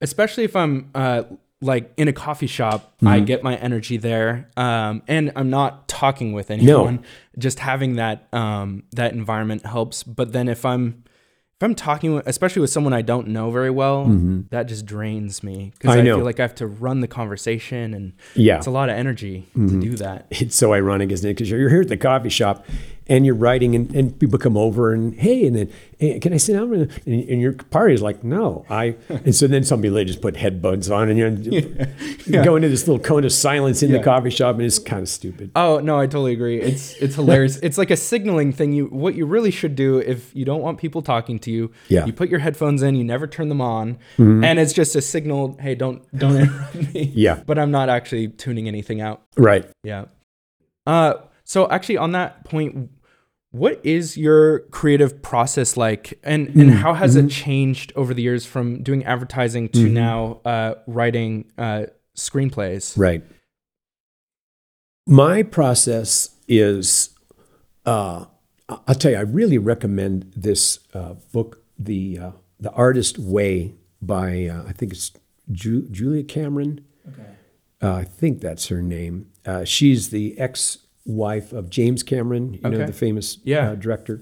especially 0.01 0.43
if 0.43 0.55
I'm 0.55 0.89
uh, 0.95 1.23
like 1.61 1.91
in 1.97 2.07
a 2.07 2.13
coffee 2.13 2.47
shop. 2.47 2.93
I 3.01 3.17
Mm-hmm. 3.17 3.25
get 3.25 3.43
my 3.43 3.55
energy 3.55 3.97
there, 3.97 4.49
um, 4.57 5.01
and 5.07 5.31
I'm 5.35 5.49
not 5.49 5.87
talking 5.87 6.33
with 6.33 6.51
anyone. 6.51 6.95
No. 6.97 7.01
Just 7.37 7.59
having 7.59 7.95
that 7.95 8.27
um, 8.33 8.83
that 8.91 9.13
environment 9.13 9.65
helps. 9.65 10.03
But 10.03 10.33
then 10.33 10.47
if 10.49 10.65
I'm 10.65 11.03
if 11.57 11.63
I'm 11.65 11.75
talking, 11.75 12.15
with, 12.15 12.25
especially 12.27 12.61
with 12.61 12.71
someone 12.71 12.91
I 12.91 13.03
don't 13.03 13.27
know 13.27 13.51
very 13.51 13.69
well, 13.69 14.05
that 14.49 14.63
just 14.63 14.85
drains 14.87 15.43
me 15.43 15.71
because 15.77 15.91
Mm-hmm. 15.95 16.07
I 16.07 16.11
I, 16.11 16.15
feel 16.15 16.25
like 16.25 16.39
I 16.39 16.43
have 16.43 16.55
to 16.55 16.65
run 16.67 17.01
the 17.01 17.07
conversation, 17.07 17.93
and 17.93 18.13
Yeah. 18.35 18.53
Mm-hmm. 18.53 18.57
it's 18.59 18.67
a 18.67 18.71
lot 18.71 18.89
of 18.89 18.95
energy 18.97 19.45
to 19.55 19.79
do 19.79 19.95
that. 19.97 20.25
it's 20.31 20.55
so 20.55 20.73
ironic, 20.73 21.11
isn't 21.11 21.29
it? 21.29 21.33
Because 21.35 21.51
you're 21.51 21.69
here 21.69 21.81
at 21.81 21.87
the 21.89 21.97
coffee 21.97 22.29
shop 22.29 22.65
and 23.07 23.25
you're 23.25 23.35
writing, 23.35 23.75
and, 23.75 23.93
and 23.95 24.17
people 24.19 24.37
come 24.39 24.55
over 24.55 24.93
and 24.93 25.13
hey, 25.15 25.45
and 25.45 25.55
then 25.55 25.71
hey, 25.99 26.19
can 26.19 26.33
I 26.33 26.37
sit 26.37 26.53
down? 26.53 26.73
And, 26.73 26.91
and 27.05 27.41
your 27.41 27.53
party 27.53 27.93
is 27.93 28.01
like, 28.01 28.23
no, 28.23 28.65
I. 28.69 28.95
And 29.23 29.35
so 29.35 29.45
then 29.47 29.63
somebody 29.63 30.05
just 30.05 30.21
put 30.21 30.35
headbuds 30.35 30.93
on, 30.95 31.09
and 31.09 31.17
you're 31.17 31.29
you 32.25 32.43
go 32.43 32.55
into 32.55 32.69
this 32.69 32.87
little 32.87 33.03
cone 33.03 33.23
of 33.25 33.31
silence 33.31 33.83
in 33.83 33.91
the 33.91 33.99
coffee 33.99 34.29
shop, 34.29 34.55
and 34.55 34.63
it's 34.63 34.79
kind 34.79 35.01
of 35.03 35.09
stupid. 35.09 35.51
Oh 35.55 35.79
no, 35.79 35.99
I 35.99 36.05
totally 36.07 36.33
agree. 36.33 36.59
It's 36.59 36.95
it's 36.95 37.15
hilarious. 37.15 37.57
it's 37.63 37.77
like 37.77 37.91
a 37.91 37.97
signaling 37.97 38.51
thing. 38.51 38.73
You 38.73 38.85
what 38.87 39.15
you 39.15 39.25
really 39.25 39.51
should 39.51 39.75
do 39.75 39.99
if 39.99 40.33
you 40.35 40.45
don't 40.45 40.61
want 40.61 40.79
people 40.79 41.01
talking 41.01 41.37
to 41.39 41.51
you, 41.51 41.71
Yeah. 41.89 42.05
you 42.05 42.13
put 42.13 42.29
your 42.29 42.39
headphones 42.39 42.81
in, 42.81 42.95
you 42.95 43.03
never 43.03 43.27
turn 43.27 43.49
them 43.49 43.61
on, 43.61 43.97
and 44.17 44.57
it's 44.59 44.73
just 44.73 44.95
a 44.95 45.01
signal, 45.01 45.57
hey, 45.59 45.75
don't 45.75 46.01
don't 46.17 46.37
interrupt 46.37 46.93
me. 46.93 47.11
Yeah. 47.13 47.41
But 47.45 47.59
I'm 47.59 47.71
not 47.71 47.89
actually 47.89 48.29
tuning 48.29 48.67
anything 48.67 49.01
out. 49.01 49.21
Right. 49.37 49.69
Yeah. 49.83 50.05
Uh 50.87 51.15
so 51.51 51.69
actually 51.69 51.97
on 51.97 52.11
that 52.13 52.45
point, 52.45 52.89
what 53.51 53.79
is 53.83 54.15
your 54.15 54.59
creative 54.71 55.21
process 55.21 55.75
like 55.75 56.05
and 56.23 56.47
and 56.61 56.69
how 56.83 56.93
has 56.93 57.15
it 57.17 57.27
changed 57.29 57.91
over 57.95 58.13
the 58.13 58.21
years 58.29 58.45
from 58.45 58.81
doing 58.83 59.03
advertising 59.03 59.67
to 59.69 59.89
now 59.89 60.39
uh 60.45 60.75
writing 60.87 61.51
uh 61.57 61.81
screenplays? 62.15 62.97
Right. 62.97 63.21
My 65.07 65.43
process 65.43 66.29
is, 66.47 67.09
uh, 67.85 68.25
I- 68.69 68.79
I'll 68.87 68.95
tell 68.95 69.11
you, 69.11 69.17
I 69.17 69.21
really 69.21 69.57
recommend 69.57 70.31
this 70.35 70.79
uh, 70.93 71.15
book, 71.33 71.63
the 71.77 72.17
uh, 72.19 72.31
the 72.59 72.71
Artist 72.71 73.17
Way 73.17 73.73
by 74.01 74.45
uh, 74.47 74.63
I 74.67 74.73
think 74.73 74.93
it's 74.93 75.11
Ju- 75.51 75.87
Julia 75.89 76.23
Cameron. 76.23 76.85
Okay. 77.09 77.29
Uh, 77.81 77.93
I 77.95 78.03
think 78.03 78.39
that's 78.41 78.67
her 78.67 78.81
name. 78.81 79.31
Uh, 79.45 79.65
she's 79.65 80.09
the 80.11 80.39
ex-wife 81.11 81.53
of 81.53 81.69
James 81.69 82.03
Cameron, 82.03 82.53
you 82.53 82.69
know, 82.69 82.85
the 82.85 82.93
famous 82.93 83.37
Yeah. 83.43 83.71
uh, 83.71 83.75
director, 83.75 84.21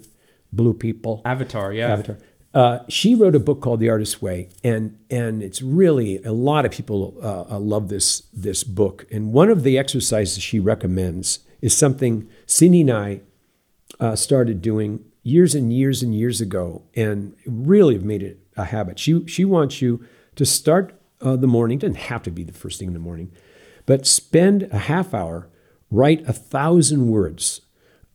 Blue 0.52 0.74
People. 0.74 1.22
Avatar, 1.26 1.74
yeah. 1.74 1.94
Avatar. 1.94 2.18
Uh, 2.52 2.80
she 2.90 3.14
wrote 3.14 3.36
a 3.36 3.40
book 3.40 3.62
called 3.62 3.80
The 3.80 3.90
Artist's 3.90 4.22
Way, 4.24 4.50
and 4.64 4.98
and 5.12 5.44
it's 5.44 5.62
really 5.62 6.18
a 6.24 6.32
lot 6.32 6.66
of 6.66 6.72
people 6.72 7.16
uh, 7.22 7.44
uh, 7.56 7.60
love 7.60 7.90
this 7.90 8.22
this 8.34 8.64
book. 8.64 9.06
And 9.12 9.32
one 9.34 9.52
of 9.52 9.62
the 9.62 9.78
exercises 9.78 10.42
she 10.42 10.60
recommends 10.60 11.40
is 11.62 11.78
something 11.78 12.28
Cindy 12.48 12.82
and 12.82 12.90
I 12.90 13.22
uh, 14.00 14.16
started 14.16 14.64
doing 14.64 15.06
years 15.22 15.54
and 15.54 15.72
years 15.72 16.02
and 16.02 16.16
years 16.16 16.42
ago, 16.42 16.82
and 16.96 17.36
really 17.46 17.94
have 17.94 18.04
made 18.04 18.24
it 18.24 18.40
a 18.58 18.66
habit. 18.66 18.98
She 18.98 19.24
she 19.28 19.46
wants 19.46 19.80
you 19.80 20.04
to 20.36 20.44
start 20.44 21.00
uh, 21.22 21.36
the 21.36 21.46
morning. 21.48 21.78
Doesn't 21.78 21.98
have 21.98 22.24
to 22.24 22.32
be 22.32 22.44
the 22.44 22.54
first 22.54 22.80
thing 22.80 22.88
in 22.88 22.94
the 22.96 23.00
morning, 23.00 23.32
but 23.86 24.08
spend 24.08 24.64
a 24.72 24.80
half 24.80 25.14
hour, 25.14 25.50
write 25.92 26.28
a 26.28 26.34
thousand 26.34 27.08
words. 27.08 27.62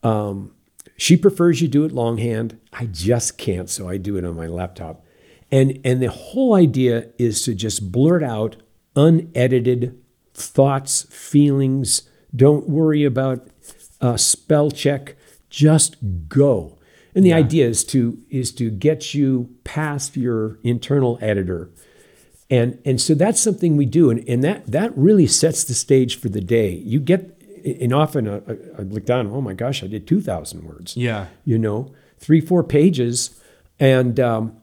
Um, 0.03 0.55
she 0.97 1.17
prefers 1.17 1.61
you 1.61 1.69
do 1.69 1.85
it 1.85 1.93
longhand. 1.93 2.61
I 2.73 2.87
just 2.87 3.37
can't, 3.39 3.69
so 3.69 3.89
I 3.89 3.97
do 3.97 4.17
it 4.17 4.25
on 4.25 4.37
my 4.37 4.47
laptop. 4.47 5.05
And 5.51 5.81
and 5.85 6.03
the 6.03 6.11
whole 6.11 6.55
idea 6.55 7.09
is 7.19 7.43
to 7.43 7.55
just 7.55 7.93
blurt 7.93 8.23
out 8.23 8.57
unedited 8.97 10.01
thoughts, 10.35 11.03
feelings. 11.11 12.09
Don't 12.35 12.69
worry 12.69 13.05
about 13.05 13.49
uh, 14.01 14.17
spell 14.17 14.71
check. 14.71 15.17
Just 15.51 15.97
go. 16.29 16.79
And 17.15 17.25
the 17.25 17.33
idea 17.33 17.69
is 17.69 17.85
to 17.85 18.19
is 18.29 18.53
to 18.53 18.71
get 18.71 19.15
you 19.15 19.55
past 19.63 20.17
your 20.17 20.59
internal 20.65 21.19
editor. 21.21 21.71
And 22.51 22.81
and 22.85 23.01
so 23.01 23.15
that's 23.15 23.41
something 23.41 23.77
we 23.77 23.87
do, 23.87 24.11
and, 24.11 24.29
and 24.29 24.45
that 24.45 24.67
that 24.67 24.97
really 24.97 25.27
sets 25.27 25.65
the 25.65 25.75
stage 25.75 26.19
for 26.19 26.29
the 26.29 26.41
day. 26.41 26.71
You 26.71 27.01
get 27.01 27.41
and 27.65 27.93
often 27.93 28.29
uh, 28.29 28.41
I, 28.47 28.81
I 28.81 28.83
look 28.85 29.07
down, 29.07 29.29
oh 29.29 29.41
my 29.41 29.55
gosh, 29.55 29.83
I 29.83 29.87
did 29.87 30.07
two 30.07 30.21
thousand 30.21 30.65
words 30.65 30.97
Yeah. 30.97 31.27
you 31.45 31.59
know, 31.59 31.93
three, 32.19 32.41
four 32.41 32.63
pages. 32.63 33.41
And, 33.81 34.21
um, 34.21 34.57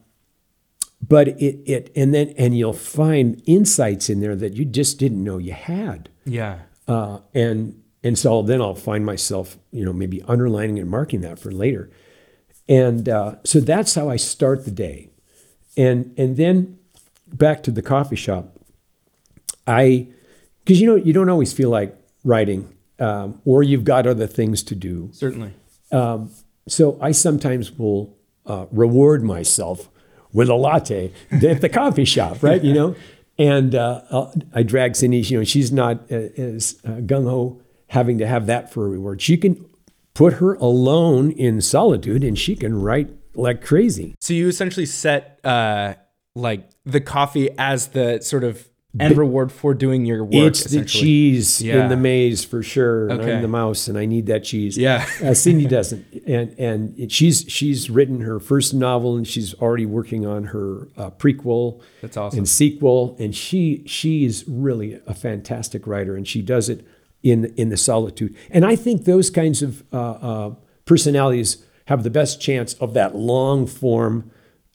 but 1.06 1.28
it, 1.28 1.60
it, 1.66 1.92
and 1.96 2.14
then, 2.14 2.32
and 2.38 2.56
you'll 2.56 2.72
find 2.72 3.42
insights 3.46 4.08
in 4.08 4.20
there 4.20 4.36
that 4.36 4.54
you 4.54 4.64
just 4.64 4.98
didn't 4.98 5.22
know 5.22 5.38
you 5.38 5.52
had. 5.52 6.08
Yeah. 6.24 6.60
Uh, 6.86 7.18
and, 7.34 7.82
and 8.04 8.18
so 8.18 8.42
then 8.42 8.60
I'll 8.60 8.74
find 8.74 9.04
myself, 9.04 9.58
you 9.70 9.84
know, 9.84 9.92
maybe 9.92 10.22
underlining 10.22 10.78
and 10.78 10.88
marking 10.88 11.20
that 11.22 11.38
for 11.38 11.50
later. 11.52 11.90
And 12.68 13.08
uh, 13.08 13.36
so 13.44 13.60
that's 13.60 13.94
how 13.94 14.08
I 14.08 14.16
start 14.16 14.64
the 14.64 14.70
day. 14.70 15.10
And, 15.76 16.14
and 16.16 16.36
then 16.36 16.78
back 17.26 17.62
to 17.64 17.70
the 17.70 17.82
coffee 17.82 18.16
shop, 18.16 18.56
I, 19.66 20.08
because 20.64 20.80
you 20.80 20.86
know, 20.86 20.96
you 20.96 21.12
don't 21.12 21.28
always 21.28 21.52
feel 21.52 21.70
like 21.70 21.96
writing 22.24 22.72
um, 23.02 23.40
or 23.44 23.62
you've 23.62 23.84
got 23.84 24.06
other 24.06 24.26
things 24.26 24.62
to 24.62 24.74
do. 24.74 25.10
Certainly. 25.12 25.52
Um, 25.90 26.30
so 26.68 26.98
I 27.00 27.10
sometimes 27.10 27.76
will 27.76 28.16
uh, 28.46 28.66
reward 28.70 29.24
myself 29.24 29.88
with 30.32 30.48
a 30.48 30.54
latte 30.54 31.12
at 31.30 31.60
the 31.60 31.68
coffee 31.68 32.04
shop, 32.04 32.42
right? 32.42 32.62
You 32.62 32.72
know, 32.72 32.96
and 33.38 33.74
uh, 33.74 34.02
I'll, 34.10 34.32
drag 34.64 34.94
Cindy. 34.94 35.18
You 35.18 35.38
know, 35.38 35.44
she's 35.44 35.72
not 35.72 36.10
uh, 36.12 36.28
as 36.36 36.80
uh, 36.84 37.00
gung 37.00 37.24
ho 37.24 37.60
having 37.88 38.18
to 38.18 38.26
have 38.26 38.46
that 38.46 38.72
for 38.72 38.86
a 38.86 38.88
reward. 38.88 39.20
She 39.20 39.36
can 39.36 39.66
put 40.14 40.34
her 40.34 40.54
alone 40.54 41.32
in 41.32 41.60
solitude, 41.60 42.22
and 42.22 42.38
she 42.38 42.54
can 42.54 42.80
write 42.80 43.10
like 43.34 43.64
crazy. 43.64 44.14
So 44.20 44.32
you 44.32 44.48
essentially 44.48 44.86
set 44.86 45.40
uh 45.44 45.94
like 46.34 46.70
the 46.84 47.00
coffee 47.00 47.50
as 47.58 47.88
the 47.88 48.20
sort 48.20 48.44
of 48.44 48.68
end 49.00 49.16
reward 49.16 49.50
for 49.50 49.72
doing 49.74 50.04
your 50.04 50.22
work. 50.22 50.34
It's 50.34 50.64
the 50.64 50.84
cheese 50.84 51.62
Yeah. 51.62 51.82
in 51.84 51.88
the 51.88 51.96
maze 51.96 52.44
for 52.44 52.62
sure. 52.62 53.08
and 53.08 53.20
Okay. 53.20 53.34
I'm 53.36 53.42
the 53.42 53.48
mouse, 53.48 53.88
and 53.88 53.96
I 53.96 54.04
need 54.04 54.26
that 54.26 54.44
cheese. 54.44 54.76
Yeah. 54.76 55.06
uh, 55.24 55.32
Cindy 55.34 55.66
doesn't, 55.66 56.04
and 56.26 56.54
and 56.58 56.94
it- 56.98 57.10
she's 57.10 57.44
she's 57.48 57.88
written 57.88 58.20
her 58.20 58.38
first 58.38 58.74
novel, 58.74 59.16
and 59.16 59.26
she's 59.26 59.54
already 59.54 59.86
working 59.86 60.26
on 60.26 60.44
her 60.44 60.88
uh, 60.96 61.10
prequel 61.10 61.80
That's 62.02 62.16
awesome. 62.16 62.38
and 62.40 62.48
sequel. 62.48 63.16
And 63.18 63.34
she 63.34 63.82
she's 63.86 64.44
really 64.46 65.00
a 65.06 65.14
fantastic 65.14 65.86
writer, 65.86 66.14
and 66.14 66.28
she 66.28 66.42
does 66.42 66.68
it 66.68 66.84
in 67.22 67.52
in 67.56 67.70
the 67.70 67.76
solitude. 67.78 68.34
And 68.50 68.64
I 68.66 68.76
think 68.76 69.04
those 69.04 69.30
kinds 69.30 69.62
of 69.62 69.84
uh, 69.92 69.96
uh, 70.12 70.54
personalities 70.84 71.64
have 71.86 72.02
the 72.02 72.10
best 72.10 72.40
chance 72.40 72.74
of 72.74 72.92
that 72.94 73.14
long 73.16 73.66
form 73.66 74.30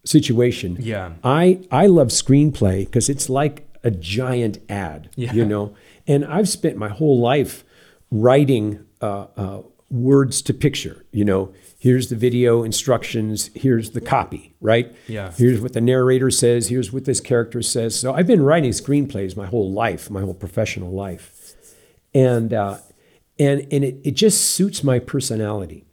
situation. 0.05 0.77
Yeah. 0.79 1.13
I 1.23 1.59
I 1.71 1.87
love 1.87 2.07
screenplay 2.09 2.85
because 2.85 3.09
it's 3.09 3.29
like 3.29 3.66
a 3.83 3.91
giant 3.91 4.59
ad, 4.69 5.09
Yeah. 5.15 5.33
you 5.33 5.45
know. 5.45 5.73
And 6.07 6.25
I've 6.25 6.49
spent 6.49 6.77
my 6.77 6.89
whole 6.89 7.19
life 7.19 7.63
writing 8.11 8.85
uh, 9.01 9.27
uh, 9.35 9.61
words 9.89 10.41
to 10.43 10.53
picture. 10.53 11.05
You 11.11 11.25
know, 11.25 11.53
here's 11.77 12.09
the 12.09 12.15
video 12.15 12.63
instructions, 12.63 13.49
here's 13.53 13.91
the 13.91 14.01
copy, 14.01 14.53
right? 14.61 14.93
Yeah. 15.07 15.31
Here's 15.31 15.61
what 15.61 15.73
the 15.73 15.81
narrator 15.81 16.31
says. 16.31 16.67
Here's 16.69 16.91
what 16.91 17.05
this 17.05 17.19
character 17.19 17.61
says. 17.61 17.97
So 17.99 18.13
I've 18.13 18.27
been 18.27 18.41
writing 18.41 18.71
screenplays 18.71 19.35
my 19.37 19.45
whole 19.45 19.71
life, 19.71 20.09
my 20.09 20.21
whole 20.21 20.33
professional 20.33 20.91
life, 20.91 21.55
and 22.13 22.53
uh, 22.53 22.77
and 23.39 23.67
and 23.71 23.83
it, 23.83 23.97
it 24.03 24.11
just 24.11 24.41
suits 24.41 24.83
my 24.83 24.99
personality. 24.99 25.85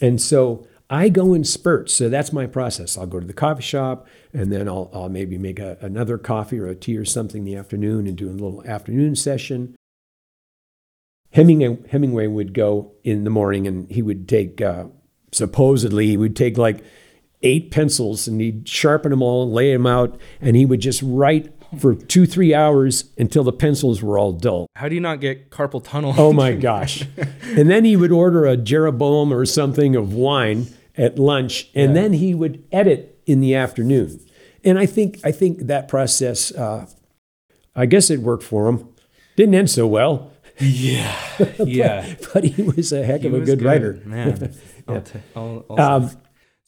And 0.00 0.20
so 0.20 0.66
I 0.92 1.08
go 1.08 1.32
in 1.32 1.42
spurts. 1.42 1.94
So 1.94 2.10
that's 2.10 2.34
my 2.34 2.46
process. 2.46 2.98
I'll 2.98 3.06
go 3.06 3.18
to 3.18 3.26
the 3.26 3.32
coffee 3.32 3.62
shop 3.62 4.06
and 4.34 4.52
then 4.52 4.68
I'll, 4.68 4.90
I'll 4.92 5.08
maybe 5.08 5.38
make 5.38 5.58
a, 5.58 5.78
another 5.80 6.18
coffee 6.18 6.58
or 6.58 6.66
a 6.66 6.74
tea 6.74 6.98
or 6.98 7.06
something 7.06 7.40
in 7.40 7.44
the 7.46 7.56
afternoon 7.56 8.06
and 8.06 8.14
do 8.14 8.28
a 8.28 8.30
little 8.30 8.62
afternoon 8.66 9.16
session. 9.16 9.74
Hemingway, 11.30 11.78
Hemingway 11.88 12.26
would 12.26 12.52
go 12.52 12.92
in 13.02 13.24
the 13.24 13.30
morning 13.30 13.66
and 13.66 13.90
he 13.90 14.02
would 14.02 14.28
take, 14.28 14.60
uh, 14.60 14.84
supposedly, 15.32 16.08
he 16.08 16.18
would 16.18 16.36
take 16.36 16.58
like 16.58 16.84
eight 17.40 17.70
pencils 17.70 18.28
and 18.28 18.38
he'd 18.38 18.68
sharpen 18.68 19.12
them 19.12 19.22
all, 19.22 19.50
lay 19.50 19.72
them 19.72 19.86
out, 19.86 20.20
and 20.42 20.56
he 20.56 20.66
would 20.66 20.80
just 20.80 21.00
write 21.02 21.54
for 21.78 21.94
two, 21.94 22.26
three 22.26 22.52
hours 22.52 23.04
until 23.16 23.44
the 23.44 23.52
pencils 23.52 24.02
were 24.02 24.18
all 24.18 24.34
dull. 24.34 24.66
How 24.76 24.90
do 24.90 24.94
you 24.94 25.00
not 25.00 25.22
get 25.22 25.48
carpal 25.48 25.82
tunnel? 25.82 26.12
Oh 26.18 26.34
my 26.34 26.52
gosh. 26.52 27.06
and 27.16 27.70
then 27.70 27.86
he 27.86 27.96
would 27.96 28.12
order 28.12 28.44
a 28.44 28.58
Jeroboam 28.58 29.32
or 29.32 29.46
something 29.46 29.96
of 29.96 30.12
wine 30.12 30.66
at 30.96 31.18
lunch, 31.18 31.68
and 31.74 31.96
then 31.96 32.12
he 32.14 32.34
would 32.34 32.64
edit 32.72 33.20
in 33.26 33.40
the 33.40 33.54
afternoon. 33.54 34.20
And 34.64 34.78
I 34.78 34.86
think 34.86 35.18
I 35.24 35.32
think 35.32 35.60
that 35.66 35.88
process, 35.88 36.52
uh, 36.52 36.86
I 37.74 37.86
guess 37.86 38.10
it 38.10 38.20
worked 38.20 38.42
for 38.44 38.68
him. 38.68 38.88
Didn't 39.36 39.54
end 39.54 39.70
so 39.70 39.86
well. 39.86 40.30
Yeah, 40.60 41.16
yeah. 41.64 42.14
but 42.34 42.44
he 42.44 42.62
was 42.62 42.92
a 42.92 43.02
heck 43.04 43.22
He 43.22 43.26
of 43.28 43.34
a 43.34 43.38
was 43.40 43.48
good, 43.48 43.62
writer. 43.62 43.98
man. 44.04 44.54
I'll 44.88 44.94
Yeah. 44.96 45.00
ta- 45.00 45.18
I'll- 45.34 45.64
I'll 45.70 45.80
Um, 46.04 46.10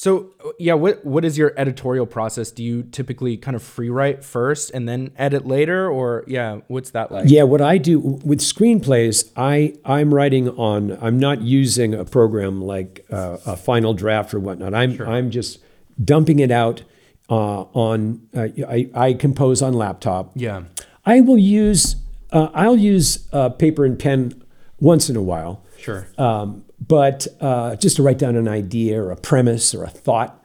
So 0.04 0.34
yeah, 0.58 0.74
what 0.74 1.02
what 1.02 1.24
is 1.24 1.38
your 1.38 1.54
editorial 1.56 2.04
process? 2.04 2.50
Do 2.50 2.62
you 2.62 2.82
typically 2.82 3.38
kind 3.38 3.54
of 3.54 3.62
free 3.62 3.88
write 3.88 4.22
first 4.22 4.70
and 4.72 4.86
then 4.86 5.12
edit 5.16 5.46
later, 5.46 5.88
or 5.88 6.24
yeah, 6.26 6.60
what's 6.68 6.90
that 6.90 7.10
like? 7.10 7.30
Yeah, 7.30 7.44
what 7.44 7.62
I 7.62 7.78
do 7.78 7.98
with 7.98 8.40
screenplays, 8.40 9.32
I 9.34 9.76
I'm 9.82 10.12
writing 10.12 10.50
on. 10.50 10.98
I'm 11.00 11.18
not 11.18 11.40
using 11.40 11.94
a 11.94 12.04
program 12.04 12.60
like 12.60 13.06
uh, 13.10 13.38
a 13.46 13.56
Final 13.56 13.94
Draft 13.94 14.34
or 14.34 14.40
whatnot. 14.40 14.74
I'm 14.74 15.00
I'm 15.00 15.30
just 15.30 15.60
dumping 16.04 16.38
it 16.40 16.50
out 16.50 16.82
uh, 17.30 17.62
on. 17.72 18.28
Uh, 18.36 18.48
I 18.68 18.90
I 18.94 19.14
compose 19.14 19.62
on 19.62 19.72
laptop. 19.72 20.32
yeah, 20.34 20.64
I 21.06 21.22
will 21.22 21.38
use. 21.38 21.96
Uh, 22.30 22.50
I'll 22.52 22.76
use 22.76 23.26
uh, 23.32 23.48
paper 23.48 23.86
and 23.86 23.98
pen 23.98 24.44
once 24.78 25.08
in 25.08 25.16
a 25.16 25.22
while. 25.22 25.64
sure. 25.78 26.08
Um, 26.18 26.66
but 26.86 27.26
uh, 27.40 27.76
just 27.76 27.96
to 27.96 28.02
write 28.02 28.18
down 28.18 28.36
an 28.36 28.48
idea 28.48 29.00
or 29.02 29.10
a 29.10 29.16
premise 29.16 29.74
or 29.74 29.84
a 29.84 29.90
thought. 29.90 30.40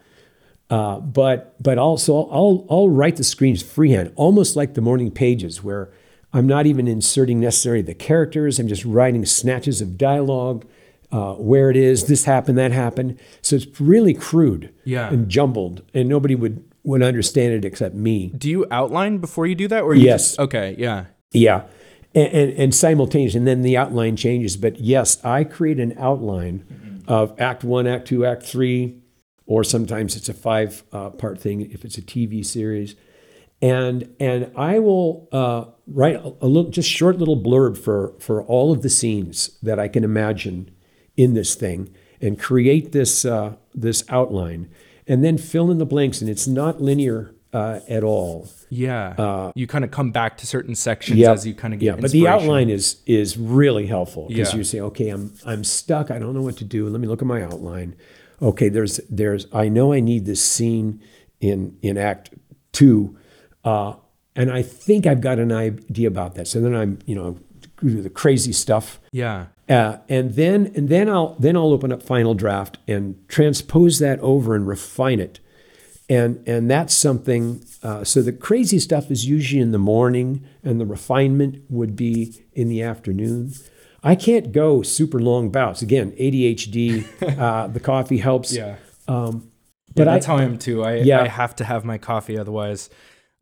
Uh, 0.70 1.00
but 1.00 1.56
but 1.62 1.78
also 1.80 2.30
I'll 2.30 2.66
I'll 2.70 2.90
write 2.90 3.16
the 3.16 3.24
screens 3.24 3.64
freehand, 3.64 4.12
almost 4.16 4.56
like 4.56 4.76
the 4.76 4.82
morning 4.82 5.10
pages, 5.10 5.64
where 5.64 5.90
I'm 6.32 6.46
not 6.46 6.68
even 6.68 6.88
inserting 6.88 7.40
necessarily 7.40 7.82
the 7.82 7.96
characters. 7.96 8.60
I'm 8.60 8.68
just 8.68 8.86
writing 8.86 9.26
snatches 9.26 9.82
of 9.82 9.98
dialogue, 9.98 10.68
uh, 11.12 11.34
where 11.34 11.72
it 11.72 11.76
is, 11.76 12.06
this 12.06 12.26
happened, 12.26 12.60
that 12.60 12.72
happened. 12.72 13.18
So 13.42 13.56
it's 13.56 13.82
really 13.82 14.14
crude 14.14 14.72
Yeah. 14.86 15.10
and 15.10 15.28
jumbled, 15.28 15.82
and 15.96 16.08
nobody 16.08 16.36
would 16.36 16.64
would 16.84 17.02
understand 17.02 17.54
it 17.54 17.66
except 17.66 17.96
me. 17.96 18.32
Do 18.38 18.48
you 18.48 18.68
outline 18.70 19.18
before 19.18 19.48
you 19.48 19.56
do 19.56 19.68
that, 19.70 19.82
or 19.84 19.96
you 19.96 20.06
Yes. 20.06 20.30
Just, 20.30 20.40
okay, 20.40 20.76
yeah, 20.78 21.06
Yeah. 21.34 21.64
And, 22.16 22.34
and, 22.34 22.54
and 22.54 22.76
simultaneous, 22.76 23.36
and 23.36 23.46
then 23.46 23.62
the 23.62 23.78
outline 23.78 24.16
changes. 24.16 24.58
But 24.58 24.80
yes, 24.80 25.24
I 25.24 25.44
create 25.44 25.80
an 25.80 25.94
outline 26.00 27.04
of 27.08 27.40
Act 27.40 27.64
One, 27.64 27.86
Act 27.86 28.08
Two, 28.08 28.26
Act 28.26 28.42
Three, 28.42 29.02
or 29.46 29.64
sometimes 29.64 30.16
it's 30.16 30.30
a 30.30 30.34
five 30.34 30.84
uh, 30.92 31.10
part 31.10 31.40
thing 31.42 31.62
if 31.62 31.84
it's 31.84 31.98
a 31.98 32.02
TV 32.02 32.46
series. 32.46 32.96
And 33.62 34.16
and 34.20 34.52
I 34.56 34.80
will 34.80 35.28
uh, 35.32 35.66
write 35.86 36.16
a, 36.16 36.34
a 36.42 36.48
little, 36.48 36.72
just 36.72 36.90
short 36.90 37.18
little 37.18 37.42
blurb 37.42 37.78
for 37.78 38.14
for 38.20 38.42
all 38.44 38.72
of 38.72 38.84
the 38.84 38.90
scenes 38.90 39.58
that 39.62 39.80
I 39.80 39.88
can 39.88 40.04
imagine 40.04 40.72
in 41.18 41.34
this 41.34 41.56
thing, 41.56 41.94
and 42.22 42.40
create 42.40 42.92
this 42.92 43.26
uh, 43.26 43.56
this 43.76 44.04
outline, 44.08 44.70
and 45.08 45.24
then 45.24 45.38
fill 45.38 45.70
in 45.70 45.78
the 45.78 45.86
blanks. 45.86 46.22
And 46.22 46.30
it's 46.30 46.48
not 46.48 46.80
linear 46.80 47.36
uh, 47.54 47.80
at 47.90 48.04
all. 48.04 48.48
yeah. 48.70 49.52
you 49.56 49.66
kind 49.68 49.84
of 49.84 49.92
come 49.92 50.12
back 50.12 50.38
to 50.38 50.46
certain 50.48 50.76
sections 50.76 51.18
Uh, 51.20 51.22
Yeah, 51.24 51.32
as 51.32 51.46
you 51.48 51.54
kind 51.56 51.74
of 51.74 51.80
get. 51.80 51.96
yeah. 51.96 52.02
But 52.02 52.12
the 52.12 52.28
outline 52.28 52.70
is 52.70 52.98
is 53.06 53.38
really 53.38 53.88
helpful 53.88 54.28
because 54.28 54.52
Yeah. 54.54 54.58
you 54.58 54.64
say, 54.64 54.80
okay, 54.82 55.10
I'm 55.10 55.34
I'm 55.46 55.64
stuck. 55.64 56.12
I 56.12 56.20
don't 56.20 56.34
know 56.34 56.42
what 56.44 56.58
to 56.58 56.64
do. 56.66 56.88
Let 56.90 57.02
me 57.02 57.08
look 57.08 57.22
at 57.22 57.28
my 57.28 57.42
outline. 57.42 57.96
Okay, 58.42 58.70
there's 58.70 59.00
there's 59.10 59.48
I 59.52 59.68
know 59.70 59.92
I 59.94 60.00
need 60.00 60.26
this 60.26 60.44
scene 60.44 61.02
in 61.42 61.78
in 61.82 61.98
Act 61.98 62.30
Two, 62.72 63.18
uh, 63.64 63.94
and 64.36 64.52
I 64.52 64.62
think 64.62 65.06
I've 65.08 65.22
got 65.22 65.40
an 65.40 65.52
idea 65.52 66.08
about 66.08 66.36
that. 66.36 66.48
So 66.48 66.62
then 66.62 66.76
I'm 66.76 67.00
you 67.06 67.16
know 67.16 67.38
do 67.82 68.02
the 68.02 68.10
crazy 68.10 68.52
stuff. 68.54 69.00
Yeah, 69.12 69.46
Uh, 69.68 69.98
and 70.08 70.36
then 70.36 70.72
and 70.76 70.88
then 70.90 71.10
I'll 71.10 71.36
then 71.40 71.56
I'll 71.58 71.72
open 71.74 71.92
up 71.92 72.04
Final 72.04 72.34
Draft 72.36 72.78
and 72.88 73.16
transpose 73.28 74.00
that 74.00 74.20
over 74.20 74.54
and 74.56 74.68
refine 74.68 75.20
it, 75.20 75.40
and 76.10 76.46
and 76.48 76.70
that's 76.70 76.94
something. 76.94 77.64
Uh, 77.84 78.04
so 78.04 78.22
the 78.22 78.34
crazy 78.34 78.80
stuff 78.80 79.10
is 79.12 79.26
usually 79.26 79.62
in 79.62 79.72
the 79.72 79.78
morning, 79.80 80.44
and 80.64 80.80
the 80.82 80.86
refinement 80.86 81.64
would 81.70 81.96
be 81.96 82.46
in 82.54 82.68
the 82.68 82.82
afternoon. 82.82 83.54
I 84.04 84.16
can't 84.16 84.52
go 84.52 84.82
super 84.82 85.20
long 85.20 85.50
bouts. 85.50 85.82
Again, 85.82 86.12
ADHD. 86.14 87.06
uh, 87.40 87.68
the 87.68 87.80
coffee 87.80 88.18
helps. 88.18 88.54
yeah. 88.56 88.76
Um, 89.08 89.52
But 89.96 90.08
I, 90.08 90.14
that's 90.14 90.26
how 90.26 90.38
I 90.38 90.44
am 90.44 90.58
too. 90.58 90.84
I 90.84 90.96
Yeah. 90.98 91.22
I 91.22 91.28
have 91.28 91.56
to 91.58 91.64
have 91.64 91.84
my 91.86 91.98
coffee, 91.98 92.38
otherwise, 92.38 92.90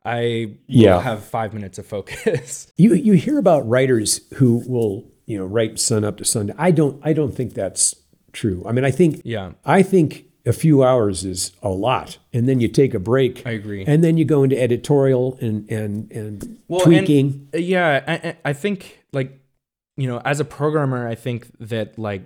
I 0.05 0.57
Yeah. 0.67 0.95
will 0.95 1.01
have 1.01 1.23
five 1.23 1.53
minutes 1.53 1.77
of 1.77 1.85
focus. 1.85 2.71
you 2.77 2.93
you 2.95 3.13
hear 3.13 3.37
about 3.37 3.67
writers 3.67 4.21
who 4.35 4.63
will 4.67 5.05
you 5.25 5.37
know 5.37 5.45
write 5.45 5.79
sun 5.79 6.03
up 6.03 6.17
to 6.17 6.25
sundown. 6.25 6.55
I 6.59 6.71
don't 6.71 6.99
I 7.03 7.13
don't 7.13 7.35
think 7.35 7.53
that's 7.53 7.93
true. 8.31 8.63
I 8.65 8.71
mean, 8.71 8.85
I 8.85 8.91
think 8.91 9.21
yeah, 9.25 9.51
I 9.65 9.83
think 9.83 10.25
a 10.47 10.53
few 10.53 10.83
hours 10.83 11.23
is 11.25 11.51
a 11.61 11.69
lot, 11.69 12.17
and 12.33 12.47
then 12.47 12.59
you 12.59 12.67
take 12.67 12.93
a 12.93 12.99
break. 12.99 13.45
I 13.45 13.51
agree. 13.51 13.83
And 13.85 14.03
then 14.03 14.17
you 14.17 14.25
go 14.25 14.43
into 14.43 14.59
editorial 14.59 15.37
and 15.41 15.69
and 15.69 16.11
and 16.11 16.59
Well, 16.67 16.81
tweaking. 16.81 17.49
and, 17.53 17.55
uh, 17.55 17.57
yeah, 17.57 18.03
I, 18.43 18.49
I 18.49 18.53
think 18.53 19.03
like 19.13 19.39
you 19.97 20.07
know, 20.07 20.21
as 20.23 20.39
a 20.39 20.45
programmer, 20.45 21.07
I 21.07 21.15
think 21.15 21.47
that 21.59 21.97
like 21.99 22.23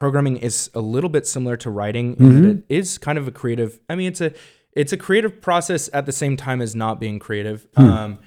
programming 0.00 0.36
is 0.38 0.70
a 0.74 0.80
little 0.80 1.10
bit 1.10 1.26
similar 1.26 1.56
to 1.58 1.70
writing 1.70 2.14
in 2.18 2.26
Mm-hmm. 2.26 2.48
it 2.50 2.64
is 2.68 2.98
kind 2.98 3.18
of 3.18 3.26
a 3.28 3.30
creative. 3.32 3.78
I 3.88 3.94
mean, 3.94 4.08
it's 4.08 4.20
a 4.20 4.32
it's 4.72 4.92
a 4.92 4.96
creative 4.96 5.40
process 5.40 5.90
at 5.92 6.06
the 6.06 6.12
same 6.12 6.36
time 6.36 6.60
as 6.62 6.74
not 6.76 7.00
being 7.00 7.18
creative. 7.18 7.66
Hmm. 7.76 7.82
Um, 7.84 8.18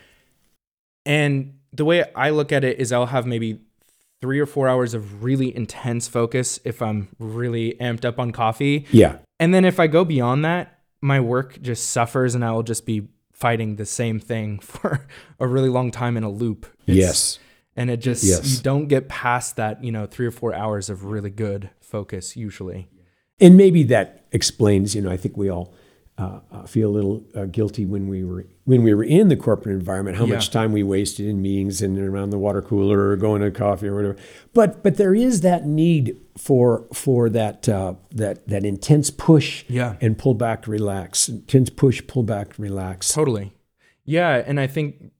and 1.05 1.59
the 1.73 1.85
way 1.85 2.03
I 2.15 2.29
look 2.31 2.51
at 2.51 2.63
it 2.63 2.79
is, 2.79 2.91
I'll 2.91 3.05
have 3.07 3.25
maybe 3.25 3.61
three 4.21 4.39
or 4.39 4.45
four 4.45 4.67
hours 4.67 4.93
of 4.93 5.23
really 5.23 5.55
intense 5.55 6.07
focus 6.07 6.59
if 6.63 6.81
I'm 6.81 7.09
really 7.19 7.75
amped 7.81 8.05
up 8.05 8.19
on 8.19 8.31
coffee. 8.31 8.85
Yeah, 8.91 9.17
And 9.39 9.53
then 9.53 9.65
if 9.65 9.79
I 9.79 9.87
go 9.87 10.05
beyond 10.05 10.45
that, 10.45 10.79
my 11.01 11.19
work 11.19 11.59
just 11.61 11.89
suffers 11.89 12.35
and 12.35 12.45
I 12.45 12.51
will 12.51 12.63
just 12.63 12.85
be 12.85 13.07
fighting 13.33 13.77
the 13.77 13.85
same 13.85 14.19
thing 14.19 14.59
for 14.71 15.07
a 15.39 15.47
really 15.47 15.69
long 15.69 15.89
time 15.91 16.17
in 16.17 16.23
a 16.23 16.29
loop. 16.29 16.65
It's- 16.85 16.97
yes, 16.97 17.39
And 17.75 17.89
it 17.89 17.97
just, 17.97 18.23
Yes. 18.23 18.57
you 18.57 18.61
don't 18.61 18.87
get 18.87 19.09
past 19.09 19.55
that, 19.55 19.83
you 19.83 19.91
know, 19.91 20.05
three 20.05 20.27
or 20.27 20.31
four 20.31 20.53
hours 20.53 20.89
of 20.89 21.05
really 21.05 21.31
good 21.31 21.71
focus 21.79 22.37
usually. 22.37 22.87
and 23.39 23.57
maybe 23.57 23.81
that 23.83 24.27
explains. 24.31 24.93
You 24.93 25.01
know, 25.01 25.09
I 25.09 25.17
think 25.17 25.35
we 25.35 25.49
all 25.49 25.73
uh, 26.21 26.39
uh, 26.51 26.63
feel 26.67 26.89
a 26.89 26.93
little 26.97 27.23
uh, 27.35 27.45
guilty 27.45 27.85
when 27.85 28.07
we 28.07 28.23
were 28.23 28.45
when 28.65 28.83
we 28.83 28.93
were 28.93 29.03
in 29.03 29.27
the 29.27 29.35
corporate 29.35 29.73
environment, 29.75 30.17
how 30.17 30.25
Yeah. 30.25 30.35
much 30.35 30.51
time 30.51 30.71
we 30.71 30.83
wasted 30.83 31.25
in 31.25 31.41
meetings 31.41 31.81
and 31.81 31.97
around 31.97 32.29
the 32.29 32.37
water 32.37 32.61
cooler 32.61 33.09
or 33.09 33.15
going 33.17 33.41
to 33.41 33.49
coffee 33.51 33.87
or 33.87 33.95
whatever. 33.95 34.15
But 34.53 34.83
but 34.83 34.97
there 34.97 35.15
is 35.15 35.41
that 35.41 35.65
need 35.65 36.15
for 36.37 36.85
for 36.93 37.29
that 37.29 37.67
uh, 37.67 37.95
that 38.11 38.47
that 38.47 38.63
intense 38.65 39.09
push 39.09 39.65
Yeah. 39.67 39.95
and 40.01 40.17
pull 40.17 40.33
back, 40.35 40.67
relax, 40.67 41.27
intense 41.29 41.69
push, 41.69 42.05
pull 42.07 42.23
back, 42.23 42.57
relax. 42.59 43.11
Totally. 43.13 43.53
Yeah. 44.05 44.43
And 44.45 44.59
I 44.59 44.67
think 44.67 45.11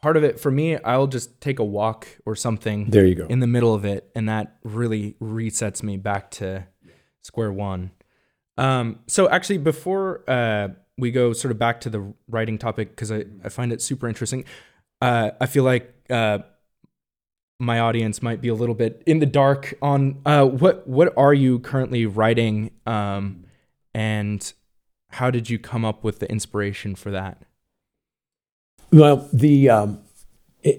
part 0.00 0.16
of 0.16 0.22
it 0.24 0.38
for 0.38 0.50
me, 0.50 0.76
I'll 0.78 1.06
just 1.08 1.40
take 1.40 1.58
a 1.58 1.64
walk 1.64 2.06
or 2.24 2.36
something 2.36 2.90
There 2.90 3.06
you 3.06 3.14
go. 3.16 3.26
in 3.26 3.40
the 3.40 3.46
middle 3.46 3.74
of 3.74 3.84
it. 3.84 4.10
And 4.14 4.28
that 4.28 4.56
really 4.62 5.16
resets 5.20 5.82
me 5.82 5.96
back 5.96 6.30
to 6.32 6.66
square 7.22 7.52
one. 7.52 7.90
Um, 8.58 9.00
so 9.06 9.28
actually, 9.28 9.58
before 9.58 10.22
uh, 10.28 10.68
we 10.98 11.10
go 11.10 11.32
sort 11.32 11.52
of 11.52 11.58
back 11.58 11.80
to 11.82 11.90
the 11.90 12.12
writing 12.28 12.58
topic, 12.58 12.90
because 12.90 13.12
I, 13.12 13.24
I 13.44 13.48
find 13.48 13.72
it 13.72 13.82
super 13.82 14.08
interesting, 14.08 14.44
uh, 15.00 15.30
I 15.40 15.46
feel 15.46 15.64
like 15.64 15.92
uh, 16.10 16.38
my 17.58 17.78
audience 17.80 18.22
might 18.22 18.40
be 18.40 18.48
a 18.48 18.54
little 18.54 18.74
bit 18.74 19.02
in 19.06 19.18
the 19.18 19.26
dark 19.26 19.74
on 19.80 20.20
uh, 20.24 20.44
what 20.44 20.86
what 20.86 21.12
are 21.16 21.34
you 21.34 21.58
currently 21.58 22.06
writing, 22.06 22.70
um, 22.86 23.44
and 23.94 24.52
how 25.10 25.30
did 25.30 25.48
you 25.48 25.58
come 25.58 25.84
up 25.84 26.04
with 26.04 26.18
the 26.18 26.30
inspiration 26.30 26.94
for 26.94 27.10
that? 27.10 27.42
Well, 28.92 29.28
the 29.32 29.70
um, 29.70 30.00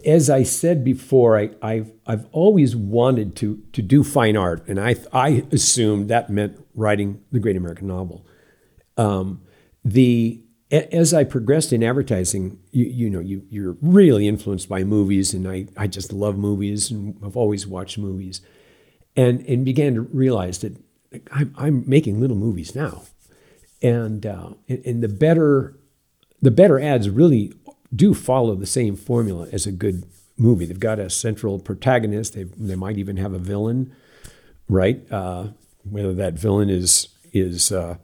as 0.06 0.30
I 0.30 0.44
said 0.44 0.84
before, 0.84 1.40
I, 1.40 1.50
I've 1.62 1.92
I've 2.06 2.26
always 2.32 2.76
wanted 2.76 3.36
to 3.38 3.64
to 3.74 3.82
do 3.82 4.04
fine 4.04 4.38
art, 4.38 4.68
and 4.68 4.80
I 4.80 4.96
I 5.14 5.46
assumed 5.52 6.10
that 6.10 6.30
meant 6.30 6.60
writing 6.78 7.22
the 7.34 7.40
great 7.40 7.58
American 7.58 7.88
novel. 7.88 8.26
Um, 8.96 9.42
the 9.84 10.42
as 10.70 11.14
I 11.14 11.24
progressed 11.24 11.72
in 11.72 11.82
advertising, 11.82 12.60
you, 12.72 12.86
you 12.86 13.10
know, 13.10 13.20
you 13.20 13.44
you're 13.50 13.78
really 13.82 14.28
influenced 14.28 14.70
by 14.70 14.84
movies, 14.84 15.34
and 15.34 15.48
I 15.48 15.68
I 15.76 15.88
just 15.88 16.14
love 16.14 16.38
movies, 16.38 16.92
and 16.92 17.18
I've 17.24 17.36
always 17.36 17.68
watched 17.68 17.98
movies, 17.98 18.42
and 19.16 19.42
and 19.42 19.66
began 19.66 19.96
to 19.96 20.02
realize 20.02 20.60
that 20.60 20.78
I'm 21.32 21.54
I'm 21.58 21.84
making 21.90 22.22
little 22.22 22.38
movies 22.38 22.76
now, 22.76 23.04
and 23.82 24.26
uh, 24.26 24.52
and, 24.70 24.86
and 24.86 25.04
the 25.04 25.10
better 25.10 25.78
the 26.42 26.52
better 26.52 26.80
ads 26.80 27.10
really 27.10 27.54
do 27.96 28.14
follow 28.14 28.54
the 28.56 28.66
same 28.66 28.96
formula 28.96 29.48
as 29.52 29.66
a 29.66 29.72
good 29.72 30.06
movie. 30.38 30.66
They've 30.66 30.80
got 30.80 31.00
a 31.00 31.10
central 31.10 31.60
protagonist. 31.60 32.34
They 32.34 32.44
they 32.44 32.76
might 32.76 32.98
even 32.98 33.18
have 33.18 33.34
a 33.34 33.40
villain, 33.40 33.96
right? 34.68 35.02
Uh, 35.10 35.48
whether 35.92 36.14
that 36.14 36.34
villain 36.34 36.70
is 36.70 37.10
is 37.34 37.72
uh, 37.72 37.98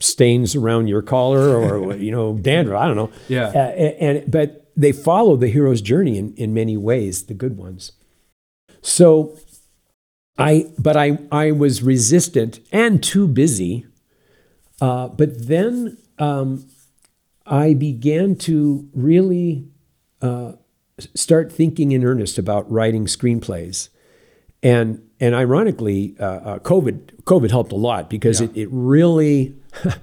stains 0.00 0.54
around 0.54 0.88
your 0.88 1.02
collar 1.02 1.56
or 1.56 1.96
you 2.06 2.10
know 2.10 2.34
dandruff. 2.34 2.80
I 2.80 2.86
don't 2.86 2.96
know. 2.96 3.10
Yeah. 3.28 3.48
Uh, 3.48 3.58
and, 3.58 4.18
and 4.18 4.30
but 4.30 4.70
they 4.76 4.92
follow 4.92 5.36
the 5.36 5.48
hero's 5.48 5.80
journey 5.80 6.18
in, 6.18 6.34
in 6.34 6.54
many 6.54 6.76
ways, 6.76 7.24
the 7.24 7.34
good 7.34 7.56
ones. 7.56 7.92
So 8.80 9.36
I 10.36 10.66
but 10.78 10.96
I 10.96 11.18
I 11.32 11.50
was 11.50 11.82
resistant 11.82 12.60
and 12.72 13.02
too 13.02 13.26
busy. 13.26 13.86
Uh, 14.80 15.08
but 15.08 15.48
then 15.48 15.98
um, 16.20 16.64
I 17.44 17.74
began 17.74 18.36
to 18.36 18.88
really 18.94 19.66
uh, 20.22 20.52
start 21.14 21.50
thinking 21.50 21.92
in 21.92 22.04
earnest 22.04 22.38
about 22.38 22.70
writing 22.70 23.06
screenplays, 23.06 23.88
and 24.62 25.02
and 25.20 25.34
ironically, 25.34 26.14
uh, 26.20 26.24
uh, 26.24 26.58
COVID 26.60 27.22
COVID 27.24 27.50
helped 27.50 27.72
a 27.72 27.76
lot 27.76 28.08
because 28.10 28.40
Yeah. 28.40 28.48
it, 28.48 28.56
it 28.56 28.68
really. 28.70 29.54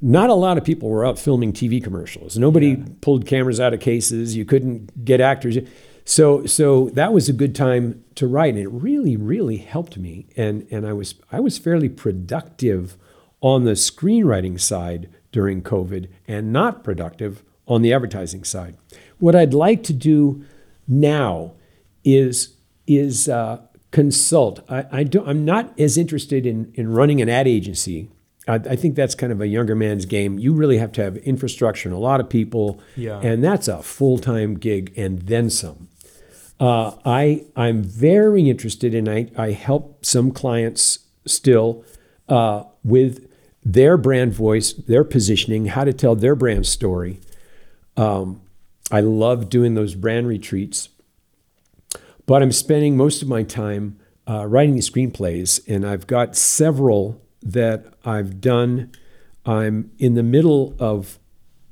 Not 0.00 0.28
a 0.28 0.34
lot 0.34 0.58
of 0.58 0.64
people 0.64 0.90
were 0.90 1.06
out 1.06 1.18
filming 1.18 1.54
TV 1.54 1.82
commercials. 1.82 2.36
Nobody 2.36 2.76
pulled 3.00 3.24
cameras 3.26 3.58
out 3.58 3.72
of 3.72 3.80
cases. 3.80 4.36
You 4.36 4.44
couldn't 4.44 5.02
get 5.02 5.18
actors. 5.18 5.56
So, 6.04 6.44
so 6.44 6.90
that 6.90 7.14
was 7.14 7.30
a 7.30 7.32
good 7.32 7.54
time 7.54 8.04
to 8.16 8.26
write, 8.26 8.52
and 8.54 8.62
it 8.62 8.68
really, 8.68 9.16
really 9.16 9.56
helped 9.56 9.96
me. 9.96 10.26
And 10.36 10.66
and 10.70 10.86
I 10.86 10.92
was 10.92 11.14
I 11.32 11.40
was 11.40 11.56
fairly 11.56 11.88
productive 11.88 12.98
on 13.40 13.64
the 13.64 13.72
screenwriting 13.72 14.60
side 14.60 15.08
during 15.32 15.62
COVID, 15.62 16.08
and 16.28 16.52
not 16.52 16.84
productive 16.84 17.42
on 17.66 17.80
the 17.80 17.94
advertising 17.94 18.44
side. 18.44 18.76
What 19.18 19.34
I'd 19.34 19.54
like 19.54 19.82
to 19.84 19.94
do 19.94 20.44
now 20.86 21.52
is 22.04 22.56
is 22.86 23.26
uh, 23.26 23.62
consult. 23.94 24.60
I, 24.68 24.84
I 24.90 25.02
don't, 25.04 25.26
I'm 25.28 25.44
not 25.44 25.78
as 25.78 25.96
interested 25.96 26.44
in 26.46 26.72
in 26.74 26.90
running 26.92 27.22
an 27.22 27.28
ad 27.28 27.46
agency. 27.48 28.10
I, 28.48 28.56
I 28.56 28.76
think 28.76 28.96
that's 28.96 29.14
kind 29.14 29.32
of 29.32 29.40
a 29.40 29.46
younger 29.46 29.74
man's 29.76 30.04
game. 30.04 30.38
You 30.38 30.52
really 30.52 30.78
have 30.78 30.92
to 30.92 31.02
have 31.02 31.16
infrastructure 31.18 31.88
and 31.88 31.96
a 31.96 32.00
lot 32.00 32.20
of 32.20 32.28
people, 32.28 32.80
Yeah. 32.96 33.20
and 33.20 33.42
that's 33.42 33.68
a 33.68 33.82
full 33.82 34.18
time 34.18 34.54
gig 34.58 34.92
and 34.98 35.20
then 35.28 35.48
some. 35.48 35.88
Uh, 36.60 36.96
I 37.04 37.44
I'm 37.56 37.82
very 37.82 38.48
interested 38.50 38.94
in 38.94 39.08
I 39.08 39.30
I 39.36 39.52
help 39.52 40.04
some 40.04 40.30
clients 40.32 40.98
still 41.26 41.84
uh, 42.28 42.64
with 42.82 43.26
their 43.64 43.96
brand 43.96 44.32
voice, 44.34 44.72
their 44.72 45.04
positioning, 45.04 45.66
how 45.66 45.84
to 45.84 45.92
tell 45.92 46.14
their 46.16 46.34
brand 46.34 46.66
story. 46.66 47.20
Um, 47.96 48.40
I 48.90 49.00
love 49.00 49.48
doing 49.48 49.74
those 49.74 49.94
brand 49.94 50.26
retreats, 50.28 50.88
but 52.26 52.42
I'm 52.42 52.52
spending 52.52 52.96
most 52.96 53.22
of 53.22 53.28
my 53.28 53.42
time 53.42 53.98
uh, 54.28 54.46
writing 54.46 54.74
these 54.74 54.90
screenplays, 54.90 55.60
and 55.68 55.86
I've 55.86 56.06
got 56.06 56.36
several 56.36 57.20
that 57.42 57.86
I've 58.04 58.40
done. 58.40 58.92
I'm 59.44 59.90
in 59.98 60.14
the 60.14 60.22
middle 60.22 60.74
of 60.78 61.18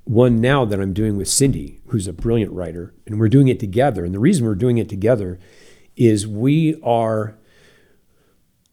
one 0.04 0.40
now 0.40 0.64
that 0.64 0.80
I'm 0.80 0.92
doing 0.92 1.16
with 1.16 1.28
Cindy, 1.28 1.80
who's 1.86 2.06
a 2.06 2.12
brilliant 2.12 2.52
writer, 2.52 2.92
and 3.06 3.18
we're 3.18 3.28
doing 3.28 3.48
it 3.48 3.60
together. 3.60 4.04
And 4.04 4.14
the 4.14 4.18
reason 4.18 4.44
we're 4.44 4.54
doing 4.54 4.78
it 4.78 4.88
together 4.88 5.38
is 5.96 6.26
we 6.26 6.80
are 6.82 7.36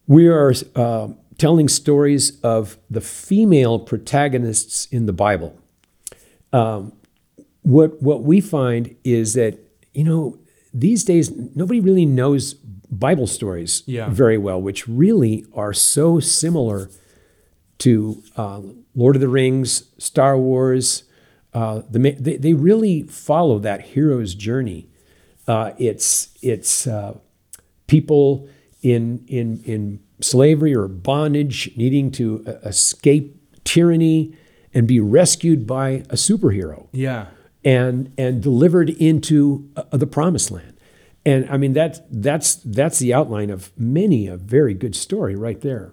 we 0.06 0.26
are 0.26 0.52
uh, 0.74 1.08
telling 1.38 1.68
stories 1.68 2.40
of 2.40 2.76
the 2.90 3.00
female 3.00 3.78
protagonists 3.78 4.86
in 4.86 5.06
the 5.06 5.12
Bible. 5.12 5.56
Um, 6.52 6.92
what 7.62 8.02
what 8.02 8.22
we 8.22 8.40
find 8.40 8.96
is 9.04 9.34
that 9.34 9.58
you 9.94 10.04
know 10.04 10.39
these 10.72 11.04
days 11.04 11.30
nobody 11.56 11.80
really 11.80 12.06
knows 12.06 12.54
Bible 12.92 13.26
stories 13.26 13.82
Yeah. 13.86 14.08
very 14.10 14.38
well, 14.38 14.60
which 14.60 14.88
really 14.88 15.44
are 15.54 15.72
so 15.72 16.20
similar 16.20 16.90
to 17.78 18.22
uh, 18.36 18.60
Lord 18.94 19.16
of 19.16 19.20
the 19.20 19.28
Rings, 19.28 19.84
Star 19.98 20.36
Wars. 20.36 21.04
Uh, 21.54 21.82
the, 21.90 21.98
they, 22.18 22.36
they 22.36 22.52
really 22.54 23.02
follow 23.04 23.58
that 23.60 23.80
hero's 23.80 24.34
journey. 24.34 24.88
Uh, 25.46 25.72
it's 25.78 26.28
it's 26.42 26.86
uh, 26.86 27.16
people 27.86 28.48
in 28.82 29.24
in 29.26 29.62
in 29.64 30.00
slavery 30.20 30.74
or 30.74 30.86
bondage 30.86 31.70
needing 31.76 32.10
to 32.12 32.44
uh, 32.46 32.50
escape 32.68 33.36
tyranny 33.64 34.36
and 34.74 34.86
be 34.86 35.00
rescued 35.00 35.66
by 35.66 35.88
a 36.10 36.14
superhero 36.16 36.86
Yeah. 36.92 37.26
And 37.64 38.12
and 38.16 38.42
delivered 38.42 38.90
into 38.90 39.68
uh, 39.76 39.96
the 39.96 40.06
promised 40.06 40.50
land. 40.50 40.78
And 41.26 41.48
I 41.50 41.56
mean 41.56 41.72
that's 41.72 42.00
that's 42.10 42.56
that's 42.56 42.98
the 42.98 43.12
outline 43.12 43.50
of 43.50 43.70
many 43.78 44.26
a 44.26 44.36
very 44.36 44.74
good 44.74 44.94
story 44.96 45.34
right 45.36 45.60
there. 45.60 45.92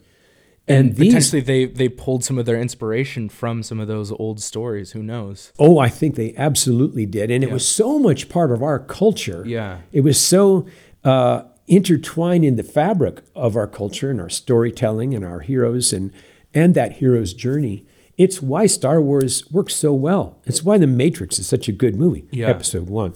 And 0.69 0.95
these- 0.95 1.07
potentially 1.13 1.41
they 1.41 1.65
they 1.65 1.89
pulled 1.89 2.23
some 2.23 2.37
of 2.37 2.45
their 2.45 2.59
inspiration 2.59 3.29
from 3.29 3.63
some 3.63 3.79
of 3.79 3.87
those 3.87 4.11
old 4.11 4.41
stories. 4.41 4.91
Who 4.91 5.03
knows? 5.03 5.51
Oh, 5.59 5.79
I 5.79 5.89
think 5.89 6.15
they 6.15 6.33
absolutely 6.37 7.05
did, 7.05 7.31
and 7.31 7.43
it 7.43 7.51
was 7.51 7.67
so 7.67 7.99
much 7.99 8.27
part 8.29 8.51
of 8.51 8.61
our 8.61 8.79
culture. 8.79 9.43
Yeah. 9.45 9.79
it 9.91 10.01
was 10.01 10.19
so 10.19 10.65
uh, 11.03 11.43
intertwined 11.67 12.43
in 12.45 12.55
the 12.55 12.63
fabric 12.63 13.21
of 13.35 13.55
our 13.55 13.67
culture 13.67 14.09
and 14.09 14.19
our 14.21 14.29
storytelling 14.29 15.13
and 15.13 15.23
our 15.25 15.39
heroes 15.41 15.93
and 15.93 16.11
and 16.53 16.75
that 16.75 16.93
hero's 16.93 17.33
journey. 17.33 17.85
It's 18.17 18.41
why 18.41 18.65
Star 18.65 18.99
Wars 18.99 19.49
works 19.51 19.75
so 19.75 19.93
well. 19.93 20.39
It's 20.45 20.63
why 20.63 20.77
The 20.77 20.87
Matrix 20.87 21.37
is 21.37 21.47
such 21.47 21.67
a 21.67 21.71
good 21.71 21.95
movie. 21.95 22.27
Yeah. 22.31 22.47
Episode 22.47 22.89
one, 22.89 23.13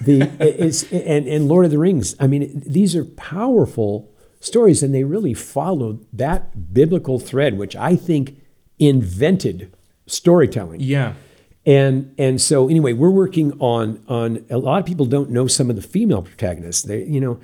the 0.00 0.30
it's 0.40 0.84
and 0.92 1.26
and 1.26 1.48
Lord 1.48 1.64
of 1.64 1.70
the 1.70 1.78
Rings. 1.78 2.14
I 2.20 2.26
mean, 2.26 2.62
these 2.64 2.94
are 2.94 3.04
powerful 3.04 4.10
stories, 4.40 4.82
and 4.82 4.94
they 4.94 5.04
really 5.04 5.34
followed 5.34 6.06
that 6.12 6.72
biblical 6.72 7.18
thread, 7.18 7.58
which 7.58 7.74
I 7.76 7.96
think 7.96 8.40
invented 8.78 9.72
storytelling. 10.06 10.80
Yeah. 10.80 11.14
And 11.66 12.14
and 12.16 12.40
so 12.40 12.68
anyway, 12.68 12.92
we're 12.92 13.10
working 13.10 13.52
on 13.60 14.02
on 14.08 14.44
a 14.48 14.58
lot 14.58 14.80
of 14.80 14.86
people 14.86 15.06
don't 15.06 15.30
know 15.30 15.46
some 15.46 15.68
of 15.68 15.76
the 15.76 15.82
female 15.82 16.22
protagonists. 16.22 16.82
They 16.82 17.04
you 17.04 17.20
know, 17.20 17.40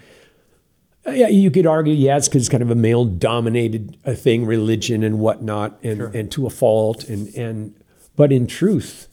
yeah, 1.06 1.28
you 1.28 1.51
could 1.51 1.66
argue 1.66 1.94
yeah, 1.94 2.16
it's 2.16 2.28
because 2.28 2.43
it's 2.43 2.48
kind 2.48 2.62
of 2.62 2.70
a 2.70 2.74
male 2.74 3.05
dominated 3.05 3.97
uh, 4.05 4.14
thing, 4.14 4.47
religion 4.47 5.02
and 5.02 5.18
whatnot, 5.18 5.78
and 5.82 6.01
and 6.14 6.31
to 6.32 6.47
a 6.47 6.51
fault. 6.51 7.05
And 7.05 7.35
and 7.35 7.74
but 8.16 8.32
in 8.32 8.47
truth, 8.47 9.09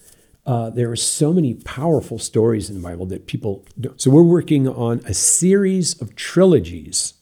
uh, 0.46 0.70
there 0.70 0.90
are 0.90 0.96
so 0.96 1.34
many 1.34 1.54
powerful 1.54 2.18
stories 2.20 2.70
in 2.70 2.76
the 2.76 2.82
Bible 2.82 3.06
that 3.08 3.28
people. 3.28 3.66
Don't. 3.80 4.00
So 4.00 4.10
we're 4.12 4.24
working 4.24 4.68
on 4.68 5.02
a 5.06 5.14
series 5.14 6.00
of 6.02 6.16
trilogies, 6.16 7.14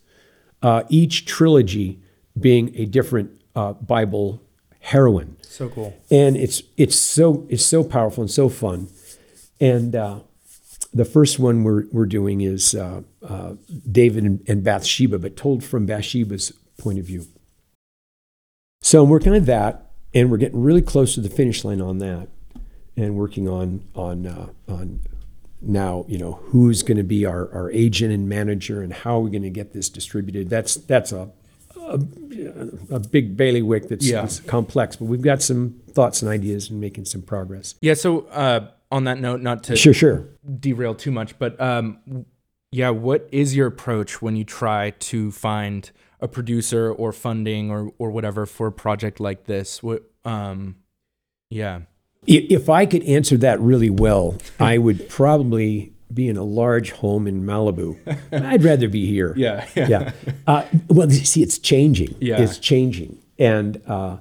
uh, 0.61 0.83
each 0.89 1.25
trilogy 1.25 1.99
being 2.39 2.71
a 2.75 2.85
different 2.85 3.31
uh, 3.55 3.73
Bible 3.73 4.41
heroine 4.81 5.35
So 5.41 5.67
cool. 5.69 5.93
and 6.09 6.37
it's 6.37 6.63
it's 6.77 6.95
so 6.95 7.45
it's 7.49 7.65
so 7.65 7.83
powerful 7.83 8.21
and 8.23 8.31
so 8.31 8.47
fun. 8.49 8.87
And 9.59 9.93
uh, 9.95 10.19
the 10.93 11.05
first 11.05 11.39
one 11.39 11.63
we're 11.63 11.85
we're 11.91 12.05
doing 12.05 12.41
is 12.41 12.73
uh, 12.75 13.01
uh, 13.27 13.53
David 13.91 14.23
and, 14.23 14.43
and 14.47 14.63
Bathsheba, 14.63 15.19
but 15.19 15.35
told 15.35 15.63
from 15.63 15.85
Bathsheba's 15.85 16.51
point 16.77 16.99
of 16.99 17.05
view. 17.05 17.25
So 18.81 19.03
I'm 19.03 19.09
working 19.09 19.33
on 19.33 19.45
that, 19.45 19.91
and 20.13 20.31
we're 20.31 20.37
getting 20.37 20.61
really 20.61 20.81
close 20.81 21.13
to 21.15 21.21
the 21.21 21.29
finish 21.29 21.63
line 21.63 21.81
on 21.81 21.97
that, 21.99 22.29
and 22.95 23.15
working 23.15 23.47
on 23.47 23.83
on 23.95 24.25
uh, 24.25 24.47
on 24.67 25.01
now 25.61 26.05
you 26.07 26.17
know 26.17 26.33
who's 26.45 26.83
going 26.83 26.97
to 26.97 27.03
be 27.03 27.25
our, 27.25 27.51
our 27.53 27.69
agent 27.71 28.13
and 28.13 28.29
manager 28.29 28.81
and 28.81 28.93
how 28.93 29.19
we're 29.19 29.29
going 29.29 29.43
to 29.43 29.49
get 29.49 29.73
this 29.73 29.89
distributed. 29.89 30.49
That's 30.49 30.75
that's 30.75 31.11
a 31.11 31.29
a, 31.77 31.99
a 32.91 32.99
big 32.99 33.35
bailiwick 33.35 33.89
that's, 33.89 34.07
Yeah. 34.07 34.21
that's 34.21 34.39
complex, 34.41 34.95
but 34.95 35.05
we've 35.05 35.21
got 35.23 35.41
some 35.41 35.81
thoughts 35.91 36.21
and 36.21 36.29
ideas 36.29 36.69
and 36.69 36.79
making 36.79 37.05
some 37.05 37.21
progress. 37.23 37.75
Yeah. 37.81 37.95
So 37.95 38.21
uh, 38.27 38.67
on 38.91 39.03
that 39.05 39.19
note, 39.19 39.41
not 39.41 39.63
to 39.63 39.75
Sure, 39.75 39.93
sure. 39.93 40.25
derail 40.59 40.95
too 40.95 41.11
much, 41.11 41.37
but 41.37 41.59
um, 41.61 42.25
yeah, 42.71 42.89
what 42.89 43.27
is 43.31 43.55
your 43.55 43.67
approach 43.67 44.21
when 44.21 44.35
you 44.35 44.43
try 44.43 44.91
to 44.91 45.31
find 45.31 45.91
a 46.21 46.27
producer 46.27 46.91
or 46.91 47.11
funding 47.13 47.71
or 47.71 47.91
or 47.97 48.11
whatever 48.11 48.45
for 48.45 48.67
a 48.67 48.71
project 48.71 49.19
like 49.19 49.45
this? 49.45 49.81
What 49.81 50.03
um, 50.25 50.75
yeah. 51.49 51.81
If 52.27 52.69
I 52.69 52.85
could 52.85 53.03
answer 53.03 53.37
that 53.37 53.59
really 53.61 53.89
well, 53.89 54.37
I 54.59 54.77
would 54.77 55.07
probably 55.09 55.93
be 56.13 56.27
in 56.27 56.37
a 56.37 56.43
large 56.43 56.91
home 56.91 57.27
in 57.27 57.43
Malibu. 57.43 57.97
I'd 58.31 58.63
rather 58.63 58.89
be 58.89 59.05
here. 59.05 59.33
Yeah. 59.37 59.65
yeah. 59.75 60.11
Uh, 60.45 60.65
well, 60.89 61.09
you 61.11 61.23
see, 61.25 61.41
it's 61.41 61.57
changing. 61.57 62.15
Yeah. 62.19 62.41
It's 62.41 62.59
changing. 62.59 63.19
And 63.37 63.81
uh, 63.87 64.17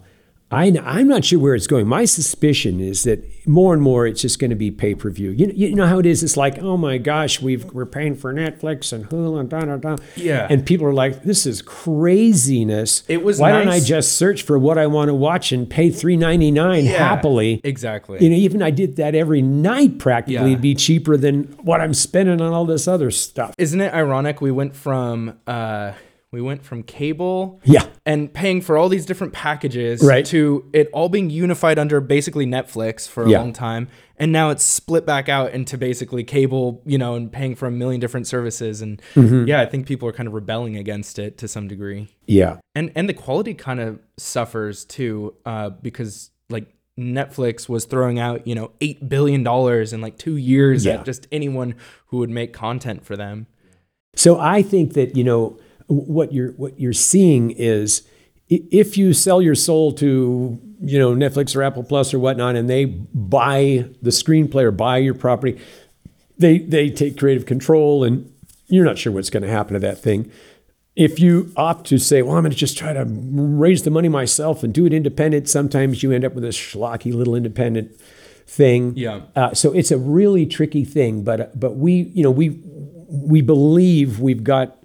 I, 0.50 0.74
I'm 0.82 1.08
not 1.08 1.26
sure 1.26 1.38
where 1.38 1.54
it's 1.54 1.66
going. 1.66 1.86
My 1.86 2.06
suspicion 2.06 2.80
is 2.80 3.02
that 3.02 3.22
more 3.46 3.74
and 3.74 3.82
more 3.82 4.06
it's 4.06 4.22
just 4.22 4.38
going 4.38 4.48
to 4.48 4.56
be 4.56 4.70
pay 4.70 4.94
per 4.94 5.10
view. 5.10 5.30
You, 5.30 5.52
you 5.54 5.74
know 5.74 5.86
how 5.86 5.98
it 5.98 6.06
is? 6.06 6.22
It's 6.22 6.38
like, 6.38 6.58
oh 6.58 6.78
my 6.78 6.96
gosh, 6.96 7.42
we've, 7.42 7.64
we're 7.66 7.84
paying 7.84 8.14
for 8.14 8.32
Netflix 8.32 8.92
and 8.92 9.06
Hulu 9.10 9.40
and 9.40 9.50
da 9.50 9.60
da 9.60 9.76
da. 9.76 9.96
Yeah. 10.16 10.46
And 10.48 10.64
people 10.64 10.86
are 10.86 10.94
like, 10.94 11.22
this 11.22 11.44
is 11.44 11.60
craziness. 11.60 13.02
It 13.08 13.22
was 13.22 13.38
Why 13.38 13.52
don't 13.52 13.68
I 13.68 13.80
just 13.80 14.12
search 14.12 14.42
for 14.42 14.58
what 14.58 14.78
I 14.78 14.86
want 14.86 15.08
to 15.08 15.14
watch 15.14 15.52
and 15.52 15.68
pay 15.68 15.90
three 15.90 16.16
ninety 16.16 16.50
nine 16.50 16.86
happily? 16.86 17.60
Exactly. 17.62 18.22
You 18.24 18.30
know, 18.30 18.36
even 18.36 18.62
I 18.62 18.70
did 18.70 18.96
that 18.96 19.14
every 19.14 19.42
night 19.42 19.98
practically. 19.98 20.34
Yeah. 20.34 20.46
It'd 20.46 20.62
be 20.62 20.74
cheaper 20.74 21.18
than 21.18 21.44
what 21.62 21.82
I'm 21.82 21.92
spending 21.94 22.40
on 22.40 22.54
all 22.54 22.64
this 22.64 22.88
other 22.88 23.10
stuff. 23.10 23.54
Isn't 23.58 23.80
it 23.80 23.92
ironic? 23.92 24.40
We 24.40 24.50
went 24.50 24.74
from 24.74 25.38
uh, 25.46 25.92
We 26.30 26.42
went 26.42 26.62
from 26.62 26.82
cable 26.82 27.58
Yeah. 27.64 27.86
and 28.04 28.30
paying 28.32 28.60
for 28.60 28.76
all 28.76 28.90
these 28.90 29.06
different 29.06 29.32
packages 29.32 30.02
Right. 30.02 30.26
to 30.26 30.64
it 30.74 30.90
all 30.92 31.08
being 31.08 31.30
unified 31.30 31.78
under 31.78 32.02
basically 32.02 32.44
Netflix 32.44 33.08
for 33.08 33.24
a 33.24 33.30
Yeah. 33.30 33.38
long 33.38 33.54
time. 33.54 33.88
And 34.18 34.30
now 34.30 34.50
it's 34.50 34.62
split 34.62 35.06
back 35.06 35.30
out 35.30 35.52
into 35.54 35.78
basically 35.78 36.24
cable, 36.24 36.82
you 36.84 36.98
know, 36.98 37.14
and 37.14 37.32
paying 37.32 37.54
for 37.54 37.66
a 37.66 37.70
million 37.70 37.98
different 37.98 38.26
services. 38.26 38.82
And 38.82 39.00
Mm-hmm. 39.14 39.46
yeah, 39.48 39.62
I 39.62 39.66
think 39.66 39.86
people 39.86 40.06
are 40.06 40.12
kind 40.12 40.26
of 40.26 40.34
rebelling 40.34 40.76
against 40.76 41.18
it 41.18 41.38
to 41.38 41.48
some 41.48 41.66
degree. 41.66 42.08
Yeah. 42.26 42.56
And 42.74 42.92
and 42.94 43.08
the 43.08 43.14
quality 43.14 43.54
kind 43.54 43.80
of 43.80 43.98
suffers 44.18 44.84
too, 44.84 45.32
uh, 45.46 45.70
because 45.70 46.30
like 46.50 46.66
Netflix 46.98 47.70
was 47.70 47.86
throwing 47.86 48.18
out, 48.18 48.46
you 48.46 48.54
know, 48.54 48.72
eight 48.82 49.08
billion 49.08 49.42
dollars 49.44 49.94
in 49.94 50.02
like 50.02 50.18
two 50.18 50.36
years 50.36 50.84
Yeah. 50.84 50.94
at 50.94 51.06
just 51.06 51.26
anyone 51.32 51.74
who 52.08 52.18
would 52.18 52.28
make 52.30 52.52
content 52.52 53.02
for 53.02 53.16
them. 53.16 53.46
So 54.14 54.38
I 54.38 54.60
think 54.60 54.92
that 54.92 55.16
you 55.16 55.24
know 55.24 55.56
what 55.88 56.32
you're 56.32 56.52
what 56.52 56.78
you're 56.78 56.92
seeing 56.92 57.50
is 57.50 58.02
if 58.48 58.96
you 58.96 59.12
sell 59.12 59.42
your 59.42 59.54
soul 59.54 59.92
to 59.92 60.58
you 60.80 60.98
know 60.98 61.14
Netflix 61.14 61.56
or 61.56 61.62
Apple 61.62 61.82
Plus 61.82 62.14
or 62.14 62.18
whatnot, 62.18 62.56
and 62.56 62.68
they 62.68 62.84
buy 62.84 63.88
the 64.00 64.10
screenplay 64.10 64.62
or 64.62 64.70
buy 64.70 64.98
your 64.98 65.14
property, 65.14 65.60
they 66.38 66.58
they 66.58 66.90
take 66.90 67.18
creative 67.18 67.46
control, 67.46 68.04
and 68.04 68.32
you're 68.68 68.84
not 68.84 68.98
sure 68.98 69.12
what's 69.12 69.30
going 69.30 69.42
to 69.42 69.48
happen 69.48 69.74
to 69.74 69.80
that 69.80 69.98
thing. 69.98 70.30
If 70.94 71.20
you 71.20 71.52
opt 71.56 71.86
to 71.88 71.98
say, 71.98 72.22
"Well, 72.22 72.36
I'm 72.36 72.42
going 72.42 72.52
to 72.52 72.56
just 72.56 72.76
try 72.76 72.92
to 72.92 73.04
raise 73.06 73.82
the 73.82 73.90
money 73.90 74.08
myself 74.08 74.62
and 74.62 74.72
do 74.72 74.86
it 74.86 74.92
independent," 74.92 75.48
sometimes 75.48 76.02
you 76.02 76.12
end 76.12 76.24
up 76.24 76.34
with 76.34 76.44
a 76.44 76.48
schlocky 76.48 77.14
little 77.14 77.34
independent 77.34 77.98
thing. 78.46 78.94
Yeah. 78.96 79.22
Uh, 79.36 79.54
so 79.54 79.72
it's 79.72 79.90
a 79.90 79.98
really 79.98 80.46
tricky 80.46 80.84
thing, 80.84 81.22
but 81.22 81.58
but 81.58 81.76
we 81.76 82.10
you 82.14 82.22
know 82.22 82.30
we 82.30 82.60
we 83.08 83.40
believe 83.40 84.20
we've 84.20 84.44
got 84.44 84.78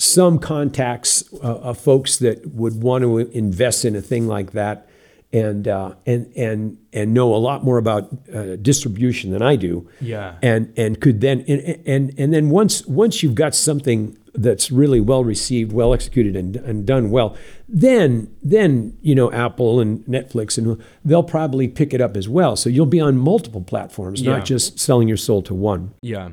some 0.00 0.38
contacts 0.38 1.22
uh, 1.34 1.58
of 1.58 1.78
folks 1.78 2.16
that 2.18 2.54
would 2.54 2.82
want 2.82 3.02
to 3.02 3.18
invest 3.18 3.84
in 3.84 3.94
a 3.94 4.00
thing 4.00 4.26
like 4.26 4.52
that, 4.52 4.88
and 5.32 5.68
uh, 5.68 5.94
and 6.06 6.32
and 6.36 6.78
and 6.92 7.12
know 7.12 7.34
a 7.34 7.36
lot 7.36 7.62
more 7.64 7.76
about 7.78 8.08
uh, 8.34 8.56
distribution 8.56 9.30
than 9.30 9.42
I 9.42 9.56
do. 9.56 9.86
Yeah. 10.00 10.36
and 10.42 10.72
and 10.76 11.00
could 11.00 11.20
then 11.20 11.44
and 11.46 11.82
and 11.86 12.14
and 12.18 12.32
then 12.32 12.48
once 12.48 12.86
once 12.86 13.22
you've 13.22 13.34
got 13.34 13.54
something 13.54 14.16
that's 14.32 14.70
really 14.70 15.00
well 15.00 15.22
received, 15.24 15.72
well 15.72 15.92
executed, 15.92 16.34
and, 16.36 16.56
and 16.56 16.86
done 16.86 17.10
well, 17.10 17.36
then 17.68 18.34
then 18.42 18.96
you 19.02 19.14
know 19.14 19.30
Apple 19.32 19.80
and 19.80 20.02
Netflix 20.06 20.56
and 20.56 20.82
they'll 21.04 21.22
probably 21.22 21.68
pick 21.68 21.92
it 21.92 22.00
up 22.00 22.16
as 22.16 22.26
well. 22.28 22.56
So 22.56 22.70
you'll 22.70 22.86
be 22.86 23.00
on 23.00 23.16
multiple 23.18 23.60
platforms, 23.60 24.22
Yeah. 24.22 24.36
not 24.38 24.46
just 24.46 24.78
selling 24.78 25.08
your 25.08 25.16
soul 25.18 25.42
to 25.42 25.54
one. 25.54 25.92
Yeah. 26.00 26.30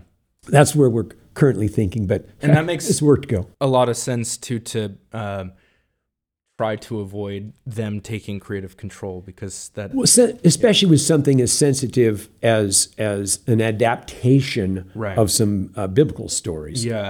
That's 0.48 0.74
where 0.76 0.90
we're 0.90 1.08
currently 1.38 1.68
thinking, 1.68 2.08
but 2.08 2.22
And 2.42 2.52
that 2.56 2.66
makes- 2.66 2.90
it's 2.90 3.02
work 3.02 3.22
to 3.24 3.28
go. 3.28 3.48
a 3.62 3.68
lot 3.68 3.88
of 3.90 3.96
sense 3.98 4.38
to 4.48 4.60
to 4.60 4.80
um, 5.14 5.52
try 6.58 6.76
to 6.76 7.00
avoid 7.00 7.54
them 7.68 8.02
taking 8.02 8.40
creative 8.40 8.76
control 8.78 9.22
because 9.22 9.70
that 9.76 9.94
Well, 9.94 10.08
se- 10.08 10.40
especially 10.44 10.90
with 10.90 11.02
something 11.02 11.40
as 11.42 11.52
sensitive 11.54 12.30
as 12.42 12.90
as 12.98 13.40
an 13.48 13.62
adaptation 13.62 14.90
Right. 14.96 15.18
of 15.18 15.30
some 15.32 15.70
uh, 15.76 15.88
biblical 15.88 16.28
stories. 16.30 16.84
yeah 16.84 17.10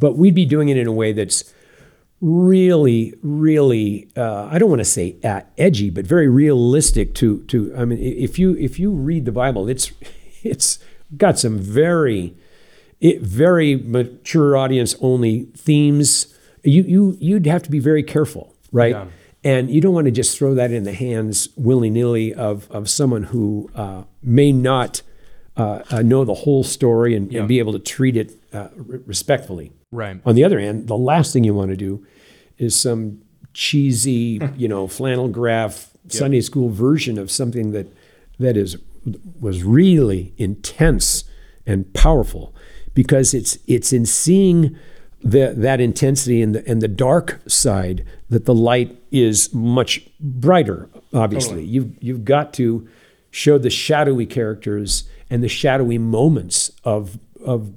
but 0.00 0.12
we'd 0.16 0.34
be 0.34 0.46
doing 0.46 0.68
it 0.68 0.76
in 0.76 0.86
a 0.86 0.92
way 0.92 1.12
that's 1.12 1.52
really, 2.20 3.14
really 3.22 4.08
uh, 4.16 4.44
I 4.52 4.58
don't 4.58 4.70
want 4.70 4.80
to 4.80 4.84
say 4.98 5.16
uh, 5.24 5.40
edgy, 5.56 5.90
but 5.90 6.04
very 6.06 6.28
realistic. 6.28 7.14
To 7.14 7.42
to 7.44 7.72
I 7.76 7.84
mean, 7.84 7.98
if 7.98 8.38
you 8.38 8.56
if 8.56 8.78
you 8.80 8.90
read 8.92 9.24
the 9.24 9.32
Bible, 9.32 9.68
it's 9.68 9.92
it's 10.42 10.78
got 11.16 11.38
some 11.38 11.58
very 11.58 12.34
it, 13.00 13.20
very 13.22 13.76
mature 13.76 14.56
audience 14.56 14.94
only 15.00 15.44
themes. 15.56 16.34
You 16.64 16.82
you 16.82 17.16
you'd 17.20 17.46
have 17.46 17.62
to 17.64 17.70
be 17.70 17.78
very 17.78 18.02
careful, 18.02 18.54
right? 18.72 18.92
Yeah. 18.92 19.06
And 19.44 19.70
you 19.70 19.80
don't 19.80 19.94
want 19.94 20.06
to 20.06 20.10
just 20.10 20.36
throw 20.36 20.54
that 20.54 20.72
in 20.72 20.82
the 20.82 20.92
hands 20.92 21.48
willy 21.56 21.90
nilly 21.90 22.34
of 22.34 22.70
of 22.70 22.88
someone 22.90 23.24
who 23.24 23.70
uh, 23.74 24.04
may 24.22 24.52
not. 24.52 25.02
Uh, 25.56 25.82
uh, 25.90 26.02
know 26.02 26.24
the 26.24 26.34
whole 26.34 26.62
story 26.62 27.16
and, 27.16 27.32
Yeah. 27.32 27.40
and 27.40 27.48
be 27.48 27.58
able 27.58 27.72
to 27.72 27.80
treat 27.80 28.16
it 28.16 28.30
uh, 28.52 28.68
re- 28.76 29.00
respectfully. 29.04 29.72
right 29.90 30.20
On 30.24 30.36
the 30.36 30.44
other 30.44 30.60
hand, 30.60 30.86
the 30.86 30.96
last 30.96 31.32
thing 31.32 31.42
you 31.42 31.52
want 31.52 31.72
to 31.72 31.76
do 31.76 32.06
is 32.58 32.76
some 32.78 33.22
cheesy, 33.54 34.40
you 34.56 34.68
know, 34.68 34.86
flannel 34.86 35.26
graph 35.26 35.90
Sunday 36.06 36.42
school 36.42 36.68
version 36.70 37.18
of 37.18 37.28
something 37.28 37.72
that 37.72 37.88
that 38.38 38.56
is 38.56 38.76
was 39.40 39.64
really 39.64 40.32
intense 40.38 41.24
and 41.66 41.92
powerful 41.92 42.54
because 42.98 43.32
it's 43.32 43.56
it's 43.68 43.92
in 43.92 44.04
seeing 44.04 44.76
the, 45.22 45.54
that 45.56 45.80
intensity 45.80 46.42
and 46.42 46.52
the 46.56 46.62
and 46.70 46.82
the 46.82 46.88
dark 46.88 47.38
side 47.46 48.04
that 48.28 48.44
the 48.44 48.54
light 48.54 48.90
is 49.12 49.54
much 49.54 49.92
brighter. 50.18 50.88
Obviously, 51.14 51.62
you've 51.64 51.92
you've 52.02 52.24
got 52.24 52.52
to 52.54 52.88
show 53.30 53.56
the 53.56 53.70
shadowy 53.70 54.26
characters 54.26 55.04
and 55.30 55.44
the 55.44 55.48
shadowy 55.48 55.98
moments 55.98 56.72
of 56.82 57.18
of 57.54 57.72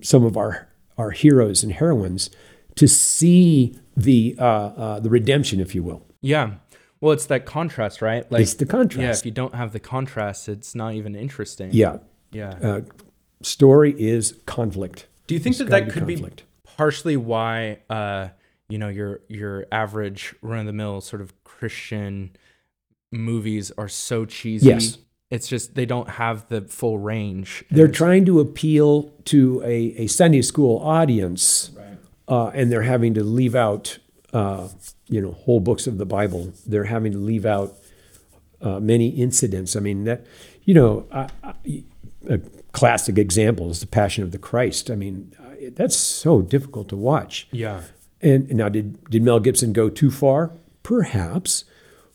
some 0.00 0.24
of 0.24 0.34
our 0.38 0.66
our 0.96 1.10
heroes 1.10 1.62
and 1.62 1.72
heroines 1.74 2.30
to 2.76 2.86
see 2.88 3.76
the 3.96 4.34
uh, 4.38 4.44
uh, 4.84 5.00
the 5.00 5.10
redemption, 5.10 5.60
if 5.60 5.74
you 5.74 5.82
will. 5.88 6.00
yeah 6.22 6.46
well 7.02 7.12
it's 7.12 7.26
that 7.26 7.44
contrast 7.44 8.00
right 8.00 8.24
like 8.32 8.40
It's 8.40 8.54
the 8.54 8.64
contrast. 8.66 9.02
yeah 9.04 9.10
if 9.20 9.26
you 9.26 9.30
don't 9.42 9.54
have 9.54 9.70
the 9.72 9.80
contrast 9.80 10.48
it's 10.48 10.74
not 10.74 10.94
even 10.94 11.14
interesting 11.14 11.68
Yeah, 11.72 11.98
yeah 12.32 12.54
uh, 12.68 12.80
story 13.44 13.94
is 13.98 14.34
conflict. 14.46 15.06
do 15.26 15.34
you 15.34 15.40
think 15.40 15.56
There's 15.56 15.68
that 15.70 15.84
that 15.86 15.92
could 15.92 16.06
conflict. 16.06 16.36
be 16.38 16.70
partially 16.76 17.16
why 17.16 17.78
uh 17.90 18.28
you 18.68 18.78
know 18.78 18.88
your 18.88 19.20
your 19.28 19.66
average 19.70 20.34
run 20.42 20.60
of 20.60 20.66
the 20.66 20.72
mill 20.72 21.00
sort 21.00 21.22
of 21.22 21.32
christian 21.44 22.30
movies 23.12 23.70
are 23.78 23.88
so 23.88 24.24
cheesy 24.24 24.66
Yes. 24.68 24.98
it's 25.30 25.46
just 25.46 25.74
they 25.74 25.86
don't 25.86 26.08
have 26.10 26.48
the 26.48 26.62
full 26.62 26.98
range 26.98 27.64
They're 27.70 27.86
trying 27.88 28.24
to 28.26 28.40
appeal 28.40 29.12
to 29.26 29.62
a, 29.64 29.94
a 30.04 30.06
Sunday 30.08 30.42
school 30.42 30.78
audience, 30.78 31.70
Right. 31.76 31.98
uh, 32.28 32.48
and 32.48 32.70
they're 32.72 32.82
having 32.82 33.14
to 33.14 33.22
leave 33.24 33.54
out, 33.54 33.98
uh, 34.32 34.68
you 35.08 35.20
know, 35.20 35.32
whole 35.32 35.60
books 35.60 35.86
of 35.86 35.98
the 35.98 36.06
Bible. 36.06 36.52
They're 36.66 36.84
having 36.84 37.12
to 37.12 37.18
leave 37.18 37.46
out 37.46 37.74
uh, 38.60 38.80
many 38.80 39.08
incidents. 39.08 39.76
I 39.76 39.80
mean, 39.80 40.04
that, 40.04 40.24
you 40.64 40.74
know, 40.74 41.06
I, 41.12 41.28
I, 42.30 42.40
classic 42.74 43.16
example 43.18 43.70
is 43.70 43.80
the 43.80 43.86
Passion 43.86 44.22
of 44.24 44.30
the 44.32 44.38
Christ. 44.38 44.90
I 44.90 44.96
mean, 44.96 45.32
that's 45.74 45.96
so 45.96 46.42
difficult 46.42 46.88
to 46.90 46.96
watch. 46.96 47.48
yeah 47.50 47.82
And 48.20 48.48
now, 48.50 48.68
did 48.68 48.86
did 49.10 49.22
Mel 49.22 49.40
Gibson 49.40 49.72
go 49.72 49.88
too 49.88 50.10
far? 50.10 50.50
Perhaps, 50.82 51.64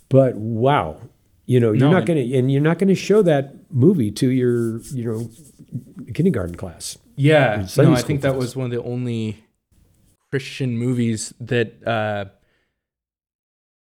but 0.10 0.36
wow, 0.36 0.98
you 1.45 1.60
know, 1.60 1.72
you're 1.72 1.90
No, 1.90 1.98
not 1.98 2.06
going 2.06 2.19
to, 2.30 2.38
and 2.38 2.52
you're 2.52 2.61
not 2.61 2.77
going 2.77 2.90
to 2.90 2.95
show 3.10 3.23
that 3.23 3.56
movie 3.72 4.11
to 4.22 4.27
your, 4.30 4.80
you 4.94 5.03
know, 5.07 5.30
kindergarten 6.14 6.56
class. 6.56 6.98
Yeah, 7.15 7.68
no, 7.77 7.94
I 7.94 8.02
think 8.02 8.22
that 8.22 8.36
was 8.38 8.56
one 8.56 8.65
of 8.65 8.72
the 8.72 8.84
only 8.84 9.44
Christian 10.31 10.77
movies 10.77 11.34
that 11.40 11.69
uh, 11.88 12.26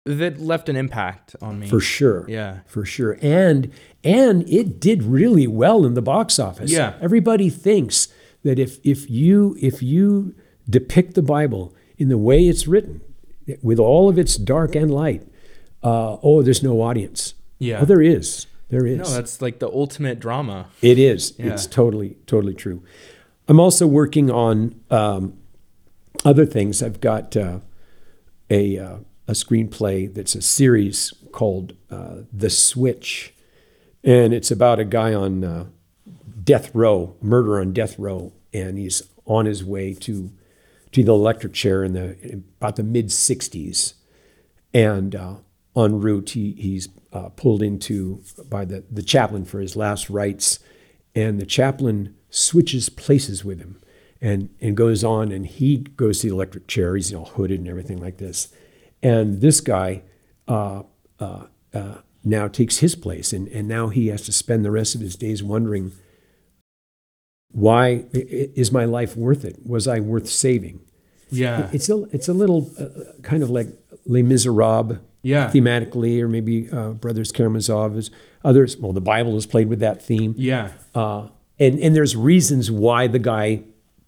that 0.04 0.38
left 0.38 0.68
an 0.68 0.76
impact 0.76 1.34
on 1.40 1.58
me. 1.60 1.66
For 1.68 1.80
sure, 1.80 2.26
Yeah, 2.28 2.60
for 2.66 2.84
sure, 2.84 3.16
and 3.22 3.70
and 4.04 4.48
it 4.48 4.78
did 4.80 5.02
really 5.02 5.46
well 5.46 5.84
in 5.84 5.94
the 5.94 6.02
box 6.02 6.38
office. 6.38 6.70
Yeah. 6.70 6.94
everybody 7.00 7.48
thinks 7.50 8.08
that 8.42 8.58
if 8.58 8.78
if 8.84 9.10
you 9.10 9.56
if 9.60 9.82
you 9.82 10.34
depict 10.68 11.14
the 11.14 11.22
Bible 11.22 11.74
in 11.96 12.08
the 12.08 12.18
way 12.18 12.46
it's 12.48 12.66
written, 12.66 13.00
with 13.62 13.78
all 13.78 14.08
of 14.08 14.18
its 14.18 14.36
dark 14.36 14.74
and 14.74 14.90
light, 14.90 15.26
uh, 15.82 16.16
oh, 16.22 16.42
there's 16.42 16.62
no 16.62 16.80
audience. 16.80 17.34
yeah. 17.58 17.80
Oh, 17.82 17.84
there 17.84 18.00
is. 18.02 18.46
There 18.70 18.86
is. 18.86 18.98
no, 18.98 19.04
that's 19.04 19.40
like 19.42 19.58
the 19.58 19.68
ultimate 19.68 20.18
drama. 20.18 20.66
It 20.80 20.98
is. 20.98 21.34
Yeah. 21.38 21.52
It's 21.52 21.66
totally, 21.66 22.16
totally 22.26 22.54
true. 22.54 22.82
I'm 23.46 23.60
also 23.60 23.86
working 23.86 24.30
on 24.30 24.80
um, 24.90 25.36
other 26.24 26.46
things. 26.46 26.82
I've 26.82 27.00
got 27.00 27.36
uh, 27.36 27.60
a 28.50 28.78
uh, 28.78 28.96
a 29.28 29.32
screenplay 29.32 30.12
that's 30.12 30.34
a 30.34 30.42
series 30.42 31.12
called 31.30 31.74
uh, 31.90 32.22
The 32.32 32.50
Switch, 32.50 33.33
and 34.04 34.34
it's 34.34 34.50
about 34.50 34.78
a 34.78 34.84
guy 34.84 35.14
on 35.14 35.42
uh, 35.42 35.66
death 36.42 36.70
row, 36.74 37.16
murder 37.20 37.60
on 37.60 37.72
death 37.72 37.98
row, 37.98 38.32
and 38.52 38.78
he's 38.78 39.02
on 39.24 39.46
his 39.46 39.64
way 39.64 39.94
to 39.94 40.30
to 40.92 41.02
the 41.02 41.12
electric 41.12 41.52
chair 41.52 41.82
in 41.82 41.92
the 41.92 42.18
in 42.20 42.44
about 42.60 42.76
the 42.76 42.82
mid 42.82 43.08
'60s, 43.08 43.94
and 44.72 45.14
uh, 45.14 45.36
en 45.76 46.00
route 46.00 46.30
he, 46.30 46.52
he's 46.52 46.88
uh, 47.12 47.28
pulled 47.30 47.62
into 47.62 48.22
by 48.48 48.64
the, 48.64 48.84
the 48.90 49.02
chaplain 49.02 49.44
for 49.44 49.60
his 49.60 49.76
last 49.76 50.10
rites. 50.10 50.58
And 51.14 51.40
the 51.40 51.46
chaplain 51.46 52.16
switches 52.28 52.88
places 52.88 53.44
with 53.44 53.60
him 53.60 53.80
and, 54.20 54.50
and 54.60 54.76
goes 54.76 55.04
on 55.04 55.30
and 55.30 55.46
he 55.46 55.78
goes 55.78 56.20
to 56.20 56.28
the 56.28 56.34
electric 56.34 56.66
chair. 56.66 56.96
He's 56.96 57.14
all 57.14 57.26
hooded 57.26 57.60
and 57.60 57.68
everything 57.68 57.98
like 57.98 58.18
this. 58.18 58.52
And 59.02 59.40
this 59.40 59.60
guy 59.60 60.02
uh, 60.48 60.82
uh, 61.20 61.46
uh, 61.72 61.98
now 62.24 62.48
takes 62.48 62.78
his 62.78 62.94
place 62.94 63.32
and, 63.32 63.48
and 63.48 63.68
now 63.68 63.88
he 63.88 64.06
has 64.08 64.22
to 64.22 64.32
spend 64.32 64.64
the 64.64 64.70
rest 64.70 64.94
of 64.94 65.00
his 65.00 65.14
days 65.16 65.42
wondering 65.42 65.92
why 67.50 68.04
is 68.12 68.72
my 68.72 68.84
life 68.84 69.16
worth 69.16 69.44
it 69.44 69.58
was 69.64 69.86
i 69.86 70.00
worth 70.00 70.28
saving 70.28 70.80
Yeah. 71.30 71.68
It's 71.72 71.88
a 71.88 72.04
it's 72.12 72.28
a 72.28 72.32
little 72.32 72.70
uh, 72.78 73.20
kind 73.22 73.42
of 73.42 73.50
like 73.50 73.68
Les 74.06 74.22
Miserables 74.22 74.98
Yeah. 75.22 75.50
thematically, 75.50 76.20
or 76.20 76.28
maybe 76.28 76.68
uh, 76.70 76.90
Brothers 76.92 77.32
Karamazov 77.32 77.96
is 77.96 78.10
others. 78.44 78.76
Well, 78.76 78.92
the 78.92 79.00
Bible 79.00 79.36
is 79.36 79.46
played 79.46 79.68
with 79.68 79.80
that 79.80 80.02
theme. 80.02 80.34
Yeah. 80.36 80.72
Uh, 80.94 81.28
and 81.58 81.78
and 81.80 81.96
there's 81.96 82.14
reasons 82.14 82.70
why 82.70 83.06
the 83.08 83.18
guy 83.18 83.62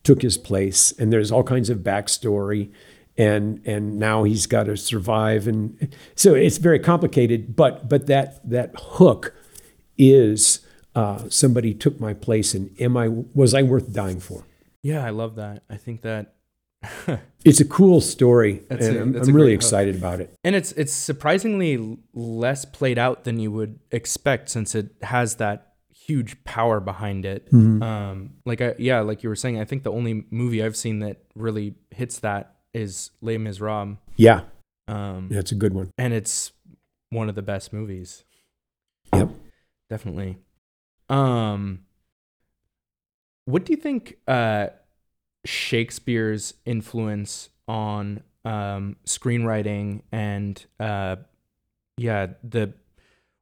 took 0.05 0.23
his 0.23 0.37
place, 0.39 0.93
and 1.01 1.11
there's 1.13 1.33
all 1.33 1.43
kinds 1.43 1.69
of 1.71 1.79
backstory, 1.79 2.71
and 3.19 3.61
and 3.67 3.99
now 3.99 4.25
he's 4.25 4.47
got 4.47 4.65
to 4.65 4.77
survive, 4.77 5.47
and 5.47 5.95
so 6.15 6.35
it's 6.35 6.59
very 6.59 6.79
complicated. 6.79 7.57
But 7.57 7.89
but 7.89 8.07
that 8.07 8.49
that 8.49 8.75
hook 8.79 9.35
is 9.99 10.61
uh, 10.95 11.29
somebody 11.29 11.75
took 11.75 12.01
my 12.01 12.15
place, 12.15 12.55
and 12.55 12.71
am 12.81 12.97
I 12.97 13.09
was 13.09 13.55
I 13.55 13.63
worth 13.63 13.93
dying 13.93 14.21
for? 14.21 14.45
Yeah, 14.83 15.05
I 15.05 15.11
love 15.11 15.37
that. 15.37 15.63
I 15.71 15.77
think 15.77 16.03
that 16.03 16.35
It's 17.45 17.61
a 17.61 17.65
cool 17.65 18.01
story, 18.01 18.63
That's 18.69 18.87
and 18.87 18.97
I'm, 18.97 19.03
I'm 19.17 19.23
really 19.27 19.33
great 19.33 19.43
hook. 19.53 19.55
excited 19.55 19.97
about 19.97 20.21
it. 20.21 20.35
and 20.45 20.55
it's 20.57 20.73
it's 20.73 20.93
surprisingly 20.93 21.99
less 22.13 22.65
played 22.65 22.99
out 22.99 23.25
than 23.25 23.39
you 23.39 23.51
would 23.53 23.79
expect 23.93 24.49
since 24.51 24.75
it 24.75 24.91
has 25.03 25.37
that 25.37 25.73
huge 25.95 26.43
power 26.45 26.81
behind 26.81 27.25
it. 27.25 27.49
Um 27.53 28.35
like 28.45 28.61
I, 28.61 28.75
yeah, 28.79 29.01
like 29.01 29.23
you 29.23 29.29
were 29.29 29.37
saying, 29.37 29.61
I 29.61 29.65
think 29.65 29.83
the 29.85 29.93
only 29.93 30.25
movie 30.31 30.63
I've 30.63 30.77
seen 30.77 30.99
that 31.01 31.19
really 31.35 31.75
hits 31.91 32.19
that 32.21 32.56
is 32.77 33.11
Les 33.21 33.39
Miserables. 33.39 33.97
Yeah, 34.17 34.43
Um 34.89 35.29
that's 35.31 35.53
a 35.53 35.55
good 35.57 35.73
one. 35.75 35.91
and 35.99 36.13
it's 36.13 36.53
one 37.11 37.29
of 37.29 37.35
the 37.35 37.43
best 37.43 37.73
movies. 37.73 38.25
Yep. 39.15 39.31
Definitely. 39.91 40.39
Um 41.09 41.81
what 43.45 43.65
do 43.65 43.73
you 43.73 43.77
think 43.77 44.19
uh 44.27 44.69
Shakespeare's 45.45 46.55
influence 46.65 47.51
on 47.69 48.23
um 48.45 48.97
screenwriting 49.07 50.03
and 50.13 50.65
uh 50.81 51.17
yeah, 51.97 52.27
the 52.43 52.75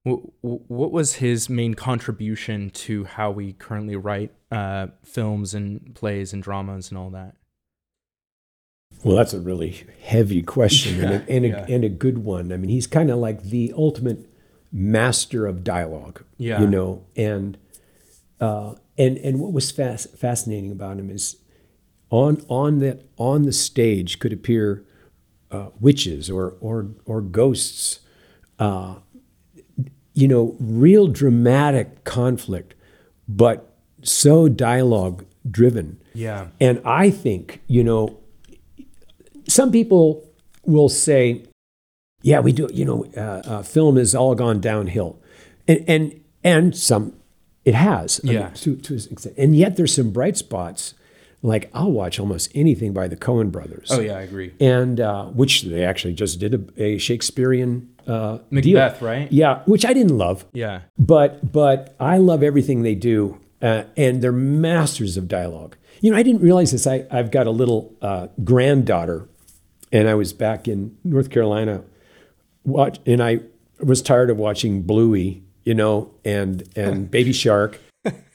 w- 0.04 0.30
w- 0.42 0.62
what 0.68 0.92
was 0.92 1.14
his 1.14 1.48
main 1.48 1.74
contribution 1.74 2.70
to 2.70 3.04
how 3.04 3.30
we 3.30 3.52
currently 3.54 3.96
write 3.96 4.32
uh 4.52 4.88
films 5.02 5.54
and 5.54 5.94
plays 5.94 6.32
and 6.32 6.42
dramas 6.42 6.90
and 6.90 6.98
all 6.98 7.10
that? 7.10 7.34
Well, 9.02 9.16
that's 9.16 9.34
a 9.34 9.40
really 9.40 9.84
heavy 10.02 10.42
question 10.42 11.02
and, 11.04 11.12
a, 11.14 11.30
and, 11.30 11.44
a, 11.44 11.48
Yeah. 11.48 11.66
and 11.68 11.84
a 11.84 11.88
good 11.88 12.18
one. 12.18 12.52
I 12.52 12.56
mean, 12.56 12.70
he's 12.70 12.86
kind 12.86 13.10
of 13.10 13.18
like 13.18 13.42
the 13.44 13.72
ultimate 13.76 14.26
master 14.72 15.46
of 15.46 15.62
dialogue. 15.64 16.22
Yeah. 16.38 16.60
You 16.60 16.66
know, 16.66 17.04
and 17.16 17.58
uh, 18.40 18.74
and 18.98 19.16
and 19.18 19.40
what 19.40 19.52
was 19.52 19.70
fas- 19.70 20.06
fascinating 20.16 20.70
about 20.72 20.98
him 20.98 21.10
is 21.10 21.36
on 22.10 22.42
on 22.48 22.78
that 22.80 23.02
on 23.16 23.42
the 23.42 23.52
stage 23.52 24.18
could 24.18 24.32
appear 24.32 24.84
uh, 25.50 25.68
witches 25.80 26.30
or 26.30 26.56
or 26.60 26.88
or 27.04 27.20
ghosts. 27.20 28.00
Uh, 28.58 28.96
you 30.16 30.28
know, 30.28 30.54
real 30.60 31.08
dramatic 31.08 32.04
conflict, 32.04 32.74
but 33.28 33.74
so 34.02 34.48
dialogue 34.48 35.24
driven. 35.50 36.00
Yeah. 36.14 36.48
And 36.60 36.80
I 36.84 37.10
think, 37.10 37.60
you 37.66 37.82
know, 37.82 38.20
some 39.54 39.70
people 39.70 40.04
will 40.64 40.88
say, 40.88 41.42
yeah, 42.22 42.40
we 42.40 42.52
do, 42.52 42.68
you 42.72 42.84
know, 42.84 43.04
uh, 43.16 43.20
uh, 43.52 43.62
film 43.62 43.96
has 43.96 44.14
all 44.14 44.34
gone 44.34 44.60
downhill. 44.60 45.20
And, 45.68 45.84
and, 45.86 46.20
and 46.42 46.76
some, 46.76 47.12
it 47.64 47.74
has. 47.74 48.20
I 48.24 48.26
mean, 48.26 48.34
Yeah. 48.36 48.48
to, 48.48 48.76
to 48.76 48.94
an 48.94 49.00
extent. 49.12 49.34
And 49.38 49.54
yet 49.56 49.76
there's 49.76 49.94
some 49.94 50.10
bright 50.10 50.36
spots. 50.36 50.94
Like 51.42 51.70
I'll 51.74 51.92
watch 51.92 52.18
almost 52.18 52.50
anything 52.54 52.94
by 52.94 53.06
the 53.06 53.16
Coen 53.16 53.52
brothers. 53.52 53.88
Oh 53.92 54.00
yeah, 54.00 54.16
I 54.16 54.22
agree. 54.22 54.54
And 54.60 54.98
uh, 54.98 55.26
which 55.26 55.62
they 55.62 55.84
actually 55.84 56.14
just 56.14 56.40
did 56.40 56.54
a, 56.54 56.82
a 56.82 56.98
Shakespearean 56.98 57.90
uh, 58.06 58.38
deal. 58.50 58.78
Macbeth, 58.80 59.02
right? 59.02 59.30
Yeah, 59.30 59.62
which 59.66 59.84
I 59.84 59.92
didn't 59.92 60.16
love 60.16 60.46
Yeah. 60.54 60.80
but 60.98 61.52
but 61.52 61.94
I 62.00 62.16
love 62.16 62.42
everything 62.42 62.82
they 62.82 62.94
do, 62.94 63.38
uh, 63.60 63.82
and 63.94 64.22
they're 64.22 64.32
masters 64.32 65.18
of 65.18 65.28
dialogue. 65.28 65.76
You 66.00 66.10
know, 66.12 66.16
I 66.16 66.22
didn't 66.22 66.40
realize 66.40 66.72
this. 66.72 66.86
I, 66.86 67.04
I've 67.10 67.30
got 67.30 67.46
a 67.46 67.50
little 67.50 67.94
uh, 68.00 68.28
granddaughter, 68.42 69.28
and 69.94 70.08
I 70.08 70.14
was 70.16 70.32
back 70.32 70.66
in 70.66 70.98
North 71.04 71.30
Carolina, 71.30 71.84
watch, 72.64 72.98
and 73.06 73.22
I 73.22 73.40
was 73.78 74.02
tired 74.02 74.28
of 74.28 74.36
watching 74.36 74.82
Bluey, 74.82 75.44
you 75.62 75.72
know, 75.72 76.10
and 76.24 76.68
and 76.76 77.10
Baby 77.10 77.32
Shark, 77.32 77.80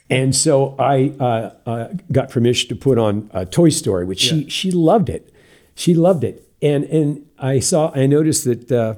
and 0.10 0.34
so 0.36 0.76
I 0.80 1.14
uh, 1.20 1.52
uh, 1.66 1.88
got 2.12 2.30
permission 2.30 2.70
to 2.70 2.76
put 2.76 2.98
on 2.98 3.30
uh, 3.34 3.44
Toy 3.44 3.70
Story, 3.70 4.06
which 4.06 4.20
she 4.22 4.50
she 4.50 4.72
loved 4.72 5.10
it, 5.10 5.34
she 5.76 5.94
loved 5.94 6.24
it, 6.24 6.50
and 6.62 6.86
and 6.86 7.28
I 7.38 7.60
saw 7.60 7.92
I 7.94 8.08
noticed 8.08 8.46
that. 8.46 8.72
Uh, 8.72 8.96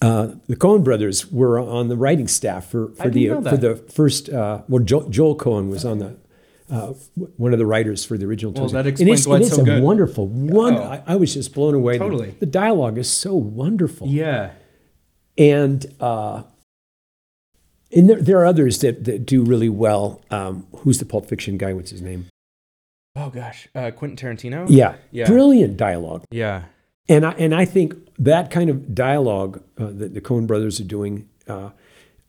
uh, 0.00 0.34
the 0.48 0.56
Coen 0.56 0.84
brothers 0.84 1.32
were 1.32 1.58
on 1.58 1.88
the 1.88 1.96
writing 1.96 2.28
staff 2.28 2.66
for, 2.66 2.88
for 2.96 3.08
the 3.08 3.28
for 3.28 3.56
the 3.56 3.76
first. 3.90 4.28
Uh, 4.28 4.60
well, 4.68 4.82
Joel, 4.82 5.08
Joel 5.08 5.38
Coen 5.38 5.70
was 5.70 5.82
on 5.86 5.98
the 5.98 6.18
uh, 6.74 6.92
one 7.36 7.52
of 7.52 7.58
the 7.58 7.66
writers 7.66 8.04
for 8.04 8.18
the 8.18 8.26
original. 8.26 8.52
Well, 8.52 8.68
that 8.68 8.86
explains 8.86 9.20
it's, 9.20 9.26
why 9.26 9.36
it's 9.36 9.46
it's 9.48 9.56
so 9.56 9.62
a 9.62 9.64
good. 9.64 9.82
wonderful 9.82 10.26
one. 10.26 10.74
Oh. 10.74 10.82
I, 10.82 11.02
I 11.06 11.16
was 11.16 11.32
just 11.34 11.54
blown 11.54 11.74
away. 11.74 11.94
The- 11.94 12.04
Totally. 12.04 12.30
the, 12.40 12.46
dialogue 12.46 12.98
is 12.98 13.10
so 13.10 13.34
wonderful, 13.34 14.08
Yeah. 14.08 14.50
and 15.38 15.86
uh, 16.00 16.42
and 17.94 18.10
there, 18.10 18.20
there 18.20 18.38
are 18.38 18.46
others 18.46 18.80
that, 18.80 19.04
that 19.04 19.24
do 19.26 19.42
really 19.44 19.68
well. 19.68 20.22
Um, 20.30 20.66
who's 20.78 20.98
the 20.98 21.04
Pulp 21.04 21.26
Fiction 21.26 21.56
guy? 21.58 21.72
What's 21.72 21.90
his 21.90 22.02
name? 22.02 22.26
Oh 23.16 23.30
gosh, 23.30 23.68
uh, 23.74 23.90
Quentin 23.92 24.16
Tarantino. 24.16 24.66
Yeah, 24.68 24.96
Yeah. 25.12 25.26
brilliant 25.26 25.76
dialogue. 25.76 26.24
Yeah. 26.30 26.64
And 27.08 27.24
I, 27.26 27.32
and 27.32 27.54
I 27.54 27.64
think 27.66 27.94
that 28.18 28.50
kind 28.50 28.70
of 28.70 28.94
dialogue 28.94 29.62
uh, 29.78 29.90
that 29.92 30.14
the 30.14 30.20
Coen 30.20 30.46
brothers 30.46 30.80
are 30.80 30.84
doing 30.84 31.28
uh, 31.46 31.70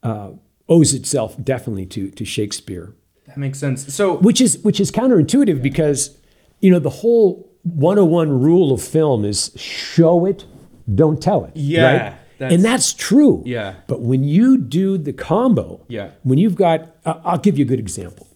uh, 0.03 0.31
owes 0.67 0.93
itself 0.93 1.41
definitely 1.41 1.85
to, 1.87 2.11
to 2.11 2.25
Shakespeare, 2.25 2.93
That 3.35 3.39
makes 3.41 3.59
sense. 3.59 3.93
So 3.93 4.15
which 4.17 4.39
is, 4.39 4.59
which 4.59 4.79
is 4.79 4.91
counterintuitive 4.91 5.61
because, 5.61 6.17
you 6.61 6.71
know, 6.71 6.79
the 6.79 6.89
whole 6.89 7.51
101 7.63 8.29
rule 8.41 8.71
of 8.71 8.81
film 8.81 9.25
is 9.25 9.51
show 9.57 10.25
it, 10.25 10.45
don't 10.93 11.21
tell 11.21 11.43
it. 11.45 11.51
Yeah, 11.55 11.83
right? 11.83 12.15
that's- 12.37 12.53
and 12.53 12.63
that's 12.63 12.93
true. 12.93 13.43
Yeah. 13.45 13.75
But 13.87 14.01
when 14.01 14.23
you 14.23 14.57
do 14.57 14.97
the 14.97 15.11
combo, 15.13 15.81
Yeah. 15.89 16.11
when 16.23 16.37
you've 16.37 16.55
got, 16.55 16.95
uh, 17.05 17.15
I'll 17.25 17.37
give 17.39 17.57
you 17.57 17.65
a 17.65 17.67
good 17.67 17.79
example. 17.79 18.27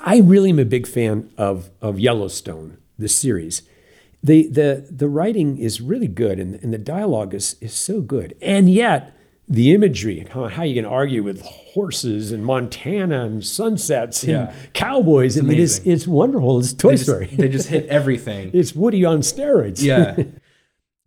I 0.00 0.18
really 0.18 0.50
am 0.50 0.58
a 0.58 0.64
big 0.64 0.86
fan 0.86 1.30
of, 1.38 1.70
of 1.80 1.98
Yellowstone, 1.98 2.76
the 2.98 3.08
series. 3.08 3.62
The, 4.22 4.48
the, 4.48 4.86
the 4.90 5.08
writing 5.08 5.56
is 5.58 5.80
really 5.80 6.08
good 6.08 6.38
and, 6.38 6.56
and 6.62 6.72
the 6.74 6.78
dialogue 6.78 7.32
is, 7.32 7.56
is 7.62 7.72
so 7.72 8.00
good. 8.02 8.36
And 8.42 8.68
yet, 8.68 9.15
the 9.48 9.72
imagery, 9.72 10.26
how, 10.30 10.48
how 10.48 10.62
you 10.64 10.74
can 10.74 10.84
argue 10.84 11.22
with 11.22 11.42
horses 11.42 12.32
and 12.32 12.44
Montana 12.44 13.24
and 13.24 13.44
sunsets 13.44 14.22
and 14.24 14.32
Yeah. 14.32 14.54
cowboys. 14.72 15.38
I 15.38 15.42
mean, 15.42 15.60
it's, 15.60 15.78
it's 15.78 16.06
wonderful. 16.06 16.58
It's 16.58 16.72
Toy 16.72 16.90
they 16.90 16.94
just, 16.96 17.04
Story. 17.04 17.26
they 17.26 17.48
just 17.48 17.68
hit 17.68 17.86
everything. 17.86 18.50
it's 18.54 18.74
Woody 18.74 19.04
on 19.04 19.20
steroids. 19.20 19.82
yeah. 19.82 20.16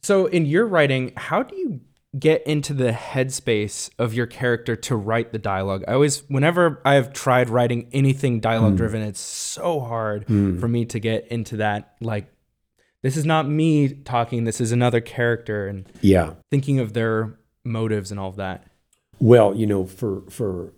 So 0.02 0.28
in 0.28 0.46
your 0.46 0.66
writing, 0.66 1.12
how 1.18 1.44
do 1.44 1.58
you 1.58 1.82
get 2.18 2.46
into 2.48 2.74
the 2.74 2.92
headspace 2.92 3.90
of 4.00 4.14
your 4.14 4.28
character 4.28 4.78
to 4.78 4.96
write 4.96 5.34
the 5.34 5.40
dialogue? 5.40 5.84
I 5.90 5.94
always, 5.94 6.20
whenever 6.30 6.82
I 6.86 6.94
have 6.94 7.12
tried 7.12 7.50
writing 7.50 7.90
anything 7.92 8.40
dialogue 8.40 8.72
hmm. 8.72 8.78
driven, 8.78 9.02
it's 9.02 9.20
so 9.20 9.82
hard 9.82 10.24
hmm. 10.24 10.58
for 10.58 10.70
me 10.70 10.86
to 10.86 11.00
get 11.00 11.28
into 11.28 11.58
that. 11.58 11.96
Like, 12.00 12.32
this 13.02 13.18
is 13.18 13.26
not 13.26 13.48
me 13.48 13.90
talking. 13.90 14.44
This 14.44 14.60
is 14.60 14.72
another 14.72 15.02
character, 15.02 15.68
and 15.68 15.86
yeah. 16.02 16.34
thinking 16.52 16.80
of 16.80 16.94
their 16.94 17.39
motives 17.64 18.12
and 18.12 18.20
all 18.20 18.30
of 18.30 18.36
that. 18.38 18.66
Well, 19.20 19.56
you 19.56 19.68
know, 19.68 19.86
for 19.86 20.22
for 20.30 20.74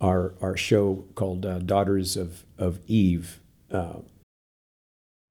our 0.00 0.34
our 0.40 0.56
show 0.56 1.04
called 1.14 1.46
uh, 1.46 1.58
Daughters 1.60 2.16
of 2.16 2.44
of 2.58 2.80
Eve, 2.86 3.40
uh, 3.70 4.00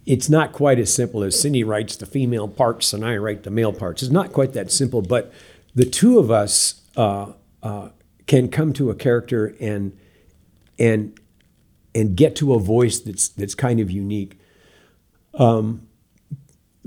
it's 0.06 0.30
not 0.30 0.52
quite 0.52 0.80
as 0.80 0.94
simple 0.94 1.24
as 1.24 1.40
Cindy 1.40 1.64
writes 1.64 1.95
the 1.95 2.06
female 2.06 2.48
parts 2.48 2.94
and 2.94 3.06
I 3.06 3.18
write 3.18 3.44
the 3.44 3.52
male 3.52 3.74
parts. 3.74 4.02
It's 4.02 4.11
not 4.11 4.34
quite 4.34 4.53
that 4.53 4.72
simple, 4.72 5.02
but 5.02 5.32
the 5.76 5.86
two 5.86 6.18
of 6.18 6.32
us 6.32 6.82
uh, 6.95 7.34
uh, 7.61 7.90
can 8.26 8.49
come 8.49 8.74
to 8.74 8.90
a 8.90 8.95
character 8.95 9.56
and 9.60 9.98
and 10.78 11.20
and 11.94 12.16
get 12.16 12.36
to 12.38 12.53
a 12.53 12.60
voice 12.60 12.99
that's 12.99 13.28
that's 13.28 13.56
kind 13.56 13.80
of 13.80 13.91
unique. 13.91 14.40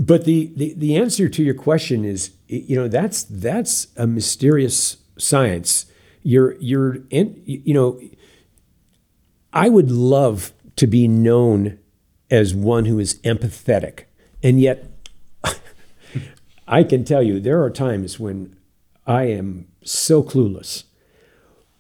But 0.03 0.24
the, 0.24 0.51
the, 0.57 0.74
the 0.77 0.97
answer 0.97 1.29
to 1.29 1.45
your 1.45 1.55
question 1.55 2.05
is, 2.05 2.33
you 2.49 2.74
know, 2.74 2.89
that's 2.89 3.23
that's 3.23 3.87
a 3.97 4.05
mysterious 4.05 4.97
science. 5.16 5.87
You're 6.24 6.57
you're 6.59 6.99
in, 7.11 7.41
you 7.45 7.73
know, 7.73 8.01
I 9.53 9.69
would 9.69 9.93
love 9.93 10.53
to 10.74 10.89
be 10.89 11.07
known 11.07 11.79
as 12.33 12.53
one 12.53 12.87
who 12.87 12.99
is 12.99 13.20
empathetic, 13.20 14.07
and 14.43 14.61
yet 14.61 14.91
I 16.66 16.83
can 16.83 17.05
tell 17.05 17.23
you 17.23 17.39
there 17.39 17.62
are 17.62 17.70
times 17.70 18.19
when 18.19 18.57
I 19.07 19.24
am 19.29 19.69
so 19.85 20.24
clueless. 20.24 20.83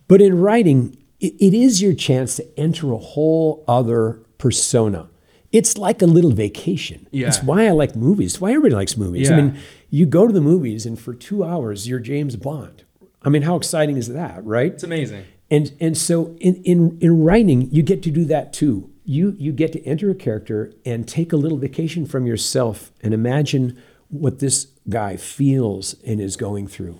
But 0.06 0.22
in 0.22 0.38
writing, 0.38 0.96
it, 1.18 1.34
it 1.40 1.54
is 1.54 1.82
your 1.82 1.94
chance 1.94 2.36
to 2.36 2.46
enter 2.56 2.92
a 2.92 2.98
whole 2.98 3.64
other 3.66 4.22
persona. 4.38 5.08
It's 5.52 5.76
like 5.76 6.02
a 6.02 6.06
little 6.06 6.32
vacation. 6.32 7.06
Yeah. 7.10 7.28
It's 7.28 7.42
why 7.42 7.66
I 7.66 7.70
like 7.70 7.94
movies. 7.94 8.34
It's 8.34 8.40
why 8.40 8.50
everybody 8.50 8.74
likes 8.74 8.96
movies. 8.96 9.28
Yeah. 9.28 9.36
I 9.36 9.40
mean, 9.42 9.58
you 9.90 10.06
go 10.06 10.26
to 10.26 10.32
the 10.32 10.40
movies 10.40 10.86
and 10.86 10.98
for 10.98 11.14
two 11.14 11.44
hours 11.44 11.86
you're 11.86 12.00
James 12.00 12.36
Bond. 12.36 12.84
I 13.22 13.28
mean, 13.28 13.42
how 13.42 13.56
exciting 13.56 13.96
is 13.98 14.08
that, 14.08 14.44
right? 14.44 14.72
It's 14.72 14.82
amazing. 14.82 15.24
And 15.50 15.72
and 15.80 15.96
so 15.96 16.34
in, 16.40 16.56
in 16.64 16.98
in 17.00 17.22
writing, 17.22 17.68
you 17.70 17.82
get 17.82 18.02
to 18.04 18.10
do 18.10 18.24
that 18.24 18.52
too. 18.52 18.90
You 19.04 19.36
you 19.38 19.52
get 19.52 19.72
to 19.72 19.84
enter 19.84 20.10
a 20.10 20.14
character 20.14 20.72
and 20.86 21.06
take 21.06 21.32
a 21.32 21.36
little 21.36 21.58
vacation 21.58 22.06
from 22.06 22.26
yourself 22.26 22.90
and 23.02 23.12
imagine 23.12 23.80
what 24.08 24.38
this 24.38 24.68
guy 24.88 25.16
feels 25.16 25.94
and 26.06 26.20
is 26.20 26.36
going 26.36 26.66
through. 26.68 26.96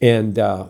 And 0.00 0.38
uh, 0.38 0.68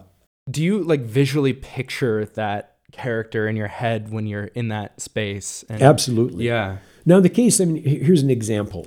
Do 0.50 0.62
you 0.62 0.82
like 0.82 1.00
visually 1.00 1.52
picture 1.52 2.24
that 2.24 2.76
character 2.92 3.46
in 3.48 3.56
your 3.56 3.68
head 3.68 4.10
when 4.10 4.26
you're 4.26 4.46
in 4.54 4.68
that 4.68 5.00
space? 5.00 5.64
And 5.68 5.82
absolutely, 5.82 6.46
yeah. 6.46 6.78
Now, 7.08 7.20
the 7.20 7.30
case, 7.30 7.58
I 7.58 7.64
mean, 7.64 7.82
here's 7.82 8.22
an 8.22 8.28
example. 8.28 8.86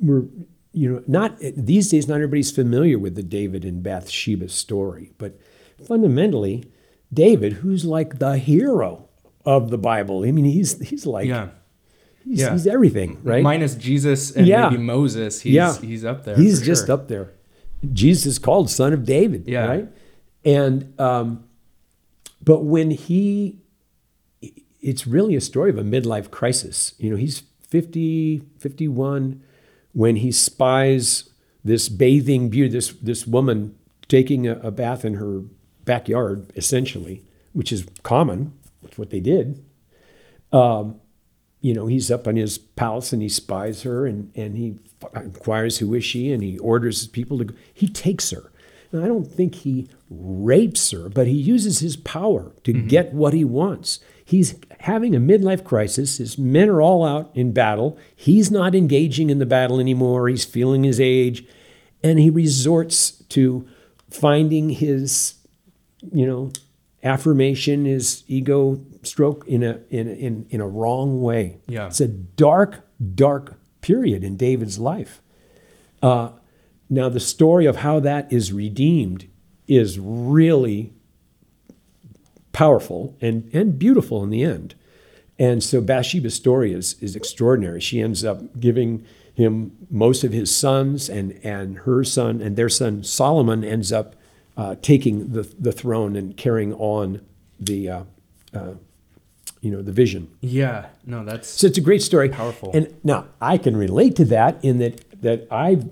We're, 0.00 0.26
you 0.72 0.92
know, 0.92 1.02
not 1.08 1.36
these 1.40 1.90
days, 1.90 2.06
not 2.06 2.14
everybody's 2.16 2.52
familiar 2.52 3.00
with 3.00 3.16
the 3.16 3.22
David 3.24 3.64
and 3.64 3.82
Bathsheba 3.82 4.48
story, 4.48 5.10
but 5.18 5.36
fundamentally, 5.84 6.66
David, 7.12 7.54
who's 7.54 7.84
like 7.84 8.20
the 8.20 8.38
hero 8.38 9.08
of 9.44 9.70
the 9.70 9.78
Bible, 9.78 10.22
I 10.24 10.30
mean, 10.30 10.44
he's 10.44 10.78
he's 10.88 11.04
like 11.04 11.26
Yeah. 11.26 11.48
he's, 12.24 12.40
yeah. 12.42 12.52
he's 12.52 12.66
everything, 12.68 13.18
right? 13.24 13.42
Minus 13.42 13.74
Jesus 13.74 14.30
and 14.30 14.46
Yeah. 14.46 14.68
maybe 14.68 14.80
Moses. 14.80 15.40
He's, 15.40 15.52
Yeah. 15.54 15.76
he's 15.80 16.04
up 16.04 16.24
there. 16.24 16.36
He's 16.36 16.62
just 16.62 16.86
sure. 16.86 16.94
up 16.94 17.08
there. 17.08 17.32
Jesus 17.92 18.26
is 18.26 18.38
called 18.38 18.70
Son 18.70 18.92
of 18.92 19.04
David, 19.04 19.48
Yeah. 19.48 19.66
right? 19.66 19.88
And 20.44 20.94
um, 21.00 21.42
but 22.44 22.60
when 22.64 22.92
he, 22.92 23.58
it's 24.86 25.06
really 25.06 25.34
a 25.34 25.40
story 25.40 25.70
of 25.70 25.78
a 25.78 25.82
midlife 25.82 26.30
crisis. 26.30 26.94
You 26.98 27.10
know, 27.10 27.16
he's 27.16 27.42
50, 27.68 28.42
51 28.58 29.42
when 29.92 30.16
he 30.16 30.30
spies 30.30 31.30
this 31.64 31.88
bathing 31.88 32.48
beauty, 32.48 32.70
this 32.70 32.92
this 33.02 33.26
woman 33.26 33.76
taking 34.08 34.46
a, 34.46 34.56
a 34.60 34.70
bath 34.70 35.04
in 35.04 35.14
her 35.14 35.42
backyard, 35.84 36.52
essentially, 36.54 37.24
which 37.52 37.72
is 37.72 37.86
common. 38.02 38.52
It's 38.84 38.98
what 38.98 39.10
they 39.10 39.20
did 39.20 39.64
um, 40.52 41.00
you 41.60 41.74
know, 41.74 41.86
he's 41.86 42.10
up 42.10 42.26
in 42.26 42.36
his 42.36 42.58
palace 42.58 43.12
and 43.12 43.22
he 43.22 43.28
spies 43.28 43.82
her 43.82 44.06
and, 44.06 44.30
and 44.36 44.56
he 44.56 44.78
inquires 45.14 45.78
who 45.78 45.94
is 45.94 46.04
she 46.04 46.32
and 46.32 46.42
he 46.42 46.58
orders 46.58 47.06
people 47.08 47.38
to 47.38 47.44
go. 47.44 47.54
He 47.72 47.88
takes 47.88 48.30
her. 48.30 48.52
And 48.92 49.02
I 49.02 49.08
don't 49.08 49.26
think 49.26 49.56
he 49.56 49.88
rapes 50.08 50.92
her, 50.92 51.08
but 51.08 51.26
he 51.26 51.34
uses 51.34 51.80
his 51.80 51.96
power 51.96 52.52
to 52.62 52.72
mm-hmm. 52.72 52.86
get 52.86 53.12
what 53.12 53.34
he 53.34 53.44
wants. 53.44 53.98
He's 54.28 54.56
having 54.80 55.14
a 55.14 55.20
midlife 55.20 55.64
crisis. 55.64 56.18
His 56.18 56.36
men 56.36 56.68
are 56.68 56.82
all 56.82 57.04
out 57.04 57.30
in 57.32 57.52
battle. 57.52 57.96
He's 58.14 58.50
not 58.50 58.74
engaging 58.74 59.30
in 59.30 59.38
the 59.38 59.46
battle 59.46 59.78
anymore. 59.78 60.28
He's 60.28 60.44
feeling 60.44 60.82
his 60.82 61.00
age. 61.00 61.44
And 62.02 62.18
he 62.18 62.28
resorts 62.28 63.12
to 63.28 63.66
finding 64.10 64.70
his 64.70 65.36
you 66.12 66.26
know, 66.26 66.52
affirmation 67.02 67.86
is 67.86 68.24
ego 68.26 68.80
stroke 69.02 69.46
in 69.46 69.62
a 69.62 69.80
in 69.90 70.08
in 70.08 70.46
in 70.50 70.60
a 70.60 70.68
wrong 70.68 71.22
way. 71.22 71.58
Yeah. 71.66 71.86
it's 71.86 72.00
a 72.00 72.08
dark, 72.08 72.86
dark 73.14 73.58
period 73.80 74.24
in 74.24 74.36
David's 74.36 74.78
life. 74.78 75.20
Uh, 76.02 76.30
now, 76.88 77.08
the 77.08 77.20
story 77.20 77.66
of 77.66 77.76
how 77.76 78.00
that 78.00 78.32
is 78.32 78.52
redeemed 78.52 79.28
is 79.66 79.98
really 79.98 80.92
powerful 82.56 83.14
and 83.20 83.50
and 83.52 83.78
beautiful 83.78 84.24
in 84.24 84.30
the 84.30 84.42
end. 84.42 84.74
And 85.38 85.62
so 85.62 85.82
Bathsheba's 85.82 86.34
story 86.34 86.72
is 86.72 86.96
is 87.02 87.14
extraordinary. 87.14 87.80
She 87.82 88.00
ends 88.00 88.24
up 88.24 88.58
giving 88.58 89.04
him 89.34 89.72
most 89.90 90.24
of 90.24 90.32
his 90.32 90.56
sons, 90.56 91.10
and 91.10 91.38
and 91.44 91.80
her 91.80 92.02
son 92.02 92.40
and 92.40 92.56
their 92.56 92.70
son 92.70 93.04
Solomon 93.04 93.62
ends 93.62 93.92
up 93.92 94.16
uh, 94.56 94.74
taking 94.80 95.32
the 95.34 95.42
the 95.60 95.70
throne 95.70 96.16
and 96.16 96.34
carrying 96.34 96.72
on 96.72 97.20
the 97.60 97.90
uh, 97.90 98.02
uh, 98.54 98.72
you 99.60 99.70
know 99.70 99.82
the 99.82 99.92
vision. 99.92 100.30
Yeah. 100.40 100.86
No, 101.04 101.26
that's 101.26 101.48
So 101.48 101.66
it's 101.66 101.76
a 101.76 101.82
great 101.82 102.02
story. 102.02 102.30
Powerful. 102.30 102.70
And 102.72 102.94
now 103.04 103.26
I 103.38 103.58
can 103.58 103.76
relate 103.76 104.16
to 104.16 104.24
that 104.26 104.64
in 104.64 104.78
that 104.78 105.20
that 105.20 105.46
I 105.50 105.84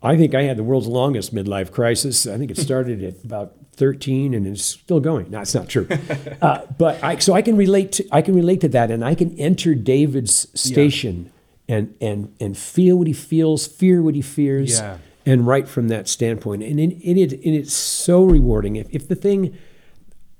I 0.00 0.16
think 0.16 0.32
I 0.32 0.42
had 0.42 0.56
the 0.56 0.62
world's 0.62 0.86
longest 0.86 1.34
midlife 1.34 1.72
crisis. 1.72 2.24
I 2.24 2.38
think 2.38 2.52
it 2.52 2.58
started 2.58 3.02
at 3.02 3.24
about 3.24 3.56
13 3.76 4.34
and 4.34 4.46
it's 4.46 4.64
still 4.64 5.00
going. 5.00 5.30
No, 5.30 5.40
it's 5.40 5.54
not 5.54 5.68
true. 5.68 5.88
uh, 6.42 6.62
but 6.78 7.02
I 7.02 7.18
so 7.18 7.34
I 7.34 7.42
can 7.42 7.56
relate 7.56 7.92
to 7.92 8.08
I 8.12 8.22
can 8.22 8.34
relate 8.34 8.60
to 8.62 8.68
that 8.68 8.90
and 8.90 9.04
I 9.04 9.14
can 9.14 9.38
enter 9.38 9.74
David's 9.74 10.48
station 10.60 11.32
and 11.68 11.94
and 12.00 12.34
and 12.40 12.56
feel 12.56 12.96
what 12.96 13.06
he 13.06 13.12
feels, 13.12 13.66
fear 13.66 14.02
what 14.02 14.14
he 14.14 14.22
fears. 14.22 14.78
Yeah. 14.78 14.98
And 15.28 15.44
write 15.44 15.66
from 15.66 15.88
that 15.88 16.06
standpoint, 16.06 16.62
and 16.62 16.78
it, 16.78 16.92
it, 17.02 17.16
it, 17.18 17.32
and 17.32 17.52
it's 17.52 17.74
so 17.74 18.22
rewarding. 18.22 18.76
If, 18.76 18.86
if 18.94 19.08
the 19.08 19.16
thing, 19.16 19.58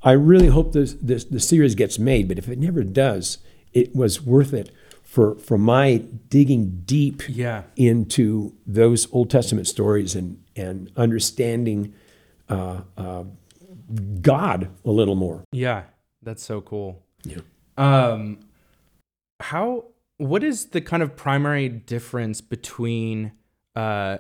I 0.01 0.13
really 0.13 0.47
hope 0.47 0.75
this, 0.75 0.93
this, 1.03 1.25
the 1.25 1.41
series 1.41 1.75
gets 1.75 1.99
made, 1.99 2.29
but 2.29 2.39
if 2.39 2.49
it 2.49 2.61
never 2.61 2.85
does, 2.85 3.39
it 3.73 3.97
was 3.97 4.23
worth 4.23 4.53
it 4.55 4.71
for, 5.03 5.35
for 5.37 5.59
my 5.59 6.05
digging 6.29 6.83
deep 6.85 7.25
Yeah. 7.29 7.63
into 7.75 8.53
those 8.65 9.09
Old 9.13 9.29
Testament 9.29 9.67
stories 9.67 10.15
and, 10.15 10.41
and 10.55 10.93
understanding 10.97 11.93
uh, 12.49 12.81
uh, 12.97 13.25
God 14.21 14.71
a 14.85 14.91
little 14.91 15.15
more. 15.15 15.45
yeah. 15.53 15.85
That's 16.23 16.43
so 16.43 16.61
cool. 16.61 17.03
Yeah. 17.25 17.39
Um, 17.77 18.41
how? 19.41 19.85
What 20.17 20.43
is 20.43 20.67
the 20.71 20.81
kind 20.81 21.03
of 21.03 21.15
primary 21.15 21.69
difference 21.69 22.41
between 22.41 23.31
uh, 23.77 24.19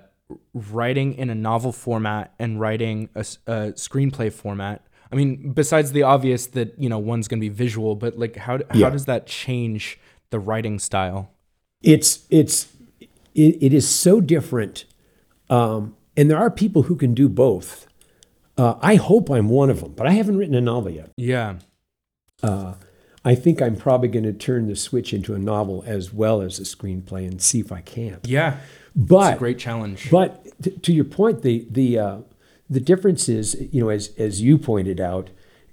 writing 0.54 1.14
in 1.14 1.30
a 1.30 1.34
novel 1.34 1.72
format 1.72 2.32
and 2.38 2.60
writing 2.60 3.08
a 3.16 3.20
screenplay 3.22 4.32
format? 4.32 4.86
I 5.10 5.16
mean, 5.16 5.52
besides 5.52 5.92
the 5.92 6.02
obvious 6.04 6.46
that 6.48 6.78
you 6.78 6.88
know 6.88 6.98
one's 6.98 7.26
going 7.28 7.40
to 7.40 7.44
be 7.48 7.54
visual, 7.54 7.96
but 7.96 8.16
like 8.18 8.36
how 8.36 8.58
how 8.58 8.78
Yeah. 8.78 8.90
does 8.90 9.06
that 9.06 9.26
change 9.26 9.98
the 10.30 10.38
writing 10.38 10.78
style? 10.78 11.30
it's 11.82 12.26
it's 12.30 12.68
it, 13.34 13.56
it 13.62 13.72
is 13.74 13.86
so 13.88 14.20
different 14.20 14.84
um, 15.50 15.94
and 16.16 16.30
there 16.30 16.38
are 16.38 16.50
people 16.50 16.84
who 16.84 16.96
can 16.96 17.12
do 17.14 17.28
both 17.28 17.86
uh, 18.58 18.74
i 18.80 18.94
hope 18.96 19.30
i'm 19.30 19.48
one 19.48 19.70
of 19.70 19.80
them 19.80 19.92
but 19.96 20.06
i 20.06 20.12
haven't 20.12 20.36
written 20.36 20.54
a 20.54 20.60
novel 20.60 20.90
yet 20.90 21.10
Yeah. 21.16 21.56
i 23.24 23.34
think 23.34 23.60
i'm 23.60 23.76
probably 23.76 24.08
going 24.08 24.24
to 24.24 24.32
turn 24.32 24.66
the 24.68 24.76
switch 24.76 25.12
into 25.12 25.34
a 25.34 25.38
novel 25.38 25.82
as 25.86 26.12
well 26.12 26.40
as 26.40 26.58
a 26.58 26.62
screenplay 26.62 27.26
and 27.26 27.40
see 27.42 27.60
if 27.60 27.72
i 27.72 27.80
can 27.80 28.20
Yeah. 28.24 28.58
but 28.94 29.32
It's 29.32 29.36
a 29.36 29.38
great 29.38 29.58
challenge. 29.58 30.10
but 30.10 30.46
t- 30.62 30.70
to 30.70 30.92
your 30.92 31.04
point, 31.04 31.42
the 31.42 31.66
the 31.70 31.98
uh, 31.98 32.18
the 32.68 32.80
difference 32.80 33.28
is, 33.28 33.54
you 33.72 33.80
know, 33.80 33.90
as 33.90 34.08
as 34.18 34.40
you 34.42 34.58
pointed 34.58 35.00
out, 35.00 35.30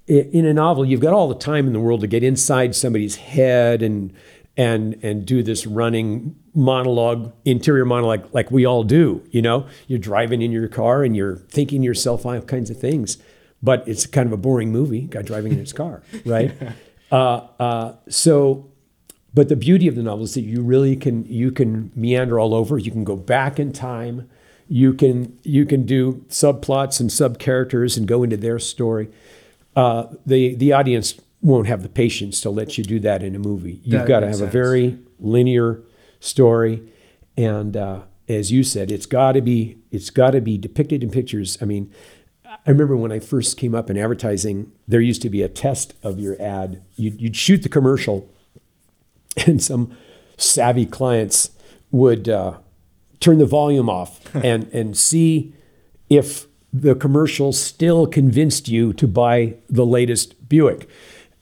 in 0.07 0.45
a 0.45 0.53
novel, 0.53 0.85
you've 0.85 0.99
got 0.99 1.13
all 1.13 1.27
the 1.27 1.33
time 1.51 1.65
in 1.65 1.73
the 1.73 1.79
world 1.79 2.01
to 2.01 2.07
get 2.07 2.21
inside 2.23 2.75
somebody's 2.75 3.15
head 3.15 3.81
and 3.81 4.13
and 4.57 4.99
and 5.01 5.25
do 5.25 5.41
this 5.41 5.65
running 5.65 6.35
monologue, 6.55 7.33
interior 7.45 7.85
monologue, 7.85 8.27
like 8.33 8.51
we 8.51 8.65
all 8.65 8.83
do. 8.83 9.23
You 9.31 9.41
know, 9.41 9.67
you're 9.87 9.99
driving 9.99 10.41
in 10.41 10.51
your 10.51 10.67
car 10.67 11.03
and 11.03 11.15
you're 11.15 11.37
thinking 11.37 11.81
to 11.81 11.85
yourself 11.85 12.25
all 12.25 12.39
kinds 12.41 12.69
of 12.69 12.77
things, 12.79 13.17
but 13.61 13.87
it's 13.87 14.05
kind 14.05 14.27
of 14.27 14.33
a 14.33 14.37
boring 14.37 14.71
movie. 14.71 15.01
Guy 15.01 15.21
driving 15.21 15.53
in 15.53 15.59
his 15.59 15.73
car, 15.73 16.03
right? 16.25 16.53
uh, 17.11 17.47
uh, 17.59 17.95
so 18.09 18.69
but 19.33 19.49
the 19.49 19.55
beauty 19.55 19.87
of 19.87 19.95
the 19.95 20.03
novel 20.03 20.25
is 20.25 20.35
that 20.35 20.41
you 20.41 20.61
really 20.61 20.95
can 20.95 21.25
you 21.25 21.51
can 21.51 21.91
meander 21.95 22.39
all 22.39 22.53
over. 22.53 22.77
You 22.77 22.91
can 22.91 23.03
go 23.03 23.15
back 23.15 23.59
in 23.59 23.73
time. 23.73 24.29
You 24.67 24.93
can 24.93 25.37
you 25.43 25.65
can 25.65 25.85
do 25.85 26.23
subplots 26.29 26.99
and 26.99 27.11
sub 27.11 27.39
characters 27.39 27.97
and 27.97 28.07
go 28.07 28.23
into 28.23 28.37
their 28.37 28.59
story. 28.59 29.09
Uh, 29.75 30.07
the 30.25 30.55
the 30.55 30.71
audience 30.71 31.19
won't 31.41 31.67
have 31.67 31.83
the 31.83 31.89
patience 31.89 32.39
to 32.41 32.49
let 32.49 32.77
you 32.77 32.83
do 32.83 32.99
that 32.99 33.23
in 33.23 33.35
a 33.35 33.39
movie. 33.39 33.81
You've 33.83 34.01
That 34.01 34.07
got 34.07 34.19
to 34.21 34.27
have 34.27 34.41
a 34.41 34.47
very 34.47 34.99
linear 35.19 35.81
story, 36.23 36.81
and 37.37 37.75
uh, 37.75 38.01
as 38.29 38.51
you 38.51 38.63
said, 38.63 38.91
it's 38.91 39.05
got 39.05 39.33
to 39.33 39.41
be 39.41 39.77
it's 39.91 40.09
got 40.09 40.31
to 40.31 40.41
be 40.41 40.57
depicted 40.57 41.03
in 41.03 41.11
pictures. 41.11 41.57
I 41.61 41.65
mean, 41.65 41.93
I 42.45 42.69
remember 42.69 42.95
when 42.95 43.11
I 43.11 43.19
first 43.19 43.57
came 43.57 43.75
up 43.75 43.89
in 43.89 43.97
advertising, 43.97 44.71
there 44.87 45.01
used 45.01 45.21
to 45.23 45.29
be 45.29 45.41
a 45.41 45.49
test 45.49 45.93
of 46.01 46.19
your 46.19 46.41
ad. 46.41 46.81
You'd, 46.95 47.21
you'd 47.21 47.35
shoot 47.35 47.63
the 47.63 47.69
commercial, 47.69 48.29
and 49.47 49.61
some 49.61 49.95
savvy 50.37 50.85
clients 50.85 51.51
would 51.91 52.29
uh, 52.29 52.57
turn 53.19 53.37
the 53.37 53.45
volume 53.45 53.89
off 53.89 54.33
and 54.35 54.67
and 54.73 54.97
see 54.97 55.53
if 56.09 56.47
the 56.71 56.95
commercial 56.95 57.51
still 57.51 58.07
convinced 58.07 58.67
you 58.67 58.93
to 58.93 59.07
buy 59.07 59.55
the 59.69 59.85
latest 59.85 60.49
Buick. 60.49 60.89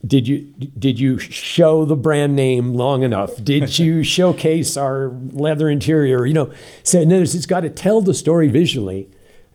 Did 0.06 0.28
you 0.28 0.40
did 0.80 0.99
you 0.99 1.19
show 1.19 1.86
the 1.86 1.95
brand 1.95 2.36
name 2.36 2.73
long 2.73 3.03
enough? 3.03 3.32
Did 3.44 3.78
you 3.80 4.03
showcase 4.03 4.76
our 4.76 5.10
leather 5.32 5.69
interior? 5.69 6.26
You 6.26 6.34
know, 6.34 6.53
so 6.84 6.99
in 7.02 7.10
other 7.11 7.22
words, 7.22 7.36
it's 7.36 7.45
got 7.45 7.61
to 7.61 7.69
tell 7.69 8.02
the 8.02 8.14
story 8.14 8.48
visually, 8.48 9.10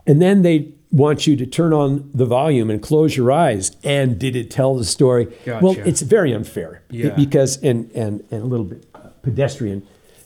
and 0.06 0.22
then 0.22 0.42
they 0.42 0.72
want 0.92 1.26
you 1.26 1.34
to 1.36 1.44
turn 1.46 1.72
on 1.72 2.08
the 2.14 2.24
volume 2.24 2.70
and 2.70 2.80
close 2.80 3.16
your 3.16 3.32
eyes. 3.32 3.76
And 3.82 4.18
did 4.20 4.36
it 4.36 4.50
tell 4.50 4.76
the 4.76 4.84
story? 4.84 5.26
Well, 5.46 5.76
it's 5.84 6.00
very 6.02 6.32
unfair 6.32 6.82
Yeah. 6.90 7.10
because 7.16 7.60
and 7.62 7.90
and 7.92 8.22
and 8.30 8.42
a 8.42 8.46
little 8.46 8.66
bit 8.66 8.86
pedestrian. 9.22 9.82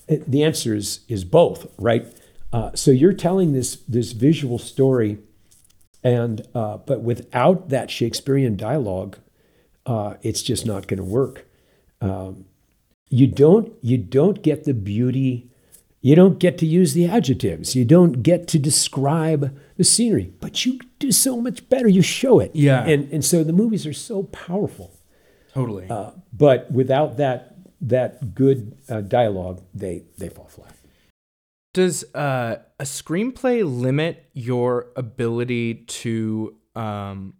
Uh, 0.08 0.16
The 0.28 0.44
answer 0.44 0.74
is 0.74 1.00
is 1.08 1.24
both, 1.24 1.66
right? 1.78 2.06
Uh, 2.52 2.72
so 2.74 2.90
you're 2.90 3.14
telling 3.14 3.52
this 3.54 3.76
this 3.88 4.12
visual 4.12 4.58
story, 4.58 5.16
and 6.04 6.42
uh, 6.54 6.76
but 6.78 7.00
without 7.02 7.70
that 7.70 7.90
Shakespearean 7.90 8.56
dialogue, 8.56 9.16
uh, 9.90 10.14
it's 10.22 10.40
just 10.40 10.64
not 10.64 10.86
going 10.86 10.98
to 10.98 11.04
work. 11.04 11.46
Um, 12.00 12.44
you 13.08 13.26
don't 13.26 13.72
you 13.82 13.98
don't 13.98 14.40
get 14.40 14.62
the 14.62 14.72
beauty. 14.72 15.50
You 16.00 16.14
don't 16.14 16.38
get 16.38 16.56
to 16.58 16.66
use 16.66 16.94
the 16.94 17.06
adjectives. 17.06 17.74
You 17.74 17.84
don't 17.84 18.22
get 18.22 18.46
to 18.48 18.58
describe 18.58 19.58
the 19.76 19.84
scenery, 19.84 20.32
but 20.40 20.64
you 20.64 20.78
do 21.00 21.10
so 21.10 21.40
much 21.40 21.68
better. 21.68 21.88
You 21.88 22.02
show 22.02 22.38
it. 22.38 22.52
Yeah. 22.54 22.86
And 22.86 23.12
and 23.12 23.24
so 23.24 23.42
the 23.42 23.52
movies 23.52 23.84
are 23.84 23.92
so 23.92 24.22
powerful. 24.22 24.92
Totally. 25.52 25.88
Uh, 25.90 26.12
but 26.32 26.70
without 26.70 27.16
that 27.16 27.56
that 27.80 28.34
good 28.36 28.78
uh, 28.88 29.00
dialogue, 29.00 29.60
they 29.74 30.04
they 30.18 30.28
fall 30.28 30.46
flat. 30.46 30.76
Does 31.74 32.04
uh, 32.14 32.58
a 32.78 32.84
screenplay 32.84 33.64
limit 33.64 34.30
your 34.34 34.86
ability 34.94 35.74
to? 35.74 36.54
Um, 36.76 37.34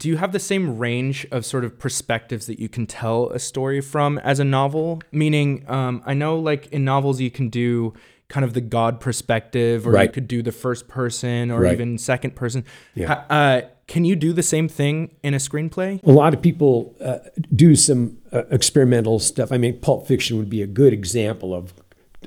do 0.00 0.08
you 0.08 0.16
have 0.16 0.32
the 0.32 0.40
same 0.40 0.78
range 0.78 1.26
of 1.30 1.44
sort 1.44 1.64
of 1.64 1.78
perspectives 1.78 2.46
that 2.46 2.58
you 2.58 2.68
can 2.68 2.86
tell 2.86 3.28
a 3.30 3.38
story 3.38 3.80
from 3.82 4.18
as 4.18 4.40
a 4.40 4.44
novel? 4.44 5.00
Meaning, 5.12 5.64
um, 5.68 6.02
I 6.06 6.14
know 6.14 6.38
like 6.38 6.66
in 6.72 6.84
novels 6.84 7.20
you 7.20 7.30
can 7.30 7.50
do 7.50 7.92
kind 8.28 8.44
of 8.44 8.54
the 8.54 8.60
God 8.60 8.98
perspective, 9.00 9.86
or 9.86 10.00
you 10.02 10.08
could 10.08 10.26
do 10.28 10.40
the 10.42 10.52
first 10.52 10.88
person, 10.88 11.50
or 11.50 11.60
Right. 11.62 11.72
even 11.74 11.98
second 11.98 12.34
person. 12.34 12.64
Yeah. 12.94 13.24
Uh, 13.28 13.62
can 13.88 14.04
you 14.04 14.14
do 14.16 14.32
the 14.32 14.42
same 14.42 14.68
thing 14.68 15.10
in 15.22 15.34
a 15.34 15.38
screenplay? 15.38 16.00
A 16.04 16.12
lot 16.12 16.32
of 16.32 16.40
people 16.40 16.94
uh, 17.00 17.18
do 17.54 17.74
some 17.74 18.18
uh, 18.32 18.44
experimental 18.50 19.18
stuff. 19.18 19.50
I 19.52 19.58
mean, 19.58 19.78
Pulp 19.80 20.06
Fiction 20.06 20.38
would 20.38 20.48
be 20.48 20.62
a 20.62 20.66
good 20.68 20.92
example 20.92 21.52
of 21.52 21.74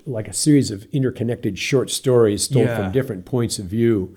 like 0.05 0.27
a 0.27 0.33
series 0.33 0.71
of 0.71 0.83
interconnected 0.91 1.57
short 1.57 1.89
stories 1.89 2.47
told 2.49 2.65
Yeah. 2.67 2.75
from 2.77 2.91
different 2.91 3.23
points 3.25 3.57
of 3.57 3.65
view, 3.67 4.15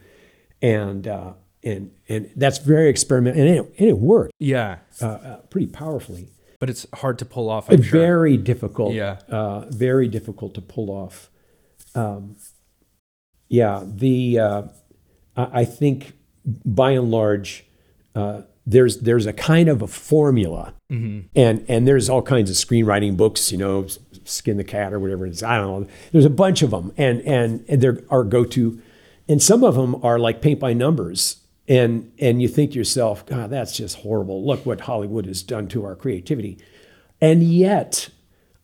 and 0.60 1.06
uh, 1.06 1.32
and 1.66 1.90
and 2.08 2.30
that's 2.36 2.58
very 2.58 2.88
experimental, 2.88 3.40
and 3.42 3.50
it, 3.50 3.74
and 3.78 3.88
it 3.88 3.98
worked 3.98 4.32
Yeah, 4.38 4.78
uh, 5.02 5.06
uh, 5.06 5.36
pretty 5.50 5.66
powerfully. 5.66 6.28
but 6.60 6.70
it's 6.70 6.86
hard 6.94 7.18
to 7.18 7.24
pull 7.24 7.50
off. 7.50 7.68
I'm 7.70 7.82
sure. 7.82 8.00
Very 8.00 8.36
difficult. 8.38 8.94
Yeah. 8.94 9.18
Uh, 9.28 9.66
very 9.70 10.08
difficult 10.08 10.54
to 10.54 10.60
pull 10.62 10.88
off. 10.90 11.28
Um, 11.94 12.36
yeah. 13.48 13.82
The 13.84 14.38
uh, 14.38 14.62
I 15.36 15.60
I 15.60 15.64
think 15.64 16.12
by 16.64 16.92
and 16.92 17.10
large 17.10 17.64
uh, 18.14 18.42
there's 18.66 18.98
there's 19.00 19.26
a 19.26 19.32
kind 19.32 19.68
of 19.68 19.82
a 19.82 19.86
formula, 19.86 20.72
Mm-hmm. 20.90 21.26
and 21.34 21.64
and 21.68 21.86
there's 21.88 22.08
all 22.08 22.22
kinds 22.22 22.48
of 22.48 22.56
screenwriting 22.56 23.16
books. 23.16 23.50
You 23.52 23.58
know, 23.58 23.86
Skin 24.24 24.56
the 24.56 24.64
Cat 24.64 24.92
or 24.92 25.00
whatever 25.00 25.26
it 25.26 25.30
is. 25.30 25.42
I 25.42 25.56
don't 25.58 25.82
know. 25.82 25.88
There's 26.12 26.24
a 26.24 26.30
bunch 26.30 26.62
of 26.62 26.70
them, 26.70 26.92
and 26.96 27.20
and, 27.22 27.64
and 27.68 27.82
they're 27.82 28.02
our 28.08 28.22
go 28.24 28.44
to, 28.44 28.80
and 29.28 29.42
some 29.42 29.64
of 29.64 29.74
them 29.74 29.96
are 30.04 30.18
like 30.18 30.40
paint 30.40 30.60
by 30.60 30.72
numbers. 30.72 31.42
And 31.68 32.12
and 32.18 32.40
you 32.40 32.48
think 32.48 32.72
to 32.72 32.78
yourself, 32.78 33.26
God, 33.26 33.50
that's 33.50 33.76
just 33.76 33.98
horrible. 33.98 34.46
Look 34.46 34.64
what 34.64 34.82
Hollywood 34.82 35.26
has 35.26 35.42
done 35.42 35.66
to 35.68 35.84
our 35.84 35.96
creativity. 35.96 36.58
And 37.20 37.42
yet, 37.42 38.10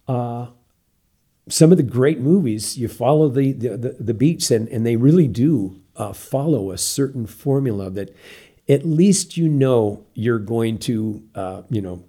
uh, 0.06 0.48
some 1.48 1.72
of 1.72 1.78
the 1.78 1.82
great 1.82 2.20
movies, 2.20 2.78
you 2.78 2.88
follow 2.88 3.28
the 3.28 3.52
the, 3.52 3.76
the, 3.76 3.96
the 3.98 4.14
beats, 4.14 4.50
and, 4.50 4.68
and 4.68 4.86
they 4.86 4.96
really 4.96 5.26
do 5.26 5.80
uh, 5.96 6.12
follow 6.12 6.70
a 6.70 6.78
certain 6.78 7.26
formula 7.26 7.90
that 7.90 8.14
at 8.68 8.86
least 8.86 9.36
you 9.36 9.48
know 9.48 10.04
you're 10.14 10.38
going 10.38 10.78
to, 10.78 11.22
uh, 11.34 11.62
you 11.68 11.80
know, 11.80 12.04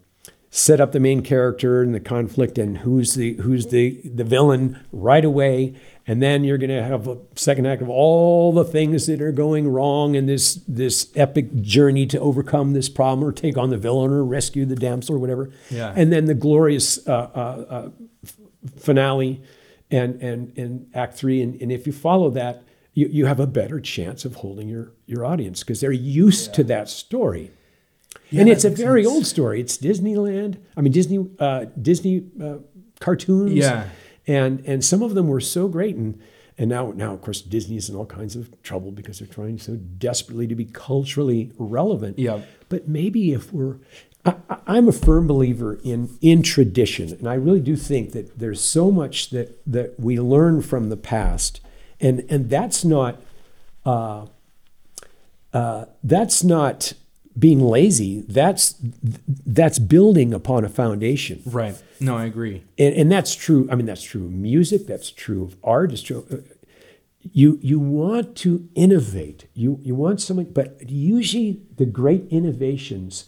set 0.49 0.79
up 0.79 0.91
the 0.91 0.99
main 0.99 1.23
character 1.23 1.81
and 1.81 1.95
the 1.95 1.99
conflict 1.99 2.59
and 2.59 2.79
who's 2.79 3.15
the 3.15 3.33
who's 3.37 3.67
the 3.67 3.99
the 4.05 4.23
villain 4.23 4.79
right 4.91 5.25
away 5.25 5.73
and 6.05 6.21
then 6.21 6.43
you're 6.43 6.57
going 6.57 6.69
to 6.69 6.83
have 6.83 7.07
a 7.07 7.17
second 7.35 7.65
act 7.65 7.81
of 7.81 7.89
all 7.89 8.51
the 8.51 8.65
things 8.65 9.05
that 9.07 9.21
are 9.21 9.31
going 9.31 9.67
wrong 9.69 10.15
in 10.15 10.25
this 10.25 10.55
this 10.67 11.09
epic 11.15 11.61
journey 11.61 12.05
to 12.07 12.19
overcome 12.19 12.73
this 12.73 12.89
problem 12.89 13.27
or 13.27 13.31
take 13.31 13.57
on 13.57 13.69
the 13.69 13.77
villain 13.77 14.11
or 14.11 14.23
rescue 14.23 14.65
the 14.65 14.75
damsel 14.75 15.15
or 15.15 15.19
whatever 15.19 15.49
Yeah. 15.69 15.93
and 15.95 16.11
then 16.11 16.25
the 16.25 16.33
glorious 16.33 17.07
uh, 17.07 17.11
uh, 17.11 17.65
uh, 17.69 17.89
finale 18.77 19.41
and 19.91 20.21
and 20.21 20.57
and 20.57 20.87
act 20.93 21.15
three 21.17 21.41
and, 21.41 21.61
and 21.61 21.71
if 21.71 21.85
you 21.87 21.93
follow 21.93 22.29
that 22.31 22.63
you, 22.93 23.07
you 23.07 23.25
have 23.25 23.39
a 23.39 23.47
better 23.47 23.79
chance 23.79 24.25
of 24.25 24.35
holding 24.35 24.67
your 24.69 24.91
your 25.05 25.25
audience 25.25 25.61
because 25.61 25.81
they're 25.81 25.91
used 25.91 26.53
to 26.53 26.63
that 26.63 26.89
story 26.89 27.51
yeah, 28.29 28.41
and 28.41 28.49
it's 28.49 28.63
a 28.65 28.69
very 28.69 29.03
sense. 29.03 29.13
old 29.15 29.25
story. 29.25 29.59
It's 29.59 29.77
Disneyland. 29.77 30.57
I 30.77 30.81
mean 30.81 30.91
Disney 30.91 31.27
uh, 31.39 31.65
Disney 31.79 32.23
uh, 32.41 32.57
cartoons. 32.99 33.53
Yeah. 33.53 33.87
And 34.27 34.63
and 34.65 34.83
some 34.83 35.01
of 35.01 35.15
them 35.15 35.27
were 35.27 35.41
so 35.41 35.67
great 35.67 35.95
and 35.95 36.21
and 36.57 36.69
now 36.69 36.91
now 36.95 37.13
of 37.13 37.21
course 37.21 37.41
Disney's 37.41 37.89
in 37.89 37.95
all 37.95 38.05
kinds 38.05 38.35
of 38.35 38.61
trouble 38.63 38.91
because 38.91 39.19
they're 39.19 39.27
trying 39.27 39.59
so 39.59 39.75
desperately 39.75 40.47
to 40.47 40.55
be 40.55 40.65
culturally 40.65 41.51
relevant. 41.57 42.19
Yeah. 42.19 42.41
But 42.69 42.87
maybe 42.87 43.33
if 43.33 43.51
we're 43.51 43.77
I, 44.25 44.35
I'm 44.65 44.87
a 44.87 44.93
firm 44.93 45.27
believer 45.27 45.79
in 45.83 46.17
in 46.21 46.43
tradition, 46.43 47.11
and 47.11 47.27
I 47.27 47.33
really 47.35 47.59
do 47.59 47.75
think 47.75 48.11
that 48.13 48.39
there's 48.39 48.61
so 48.61 48.91
much 48.91 49.29
that 49.31 49.59
that 49.67 49.99
we 49.99 50.19
learn 50.19 50.61
from 50.61 50.89
the 50.89 50.97
past, 50.97 51.59
and 51.99 52.25
and 52.29 52.49
that's 52.49 52.85
not 52.85 53.21
uh, 53.85 54.27
uh, 55.53 55.85
that's 56.03 56.43
not 56.43 56.93
being 57.37 57.59
lazy. 57.61 58.21
That's 58.27 58.75
that's 59.45 59.79
building 59.79 60.33
upon 60.33 60.63
a 60.65 60.69
foundation, 60.69 61.41
Right. 61.45 61.75
No, 61.99 62.17
I 62.17 62.25
agree. 62.25 62.63
and, 62.77 62.93
and 62.95 63.11
that's 63.11 63.33
true. 63.35 63.67
I 63.71 63.75
mean, 63.75 63.85
that's 63.85 64.03
true 64.03 64.25
of 64.25 64.31
music. 64.31 64.87
That's 64.87 65.09
true 65.09 65.43
of 65.43 65.55
art. 65.63 65.91
It's 65.91 66.01
true. 66.01 66.25
uh, 66.31 66.37
You 67.31 67.57
you 67.61 67.79
want 67.79 68.35
to 68.43 68.67
innovate. 68.75 69.45
You 69.53 69.79
you 69.81 69.95
want 69.95 70.19
something, 70.21 70.51
but 70.53 70.89
usually 70.89 71.61
the 71.77 71.85
great 71.85 72.23
innovations 72.29 73.25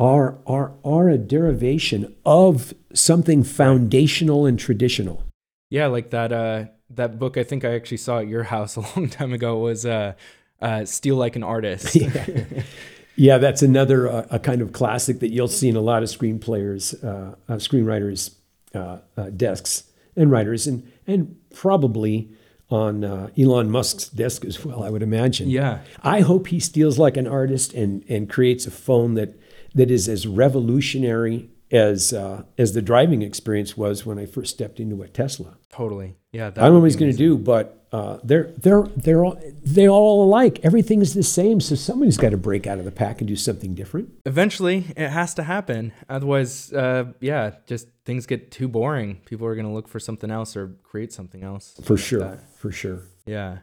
are 0.00 0.38
are 0.46 0.72
are 0.84 1.08
a 1.08 1.18
derivation 1.18 2.14
of 2.24 2.74
something 2.92 3.44
foundational 3.44 4.44
and 4.46 4.58
traditional. 4.58 5.22
Yeah, 5.70 5.86
like 5.86 6.10
that 6.10 6.32
uh 6.32 6.64
that 6.90 7.18
book 7.18 7.36
I 7.36 7.44
think 7.44 7.64
I 7.64 7.74
actually 7.74 7.98
saw 7.98 8.18
at 8.18 8.26
your 8.28 8.44
house 8.44 8.76
a 8.80 8.80
long 8.80 9.08
time 9.08 9.32
ago 9.32 9.58
was 9.58 9.86
uh 9.86 10.12
uh 10.60 10.84
Steal 10.84 11.16
Like 11.16 11.36
an 11.36 11.44
Artist. 11.44 11.94
Yeah, 12.00 12.26
that's 13.18 13.62
another 13.62 14.08
uh, 14.08 14.26
a 14.30 14.38
kind 14.38 14.62
of 14.62 14.72
classic 14.72 15.18
that 15.20 15.30
you'll 15.30 15.48
see 15.48 15.68
in 15.68 15.76
a 15.76 15.80
lot 15.80 16.02
of 16.02 16.08
screenplayers, 16.08 16.94
uh, 17.04 17.34
uh, 17.48 17.56
screenwriters' 17.56 18.36
uh, 18.74 18.98
uh, 19.16 19.30
desks 19.30 19.84
and 20.16 20.30
writers, 20.30 20.66
and 20.66 20.90
and 21.06 21.36
probably 21.54 22.30
on 22.70 23.02
uh, 23.02 23.30
Elon 23.36 23.70
Musk's 23.70 24.08
desk 24.08 24.44
as 24.44 24.64
well. 24.64 24.84
I 24.84 24.90
would 24.90 25.02
imagine. 25.02 25.48
Yeah. 25.48 25.80
I 26.02 26.20
hope 26.20 26.48
he 26.48 26.60
steals 26.60 26.98
like 26.98 27.16
an 27.16 27.26
artist 27.26 27.74
and 27.74 28.04
and 28.08 28.30
creates 28.30 28.66
a 28.66 28.70
phone 28.70 29.14
that 29.14 29.38
that 29.74 29.90
is 29.90 30.08
as 30.08 30.26
revolutionary 30.26 31.50
as 31.70 32.12
uh, 32.12 32.44
as 32.56 32.72
the 32.72 32.82
driving 32.82 33.22
experience 33.22 33.76
was 33.76 34.06
when 34.06 34.18
I 34.18 34.26
first 34.26 34.54
stepped 34.54 34.80
into 34.80 35.02
a 35.02 35.08
Tesla. 35.08 35.56
Totally. 35.72 36.16
Yeah. 36.32 36.48
I 36.48 36.50
don't 36.50 36.74
know 36.74 36.78
what 36.78 36.86
he's 36.86 36.96
going 36.96 37.10
to 37.10 37.16
do, 37.16 37.36
but 37.36 37.77
uh, 37.90 38.18
they're 38.22 38.52
they're 38.58 38.82
they're 38.96 39.24
all 39.24 39.40
they 39.62 39.88
all 39.88 40.24
alike. 40.24 40.60
Everything's 40.62 41.14
the 41.14 41.22
same, 41.22 41.60
so 41.60 41.74
somebody's 41.74 42.18
got 42.18 42.30
to 42.30 42.36
break 42.36 42.66
out 42.66 42.78
of 42.78 42.84
the 42.84 42.90
pack 42.90 43.20
and 43.20 43.28
do 43.28 43.36
something 43.36 43.74
different. 43.74 44.10
Eventually, 44.26 44.86
it 44.96 45.08
has 45.08 45.32
to 45.34 45.42
happen. 45.42 45.92
Otherwise, 46.08 46.72
uh, 46.72 47.12
yeah, 47.20 47.52
just 47.66 47.88
things 48.04 48.26
get 48.26 48.50
too 48.50 48.68
boring. 48.68 49.20
People 49.24 49.46
are 49.46 49.54
going 49.54 49.66
to 49.66 49.72
look 49.72 49.88
for 49.88 49.98
something 49.98 50.30
else 50.30 50.54
or 50.54 50.76
create 50.82 51.12
something 51.12 51.42
else. 51.42 51.74
For 51.82 51.94
like 51.94 52.04
sure, 52.04 52.20
that. 52.20 52.58
for 52.58 52.70
sure. 52.70 53.00
Yeah. 53.24 53.58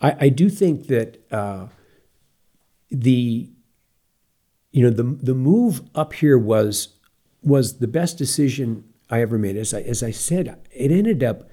I, 0.00 0.16
I 0.20 0.28
do 0.28 0.48
think 0.48 0.86
that 0.86 1.18
uh, 1.32 1.66
the 2.90 3.50
you 4.70 4.82
know 4.84 4.90
the 4.90 5.02
the 5.02 5.34
move 5.34 5.82
up 5.94 6.12
here 6.12 6.38
was 6.38 6.96
was 7.42 7.78
the 7.78 7.88
best 7.88 8.16
decision 8.16 8.84
I 9.10 9.22
ever 9.22 9.38
made. 9.38 9.56
As 9.56 9.74
I 9.74 9.80
as 9.80 10.04
I 10.04 10.12
said, 10.12 10.56
it 10.70 10.92
ended 10.92 11.24
up 11.24 11.49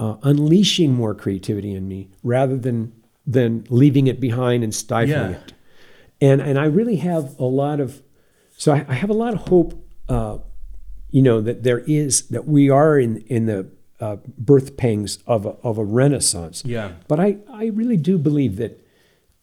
uh, 0.00 0.16
unleashing 0.22 0.92
more 0.94 1.14
creativity 1.14 1.72
in 1.74 1.86
me 1.86 2.08
rather 2.24 2.56
than 2.56 2.92
than 3.26 3.64
leaving 3.68 4.06
it 4.08 4.18
behind 4.20 4.64
and 4.64 4.74
stifling 4.74 5.30
Yeah. 5.32 5.38
it. 5.38 5.52
And 6.20 6.40
and 6.40 6.58
I 6.58 6.64
really 6.78 6.96
have 6.96 7.38
a 7.38 7.44
lot 7.44 7.78
of 7.80 8.02
so 8.56 8.72
I, 8.72 8.84
I 8.88 8.94
have 8.94 9.10
a 9.10 9.18
lot 9.24 9.32
of 9.34 9.40
hope. 9.48 9.72
Uh, 10.08 10.38
you 11.12 11.22
know 11.22 11.40
that 11.40 11.62
there 11.62 11.80
is 11.86 12.28
that 12.28 12.46
we 12.46 12.70
are 12.70 12.98
in 12.98 13.18
in 13.36 13.46
the 13.46 13.66
uh, 14.00 14.16
birth 14.38 14.76
pangs 14.76 15.18
of 15.26 15.44
a, 15.46 15.50
of 15.62 15.76
a 15.78 15.84
renaissance. 15.84 16.62
Yeah. 16.64 16.92
But 17.08 17.20
I, 17.20 17.36
I 17.52 17.66
really 17.66 17.96
do 17.98 18.16
believe 18.18 18.56
that 18.56 18.80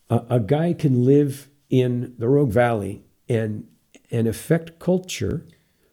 a, 0.10 0.24
a 0.38 0.40
guy 0.40 0.74
can 0.74 1.06
live 1.06 1.48
in 1.70 2.16
the 2.18 2.28
Rogue 2.28 2.52
Valley 2.52 3.04
and 3.30 3.66
and 4.12 4.28
affect 4.28 4.80
culture, 4.80 5.46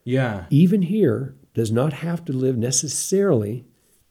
Yeah. 0.05 0.47
even 0.51 0.83
here, 0.83 1.35
does 1.55 1.71
not 1.73 1.93
have 1.93 2.25
to 2.27 2.33
live 2.33 2.57
necessarily 2.57 3.65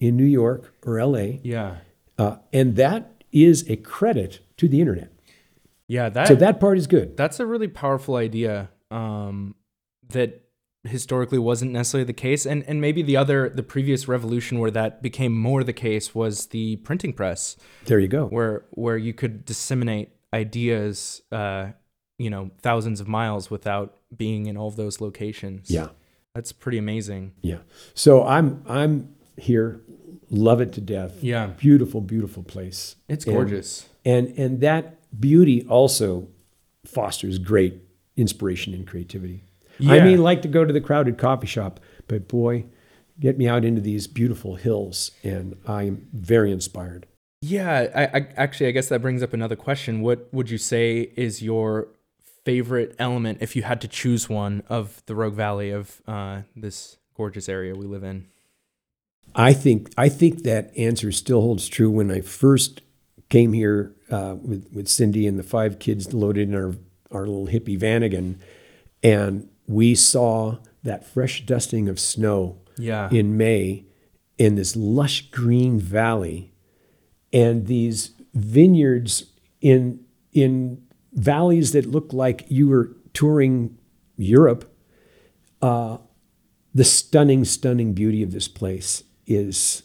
in 0.04 0.18
New 0.18 0.26
York 0.42 0.74
or 0.86 1.00
L.A. 1.00 1.40
Yeah. 1.44 1.78
Uh, 2.18 2.36
and 2.52 2.76
that 2.76 3.24
is 3.32 3.68
a 3.70 3.78
credit 3.78 4.40
to 4.58 4.68
the 4.68 4.80
internet. 4.82 5.10
Yeah, 5.88 6.10
that 6.10 6.28
So 6.28 6.36
that 6.36 6.60
part 6.60 6.78
is 6.78 6.88
good. 6.88 7.16
that's 7.18 7.40
a 7.40 7.46
really 7.46 7.68
powerful 7.68 8.16
idea 8.16 8.70
um, 8.92 9.56
that 10.10 10.42
historically 10.84 11.40
wasn't 11.40 11.72
necessarily 11.72 12.04
the 12.06 12.12
case 12.28 12.46
and 12.46 12.62
and 12.68 12.82
maybe 12.82 13.02
the 13.02 13.16
other 13.16 13.48
the 13.48 13.64
previous 13.64 14.06
revolution 14.10 14.60
where 14.60 14.70
that 14.72 15.02
became 15.02 15.34
more 15.50 15.64
the 15.64 15.72
case 15.88 16.14
was 16.14 16.48
the 16.48 16.76
printing 16.88 17.14
press 17.14 17.56
There 17.86 18.00
you 18.00 18.10
go. 18.10 18.26
where 18.28 18.66
where 18.72 18.98
you 18.98 19.14
could 19.14 19.46
disseminate 19.46 20.10
ideas 20.34 21.22
uh, 21.32 21.68
you 22.18 22.30
know 22.30 22.52
thousands 22.62 23.00
of 23.00 23.08
miles 23.08 23.50
without 23.50 23.96
being 24.16 24.46
in 24.48 24.58
all 24.58 24.68
of 24.68 24.76
those 24.76 25.00
locations 25.00 25.72
Yeah. 25.72 25.88
that's 26.36 26.52
pretty 26.52 26.78
amazing 26.78 27.32
Yeah. 27.42 27.60
So 27.94 28.26
I'm 28.26 28.62
I'm 28.68 29.16
here, 29.38 29.82
love 30.34 30.60
it 30.62 30.74
to 30.74 30.82
death. 30.82 31.24
yeah 31.24 31.48
Beautiful, 31.48 32.02
beautiful 32.02 32.44
place. 32.44 32.96
it's 33.08 33.24
gorgeous 33.26 33.88
And 34.04 34.28
and 34.38 34.60
that 34.62 34.98
beauty 35.20 35.66
also 35.68 36.28
fosters 36.86 37.38
great 37.38 37.76
inspiration 38.18 38.74
and 38.74 38.86
creativity. 38.86 39.44
Yeah. 39.80 39.94
I 39.94 40.04
mean, 40.04 40.22
like 40.22 40.42
to 40.44 40.48
go 40.48 40.66
to 40.66 40.74
the 40.74 40.82
crowded 40.82 41.18
coffee 41.18 41.48
shop, 41.48 41.80
but 42.08 42.28
boy, 42.28 42.66
get 43.20 43.38
me 43.38 43.48
out 43.48 43.64
into 43.66 43.82
these 43.82 44.06
beautiful 44.08 44.56
hills, 44.56 45.12
and 45.24 45.56
I'm 45.68 46.08
very 46.14 46.52
inspired. 46.52 47.08
Yeah, 47.42 47.88
I, 47.96 48.04
I 48.18 48.28
actually 48.38 48.68
I 48.68 48.72
guess 48.72 48.90
that 48.90 49.02
brings 49.02 49.24
up 49.24 49.34
another 49.34 49.56
question. 49.56 50.02
What 50.02 50.28
would 50.34 50.50
you 50.50 50.58
say 50.58 51.12
is 51.16 51.42
your 51.42 51.88
favorite 52.44 52.96
element 53.00 53.38
if 53.42 53.56
you 53.56 53.64
had 53.64 53.82
to 53.82 53.88
choose 53.88 54.30
one 54.30 54.64
of 54.70 55.02
the 55.06 55.16
Rogue 55.16 55.34
Valley 55.36 55.72
of 55.72 56.02
uh, 56.08 56.42
this 56.56 56.98
gorgeous 57.16 57.48
area 57.50 57.74
we 57.76 57.86
live 57.86 58.04
in? 58.04 58.28
I 59.36 59.54
think 59.54 59.92
I 59.98 60.10
think 60.10 60.44
that 60.44 60.76
answer 60.78 61.12
still 61.12 61.42
holds 61.42 61.68
true. 61.68 61.90
When 61.90 62.12
I 62.12 62.22
first 62.22 62.82
came 63.30 63.54
here 63.54 63.96
uh, 64.10 64.36
with 64.42 64.68
with 64.72 64.88
Cindy 64.88 65.26
and 65.28 65.40
the 65.40 65.44
five 65.44 65.80
kids 65.80 66.14
loaded 66.14 66.50
in 66.50 66.56
our 66.56 66.76
our 67.12 67.26
little 67.28 67.48
hippie 67.48 67.80
vanagon, 67.80 68.38
and 69.02 69.50
we 69.68 69.96
saw 69.96 70.58
that 70.84 71.06
fresh 71.06 71.46
dusting 71.46 71.88
of 71.88 72.00
snow 72.00 72.58
Yeah. 72.78 73.10
in 73.12 73.38
May 73.38 73.86
in 74.38 74.56
this 74.56 74.76
lush 74.76 75.30
green 75.32 75.80
valley, 75.80 76.54
and 77.32 77.68
these 77.68 78.12
vineyards 78.34 79.26
in 79.62 80.00
in 80.32 80.84
valleys 81.14 81.72
that 81.72 81.86
look 81.86 82.14
like 82.14 82.46
you 82.50 82.68
were 82.68 82.96
touring 83.14 83.78
Europe. 84.18 84.70
Uh, 85.62 85.98
the 86.76 86.84
stunning, 86.84 87.46
stunning 87.46 87.94
beauty 87.94 88.22
of 88.24 88.32
this 88.32 88.48
place 88.48 89.04
is 89.26 89.84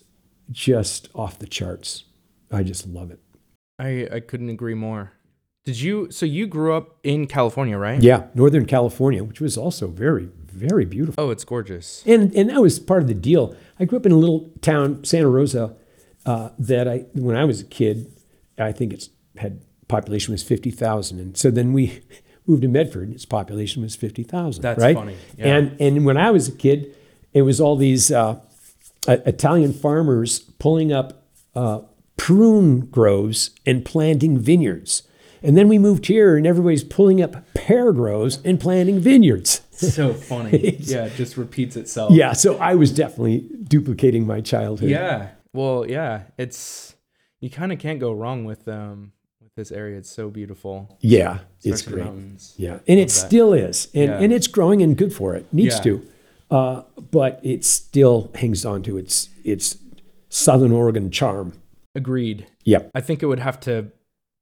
just 0.51 1.09
off 1.15 1.39
the 1.39 1.47
charts. 1.47 2.05
I 2.51 2.63
just 2.63 2.87
love 2.87 3.11
it. 3.11 3.21
I, 3.79 4.09
I 4.11 4.21
couldn't 4.21 4.49
agree 4.49 4.75
more. 4.75 5.13
Did 5.65 5.81
you 5.81 6.11
so 6.11 6.25
you 6.25 6.47
grew 6.47 6.73
up 6.73 6.97
in 7.03 7.27
California, 7.27 7.77
right? 7.77 8.03
Yeah, 8.03 8.29
Northern 8.35 8.65
California, 8.65 9.23
which 9.23 9.41
was 9.41 9.59
also 9.59 9.87
very, 9.89 10.31
very 10.47 10.87
beautiful. 10.87 11.23
Oh, 11.23 11.31
it's 11.31 11.45
gorgeous. 11.45 12.03
And 12.07 12.35
and 12.35 12.49
that 12.49 12.63
was 12.63 12.79
part 12.79 13.03
of 13.03 13.09
the 13.09 13.15
deal. 13.15 13.55
I 13.79 13.85
grew 13.85 13.99
up 13.99 14.07
in 14.07 14.13
a 14.13 14.17
little 14.17 14.51
town, 14.63 15.05
Santa 15.05 15.29
Rosa, 15.29 15.77
uh, 16.25 16.51
that 16.59 16.89
I 16.89 17.05
when 17.13 17.37
I 17.37 17.45
was 17.45 17.61
a 17.61 17.65
kid, 17.65 18.11
I 18.59 18.73
think 18.73 18.95
it's 18.95 19.11
had 19.37 19.63
population 19.89 20.33
was 20.33 20.43
fifty 20.43 20.71
thousand, 20.71 21.21
and 21.21 21.37
so 21.37 21.51
then 21.51 21.75
we 21.75 22.01
moved 22.47 22.63
to 22.63 22.69
Medford. 22.69 23.09
and 23.09 23.15
Its 23.15 23.27
population 23.27 23.83
was 23.83 23.95
fifty 23.95 24.23
thousand. 24.23 24.63
That's 24.63 24.81
right? 24.81 24.97
funny, 24.97 25.17
yeah. 25.37 25.55
And 25.55 25.77
and 25.81 26.07
when 26.07 26.17
I 26.17 26.31
was 26.31 26.49
a 26.49 26.53
kid, 26.53 26.97
it 27.35 27.43
was 27.43 27.61
all 27.61 27.77
these 27.77 28.11
uh, 28.11 28.31
uh, 28.31 28.41
Italian 29.07 29.73
farmers 29.73 30.41
pulling 30.59 30.93
up 30.93 31.23
uh, 31.55 31.81
prune 32.17 32.81
groves 32.87 33.51
and 33.65 33.85
planting 33.85 34.39
vineyards. 34.39 35.03
And 35.43 35.57
then 35.57 35.69
we 35.69 35.79
moved 35.79 36.07
here, 36.07 36.37
and 36.37 36.47
everybody's 36.47 36.83
pulling 36.83 37.23
up 37.23 37.55
pear 37.55 37.93
groves 37.93 38.41
and 38.45 38.59
planting 38.59 38.99
vineyards. 38.99 39.61
So 39.71 40.13
funny. 40.33 40.77
yeah, 40.81 41.05
it 41.05 41.15
just 41.15 41.37
repeats 41.37 41.77
itself. 41.77 42.13
Yeah, 42.13 42.33
so 42.33 42.59
I 42.59 42.75
was 42.75 42.91
definitely 42.91 43.49
duplicating 43.63 44.27
my 44.27 44.41
childhood. 44.41 44.91
Yeah. 44.91 45.29
Well, 45.53 45.87
yeah, 45.89 46.23
it's 46.37 46.97
you 47.41 47.51
kind 47.51 47.73
of 47.73 47.79
can't 47.79 48.01
go 48.01 48.11
wrong 48.13 48.45
with 48.45 48.67
um 48.67 49.13
with 49.41 49.55
this 49.55 49.71
area. 49.71 49.99
It's 49.99 50.11
so 50.11 50.29
beautiful. 50.29 50.99
Yeah, 51.01 51.39
it's 51.59 51.67
Especially 51.67 51.93
great. 52.03 52.05
mountains. 52.07 52.55
Yeah, 52.59 52.81
and 52.89 52.99
it 52.99 53.05
that. 53.09 53.11
still 53.11 53.53
is, 53.53 53.87
and 53.95 54.11
Yeah. 54.11 54.19
and 54.19 54.33
it's 54.33 54.49
growing 54.49 54.83
and 54.83 54.97
good 54.97 55.13
for 55.13 55.37
it. 55.37 55.47
Needs 55.53 55.77
Yeah. 55.77 55.83
to, 55.83 56.07
uh, 56.51 56.83
but 57.11 57.41
it 57.43 57.65
still 57.65 58.31
hangs 58.35 58.65
on 58.65 58.83
to 58.85 58.97
its 58.97 59.29
its 59.45 59.77
Southern 60.29 60.73
Oregon 60.73 61.11
charm. 61.11 61.55
Agreed. 61.95 62.47
Yep. 62.65 62.91
I 62.95 63.01
think 63.01 63.23
it 63.23 63.27
would 63.27 63.41
have 63.41 63.59
to, 63.61 63.91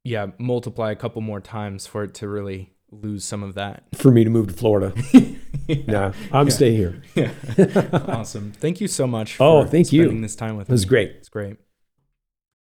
yeah, 0.05 0.27
multiply 0.39 0.91
a 0.91 0.97
couple 0.97 1.23
more 1.23 1.41
times 1.41 1.87
for 1.87 2.03
it 2.05 2.15
to 2.15 2.28
really 2.28 2.73
lose 2.91 3.24
some 3.24 3.43
of 3.43 3.55
that. 3.55 3.85
For 3.95 4.11
me 4.11 4.24
to 4.24 4.31
move 4.31 4.49
to 4.49 4.53
Florida, 4.53 4.93
no, 5.87 6.12
I'm 6.33 6.51
staying 6.51 6.77
here. 6.77 7.03
awesome. 8.09 8.53
Thank 8.53 8.81
you 8.81 8.89
so 8.89 9.07
much. 9.07 9.37
Oh, 9.41 9.62
for 9.62 9.69
thank 9.69 9.93
you. 9.93 10.03
spending 10.03 10.23
this 10.23 10.37
time 10.37 10.57
with 10.57 10.66
us. 10.66 10.70
It 10.70 10.73
was 10.73 10.87
me. 10.87 10.89
great. 10.91 11.11
It's 11.19 11.28
great. 11.28 11.57